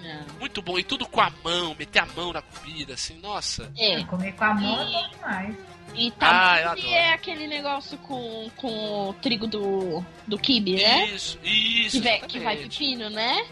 Não. 0.01 0.39
Muito 0.39 0.61
bom. 0.61 0.79
E 0.79 0.83
tudo 0.83 1.05
com 1.05 1.19
a 1.19 1.29
mão, 1.43 1.75
meter 1.77 1.99
a 1.99 2.05
mão 2.05 2.31
na 2.31 2.41
comida, 2.41 2.93
assim, 2.93 3.19
nossa. 3.19 3.69
É. 3.77 4.01
Comer 4.05 4.31
com 4.33 4.45
a 4.45 4.53
mão 4.53 4.81
é 4.81 4.85
bom 4.85 5.09
demais. 5.09 5.55
E 5.95 6.11
Ah, 6.21 6.59
eu 6.61 6.69
também 6.69 6.83
adoro. 6.85 6.87
é 6.95 7.13
aquele 7.13 7.47
negócio 7.47 7.97
com, 7.99 8.49
com 8.55 9.09
o 9.09 9.13
trigo 9.15 9.45
do, 9.45 10.03
do 10.25 10.39
kibe, 10.39 10.77
né? 10.81 11.07
Isso, 11.07 11.37
isso. 11.43 11.97
Que 12.01 12.03
vai, 12.07 12.19
que 12.21 12.39
vai 12.39 12.57
pepino, 12.57 13.09
né? 13.09 13.45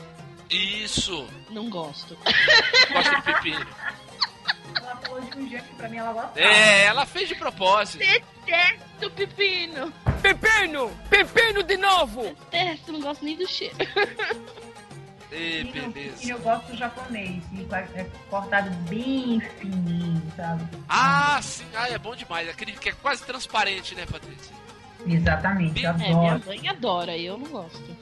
Isso. 0.49 1.27
Não 1.49 1.69
gosto. 1.69 2.17
Gosto 2.93 3.15
de 3.15 3.21
pepino. 3.33 3.67
Um 5.41 5.49
que 5.49 5.75
pra 5.75 5.89
mim 5.89 5.97
ela 5.97 6.13
gosta. 6.13 6.39
É, 6.39 6.83
ela 6.85 7.05
fez 7.05 7.27
de 7.29 7.35
propósito. 7.35 7.99
Detesto 7.99 9.09
pepino. 9.15 9.91
Pepino! 10.21 10.91
Pepino 11.09 11.63
de 11.63 11.77
novo! 11.77 12.23
Detesto, 12.51 12.91
não 12.91 13.01
gosto 13.01 13.25
nem 13.25 13.35
do 13.35 13.47
cheiro. 13.47 13.75
E 15.33 15.63
beleza. 15.63 16.29
eu 16.29 16.37
gosto 16.39 16.67
do 16.67 16.75
japonês. 16.77 17.41
É 17.95 18.05
cortado 18.29 18.69
bem 18.89 19.39
fininho, 19.57 20.21
sabe? 20.35 20.61
Ah, 20.89 21.39
sim. 21.41 21.63
Ah, 21.73 21.87
é 21.89 21.97
bom 21.97 22.13
demais. 22.13 22.49
Aquele 22.49 22.73
que 22.73 22.89
é 22.89 22.91
quase 22.91 23.23
transparente, 23.23 23.95
né, 23.95 24.05
Patrícia? 24.05 24.53
Exatamente, 25.07 25.81
eu 25.83 25.89
É, 25.89 25.93
minha 25.93 26.33
adoro. 26.33 26.43
mãe 26.45 26.67
adora, 26.67 27.17
eu 27.17 27.37
não 27.37 27.47
gosto. 27.47 27.97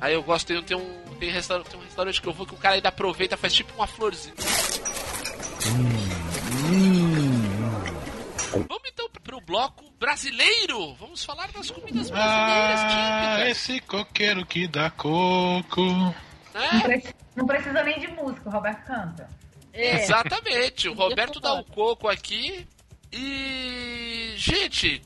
Aí 0.00 0.14
eu 0.14 0.22
gosto, 0.22 0.46
tem, 0.46 0.62
tem 0.62 0.76
um, 0.76 1.00
tem, 1.18 1.30
restaurante, 1.32 1.66
tem 1.68 1.80
um 1.80 1.82
restaurante 1.82 2.22
que 2.22 2.28
eu 2.28 2.32
vou 2.32 2.46
que 2.46 2.54
o 2.54 2.58
cara 2.58 2.76
ainda 2.76 2.90
aproveita 2.90 3.36
faz 3.36 3.52
tipo 3.52 3.74
uma 3.74 3.88
florzinha. 3.88 4.32
Vamos 8.52 8.82
então 8.92 9.08
pro 9.22 9.40
bloco 9.40 9.84
brasileiro. 9.98 10.94
Vamos 10.94 11.24
falar 11.24 11.50
das 11.52 11.70
comidas 11.70 12.10
brasileiras 12.10 12.80
Ah, 12.80 13.34
típicas. 13.36 13.48
esse 13.58 13.80
coqueiro 13.80 14.46
que 14.46 14.68
dá 14.68 14.90
coco. 14.90 15.82
Não, 15.82 16.14
Né? 16.54 16.80
preci- 16.82 17.14
não 17.36 17.46
precisa 17.46 17.82
nem 17.82 17.98
de 17.98 18.08
música, 18.08 18.48
o 18.48 18.52
Roberto 18.52 18.84
canta. 18.86 19.28
É. 19.72 19.96
Exatamente. 20.02 20.88
O 20.88 20.94
Roberto 20.94 21.40
dá 21.40 21.54
o 21.54 21.64
coco 21.64 22.08
aqui. 22.08 22.66
E. 23.12 24.34
Gente, 24.36 25.02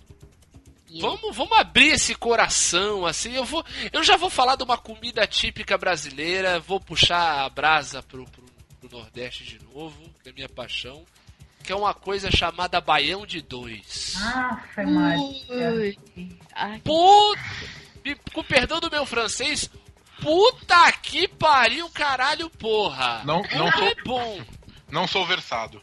Vamos, 1.01 1.35
vamos 1.35 1.59
abrir 1.59 1.89
esse 1.95 2.15
coração, 2.15 3.05
assim. 3.05 3.32
Eu 3.35 3.45
vou, 3.45 3.65
eu 3.93 4.05
já 4.05 4.16
vou 4.16 4.31
falar 4.31 4.55
de 4.55 4.62
uma 4.62 4.78
comida 4.78 5.27
típica 5.27 5.77
brasileira. 5.77 6.61
Vou 6.61 6.78
puxar 6.78 7.41
a 7.45 7.49
brasa 7.49 8.01
pro, 8.01 8.24
pro, 8.27 8.45
pro 8.81 8.99
Nordeste 8.99 9.43
de 9.43 9.59
novo, 9.65 10.01
que 10.23 10.28
é 10.28 10.32
minha 10.32 10.49
paixão. 10.49 11.05
Que 11.65 11.73
é 11.73 11.77
uma 11.77 11.95
coisa 11.95 12.31
chamada 12.31 12.78
baião 12.81 13.27
de 13.27 13.41
dois. 13.41 14.15
Ah, 14.20 14.61
foi 14.74 14.85
Puta, 16.85 17.41
com 18.32 18.45
perdão 18.45 18.81
do 18.81 18.91
meu 18.91 19.07
francês, 19.07 19.70
puta 20.23 20.93
que 21.03 21.27
pariu, 21.27 21.89
caralho, 21.91 22.51
porra. 22.51 23.23
Não, 23.24 23.43
não, 23.57 23.70
Como 23.70 23.73
sou, 23.73 23.86
é 23.89 23.95
bom. 24.05 24.41
não 24.91 25.07
sou 25.09 25.27
versado. 25.27 25.82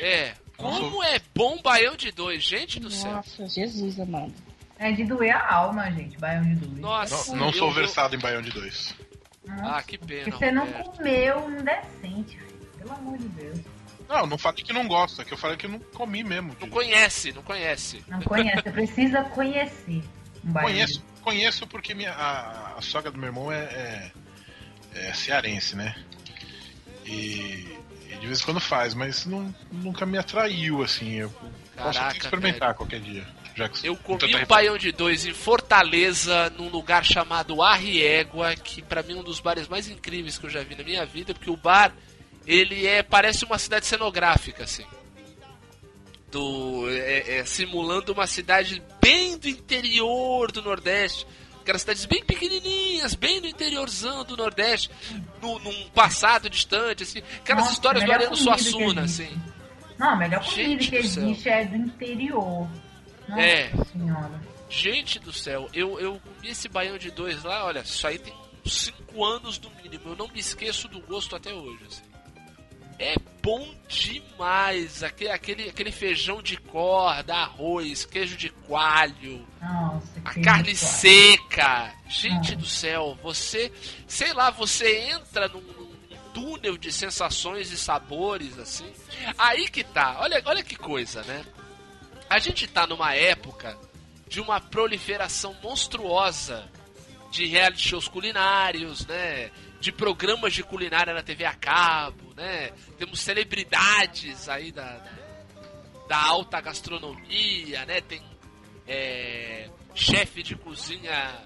É, 0.00 0.32
como 0.56 1.02
é 1.04 1.20
bom 1.34 1.60
baião 1.62 1.94
de 1.94 2.10
dois, 2.10 2.42
gente 2.42 2.80
do 2.80 2.90
céu. 2.90 3.12
Nossa, 3.12 3.46
Jesus 3.46 4.00
amado. 4.00 4.32
É 4.78 4.90
de 4.92 5.04
doer 5.04 5.36
a 5.36 5.54
alma, 5.56 5.90
gente, 5.92 6.16
baião 6.18 6.42
de 6.42 6.54
dois. 6.54 6.78
Nossa, 6.80 7.32
Não, 7.36 7.46
não 7.46 7.52
sou 7.52 7.70
versado 7.70 8.16
em 8.16 8.18
baião 8.18 8.40
de 8.40 8.50
dois. 8.50 8.94
Nossa, 9.46 9.76
Ah, 9.76 9.82
que 9.82 9.98
pena. 9.98 10.24
porque 10.24 10.30
você 10.46 10.50
não 10.50 10.66
comeu 10.72 11.38
um 11.46 11.56
decente, 11.62 12.38
filho. 12.38 12.70
Pelo 12.78 12.92
amor 12.92 13.18
de 13.18 13.28
Deus. 13.28 13.58
Não, 14.10 14.26
não 14.26 14.36
falei 14.36 14.64
que 14.64 14.72
não 14.72 14.88
gosto, 14.88 15.22
é 15.22 15.24
que 15.24 15.32
eu 15.32 15.38
falei 15.38 15.56
que 15.56 15.68
não 15.68 15.78
comi 15.78 16.24
mesmo. 16.24 16.56
Não 16.60 16.68
conhece, 16.68 17.32
não 17.32 17.44
conhece. 17.44 18.04
Não 18.08 18.20
conhece, 18.20 18.60
você 18.60 18.70
precisa 18.72 19.22
conhecer 19.22 20.02
um 20.44 20.52
Conheço, 20.52 21.04
conheço 21.22 21.66
porque 21.68 21.94
minha, 21.94 22.10
a, 22.10 22.78
a 22.78 22.82
sogra 22.82 23.12
do 23.12 23.18
meu 23.18 23.28
irmão 23.28 23.52
é, 23.52 23.62
é, 23.62 24.12
é 24.94 25.14
cearense, 25.14 25.76
né? 25.76 25.94
E, 27.06 27.78
e 28.10 28.16
de 28.20 28.26
vez 28.26 28.40
em 28.40 28.44
quando 28.44 28.58
faz, 28.58 28.94
mas 28.94 29.26
não, 29.26 29.54
nunca 29.70 30.04
me 30.04 30.18
atraiu, 30.18 30.82
assim. 30.82 31.12
Eu 31.12 31.30
posso 31.76 31.98
Caraca, 32.00 32.08
até 32.08 32.18
experimentar 32.18 32.74
qualquer 32.74 32.98
dia. 32.98 33.24
Já 33.54 33.68
que 33.68 33.86
Eu 33.86 33.96
com 33.96 34.18
comi 34.18 34.32
tanta 34.32 34.44
um 34.44 34.46
baião 34.46 34.76
de 34.76 34.90
dois 34.90 35.24
em 35.24 35.32
Fortaleza, 35.32 36.50
num 36.58 36.68
lugar 36.68 37.04
chamado 37.04 37.62
Arriégua, 37.62 38.56
que 38.56 38.82
pra 38.82 39.04
mim 39.04 39.12
é 39.12 39.20
um 39.20 39.22
dos 39.22 39.38
bares 39.38 39.68
mais 39.68 39.88
incríveis 39.88 40.36
que 40.36 40.46
eu 40.46 40.50
já 40.50 40.64
vi 40.64 40.74
na 40.74 40.82
minha 40.82 41.06
vida, 41.06 41.32
porque 41.32 41.50
o 41.50 41.56
bar, 41.56 41.92
ele 42.46 42.86
é 42.86 43.02
parece 43.02 43.44
uma 43.44 43.58
cidade 43.58 43.86
cenográfica, 43.86 44.64
assim. 44.64 44.84
Do, 46.30 46.88
é- 46.88 47.38
é 47.38 47.44
simulando 47.44 48.12
uma 48.12 48.26
cidade 48.26 48.80
bem 49.02 49.36
do 49.36 49.48
interior 49.48 50.52
do 50.52 50.62
Nordeste. 50.62 51.26
Aquelas 51.60 51.82
cidades 51.82 52.04
bem 52.06 52.24
pequenininhas, 52.24 53.14
bem 53.14 53.40
no 53.40 53.46
interiorzão 53.46 54.24
do 54.24 54.36
Nordeste, 54.36 54.90
no, 55.42 55.58
num 55.58 55.88
passado 55.90 56.48
distante, 56.48 57.02
assim. 57.02 57.18
Aquelas 57.40 57.64
Nossa, 57.64 57.74
histórias 57.74 58.04
do 58.04 58.12
Ariano 58.12 58.36
Suassuna, 58.36 59.02
existe. 59.02 59.22
assim. 59.34 59.42
Não, 59.98 60.10
a 60.10 60.16
melhor 60.16 60.40
comida 60.42 60.62
Gente 60.62 60.90
que 60.90 61.02
do 61.02 61.08
céu. 61.08 61.24
existe 61.24 61.48
é 61.48 61.64
do 61.66 61.76
interior. 61.76 62.68
Nossa 63.28 63.42
É. 63.42 63.70
senhora. 63.92 64.42
Gente 64.70 65.18
do 65.18 65.32
céu, 65.32 65.68
eu, 65.74 65.98
eu 66.00 66.20
comi 66.20 66.48
esse 66.48 66.68
baião 66.68 66.96
de 66.96 67.10
dois 67.10 67.42
lá, 67.42 67.64
olha, 67.66 67.80
isso 67.80 68.06
aí 68.06 68.18
tem 68.20 68.32
5 68.64 69.24
anos 69.24 69.58
no 69.60 69.68
mínimo. 69.82 70.10
Eu 70.10 70.16
não 70.16 70.28
me 70.28 70.38
esqueço 70.38 70.86
do 70.88 71.00
gosto 71.00 71.34
até 71.36 71.52
hoje. 71.52 71.80
assim. 71.88 72.02
É 73.02 73.14
bom 73.42 73.74
demais. 73.88 75.02
Aquele, 75.02 75.30
aquele, 75.30 75.68
aquele 75.70 75.90
feijão 75.90 76.42
de 76.42 76.58
corda, 76.58 77.34
arroz, 77.34 78.04
queijo 78.04 78.36
de 78.36 78.50
coalho, 78.50 79.42
Nossa, 79.60 80.20
a 80.22 80.34
carne 80.40 80.76
seca. 80.76 81.94
Gente 82.06 82.54
Hum. 82.54 82.58
do 82.58 82.66
céu, 82.66 83.18
você, 83.22 83.72
sei 84.06 84.34
lá, 84.34 84.50
você 84.50 84.98
entra 85.12 85.48
num, 85.48 85.62
num 85.62 85.90
túnel 86.34 86.76
de 86.76 86.92
sensações 86.92 87.72
e 87.72 87.78
sabores 87.78 88.58
assim. 88.58 88.92
Aí 89.38 89.66
que 89.68 89.82
tá. 89.82 90.18
Olha, 90.20 90.42
olha 90.44 90.62
que 90.62 90.76
coisa, 90.76 91.22
né? 91.22 91.42
A 92.28 92.38
gente 92.38 92.66
tá 92.66 92.86
numa 92.86 93.14
época 93.14 93.78
de 94.28 94.40
uma 94.42 94.60
proliferação 94.60 95.56
monstruosa 95.62 96.70
de 97.32 97.46
reality 97.46 97.88
shows 97.88 98.06
culinários, 98.08 99.06
né? 99.06 99.50
De 99.80 99.90
programas 99.90 100.52
de 100.52 100.62
culinária 100.62 101.14
na 101.14 101.22
TV 101.22 101.44
a 101.46 101.54
cabo, 101.54 102.29
né? 102.40 102.72
Temos 102.98 103.20
celebridades 103.20 104.48
aí 104.48 104.72
da, 104.72 105.04
da 106.08 106.16
alta 106.16 106.60
gastronomia, 106.60 107.84
né? 107.84 108.00
Tem 108.00 108.22
é, 108.88 109.68
chefe 109.94 110.42
de 110.42 110.56
cozinha 110.56 111.38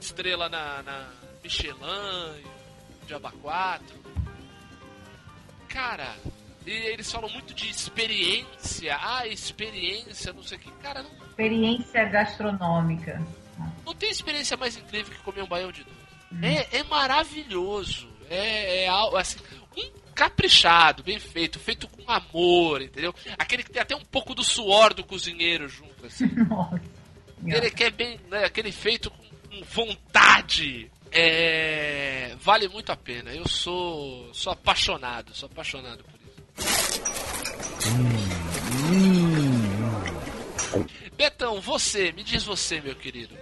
estrela 0.00 0.48
na, 0.48 0.82
na 0.82 1.10
Michelin, 1.42 2.44
Diaba 3.06 3.32
4. 3.32 4.00
Cara, 5.68 6.16
e 6.66 6.70
eles 6.70 7.10
falam 7.10 7.30
muito 7.30 7.54
de 7.54 7.68
experiência, 7.70 8.98
ah, 9.00 9.26
experiência, 9.26 10.32
não 10.32 10.42
sei 10.42 10.58
o 10.58 10.60
que. 10.60 10.70
Cara, 10.82 11.02
não. 11.02 11.10
Experiência 11.28 12.04
gastronômica. 12.04 13.20
Não 13.84 13.94
tem 13.94 14.10
experiência 14.10 14.56
mais 14.56 14.76
incrível 14.76 15.14
que 15.14 15.22
comer 15.22 15.42
um 15.42 15.48
baião 15.48 15.72
de 15.72 15.84
dois. 15.84 15.96
Hum. 16.32 16.40
É, 16.42 16.78
é 16.78 16.82
maravilhoso. 16.84 18.08
É, 18.28 18.84
é 18.84 18.88
assim, 18.88 19.40
caprichado, 20.20 21.02
bem 21.02 21.18
feito, 21.18 21.58
feito 21.58 21.88
com 21.88 22.12
amor, 22.12 22.82
entendeu? 22.82 23.14
Aquele 23.38 23.62
que 23.62 23.70
tem 23.70 23.80
até 23.80 23.96
um 23.96 24.04
pouco 24.04 24.34
do 24.34 24.44
suor 24.44 24.92
do 24.92 25.02
cozinheiro 25.02 25.66
junto, 25.66 26.04
assim. 26.04 26.26
Nossa. 26.46 26.78
Aquele 27.42 27.70
que 27.70 27.84
é 27.84 27.90
bem, 27.90 28.20
né, 28.28 28.44
aquele 28.44 28.70
feito 28.70 29.10
com, 29.10 29.24
com 29.48 29.64
vontade. 29.64 30.90
É, 31.10 32.36
vale 32.38 32.68
muito 32.68 32.92
a 32.92 32.96
pena. 32.96 33.34
Eu 33.34 33.48
sou, 33.48 34.28
sou 34.34 34.52
apaixonado, 34.52 35.34
sou 35.34 35.48
apaixonado 35.50 36.04
por 36.04 36.20
Betão, 41.16 41.62
você, 41.62 42.12
me 42.12 42.22
diz 42.22 42.44
você, 42.44 42.78
meu 42.82 42.94
querido. 42.94 43.34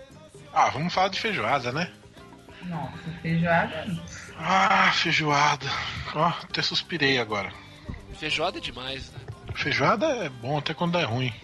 Ah, 0.55 0.71
vamos 0.71 0.95
falar 0.95 1.09
de 1.09 1.19
feijoada, 1.21 1.73
né? 1.73 1.93
Nossa, 2.63 3.11
feijoada. 3.21 3.85
Ah, 4.39 4.93
feijoada. 4.93 5.67
Ó, 6.15 6.21
oh, 6.21 6.45
até 6.45 6.63
suspirei 6.63 7.19
agora. 7.19 7.53
Feijoada 8.15 8.59
é 8.59 8.61
demais, 8.61 9.11
né? 9.11 9.19
Feijoada 9.55 10.07
é 10.07 10.29
bom 10.29 10.59
até 10.59 10.73
quando 10.73 10.97
é 10.97 11.05
ruim. 11.05 11.35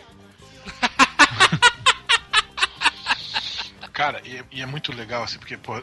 Cara, 3.92 4.22
e, 4.24 4.40
e, 4.52 4.62
é 4.62 4.66
muito 4.66 4.92
legal, 4.92 5.24
assim, 5.24 5.38
porque, 5.38 5.56
pô, 5.56 5.82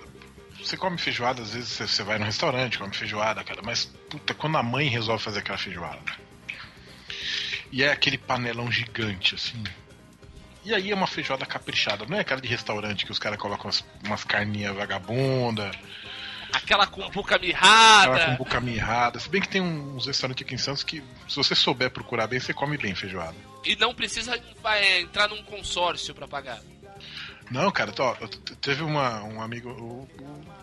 você 0.59 0.77
come 0.77 0.97
feijoada, 0.97 1.41
às 1.41 1.53
vezes 1.53 1.69
você, 1.69 1.87
você 1.87 2.03
vai 2.03 2.17
no 2.17 2.25
restaurante, 2.25 2.77
come 2.77 2.93
feijoada, 2.93 3.41
cara, 3.43 3.61
mas, 3.63 3.85
puta, 4.09 4.33
quando 4.33 4.57
a 4.57 4.63
mãe 4.63 4.89
resolve 4.89 5.23
fazer 5.23 5.39
aquela 5.39 5.57
feijoada. 5.57 6.01
E 7.71 7.83
é 7.83 7.91
aquele 7.91 8.17
panelão 8.17 8.69
gigante, 8.69 9.35
assim. 9.35 9.63
E 10.63 10.73
aí 10.73 10.91
é 10.91 10.95
uma 10.95 11.07
feijoada 11.07 11.45
caprichada, 11.45 12.05
não 12.05 12.17
é 12.17 12.19
aquela 12.19 12.41
de 12.41 12.49
restaurante 12.49 13.05
que 13.05 13.11
os 13.11 13.19
caras 13.19 13.39
colocam 13.39 13.67
umas, 13.67 13.85
umas 14.03 14.25
carninhas 14.25 14.75
vagabunda. 14.75 15.71
Aquela 16.53 16.87
com 16.87 17.09
buca 17.09 17.37
mirrada. 17.37 18.13
Aquela 18.13 18.31
com 18.31 18.43
buca 18.43 18.59
mirrada. 18.59 19.19
Se 19.19 19.29
bem 19.29 19.41
que 19.41 19.47
tem 19.47 19.61
uns 19.61 20.05
restaurantes 20.05 20.45
aqui 20.45 20.55
em 20.55 20.57
Santos 20.57 20.83
que, 20.83 21.03
se 21.27 21.35
você 21.35 21.55
souber 21.55 21.89
procurar 21.91 22.27
bem, 22.27 22.39
você 22.39 22.53
come 22.53 22.77
bem 22.77 22.93
feijoada. 22.95 23.35
E 23.65 23.75
não 23.75 23.93
precisa 23.93 24.39
vai, 24.61 25.01
entrar 25.01 25.29
num 25.29 25.43
consórcio 25.43 26.13
para 26.13 26.27
pagar. 26.27 26.59
Não, 27.49 27.71
cara, 27.71 27.91
tô, 27.91 28.13
teve 28.61 28.83
uma, 28.83 29.23
um 29.23 29.41
amigo. 29.41 29.69
O, 29.69 30.07
o 30.23 30.61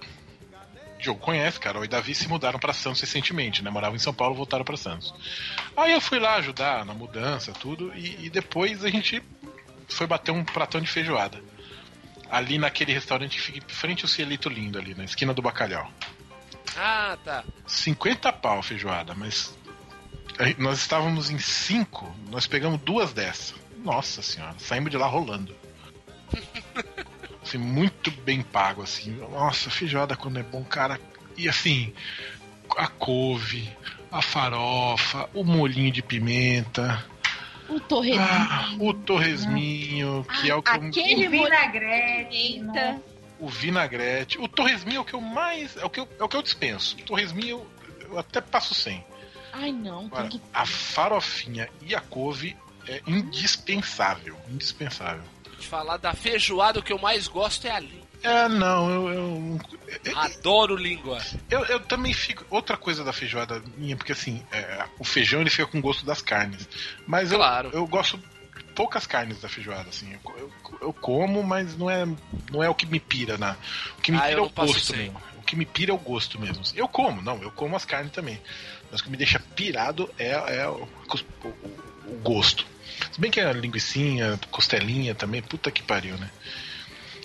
Diogo 0.98 1.20
conhece, 1.20 1.60
cara. 1.60 1.78
O 1.78 1.85
e 1.85 1.89
Davi 1.89 2.15
se 2.15 2.28
mudaram 2.28 2.59
para 2.59 2.73
Santos 2.73 3.01
recentemente, 3.01 3.62
né? 3.62 3.70
Moravam 3.70 3.97
em 3.97 4.01
São 4.01 4.12
Paulo, 4.12 4.35
voltaram 4.35 4.65
para 4.65 4.77
Santos. 4.77 5.15
Aí 5.77 5.93
eu 5.93 6.01
fui 6.01 6.19
lá 6.19 6.36
ajudar 6.36 6.85
na 6.85 6.94
mudança, 6.94 7.52
tudo, 7.52 7.93
e, 7.94 8.27
e 8.27 8.31
depois 8.31 8.85
a 8.85 8.90
gente 8.90 9.23
foi 9.89 10.06
bater 10.06 10.32
um 10.32 10.44
pratão 10.44 10.81
de 10.81 10.89
feijoada. 10.89 11.40
Ali 12.31 12.59
naquele 12.59 12.93
restaurante 12.93 13.37
que 13.37 13.43
fica 13.43 13.59
em 13.59 13.75
frente 13.75 14.05
ao 14.05 14.09
Cielito 14.09 14.49
Lindo, 14.49 14.79
ali, 14.79 14.95
na 14.95 15.05
esquina 15.05 15.33
do 15.33 15.43
Bacalhau. 15.43 15.91
Ah, 16.77 17.17
tá. 17.25 17.45
50 17.67 18.33
pau 18.35 18.63
feijoada, 18.63 19.15
mas 19.15 19.57
nós 20.59 20.79
estávamos 20.79 21.31
em 21.31 21.39
cinco, 21.39 22.15
nós 22.31 22.47
pegamos 22.47 22.81
duas 22.81 23.13
dessas. 23.13 23.55
Nossa 23.83 24.23
senhora, 24.23 24.55
saímos 24.59 24.91
de 24.91 24.97
lá 24.97 25.07
rolando. 25.07 25.55
assim, 27.43 27.59
muito 27.59 28.11
bem 28.11 28.43
pago, 28.43 28.83
assim. 28.83 29.13
Nossa, 29.13 29.71
feijoada 29.71 30.17
quando 30.17 30.39
é 30.39 30.43
bom, 30.43 30.63
cara. 30.65 31.01
E 31.37 31.49
assim, 31.49 31.93
a 32.77 32.87
couve, 32.87 33.71
a 34.11 34.21
farofa, 34.21 35.29
o 35.35 35.45
molhinho 35.45 35.91
de 35.91 36.03
pimenta. 36.03 37.05
O 37.69 37.78
torresminho. 37.81 38.23
Ah, 38.23 38.77
o 38.78 38.95
torresminho, 38.95 40.27
que 40.40 40.51
ah, 40.51 40.55
é 40.55 40.57
o 40.57 40.62
que 40.62 40.70
aquele 40.70 41.27
eu... 41.27 41.31
vinagrete. 41.31 42.65
O 43.39 43.49
vinagrete. 43.49 44.39
O 44.39 44.49
torresminho 44.49 44.99
é 44.99 45.01
o 45.01 45.05
que 45.05 45.15
eu 45.15 45.20
mais. 45.20 45.77
É 45.77 45.85
o 45.85 45.90
que 45.90 46.01
eu, 46.01 46.09
é 46.19 46.24
o 46.24 46.28
que 46.28 46.36
eu 46.36 46.43
dispenso. 46.43 46.97
O 46.97 47.03
torresminho 47.03 47.66
eu, 48.01 48.11
eu 48.11 48.19
até 48.19 48.40
passo 48.40 48.74
sem. 48.74 49.05
Ai, 49.53 49.73
não. 49.73 50.07
Agora, 50.07 50.28
que... 50.28 50.40
A 50.53 50.65
farofinha 50.65 51.69
e 51.82 51.95
a 51.95 52.01
couve 52.01 52.57
é 52.86 53.03
indispensável. 53.07 54.36
Indispensável. 54.49 55.24
De 55.59 55.66
falar 55.66 55.97
da 55.99 56.15
feijoada, 56.15 56.81
o 56.81 56.82
que 56.82 56.93
eu 56.93 56.99
mais 56.99 57.28
gosto 57.28 57.66
é 57.66 57.70
a 57.70 57.81
língua. 57.81 58.07
É, 58.23 58.49
não, 58.49 58.90
eu, 58.90 59.09
eu, 59.09 59.61
eu 60.05 60.19
Adoro 60.19 60.77
língua. 60.77 61.19
Eu, 61.49 61.65
eu 61.66 61.81
também 61.81 62.12
fico. 62.12 62.45
Outra 62.51 62.77
coisa 62.77 63.05
da 63.05 63.12
feijoada 63.12 63.62
minha, 63.77 63.97
porque 63.97 64.12
assim, 64.12 64.45
é, 64.51 64.85
o 64.99 65.05
feijão 65.05 65.40
ele 65.40 65.51
fica 65.51 65.66
com 65.66 65.81
gosto 65.81 66.05
das 66.05 66.20
carnes. 66.20 66.69
Mas 67.07 67.31
claro. 67.31 67.69
eu, 67.69 67.81
eu 67.81 67.86
gosto 67.86 68.20
poucas 68.74 69.07
carnes 69.07 69.40
da 69.40 69.49
feijoada, 69.49 69.89
assim. 69.89 70.12
Eu, 70.36 70.53
eu, 70.81 70.93
como, 70.93 71.43
mas 71.43 71.77
não 71.77 71.90
é, 71.90 72.07
não 72.51 72.62
é 72.62 72.69
o 72.69 72.74
que 72.74 72.86
me 72.86 73.01
pira, 73.01 73.39
né? 73.39 73.57
O 73.99 74.03
que 74.03 74.12
me 74.12 74.19
ah, 74.19 74.23
pira 74.23 74.40
é 74.40 74.43
o 74.43 74.49
gosto 74.49 74.97
mesmo. 74.97 75.23
O 75.36 75.43
que 75.43 75.57
me 75.57 75.66
pira 75.66 75.90
é 75.93 75.95
o 75.95 75.99
gosto 75.99 76.40
mesmo. 76.40 76.62
Eu 76.74 76.89
como, 76.89 77.23
não, 77.23 77.43
eu 77.43 77.51
como 77.51 77.77
as 77.77 77.85
carnes 77.85 78.12
também. 78.12 78.40
Mas 78.90 79.01
o 79.01 79.05
que 79.05 79.11
me 79.11 79.16
deixa 79.16 79.40
pirado 79.40 80.09
é, 80.19 80.31
é 80.61 80.69
o, 80.69 80.89
o, 81.45 81.49
o 82.07 82.20
gosto. 82.23 82.66
Se 83.12 83.20
bem 83.20 83.31
que 83.31 83.40
a 83.40 83.53
linguiçinha, 83.53 84.39
costelinha 84.51 85.15
também, 85.15 85.43
puta 85.43 85.70
que 85.70 85.82
pariu, 85.82 86.16
né? 86.16 86.31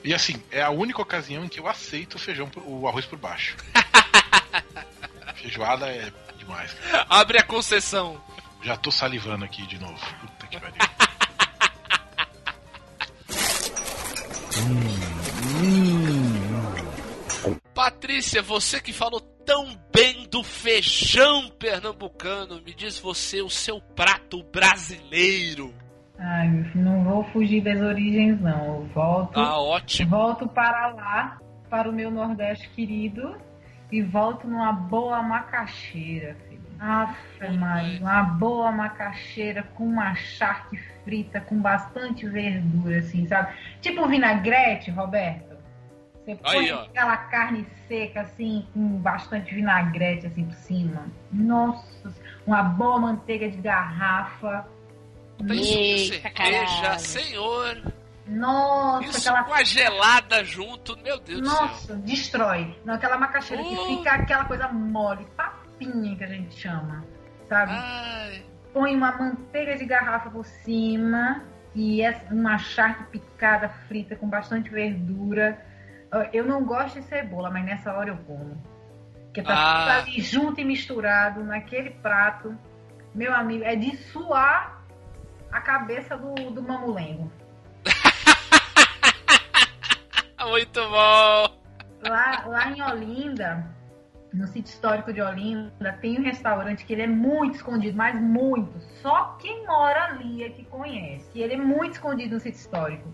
E 0.04 0.14
assim, 0.14 0.42
é 0.52 0.62
a 0.62 0.70
única 0.70 1.02
ocasião 1.02 1.46
em 1.46 1.48
que 1.48 1.60
eu 1.60 1.68
aceito 1.68 2.16
o 2.16 2.20
feijão, 2.20 2.52
o 2.66 2.88
arroz 2.88 3.06
por 3.06 3.18
baixo. 3.18 3.56
Feijoada 5.36 5.88
é 5.88 6.12
demais. 6.38 6.74
Cara. 6.74 7.06
Abre 7.10 7.38
a 7.38 7.44
concessão. 7.44 8.22
Já 8.62 8.76
tô 8.76 8.92
salivando 8.92 9.46
aqui 9.46 9.66
de 9.66 9.80
novo. 9.80 10.00
Puta 10.22 10.48
que 10.48 10.60
pariu. 10.60 10.76
Patrícia, 17.74 18.42
você 18.42 18.80
que 18.80 18.94
falou 18.94 19.20
tão 19.46 19.76
bem 19.94 20.28
do 20.28 20.44
feijão 20.44 21.50
pernambucano, 21.50 22.62
me 22.62 22.74
diz 22.74 23.00
você 23.00 23.42
o 23.42 23.50
seu 23.50 23.82
prato 23.82 24.44
brasileiro. 24.44 25.74
Ai, 26.18 26.48
meu 26.48 26.64
filho, 26.66 26.86
não 26.86 27.04
vou 27.04 27.24
fugir 27.26 27.62
das 27.62 27.82
origens, 27.82 28.40
não. 28.40 28.66
Eu 28.66 28.86
volto. 28.94 29.40
Ah, 29.40 29.60
ótimo. 29.60 30.12
Volto 30.12 30.48
para 30.48 30.88
lá, 30.88 31.40
para 31.70 31.90
o 31.90 31.94
meu 31.94 32.12
Nordeste 32.12 32.70
querido, 32.70 33.36
e 33.92 34.02
volto 34.02 34.48
numa 34.48 34.72
boa 34.72 35.22
macaxeira, 35.22 36.36
filho. 36.48 36.64
Aff, 36.80 37.18
Maria, 37.58 38.00
uma 38.00 38.24
boa 38.24 38.72
macaxeira 38.72 39.64
com 39.76 39.86
uma 39.86 40.14
charque 40.16 40.78
frita, 41.04 41.40
com 41.40 41.62
bastante 41.62 42.28
verdura, 42.28 42.98
assim, 42.98 43.26
sabe? 43.28 43.54
Tipo 43.80 44.08
vinagrete, 44.08 44.92
Roberto. 44.92 45.54
Você 46.26 46.36
põe 46.36 46.58
Aí, 46.58 46.72
aquela 46.72 47.18
carne 47.18 47.66
seca, 47.88 48.22
assim, 48.22 48.66
com 48.74 48.98
bastante 48.98 49.54
vinagrete, 49.54 50.28
assim, 50.28 50.46
por 50.46 50.56
cima. 50.56 51.06
Nossa, 51.32 52.14
uma 52.46 52.64
boa 52.64 53.00
manteiga 53.00 53.50
de 53.50 53.58
garrafa 53.58 54.66
isso 55.52 56.14
cerveja, 56.22 57.00
senhor. 57.00 57.94
Nossa, 58.26 59.10
Isso 59.10 59.30
aquela... 59.30 59.44
com 59.44 59.54
a 59.54 59.64
gelada 59.64 60.44
junto, 60.44 60.98
meu 61.04 61.20
Deus 61.20 61.42
Nossa, 61.42 61.68
do 61.68 61.88
céu. 61.88 61.96
destrói. 61.98 62.76
Não, 62.86 62.94
aquela 62.94 63.18
macaxeira 63.18 63.62
uh. 63.62 63.68
que 63.68 63.98
fica 63.98 64.12
aquela 64.12 64.46
coisa 64.46 64.68
mole, 64.70 65.28
papinha 65.36 66.16
que 66.16 66.24
a 66.24 66.28
gente 66.28 66.56
chama, 66.56 67.04
sabe? 67.50 67.74
Ai. 67.74 68.46
Põe 68.74 68.96
uma 68.96 69.12
manteiga 69.12 69.78
de 69.78 69.86
garrafa 69.86 70.30
por 70.30 70.46
cima 70.46 71.44
e 71.76 72.02
uma 72.32 72.58
charque 72.58 73.04
picada 73.06 73.70
frita 73.88 74.16
com 74.16 74.28
bastante 74.28 74.70
verdura. 74.70 75.60
Eu 76.32 76.46
não 76.46 76.64
gosto 76.64 77.02
de 77.02 77.08
cebola, 77.08 77.50
mas 77.50 77.66
nessa 77.66 77.94
hora 77.94 78.12
eu 78.12 78.18
como. 78.26 78.62
Porque 79.26 79.42
tá 79.42 79.54
ah. 79.54 79.80
tudo 79.80 80.10
ali 80.10 80.22
junto 80.22 80.62
e 80.62 80.64
misturado 80.64 81.44
naquele 81.44 81.90
prato. 81.90 82.56
Meu 83.14 83.34
amigo, 83.34 83.64
é 83.64 83.76
de 83.76 83.96
suar 83.98 84.83
a 85.54 85.62
cabeça 85.62 86.18
do, 86.18 86.34
do 86.34 86.64
mamulengo. 86.64 87.32
Muito 90.50 90.82
bom! 90.82 91.64
Lá, 92.10 92.44
lá 92.46 92.72
em 92.72 92.82
Olinda, 92.82 93.66
no 94.34 94.46
sítio 94.48 94.74
histórico 94.74 95.14
de 95.14 95.22
Olinda, 95.22 95.94
tem 96.02 96.20
um 96.20 96.24
restaurante 96.24 96.86
que 96.86 96.92
ele 96.92 97.04
é 97.04 97.08
muito 97.08 97.56
escondido, 97.56 97.96
mas 97.96 98.20
muito. 98.20 98.78
Só 99.02 99.38
quem 99.40 99.66
mora 99.66 100.06
ali 100.06 100.44
é 100.44 100.50
que 100.50 100.66
conhece. 100.66 101.30
E 101.34 101.42
ele 101.42 101.54
é 101.54 101.58
muito 101.58 101.94
escondido 101.94 102.34
no 102.34 102.42
sítio 102.42 102.60
histórico. 102.60 103.08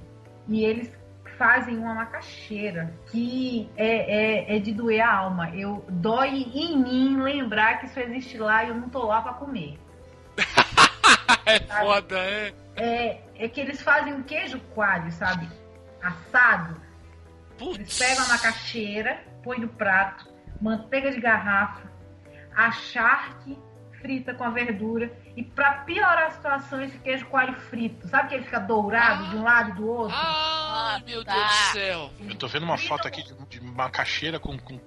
E 0.47 0.63
eles 0.63 0.91
fazem 1.37 1.77
uma 1.77 1.93
macaxeira 1.93 2.93
que 3.11 3.69
é, 3.77 4.47
é, 4.47 4.55
é 4.55 4.59
de 4.59 4.73
doer 4.73 5.01
a 5.01 5.13
alma. 5.13 5.55
Eu 5.55 5.85
dói 5.89 6.47
em 6.53 6.81
mim 6.81 7.21
lembrar 7.21 7.79
que 7.79 7.85
isso 7.85 7.99
existe 7.99 8.37
lá 8.37 8.63
e 8.63 8.69
eu 8.69 8.75
não 8.75 8.89
tô 8.89 9.05
lá 9.05 9.21
para 9.21 9.33
comer. 9.33 9.77
É 11.51 11.59
foda, 11.59 12.19
é. 12.19 12.53
é. 12.75 13.21
É 13.35 13.47
que 13.47 13.61
eles 13.61 13.81
fazem 13.81 14.13
um 14.13 14.23
queijo 14.23 14.59
coalho, 14.75 15.09
sabe? 15.11 15.47
Assado. 16.01 16.81
Putz. 17.57 17.77
Eles 17.77 17.97
pegam 17.97 18.25
a 18.25 18.27
macaxeira, 18.27 19.23
põe 19.43 19.59
no 19.59 19.69
prato, 19.69 20.27
manteiga 20.61 21.11
de 21.11 21.21
garrafa, 21.21 21.89
a 22.55 22.71
charque 22.71 23.57
frita 24.01 24.33
com 24.33 24.43
a 24.43 24.49
verdura 24.49 25.11
e 25.35 25.43
para 25.43 25.71
piorar 25.83 26.27
a 26.27 26.31
situação 26.31 26.81
esse 26.81 26.97
queijo 26.99 27.25
coalho 27.27 27.53
frito, 27.61 28.07
sabe 28.07 28.29
que 28.29 28.35
ele 28.35 28.43
fica 28.43 28.59
dourado 28.59 29.25
ah, 29.25 29.29
de 29.29 29.35
um 29.37 29.43
lado 29.43 29.69
e 29.71 29.73
do 29.73 29.87
outro? 29.87 30.15
Ah, 30.15 31.01
meu 31.05 31.23
tá. 31.23 31.33
Deus 31.33 31.47
do 31.47 31.73
céu! 31.73 32.11
Eu 32.29 32.35
tô 32.35 32.47
vendo 32.47 32.63
uma 32.63 32.77
foto 32.77 33.07
aqui 33.07 33.23
de, 33.23 33.33
de 33.47 33.61
macaxeira 33.61 34.39
com, 34.39 34.57
com 34.57 34.79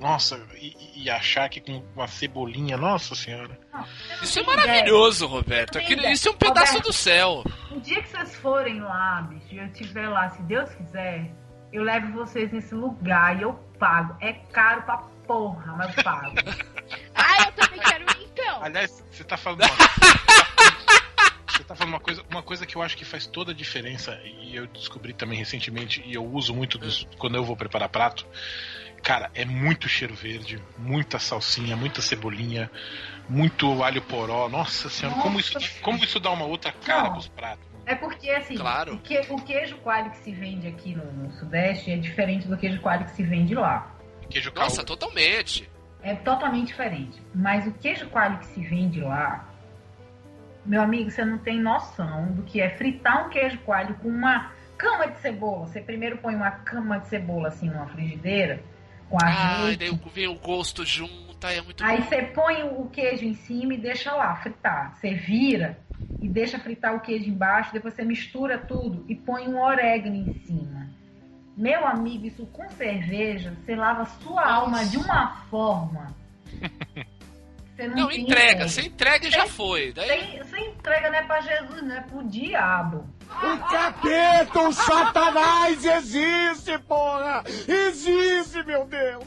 nossa, 0.00 0.40
e, 0.54 1.02
e 1.04 1.10
a 1.10 1.20
charque 1.20 1.60
com 1.60 1.82
uma 1.94 2.06
cebolinha, 2.06 2.76
nossa 2.76 3.14
senhora. 3.14 3.58
Não, 3.72 3.84
isso 4.22 4.38
é 4.38 4.42
maravilhoso, 4.44 5.24
ideia. 5.24 5.38
Roberto. 5.38 5.78
Aquilo, 5.78 6.06
isso 6.06 6.28
é 6.28 6.30
um 6.30 6.36
pedaço 6.36 6.74
Roberto, 6.74 6.86
do 6.86 6.92
céu. 6.92 7.44
O 7.70 7.80
dia 7.80 8.00
que 8.02 8.08
vocês 8.08 8.36
forem 8.36 8.80
lá, 8.80 9.22
bicho, 9.22 9.54
e 9.54 9.58
eu 9.58 9.66
estiver 9.66 10.08
lá, 10.08 10.30
se 10.30 10.42
Deus 10.42 10.70
quiser, 10.74 11.32
eu 11.72 11.82
levo 11.82 12.12
vocês 12.12 12.52
nesse 12.52 12.74
lugar 12.74 13.38
e 13.38 13.42
eu 13.42 13.54
pago. 13.78 14.16
É 14.20 14.32
caro 14.32 14.82
pra 14.82 14.98
porra, 15.26 15.74
mas 15.76 15.96
eu 15.96 16.04
pago. 16.04 16.34
ah, 17.14 17.44
eu 17.46 17.52
também 17.52 17.80
quero 17.80 18.04
ir 18.04 18.28
então. 18.32 18.62
Aliás, 18.62 19.04
você 19.10 19.24
tá 19.24 19.36
falando 19.36 19.62
uma... 19.62 19.68
você 21.48 21.64
tá 21.64 21.74
falando 21.74 21.94
uma 21.94 22.00
coisa, 22.00 22.24
uma 22.30 22.42
coisa 22.42 22.64
que 22.64 22.76
eu 22.76 22.82
acho 22.82 22.96
que 22.96 23.04
faz 23.04 23.26
toda 23.26 23.50
a 23.50 23.54
diferença 23.54 24.18
e 24.24 24.54
eu 24.54 24.66
descobri 24.68 25.12
também 25.12 25.36
recentemente 25.36 26.02
e 26.06 26.14
eu 26.14 26.24
uso 26.24 26.54
muito 26.54 26.78
dos, 26.78 27.06
quando 27.18 27.34
eu 27.34 27.44
vou 27.44 27.56
preparar 27.56 27.88
prato. 27.88 28.24
Cara, 29.02 29.30
é 29.34 29.44
muito 29.44 29.88
cheiro 29.88 30.14
verde, 30.14 30.62
muita 30.76 31.18
salsinha, 31.18 31.76
muita 31.76 32.02
cebolinha, 32.02 32.70
muito 33.28 33.82
alho 33.82 34.02
poró. 34.02 34.48
Nossa 34.48 34.88
senhora, 34.88 35.16
Nossa. 35.16 35.28
Como, 35.28 35.40
isso, 35.40 35.82
como 35.82 36.04
isso 36.04 36.20
dá 36.20 36.30
uma 36.30 36.44
outra 36.44 36.72
cara 36.72 37.04
Não. 37.04 37.12
pros 37.12 37.28
pratos. 37.28 37.66
É 37.86 37.94
porque, 37.94 38.30
assim, 38.30 38.54
claro. 38.54 38.94
o, 38.94 38.98
que, 38.98 39.18
o 39.30 39.36
queijo 39.36 39.78
coalho 39.78 40.10
que 40.10 40.18
se 40.18 40.32
vende 40.32 40.68
aqui 40.68 40.94
no, 40.94 41.10
no, 41.10 41.32
Sudeste 41.32 41.90
é 41.90 41.96
diferente 41.96 42.46
do 42.46 42.56
queijo 42.56 42.80
coalho 42.80 43.06
que 43.06 43.12
se 43.12 43.22
vende 43.22 43.54
lá. 43.54 43.94
Queijo 44.28 44.52
Nossa, 44.54 44.84
totalmente. 44.84 45.70
É 46.02 46.14
totalmente 46.14 46.66
diferente. 46.66 47.22
Mas 47.34 47.66
o 47.66 47.72
queijo 47.72 48.06
coalho 48.10 48.38
que 48.38 48.46
se 48.46 48.60
vende 48.60 49.00
lá, 49.00 49.48
meu 50.66 50.82
amigo, 50.82 51.10
você 51.10 51.24
não 51.24 51.38
tem 51.38 51.58
noção 51.58 52.30
do 52.32 52.42
que 52.42 52.60
é 52.60 52.68
fritar 52.76 53.26
um 53.26 53.30
queijo 53.30 53.58
coalho 53.60 53.94
com 53.94 54.08
uma 54.08 54.52
cama 54.76 55.08
de 55.08 55.18
cebola. 55.20 55.66
Você 55.66 55.80
primeiro 55.80 56.18
põe 56.18 56.34
uma 56.34 56.50
cama 56.50 57.00
de 57.00 57.08
cebola 57.08 57.48
assim 57.48 57.70
numa 57.70 57.86
frigideira 57.86 58.62
com 59.08 59.16
a 59.22 59.26
Ah, 59.26 59.76
daí 59.76 59.90
vem 60.12 60.28
o 60.28 60.34
gosto 60.34 60.84
junto, 60.84 61.46
é 61.46 61.60
muito 61.60 61.84
Aí 61.84 61.98
bom. 61.98 62.04
você 62.04 62.22
põe 62.22 62.62
o 62.64 62.88
queijo 62.90 63.24
em 63.24 63.34
cima 63.34 63.74
e 63.74 63.78
deixa 63.78 64.14
lá 64.14 64.36
fritar. 64.36 64.96
Você 64.96 65.14
vira 65.14 65.78
e 66.20 66.28
deixa 66.28 66.58
fritar 66.58 66.94
o 66.94 67.00
queijo 67.00 67.28
embaixo, 67.28 67.72
depois 67.72 67.94
você 67.94 68.04
mistura 68.04 68.58
tudo 68.58 69.04
e 69.08 69.14
põe 69.14 69.46
um 69.48 69.60
orégano 69.60 70.16
em 70.16 70.34
cima. 70.44 70.88
Meu 71.56 71.86
amigo, 71.86 72.26
isso 72.26 72.46
com 72.46 72.68
cerveja, 72.70 73.52
você 73.64 73.74
lava 73.74 74.04
sua 74.04 74.42
Nossa. 74.42 74.54
alma 74.54 74.84
de 74.84 74.96
uma 74.96 75.36
forma. 75.50 76.14
Você 77.78 77.86
não, 77.86 77.94
não 77.94 78.10
entrega, 78.10 78.68
você 78.68 78.82
entrega 78.82 79.28
e 79.28 79.30
já 79.30 79.46
foi. 79.46 79.92
Daí... 79.92 80.36
Você, 80.38 80.58
entrega 80.58 81.10
não 81.10 81.16
é 81.16 81.22
pra 81.22 81.40
Jesus, 81.40 81.80
não 81.80 81.94
é 81.94 82.00
pro 82.00 82.26
diabo. 82.26 83.08
O 83.30 83.58
capeta, 83.70 84.60
o 84.60 84.72
satanás 84.72 85.84
existe, 85.84 86.78
porra! 86.80 87.44
Existe, 87.68 88.62
meu 88.64 88.84
Deus! 88.86 89.24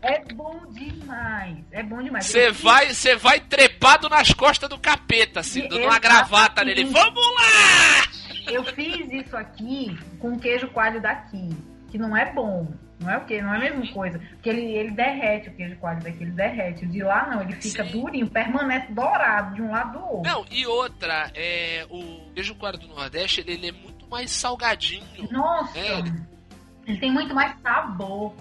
É 0.00 0.24
bom 0.32 0.60
demais. 0.70 1.58
É 1.70 1.82
bom 1.82 2.02
demais. 2.02 2.26
Você 2.26 2.50
vai, 2.50 2.94
você 2.94 3.16
vai 3.16 3.40
trepado 3.40 4.08
nas 4.08 4.32
costas 4.32 4.68
do 4.68 4.78
capeta, 4.78 5.40
assim, 5.40 5.68
dando 5.68 5.84
uma 5.84 5.98
gravata 5.98 6.64
nele. 6.64 6.84
Vamos 6.84 7.24
lá! 7.34 8.08
Eu 8.46 8.64
fiz 8.64 9.10
isso 9.12 9.36
aqui 9.36 9.98
com 10.18 10.38
queijo 10.38 10.68
coalho 10.68 11.00
daqui, 11.00 11.50
que 11.90 11.98
não 11.98 12.16
é 12.16 12.32
bom. 12.32 12.72
Não 13.00 13.10
é 13.10 13.16
o 13.16 13.24
que? 13.24 13.40
Não 13.40 13.54
é 13.54 13.56
a 13.56 13.60
mesma 13.60 13.92
coisa. 13.92 14.18
Porque 14.18 14.48
ele, 14.48 14.72
ele 14.72 14.90
derrete 14.90 15.48
o 15.48 15.54
queijo 15.54 15.76
coalho 15.76 16.02
daqui, 16.02 16.22
ele 16.22 16.32
derrete. 16.32 16.84
O 16.84 16.88
de 16.88 17.02
lá 17.02 17.28
não, 17.28 17.42
ele 17.42 17.54
fica 17.54 17.84
Sim. 17.84 17.92
durinho, 17.92 18.28
permanece 18.28 18.92
dourado 18.92 19.54
de 19.54 19.62
um 19.62 19.70
lado 19.70 19.98
do 19.98 20.04
outro. 20.04 20.32
Não, 20.32 20.44
e 20.50 20.66
outra, 20.66 21.30
é, 21.34 21.86
o 21.88 22.32
queijo 22.34 22.54
coalho 22.56 22.78
do 22.78 22.88
Nordeste, 22.88 23.40
ele, 23.40 23.52
ele 23.52 23.68
é 23.68 23.72
muito 23.72 24.08
mais 24.08 24.30
salgadinho. 24.30 25.04
Nossa! 25.30 25.78
É, 25.78 25.98
ele... 26.00 26.12
ele 26.86 26.98
tem 26.98 27.12
muito 27.12 27.34
mais 27.34 27.54
sabor. 27.60 28.34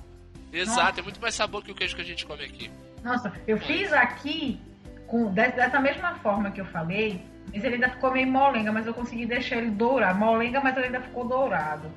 Exato, 0.52 0.82
Nossa. 0.82 1.00
é 1.00 1.04
muito 1.04 1.22
mais 1.22 1.36
sabor 1.36 1.64
que 1.64 1.72
o 1.72 1.76
queijo 1.76 1.96
que 1.96 2.02
a 2.02 2.06
gente 2.06 2.26
come 2.26 2.44
aqui. 2.44 2.72
Nossa, 3.04 3.32
eu 3.48 3.58
fiz 3.60 3.94
aqui 3.94 4.60
com, 5.06 5.32
dessa 5.32 5.80
mesma 5.80 6.16
forma 6.16 6.52
que 6.52 6.60
eu 6.60 6.66
falei, 6.66 7.22
mas 7.54 7.64
ele 7.64 7.76
ainda 7.76 7.90
ficou 7.90 8.12
meio 8.12 8.28
molenga, 8.28 8.72
mas 8.72 8.88
eu 8.88 8.94
consegui 8.94 9.26
deixar 9.26 9.58
ele 9.58 9.72
dourado. 9.72 10.18
Molenga, 10.20 10.60
mas 10.62 10.76
ele 10.76 10.88
ainda 10.88 11.02
ficou 11.02 11.28
dourado. 11.28 11.92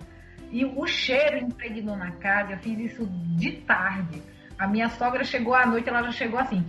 E 0.51 0.64
o 0.64 0.86
cheiro 0.86 1.39
impregnou 1.39 1.97
na 1.97 2.10
casa, 2.12 2.52
eu 2.52 2.59
fiz 2.59 2.93
isso 2.93 3.06
de 3.36 3.52
tarde. 3.52 4.22
A 4.59 4.66
minha 4.66 4.89
sogra 4.90 5.24
chegou 5.24 5.55
à 5.55 5.64
noite, 5.64 5.89
ela 5.89 6.02
já 6.02 6.12
chegou 6.12 6.39
assim. 6.39 6.64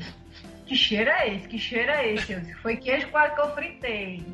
Que 0.66 0.76
cheiro 0.76 1.10
é 1.10 1.36
esse? 1.36 1.48
Que 1.48 1.58
cheiro 1.58 1.92
é 1.92 2.14
esse? 2.14 2.32
Eu 2.32 2.40
disse, 2.40 2.54
foi 2.56 2.78
queijo 2.78 3.10
quase 3.10 3.36
que 3.36 3.42
eu 3.42 3.54
fritei. 3.54 4.26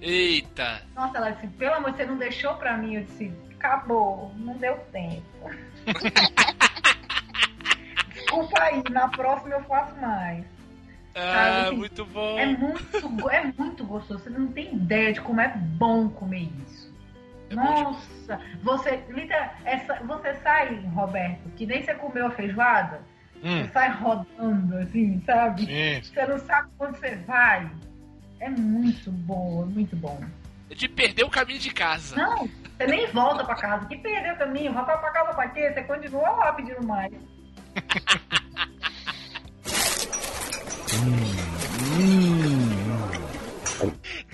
Eita! 0.00 0.82
Nossa, 0.94 1.18
ela 1.18 1.30
disse, 1.30 1.46
pelo 1.48 1.74
amor, 1.74 1.92
você 1.92 2.04
não 2.04 2.16
deixou 2.16 2.54
pra 2.54 2.76
mim? 2.76 2.94
Eu 2.94 3.04
disse, 3.04 3.32
acabou, 3.56 4.32
não 4.36 4.56
deu 4.56 4.76
tempo. 4.92 5.50
Desculpa 8.14 8.62
aí, 8.62 8.82
na 8.90 9.08
próxima 9.08 9.56
eu 9.56 9.64
faço 9.64 9.94
mais. 10.00 10.44
Ah, 11.14 11.66
assim, 11.66 11.76
muito 11.76 12.04
bom. 12.06 12.38
É 12.38 12.46
muito, 12.46 13.30
é 13.30 13.52
muito 13.56 13.84
gostoso. 13.84 14.24
Você 14.24 14.30
não 14.30 14.48
tem 14.48 14.74
ideia 14.74 15.12
de 15.12 15.20
como 15.20 15.40
é 15.40 15.48
bom 15.48 16.08
comer 16.08 16.48
isso. 16.66 16.73
É 17.54 17.56
Nossa, 17.56 18.40
você, 18.62 19.02
essa, 19.64 19.94
você 20.04 20.34
sai, 20.42 20.74
Roberto, 20.94 21.48
que 21.56 21.66
nem 21.66 21.82
você 21.82 21.94
comeu 21.94 22.26
a 22.26 22.30
feijoada. 22.30 23.00
Hum. 23.42 23.62
Você 23.62 23.70
sai 23.72 23.90
rodando, 23.92 24.76
assim, 24.78 25.22
sabe? 25.24 25.66
Sim. 25.66 26.02
Você 26.02 26.26
não 26.26 26.38
sabe 26.38 26.68
onde 26.78 26.98
você 26.98 27.16
vai. 27.26 27.70
É 28.40 28.50
muito 28.50 29.10
bom, 29.10 29.62
é 29.62 29.66
muito 29.66 29.96
bom. 29.96 30.20
É 30.70 30.74
de 30.74 30.88
perder 30.88 31.24
o 31.24 31.30
caminho 31.30 31.60
de 31.60 31.70
casa. 31.70 32.16
Não, 32.16 32.48
você 32.76 32.86
nem 32.86 33.06
volta 33.12 33.44
pra 33.44 33.54
casa. 33.54 33.86
Que 33.86 33.96
perdeu 33.98 34.34
o 34.34 34.38
caminho, 34.38 34.72
volta 34.72 34.98
pra 34.98 35.10
casa 35.10 35.34
pra 35.34 35.48
quê? 35.48 35.72
Você 35.72 35.82
continua 35.84 36.30
lá 36.30 36.52
pedindo 36.52 36.84
mais. 36.86 37.12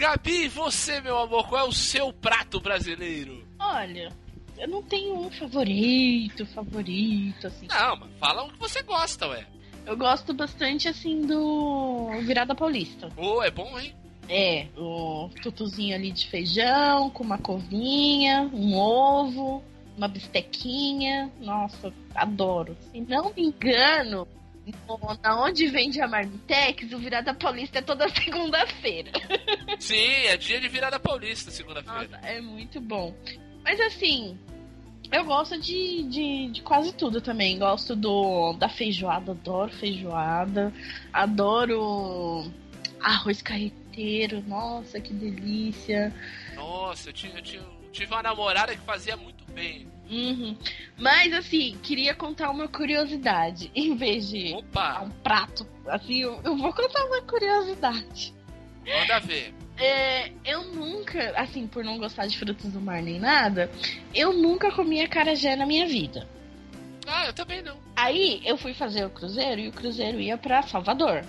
Gabi, 0.01 0.49
você, 0.49 0.99
meu 1.03 1.19
amor, 1.19 1.47
qual 1.47 1.67
é 1.67 1.69
o 1.69 1.73
seu 1.75 2.11
prato 2.11 2.59
brasileiro? 2.59 3.47
Olha, 3.59 4.11
eu 4.57 4.67
não 4.67 4.83
tenho 4.83 5.15
um 5.15 5.31
favorito, 5.31 6.47
favorito, 6.47 7.47
assim. 7.47 7.67
Não, 7.69 7.97
mas 7.97 8.09
fala 8.19 8.45
um 8.45 8.49
que 8.49 8.59
você 8.59 8.83
gosta, 8.83 9.29
ué. 9.29 9.47
Eu 9.85 9.99
gosto 9.99 10.33
bastante, 10.33 10.89
assim, 10.89 11.27
do 11.27 12.09
Virada 12.23 12.55
Paulista. 12.55 13.11
Oh, 13.15 13.43
é 13.43 13.51
bom, 13.51 13.79
hein? 13.79 13.95
É, 14.27 14.69
o 14.75 15.29
tutuzinho 15.43 15.95
ali 15.95 16.11
de 16.13 16.31
feijão, 16.31 17.11
com 17.11 17.23
uma 17.23 17.37
covinha, 17.37 18.49
um 18.55 18.75
ovo, 18.75 19.63
uma 19.99 20.09
bistequinha. 20.09 21.31
Nossa, 21.43 21.93
adoro. 22.15 22.75
Se 22.91 23.03
não 23.03 23.35
me 23.37 23.43
engano, 23.43 24.27
na 25.23 25.43
onde 25.43 25.67
vende 25.67 26.01
a 26.01 26.09
Marmitex, 26.09 26.93
o 26.93 26.99
Virada 26.99 27.35
Paulista 27.35 27.79
é 27.79 27.83
toda 27.83 28.09
segunda-feira. 28.15 29.13
Sim, 29.79 30.27
é 30.27 30.37
dia 30.37 30.61
de 30.61 30.69
Virada 30.69 30.99
Paulista, 30.99 31.51
segunda-feira. 31.51 32.21
É 32.23 32.41
muito 32.41 32.81
bom. 32.81 33.15
Mas 33.63 33.81
assim, 33.81 34.39
eu 35.13 35.25
gosto 35.25 35.61
de, 35.61 36.05
de, 36.05 36.51
de, 36.53 36.63
quase 36.63 36.93
tudo 36.95 37.21
também. 37.21 37.59
Gosto 37.59 37.97
do 37.97 38.53
da 38.55 38.69
feijoada, 38.69 39.33
adoro 39.33 39.73
feijoada. 39.73 40.73
Adoro 41.13 42.51
arroz 43.01 43.43
carreteiro, 43.43 44.43
nossa, 44.47 45.01
que 45.01 45.13
delícia. 45.13 46.15
Nossa, 46.55 47.11
eu 47.11 47.15
eu 47.25 47.61
eu 47.61 47.91
tive 47.93 48.13
uma 48.13 48.23
namorada 48.23 48.75
que 48.75 48.83
fazia 48.83 49.17
muito 49.17 49.45
bem. 49.53 49.89
Uhum. 50.11 50.57
Mas 50.99 51.33
assim, 51.33 51.79
queria 51.83 52.15
contar 52.15 52.51
uma 52.51 52.67
curiosidade. 52.67 53.71
Em 53.75 53.95
vez 53.97 54.29
de 54.29 54.55
Opa. 54.55 55.03
um 55.03 55.11
prato, 55.11 55.67
assim, 55.87 56.23
eu, 56.23 56.41
eu, 56.45 56.57
vou 56.57 56.73
contar 56.73 57.05
uma 57.07 57.23
curiosidade. 57.23 58.35
Manda 58.87 59.21
ver. 59.21 59.55
É, 59.79 60.33
eu 60.45 60.65
nunca, 60.65 61.33
assim, 61.41 61.67
por 61.67 61.85
não 61.85 61.97
gostar 61.97 62.27
de 62.27 62.37
frutos 62.37 62.71
do 62.73 62.81
mar 62.81 63.03
nem 63.03 63.19
nada, 63.19 63.71
eu 64.15 64.33
nunca 64.33 64.71
comi 64.71 65.01
acarajé 65.01 65.57
na 65.57 65.65
minha 65.65 65.87
vida. 65.87 66.29
Ah, 67.07 67.27
eu 67.27 67.33
também 67.33 67.63
não. 67.63 67.79
Aí 67.97 68.43
eu 68.45 68.59
fui 68.59 68.75
fazer 68.75 69.05
o 69.07 69.11
cruzeiro 69.11 69.61
e 69.61 69.69
o 69.69 69.73
cruzeiro 69.73 70.21
ia 70.21 70.37
pra 70.37 70.63
Salvador. 70.63 71.25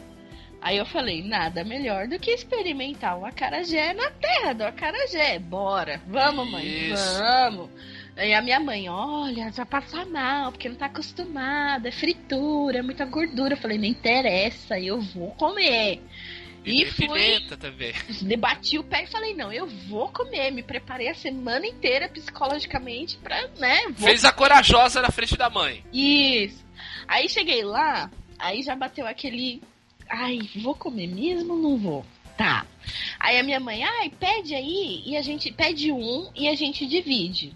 Aí 0.62 0.78
eu 0.78 0.86
falei, 0.86 1.24
nada 1.24 1.64
melhor 1.64 2.08
do 2.08 2.20
que 2.20 2.30
experimentar 2.30 3.18
o 3.18 3.26
acarajé 3.26 3.94
na 3.94 4.12
terra 4.12 4.54
do 4.54 4.64
acarajé. 4.64 5.40
Bora, 5.40 6.00
vamos, 6.06 6.52
mãe, 6.52 6.92
Isso. 6.92 7.20
vamos. 7.20 7.70
Aí 8.16 8.34
a 8.34 8.42
minha 8.42 8.60
mãe, 8.60 8.90
olha, 8.90 9.50
vai 9.52 9.66
passar 9.66 10.06
mal, 10.06 10.52
porque 10.52 10.68
não 10.70 10.76
tá 10.76 10.88
acostumada, 10.88 11.88
é 11.88 11.92
fritura, 11.92 12.80
é 12.80 12.82
muita 12.82 13.06
gordura. 13.06 13.54
Eu 13.54 13.58
falei, 13.58 13.78
não 13.78 13.86
interessa, 13.86 14.80
eu 14.80 15.00
vou 15.02 15.32
comer. 15.32 16.02
E, 16.64 16.84
E 16.84 16.86
fui- 16.86 17.08
também. 17.08 17.94
Debati 18.22 18.78
o 18.78 18.84
pé 18.84 19.04
e 19.04 19.08
falei, 19.08 19.34
não, 19.34 19.52
eu 19.52 19.66
vou 19.66 20.10
comer. 20.10 20.52
Me 20.52 20.62
preparei 20.62 21.08
a 21.10 21.16
semana 21.16 21.66
inteira 21.66 22.08
psicologicamente 22.10 23.18
pra, 23.18 23.48
né, 23.58 23.80
Fez 23.96 24.24
a 24.26 24.32
corajosa 24.32 25.02
na 25.02 25.10
frente 25.10 25.36
da 25.38 25.50
mãe. 25.50 25.84
isso. 25.92 26.64
Aí 27.08 27.28
cheguei 27.28 27.64
lá, 27.64 28.12
aí 28.38 28.62
já 28.62 28.76
bateu 28.76 29.08
aquele. 29.08 29.62
Ai, 30.10 30.40
vou 30.58 30.76
comer 30.76 31.08
mesmo 31.08 31.54
ou 31.54 31.60
não 31.60 31.78
vou? 31.78 32.06
Tá. 32.38 32.66
Aí 33.20 33.38
a 33.40 33.44
minha 33.44 33.60
mãe, 33.60 33.84
ai, 33.84 34.10
pede 34.20 34.54
aí 34.56 35.04
e 35.06 35.16
a 35.18 35.22
gente 35.22 35.52
pede 35.52 35.92
um 35.92 36.30
e 36.36 36.48
a 36.48 36.56
gente 36.56 36.86
divide. 36.86 37.54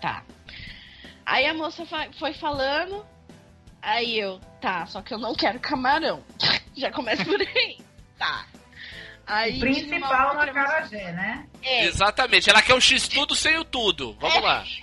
Tá. 0.00 0.22
Aí 1.26 1.46
a 1.46 1.54
moça 1.54 1.84
foi 2.18 2.32
falando, 2.32 3.04
aí 3.82 4.18
eu, 4.18 4.38
tá, 4.60 4.86
só 4.86 5.02
que 5.02 5.12
eu 5.12 5.18
não 5.18 5.34
quero 5.34 5.60
camarão. 5.60 6.22
já 6.76 6.90
começa 6.90 7.24
por 7.24 7.40
aí. 7.40 7.78
Tá. 8.18 8.46
Aí 9.26 9.58
principal 9.60 10.34
no 10.34 10.40
outra 10.40 10.54
moça- 10.54 10.60
acarajé, 10.60 11.12
né? 11.12 11.46
É, 11.62 11.84
Exatamente. 11.84 12.48
Ela 12.48 12.62
quer 12.62 12.74
o 12.74 12.80
X 12.80 13.06
tudo 13.08 13.34
sem 13.34 13.58
o 13.58 13.64
tudo. 13.64 14.16
Vamos 14.18 14.42
lá. 14.42 14.64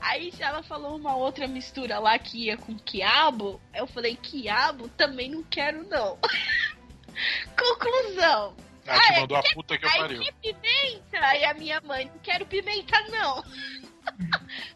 Aí 0.00 0.32
ela 0.40 0.64
falou 0.64 0.96
uma 0.96 1.14
outra 1.14 1.46
mistura 1.46 2.00
lá 2.00 2.18
que 2.18 2.46
ia 2.46 2.56
com 2.56 2.76
quiabo. 2.76 3.60
Eu 3.72 3.86
falei, 3.86 4.16
quiabo 4.16 4.88
também 4.88 5.30
não 5.30 5.44
quero, 5.44 5.88
não. 5.88 6.18
Conclusão. 7.56 8.56
Ah, 8.86 8.98
te 9.00 9.12
Ah, 9.14 9.20
mandou 9.20 9.36
a 9.36 9.42
puta 9.54 9.78
que 9.78 9.84
eu 9.84 9.90
Aí 9.90 9.98
pariu. 9.98 10.20
que 10.22 10.32
pimenta? 10.32 11.18
Aí 11.20 11.44
a 11.44 11.54
minha 11.54 11.80
mãe, 11.82 12.06
não 12.06 12.18
quero 12.18 12.44
pimenta, 12.46 13.00
não. 13.10 13.42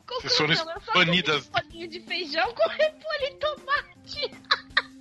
Vocês 0.06 0.36
foram 0.36 0.54
Conclusão, 0.54 0.72
eu 0.74 0.80
só 0.82 0.92
banidas. 0.92 1.46
comi 1.48 1.64
um 1.64 1.68
bolinho 1.70 1.88
de 1.88 2.00
feijão 2.00 2.54
com 2.54 2.68
repolho 2.68 3.24
e 3.24 3.34
tomate. 3.34 4.30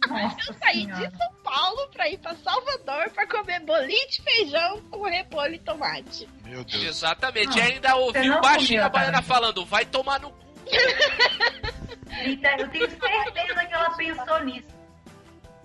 Nossa 0.07 0.37
Eu 0.51 0.53
saí 0.59 0.81
senhora. 0.85 1.07
de 1.07 1.17
São 1.17 1.33
Paulo 1.43 1.87
pra 1.89 2.09
ir 2.09 2.17
pra 2.19 2.35
Salvador 2.35 3.09
pra 3.11 3.27
comer 3.27 3.59
bolinho 3.61 4.09
de 4.09 4.21
feijão 4.21 4.81
com 4.89 5.03
repolho 5.03 5.55
e 5.55 5.59
tomate. 5.59 6.27
Meu 6.43 6.63
Deus. 6.63 6.83
Exatamente. 6.83 7.57
E 7.57 7.61
ainda 7.61 7.95
ouviu 7.95 8.33
não 8.33 8.41
baixinho 8.41 8.67
comeu, 8.81 8.85
a 8.85 8.89
baiana 8.89 9.11
cara. 9.13 9.23
falando, 9.23 9.65
vai 9.65 9.85
tomar 9.85 10.19
no 10.19 10.31
cu. 10.31 10.45
Eu 12.59 12.69
tenho 12.69 12.89
certeza 12.89 13.65
que 13.65 13.73
ela 13.73 13.89
pensou 13.95 14.43
nisso. 14.45 14.67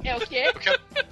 É 0.04 0.16
o 0.16 0.20
quê? 0.26 0.44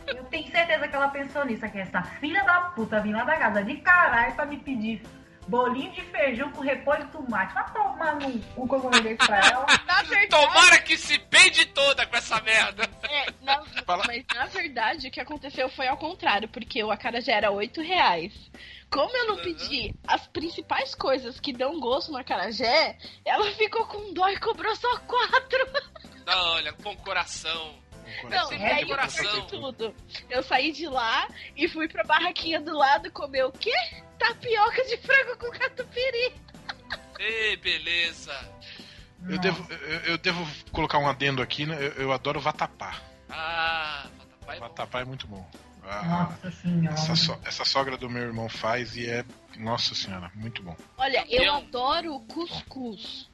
Eu 0.07 0.25
tenho 0.25 0.51
certeza 0.51 0.89
que 0.89 0.97
ela 0.97 1.09
pensou 1.09 1.45
nisso. 1.45 1.69
Que 1.71 1.79
essa 1.79 2.03
filha 2.03 2.43
da 2.45 2.61
puta 2.75 3.01
vir 3.01 3.13
lá 3.15 3.25
da 3.25 3.37
casa 3.37 3.63
de 3.63 3.77
caralho 3.79 4.35
pra 4.35 4.47
me 4.47 4.57
pedir 4.59 5.03
bolinho 5.47 5.91
de 5.93 6.03
feijão 6.03 6.51
com 6.53 6.61
repolho 6.61 7.05
e 7.05 7.09
tomate. 7.09 7.55
Vai 7.55 7.73
tomar 7.73 8.15
no 8.17 8.39
cu 8.55 8.69
que 8.69 8.75
eu 8.75 8.81
vou 8.81 8.91
ver 8.91 9.17
pra 9.17 9.39
ela. 9.39 9.67
Na 9.87 10.03
verdade, 10.03 10.29
Tomara 10.29 10.79
que 10.81 10.97
se 10.97 11.19
peide 11.19 11.67
toda 11.67 12.07
com 12.07 12.17
essa 12.17 12.41
merda. 12.43 12.89
É, 13.03 13.27
na- 13.43 13.63
mas 14.07 14.25
na 14.35 14.45
verdade 14.47 15.09
o 15.09 15.11
que 15.11 15.21
aconteceu 15.21 15.69
foi 15.71 15.87
ao 15.89 15.97
contrário, 15.97 16.49
porque 16.49 16.83
o 16.85 16.91
acarajé 16.91 17.33
era 17.33 17.51
8 17.51 17.81
reais. 17.81 18.33
Como 18.91 19.15
eu 19.17 19.27
não 19.27 19.37
pedi 19.37 19.95
as 20.07 20.27
principais 20.29 20.95
coisas 20.95 21.39
que 21.41 21.53
dão 21.53 21.79
gosto 21.81 22.11
no 22.13 22.19
acarajé, 22.19 22.97
ela 23.25 23.51
ficou 23.53 23.85
com 23.87 24.13
dó 24.15 24.29
e 24.29 24.39
cobrou 24.39 24.75
só 24.77 24.99
quatro. 25.01 25.69
Não, 26.27 26.53
olha, 26.55 26.73
com 26.75 26.95
coração. 26.97 27.75
Não, 28.29 28.53
e 28.53 28.65
aí 28.65 28.89
eu 28.91 28.97
perdi 28.97 29.47
tudo. 29.49 29.95
Eu 30.31 30.43
saí 30.43 30.73
de 30.73 30.87
lá 30.87 31.29
e 31.57 31.69
fui 31.69 31.89
pra 31.89 32.05
barraquinha 32.05 32.61
do 32.61 32.77
lado 32.77 33.11
comer 33.11 33.45
o 33.45 33.53
quê? 33.53 33.73
Tapioca 34.19 34.85
de 34.85 34.97
frango 34.99 35.37
com 35.39 35.51
catupiry. 35.51 36.33
Ei, 37.19 37.57
beleza. 37.57 38.33
Eu 39.25 39.31
Nossa. 39.37 39.41
devo, 39.41 39.73
eu, 39.73 40.01
eu 40.13 40.19
devo 40.19 40.47
colocar 40.73 40.99
um 40.99 41.09
adendo 41.09 41.43
aqui, 41.43 41.67
né? 41.67 41.77
Eu, 41.81 42.03
eu 42.05 42.13
adoro 42.13 42.41
vatapá. 42.41 43.01
Ah, 43.29 44.07
vatapá 44.17 44.55
é 44.55 44.61
bom. 44.61 44.69
Vatapá 44.69 45.01
é 45.01 45.05
muito 45.05 45.27
bom. 45.27 45.49
Ah, 45.91 46.29
Nossa 46.43 46.51
senhora. 46.51 46.95
essa, 46.95 47.17
so- 47.17 47.41
essa 47.45 47.65
sogra 47.65 47.97
do 47.97 48.11
meu 48.11 48.23
irmão 48.23 48.49
faz 48.49 48.95
e 48.97 49.09
é. 49.09 49.25
Nossa 49.57 49.95
senhora, 49.95 50.31
muito 50.35 50.63
bom. 50.63 50.77
Olha, 50.97 51.25
eu 51.29 51.53
adoro 51.55 52.21
cuscuz. 52.29 53.28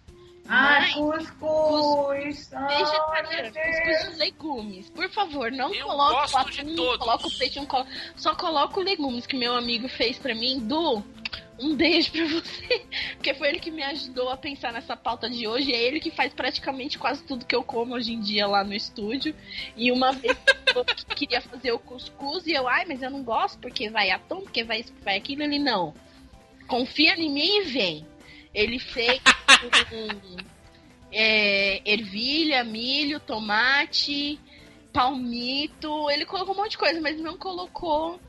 Ai, 0.49 0.93
cuscuz. 0.93 2.51
Vegetariano, 2.51 3.53
cuscuz 3.55 4.13
de 4.13 4.19
legumes. 4.19 4.91
Por 4.91 5.09
favor, 5.11 5.51
não 5.51 5.73
Eu 5.75 5.87
coloque 5.87 6.37
atum, 6.37 6.63
não 6.65 6.99
coloque 6.99 7.27
o 7.27 7.39
peixe, 7.39 7.59
não 7.59 7.67
colo- 7.67 7.87
só 8.17 8.35
coloca 8.35 8.79
o 8.79 8.83
legumes 8.83 9.27
que 9.27 9.37
meu 9.37 9.55
amigo 9.57 9.89
fez 9.89 10.19
pra 10.19 10.35
mim. 10.35 10.61
Du, 10.61 11.03
um 11.59 11.75
beijo 11.75 12.13
pra 12.13 12.27
você. 12.27 12.87
Porque 13.17 13.33
foi 13.35 13.49
ele 13.49 13.59
que 13.59 13.71
me 13.71 13.83
ajudou 13.83 14.29
a 14.29 14.37
pensar 14.37 14.73
nessa 14.73 14.95
pauta 14.97 15.31
de 15.31 15.49
hoje. 15.49 15.73
É 15.73 15.83
ele 15.83 15.99
que 15.99 16.11
faz 16.11 16.35
praticamente 16.35 16.99
quase 16.99 17.23
tudo 17.25 17.47
que 17.47 17.55
eu 17.57 17.63
como 17.63 17.95
hoje 17.95 18.13
em 18.13 18.21
dia 18.21 18.47
lá 18.47 18.63
no 18.63 18.75
estúdio. 18.75 19.35
E 19.77 19.91
uma 19.91 20.13
vez 20.13 20.37
eu 20.75 20.85
que 20.85 21.07
queria 21.15 21.41
fazer 21.41 21.73
o 21.73 21.79
cuscuz 21.79 22.47
e 22.47 22.53
eu, 22.53 22.69
ai, 22.69 22.85
mas 22.87 23.03
eu 23.03 23.11
não 23.11 23.23
gosto 23.23 23.59
porque 23.61 23.89
vai 23.89 24.11
atum, 24.11 24.43
porque 24.43 24.63
vai 24.63 24.81
isso, 24.81 24.93
vai 25.03 25.17
aquilo. 25.17 25.43
Ele, 25.43 25.59
não. 25.59 25.95
Confia 26.67 27.15
em 27.15 27.31
mim 27.31 27.59
e 27.61 27.65
vem. 27.65 28.07
Ele 28.55 28.79
fez 28.79 29.21
um, 29.93 30.37
é, 31.11 31.83
ervilha, 31.85 32.63
milho, 32.65 33.19
tomate, 33.21 34.39
palmito. 34.93 36.11
Ele 36.11 36.25
colocou 36.25 36.55
um 36.55 36.59
monte 36.59 36.73
de 36.73 36.79
coisa, 36.79 37.01
mas 37.01 37.19
não 37.19 37.37
colocou 37.37 38.21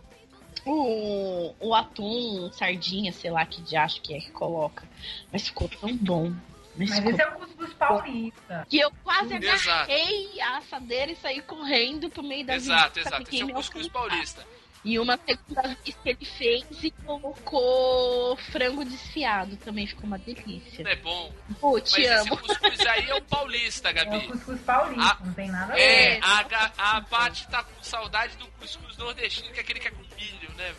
o, 0.65 1.53
o 1.59 1.75
atum, 1.75 2.51
sardinha, 2.51 3.11
sei 3.11 3.29
lá 3.29 3.45
que 3.45 3.61
de 3.61 3.75
acho 3.75 4.01
que 4.01 4.13
é 4.13 4.19
que 4.19 4.31
coloca. 4.31 4.83
Mas 5.31 5.47
ficou 5.47 5.69
tão 5.69 5.95
bom. 5.95 6.33
Mas 6.75 6.89
Mas 6.89 6.99
ficou... 6.99 7.11
esse 7.11 7.21
é 7.21 7.27
o 7.27 7.31
cuscuz 7.39 7.73
paulista. 7.73 8.67
Que 8.69 8.79
eu 8.79 8.91
quase 9.03 9.33
Exato. 9.35 9.69
agarrei 9.69 10.41
a 10.41 10.57
assadeira 10.57 11.11
e 11.11 11.15
saí 11.15 11.41
correndo 11.41 12.09
pro 12.09 12.23
meio 12.23 12.45
da 12.45 12.55
Exato, 12.55 12.99
exato. 12.99 13.23
Esse 13.23 13.41
é 13.41 13.45
o 13.45 13.53
cuscuz 13.53 13.87
paulista. 13.87 14.45
E 14.85 14.99
uma 14.99 15.17
segunda 15.25 15.63
vez 15.63 15.97
que 16.03 16.09
ele 16.09 16.25
fez 16.37 16.63
e 16.83 16.91
colocou 16.91 18.37
frango 18.51 18.85
desfiado. 18.85 19.57
Também 19.57 19.87
ficou 19.87 20.05
uma 20.05 20.19
delícia. 20.19 20.87
É 20.87 20.95
bom. 20.97 21.33
Pô, 21.59 21.73
Mas 21.73 21.91
te 21.91 22.01
esse 22.01 22.13
amo. 22.29 22.37
cuscuz 22.37 22.79
aí 22.85 23.09
é 23.09 23.15
o 23.15 23.21
paulista, 23.23 23.89
É 23.89 23.91
o 23.91 23.95
Gabi. 23.95 24.27
cuscuz 24.27 24.61
paulista, 24.61 25.17
Ah, 25.19 25.25
não 25.25 25.33
tem 25.33 25.49
nada 25.49 25.73
a 25.73 25.75
ver. 25.75 25.81
É, 25.81 26.19
a, 26.21 26.97
a 26.97 27.01
Paty 27.01 27.47
tá 27.47 27.63
com 27.63 27.83
saudade 27.83 28.37
do 28.37 28.45
cuscuz 28.59 28.95
nordestino, 28.97 29.51
que 29.51 29.59
é 29.59 29.63
aquele 29.63 29.79
que 29.79 29.87
é 29.87 29.91
com 29.91 30.03
milho, 30.15 30.51
né? 30.55 30.73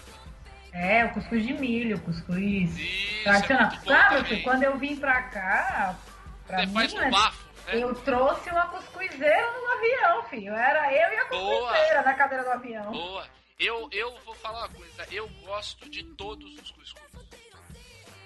É, 0.72 1.04
o 1.06 1.10
cuscuz 1.14 1.44
de 1.44 1.52
milho, 1.54 1.96
o 1.96 2.00
cuscuz 2.02 2.78
Isso, 2.78 3.20
é 3.20 3.22
tradicional. 3.24 3.70
muito 3.70 3.80
bom 3.84 3.90
Sabe, 3.90 4.16
também. 4.22 4.42
quando 4.42 4.62
eu 4.62 4.78
vim 4.78 4.94
pra 4.96 5.22
cá, 5.22 5.96
pra 6.46 6.58
Você 6.60 6.66
faz 6.68 6.92
Minas, 6.92 7.06
no 7.06 7.10
bafo, 7.12 7.44
né? 7.66 7.72
eu 7.82 7.94
trouxe 7.96 8.50
uma 8.50 8.66
cuscuzeira 8.68 9.52
no 9.52 9.72
avião, 9.72 10.22
filho. 10.30 10.52
Era 10.54 10.92
eu 10.92 11.12
e 11.12 11.16
a 11.16 11.24
Boa. 11.24 11.68
cuscuzeira 11.70 12.02
na 12.02 12.14
cadeira 12.14 12.44
do 12.44 12.50
avião. 12.50 12.92
Boa. 12.92 13.26
Eu, 13.58 13.88
eu 13.90 14.14
vou 14.24 14.34
falar 14.34 14.66
uma 14.66 14.68
coisa, 14.68 15.06
eu 15.10 15.28
gosto 15.44 15.88
de 15.88 16.02
todos 16.02 16.52
os 16.60 16.70
cuscuz. 16.70 16.94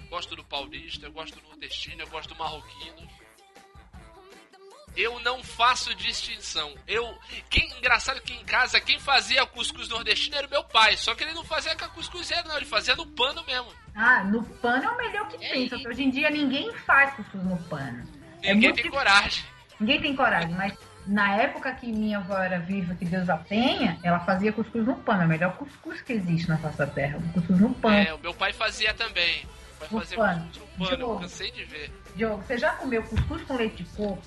Gosto 0.09 0.35
do 0.35 0.43
paulista, 0.45 1.07
eu 1.07 1.13
gosto 1.13 1.39
do 1.39 1.49
nordestino, 1.49 2.03
eu 2.03 2.09
gosto 2.09 2.31
do 2.31 2.37
marroquino. 2.37 3.09
Eu 4.97 5.21
não 5.21 5.41
faço 5.45 5.95
distinção. 5.95 6.75
Eu, 6.85 7.17
quem, 7.49 7.65
engraçado 7.79 8.21
que 8.21 8.33
em 8.33 8.45
casa 8.45 8.81
quem 8.81 8.99
fazia 8.99 9.47
cuscuz 9.47 9.89
nordestino 9.89 10.37
era 10.37 10.49
o 10.49 10.51
meu 10.51 10.65
pai, 10.65 10.97
só 10.97 11.15
que 11.15 11.23
ele 11.23 11.33
não 11.33 11.45
fazia 11.45 11.77
com 11.77 11.85
a 11.85 11.89
cuscuzeira 11.89 12.43
não, 12.43 12.57
ele 12.57 12.67
fazia 12.67 12.97
no 12.97 13.07
pano 13.07 13.45
mesmo. 13.45 13.73
Ah, 13.95 14.25
no 14.25 14.43
pano 14.43 14.85
é 14.85 14.91
o 14.91 14.97
melhor 14.97 15.29
que 15.29 15.37
É 15.45 15.53
tem. 15.53 15.69
Só 15.69 15.79
que 15.79 15.87
hoje 15.87 16.03
em 16.03 16.11
dia 16.11 16.29
ninguém 16.29 16.75
faz 16.75 17.15
cuscuz 17.15 17.45
no 17.45 17.57
pano. 17.69 18.03
É 18.43 18.53
Ninguém 18.53 18.71
muito 18.71 18.83
tem 18.83 18.91
coragem. 18.91 19.45
Ninguém 19.79 20.01
tem 20.01 20.17
coragem, 20.17 20.51
mas 20.57 20.77
na 21.07 21.37
época 21.37 21.73
que 21.73 21.91
minha 21.91 22.19
avó 22.19 22.39
era 22.39 22.59
viva, 22.59 22.95
que 22.95 23.05
Deus 23.05 23.29
a 23.29 23.37
tenha, 23.37 23.99
ela 24.03 24.21
fazia 24.21 24.53
cuscuz 24.53 24.87
no 24.87 24.97
pano. 24.97 25.23
É 25.23 25.25
o 25.27 25.29
melhor 25.29 25.57
cuscuz 25.57 26.01
que 26.03 26.13
existe 26.13 26.49
na 26.49 26.59
face 26.59 26.79
da 26.79 26.87
terra. 26.87 27.19
Cuscuz 27.35 27.61
no 27.61 27.75
pano. 27.75 27.97
É, 27.97 28.15
o 28.15 28.19
meu 28.19 28.35
pai 28.35 28.53
fazia 28.53 28.93
também. 28.95 29.47
Vai 29.79 29.89
fazer 29.89 30.17
pano. 30.17 30.47
cuscuz 30.47 30.69
no 30.79 30.85
pano, 30.85 30.97
Diogo. 30.97 31.21
cansei 31.21 31.51
de 31.51 31.65
ver. 31.65 31.93
Diogo, 32.15 32.43
você 32.43 32.59
já 32.59 32.73
comeu 32.75 33.03
cuscuz 33.03 33.43
com 33.43 33.57
leite 33.57 33.83
de 33.83 33.91
coco? 33.91 34.23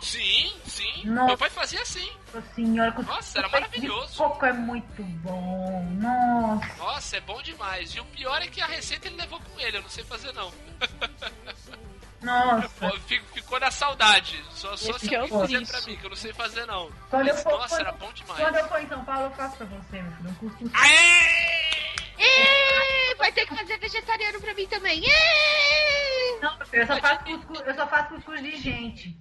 Sim, 0.00 0.52
sim. 0.64 1.06
Nossa. 1.06 1.26
Meu 1.26 1.38
pai 1.38 1.50
fazia 1.50 1.80
assim. 1.80 2.08
Nossa 2.32 2.54
senhora, 2.54 2.92
cuscuz 2.92 3.16
Nossa, 3.16 3.38
era 3.38 3.48
maravilhoso. 3.48 4.16
Coco 4.16 4.46
é 4.46 4.52
muito 4.52 5.02
bom. 5.02 5.82
Nossa. 5.94 6.74
Nossa, 6.78 7.16
é 7.16 7.20
bom 7.20 7.40
demais. 7.42 7.90
E 7.94 8.00
o 8.00 8.04
pior 8.04 8.40
é 8.42 8.46
que 8.46 8.60
a 8.60 8.66
receita 8.66 9.08
ele 9.08 9.16
levou 9.16 9.40
com 9.40 9.60
ele, 9.60 9.78
eu 9.78 9.82
não 9.82 9.88
sei 9.88 10.04
fazer 10.04 10.32
não. 10.32 10.52
Nossa. 12.22 12.90
Fico- 13.06 13.26
Ficou 13.34 13.60
na 13.60 13.70
saudade. 13.70 14.42
Só, 14.50 14.76
só 14.76 14.90
Esse 14.96 15.08
se 15.08 15.14
é 15.14 15.18
alguém 15.18 15.40
fizer 15.46 15.56
triste. 15.58 15.70
pra 15.72 15.80
mim, 15.82 15.96
que 15.98 16.06
eu 16.06 16.10
não 16.10 16.16
sei 16.16 16.32
fazer 16.32 16.66
não. 16.66 16.90
Quando 17.10 17.28
eu 17.28 17.34
Mas, 17.34 17.42
for- 17.42 17.52
nossa, 17.52 17.68
quando- 17.76 17.80
era 17.80 17.92
bom 17.92 18.12
demais. 18.12 18.40
Quando 18.40 18.56
eu 18.56 18.68
for 18.68 18.80
em 18.82 18.88
São 18.88 19.04
Paulo, 19.04 19.22
eu 19.26 19.30
faço 19.32 19.56
pra 19.56 19.66
você, 19.66 20.02
meu 20.02 20.12
filho. 20.12 20.30
Um 20.30 20.34
cuscuz. 20.34 20.70
Aê! 20.74 23.14
Vai 23.18 23.32
ter 23.32 23.46
que 23.46 23.54
fazer 23.56 23.78
vegetariano 23.78 24.40
pra 24.40 24.54
mim 24.54 24.66
também. 24.66 25.02
Ê! 25.06 26.38
Não, 26.40 26.58
eu 26.72 26.86
só 26.86 26.96
faço 27.00 27.24
cuscuz, 27.24 27.60
eu 27.66 27.74
só 27.74 27.86
faço 27.86 28.08
cuscuz 28.14 28.42
de 28.42 28.56
gente. 28.56 29.16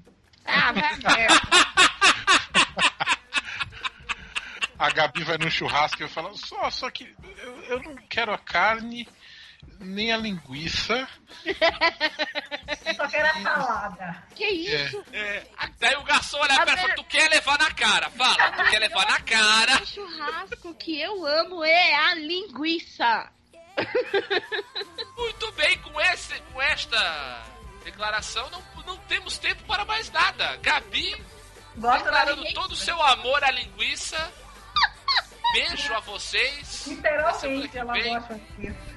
Ah, 0.45 0.71
vai 0.71 0.95
merda. 0.97 1.35
A 4.77 4.89
Gabi 4.89 5.23
vai 5.23 5.37
no 5.37 5.49
churrasco 5.49 6.01
e 6.01 6.03
eu 6.03 6.09
falo, 6.09 6.35
só, 6.37 6.69
só 6.69 6.89
que 6.91 7.15
eu, 7.39 7.61
eu 7.63 7.83
não 7.83 7.95
quero 8.09 8.33
a 8.33 8.37
carne, 8.37 9.07
nem 9.79 10.11
a 10.11 10.17
linguiça. 10.17 11.07
Eu 11.45 12.95
só 12.95 13.07
quero 13.07 13.27
a 13.27 13.41
salada. 13.41 14.23
Que 14.35 14.45
isso? 14.45 15.03
É, 15.11 15.43
daí 15.79 15.95
o 15.95 16.03
garçom 16.03 16.37
olha 16.37 16.55
pra 16.55 16.71
ela 16.71 16.73
e 16.73 16.81
fala, 16.81 16.95
tu 16.95 17.03
quer 17.05 17.29
levar 17.29 17.57
na 17.59 17.71
cara? 17.73 18.09
Fala, 18.09 18.51
tu 18.51 18.69
quer 18.69 18.79
levar 18.79 19.05
na 19.05 19.19
cara. 19.21 19.81
O 19.81 19.85
churrasco 19.85 20.73
que 20.75 20.99
eu 20.99 21.25
amo 21.25 21.63
é 21.63 21.95
a 21.95 22.15
linguiça. 22.15 23.29
Muito 25.17 25.51
bem, 25.53 25.77
com, 25.79 25.99
esse, 25.99 26.39
com 26.53 26.61
esta 26.61 27.43
declaração, 27.83 28.49
não, 28.49 28.63
não 28.85 28.97
temos 28.99 29.37
tempo 29.37 29.63
para 29.65 29.85
mais 29.85 30.09
nada. 30.11 30.57
Gabi 30.57 31.15
Gosto 31.77 32.05
da 32.05 32.11
declarando 32.11 32.53
todo 32.53 32.71
o 32.71 32.75
seu 32.75 33.01
amor 33.01 33.43
à 33.43 33.51
linguiça. 33.51 34.31
Beijo 35.53 35.93
a 35.93 35.99
vocês. 35.99 36.87
Literalmente, 36.87 37.77
ela 37.77 37.93
gosta 37.93 38.41
disso. 38.57 38.94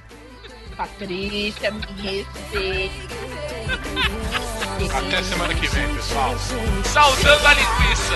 Patrícia, 0.79 1.71
me 1.71 1.81
respeita. 2.01 3.13
Até 4.97 5.21
semana 5.23 5.53
que 5.53 5.67
vem, 5.67 5.93
pessoal. 5.93 6.33
Saudando 6.85 7.47
a 7.47 7.53
linguiça. 7.53 8.15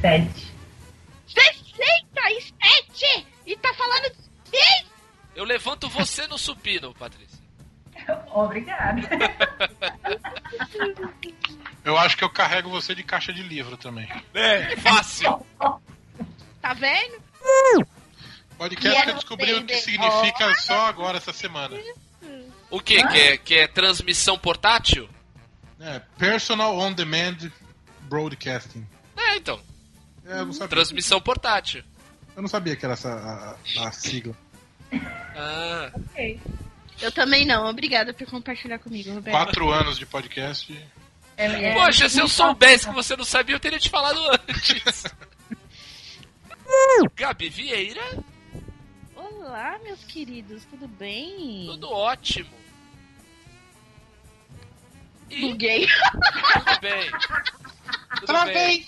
67. 0.04 0.52
67! 1.26 3.26
E 3.46 3.56
tá 3.56 3.72
falando 3.72 4.12
de 4.12 4.20
mim? 4.52 4.86
Eu 5.34 5.44
levanto 5.44 5.88
você 5.88 6.26
no 6.26 6.36
supino, 6.36 6.92
Patrícia. 6.94 7.38
Obrigada. 8.28 9.00
Eu 11.82 11.96
acho 11.98 12.16
que 12.16 12.24
eu 12.24 12.30
carrego 12.30 12.70
você 12.70 12.94
de 12.94 13.02
caixa 13.02 13.30
de 13.30 13.42
livro 13.42 13.76
também. 13.76 14.08
É, 14.34 14.76
fácil. 14.76 15.44
Tá 16.62 16.72
vendo? 16.72 17.20
Podcast 18.56 19.02
que 19.02 19.10
eu 19.10 19.14
descobri 19.16 19.52
o 19.52 19.66
que 19.66 19.76
significa 19.76 20.54
só 20.54 20.86
agora 20.86 21.18
essa 21.18 21.30
semana. 21.30 21.78
O 22.70 22.80
que? 22.80 23.06
Que 23.08 23.20
é, 23.20 23.36
que 23.36 23.54
é 23.54 23.66
transmissão 23.66 24.38
portátil? 24.38 25.06
É, 25.78 26.00
Personal 26.16 26.78
On 26.78 26.90
Demand 26.90 27.36
Broadcasting. 28.08 28.86
É, 29.14 29.36
então. 29.36 29.60
É, 30.26 30.40
eu 30.40 30.46
não 30.46 30.52
sabia. 30.52 30.68
Transmissão 30.68 31.20
portátil. 31.20 31.82
Eu 32.36 32.42
não 32.42 32.48
sabia 32.48 32.76
que 32.76 32.84
era 32.84 32.94
essa 32.94 33.56
a, 33.78 33.88
a 33.88 33.92
sigla. 33.92 34.36
Ah. 35.36 35.90
ok. 35.94 36.40
Eu 37.00 37.12
também 37.12 37.44
não. 37.44 37.66
Obrigada 37.66 38.14
por 38.14 38.26
compartilhar 38.26 38.78
comigo, 38.78 39.12
Roberto. 39.12 39.36
Quatro 39.36 39.70
anos 39.70 39.98
de 39.98 40.06
podcast. 40.06 40.72
É, 41.36 41.46
é, 41.46 41.74
Poxa, 41.74 42.08
se 42.08 42.20
eu 42.20 42.28
soubesse 42.28 42.86
que 42.86 42.94
você 42.94 43.16
não 43.16 43.24
sabia, 43.24 43.56
eu 43.56 43.60
teria 43.60 43.78
te 43.78 43.90
falado 43.90 44.18
antes. 44.30 45.04
Gabi 47.16 47.48
Vieira, 47.48 48.02
Olá, 49.14 49.78
meus 49.82 50.02
queridos, 50.04 50.64
tudo 50.64 50.88
bem? 50.88 51.66
tudo 51.66 51.90
ótimo. 51.90 52.50
E 55.30 55.40
Buguei. 55.50 55.88
tudo 55.88 56.80
bem. 56.80 57.10
Tudo 58.14 58.26
Travei. 58.26 58.54
bem. 58.54 58.86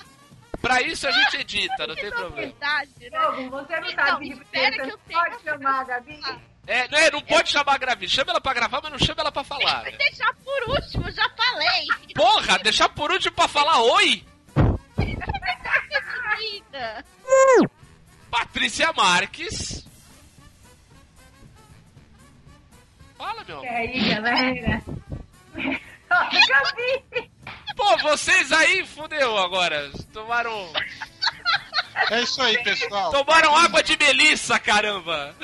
Pra 0.61 0.83
isso 0.83 1.07
a 1.07 1.11
gente 1.13 1.37
edita, 1.37 1.87
não 1.87 1.95
tem 1.95 2.11
Na 2.11 2.17
problema. 2.17 2.37
verdade, 2.53 2.91
né? 3.01 3.09
Diogo, 3.11 3.51
você 3.51 3.81
não 3.81 3.89
Então, 3.91 4.07
sabe 4.07 4.29
pedir 4.29 4.43
espera 4.43 4.77
você 4.77 4.83
que 4.83 4.91
eu 4.91 4.99
pode 4.99 5.43
chamar 5.45 5.81
a 5.81 5.85
Gabi? 5.85 6.21
É, 6.67 6.89
não, 6.89 6.99
é, 6.99 7.11
não 7.13 7.21
pode 7.23 7.49
chamar 7.51 7.75
a 7.75 7.79
Gabi. 7.79 8.09
Chama 8.09 8.31
ela 8.33 8.41
pra 8.41 8.55
gravar, 8.55 8.81
mas 8.83 8.91
não 8.93 8.99
chama 8.99 9.21
ela 9.21 9.31
pra 9.33 9.45
falar. 9.45 9.85
Né? 9.85 9.93
deixar 9.93 10.35
por 10.35 10.63
último, 10.71 11.11
já 11.13 11.29
falei. 11.37 11.85
Porra, 12.15 12.59
deixar 12.59 12.89
por 12.89 13.13
último 13.13 13.35
pra 13.37 13.47
falar 13.49 13.81
oi? 13.83 14.25
Patrícia 18.31 18.93
Marques. 18.93 19.87
Fala, 23.17 23.45
meu 23.45 23.65
E 23.65 23.69
amor. 23.69 23.79
aí, 23.79 24.15
galera? 24.15 24.83
Gabi! 26.09 27.31
Pô, 27.77 27.97
vocês 27.99 28.51
aí 28.53 28.87
fudeu 28.87 29.37
agora. 29.39 29.91
Tomaram. 30.13 30.73
É 32.11 32.23
isso 32.23 32.41
aí, 32.43 32.63
pessoal. 32.65 33.11
Tomaram 33.11 33.55
água 33.55 33.83
de 33.83 33.97
melissa, 33.97 34.59
caramba! 34.59 35.35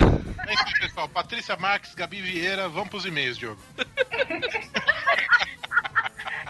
É 0.46 0.54
isso 0.54 0.64
aí, 0.66 0.80
pessoal. 0.80 1.08
Patrícia 1.08 1.56
Marques, 1.56 1.94
Gabi 1.94 2.20
Vieira, 2.20 2.68
vamos 2.68 2.88
pros 2.88 3.04
e-mails, 3.04 3.36
Diogo. 3.38 3.60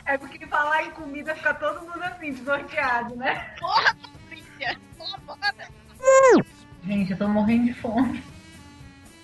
É 0.04 0.18
porque 0.18 0.46
falar 0.46 0.84
em 0.84 0.90
comida 0.90 1.34
fica 1.34 1.54
todo 1.54 1.80
mundo 1.80 2.02
assim, 2.02 2.32
desnorteado, 2.32 3.16
né? 3.16 3.54
Porra, 3.58 3.96
Patrícia. 4.02 4.78
Colabora. 4.98 5.68
Gente, 6.84 7.12
eu 7.12 7.18
tô 7.18 7.28
morrendo 7.28 7.66
de 7.66 7.74
fome. 7.74 8.22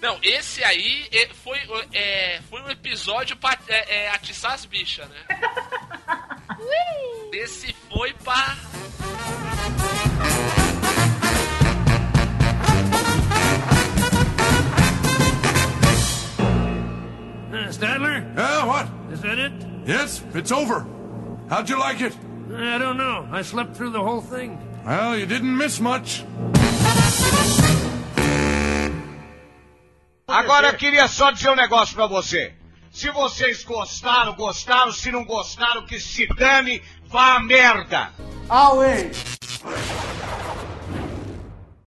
Não, 0.00 0.16
esse 0.22 0.62
aí 0.62 1.08
foi, 1.42 1.58
é, 1.92 2.40
foi 2.48 2.62
um 2.62 2.70
episódio 2.70 3.36
pra 3.36 3.58
é, 3.68 4.04
é, 4.04 4.10
atiçar 4.10 4.52
as 4.52 4.64
bichas, 4.64 5.08
né? 5.08 5.16
Esse 7.32 7.74
foi 7.90 8.12
pra. 8.24 8.56
Uh, 17.50 17.72
Stadler? 17.72 18.24
Yeah, 18.36 18.66
what? 18.66 18.88
Is 19.12 19.20
that 19.22 19.38
it? 19.38 19.52
Yes, 19.84 20.22
it's 20.34 20.52
over. 20.52 20.86
How'd 21.50 21.68
you 21.68 21.78
like 21.78 22.00
it? 22.00 22.16
I 22.54 22.78
don't 22.78 22.96
know. 22.96 23.26
I 23.32 23.42
slept 23.42 23.76
through 23.76 23.90
the 23.90 24.02
whole 24.02 24.22
thing. 24.22 24.58
Well, 24.86 25.16
you 25.18 25.26
didn't 25.26 25.56
miss 25.56 25.80
much. 25.80 26.24
Agora 30.28 30.68
eu 30.68 30.74
queria 30.74 31.08
só 31.08 31.30
dizer 31.30 31.48
um 31.48 31.56
negócio 31.56 31.94
pra 31.94 32.06
você. 32.06 32.52
Se 32.92 33.10
vocês 33.10 33.64
gostaram, 33.64 34.34
gostaram. 34.34 34.92
Se 34.92 35.10
não 35.10 35.24
gostaram, 35.24 35.86
que 35.86 35.98
se 35.98 36.26
dane, 36.26 36.82
vá 37.06 37.36
a 37.36 37.40
merda. 37.40 38.12
Away. 38.46 39.10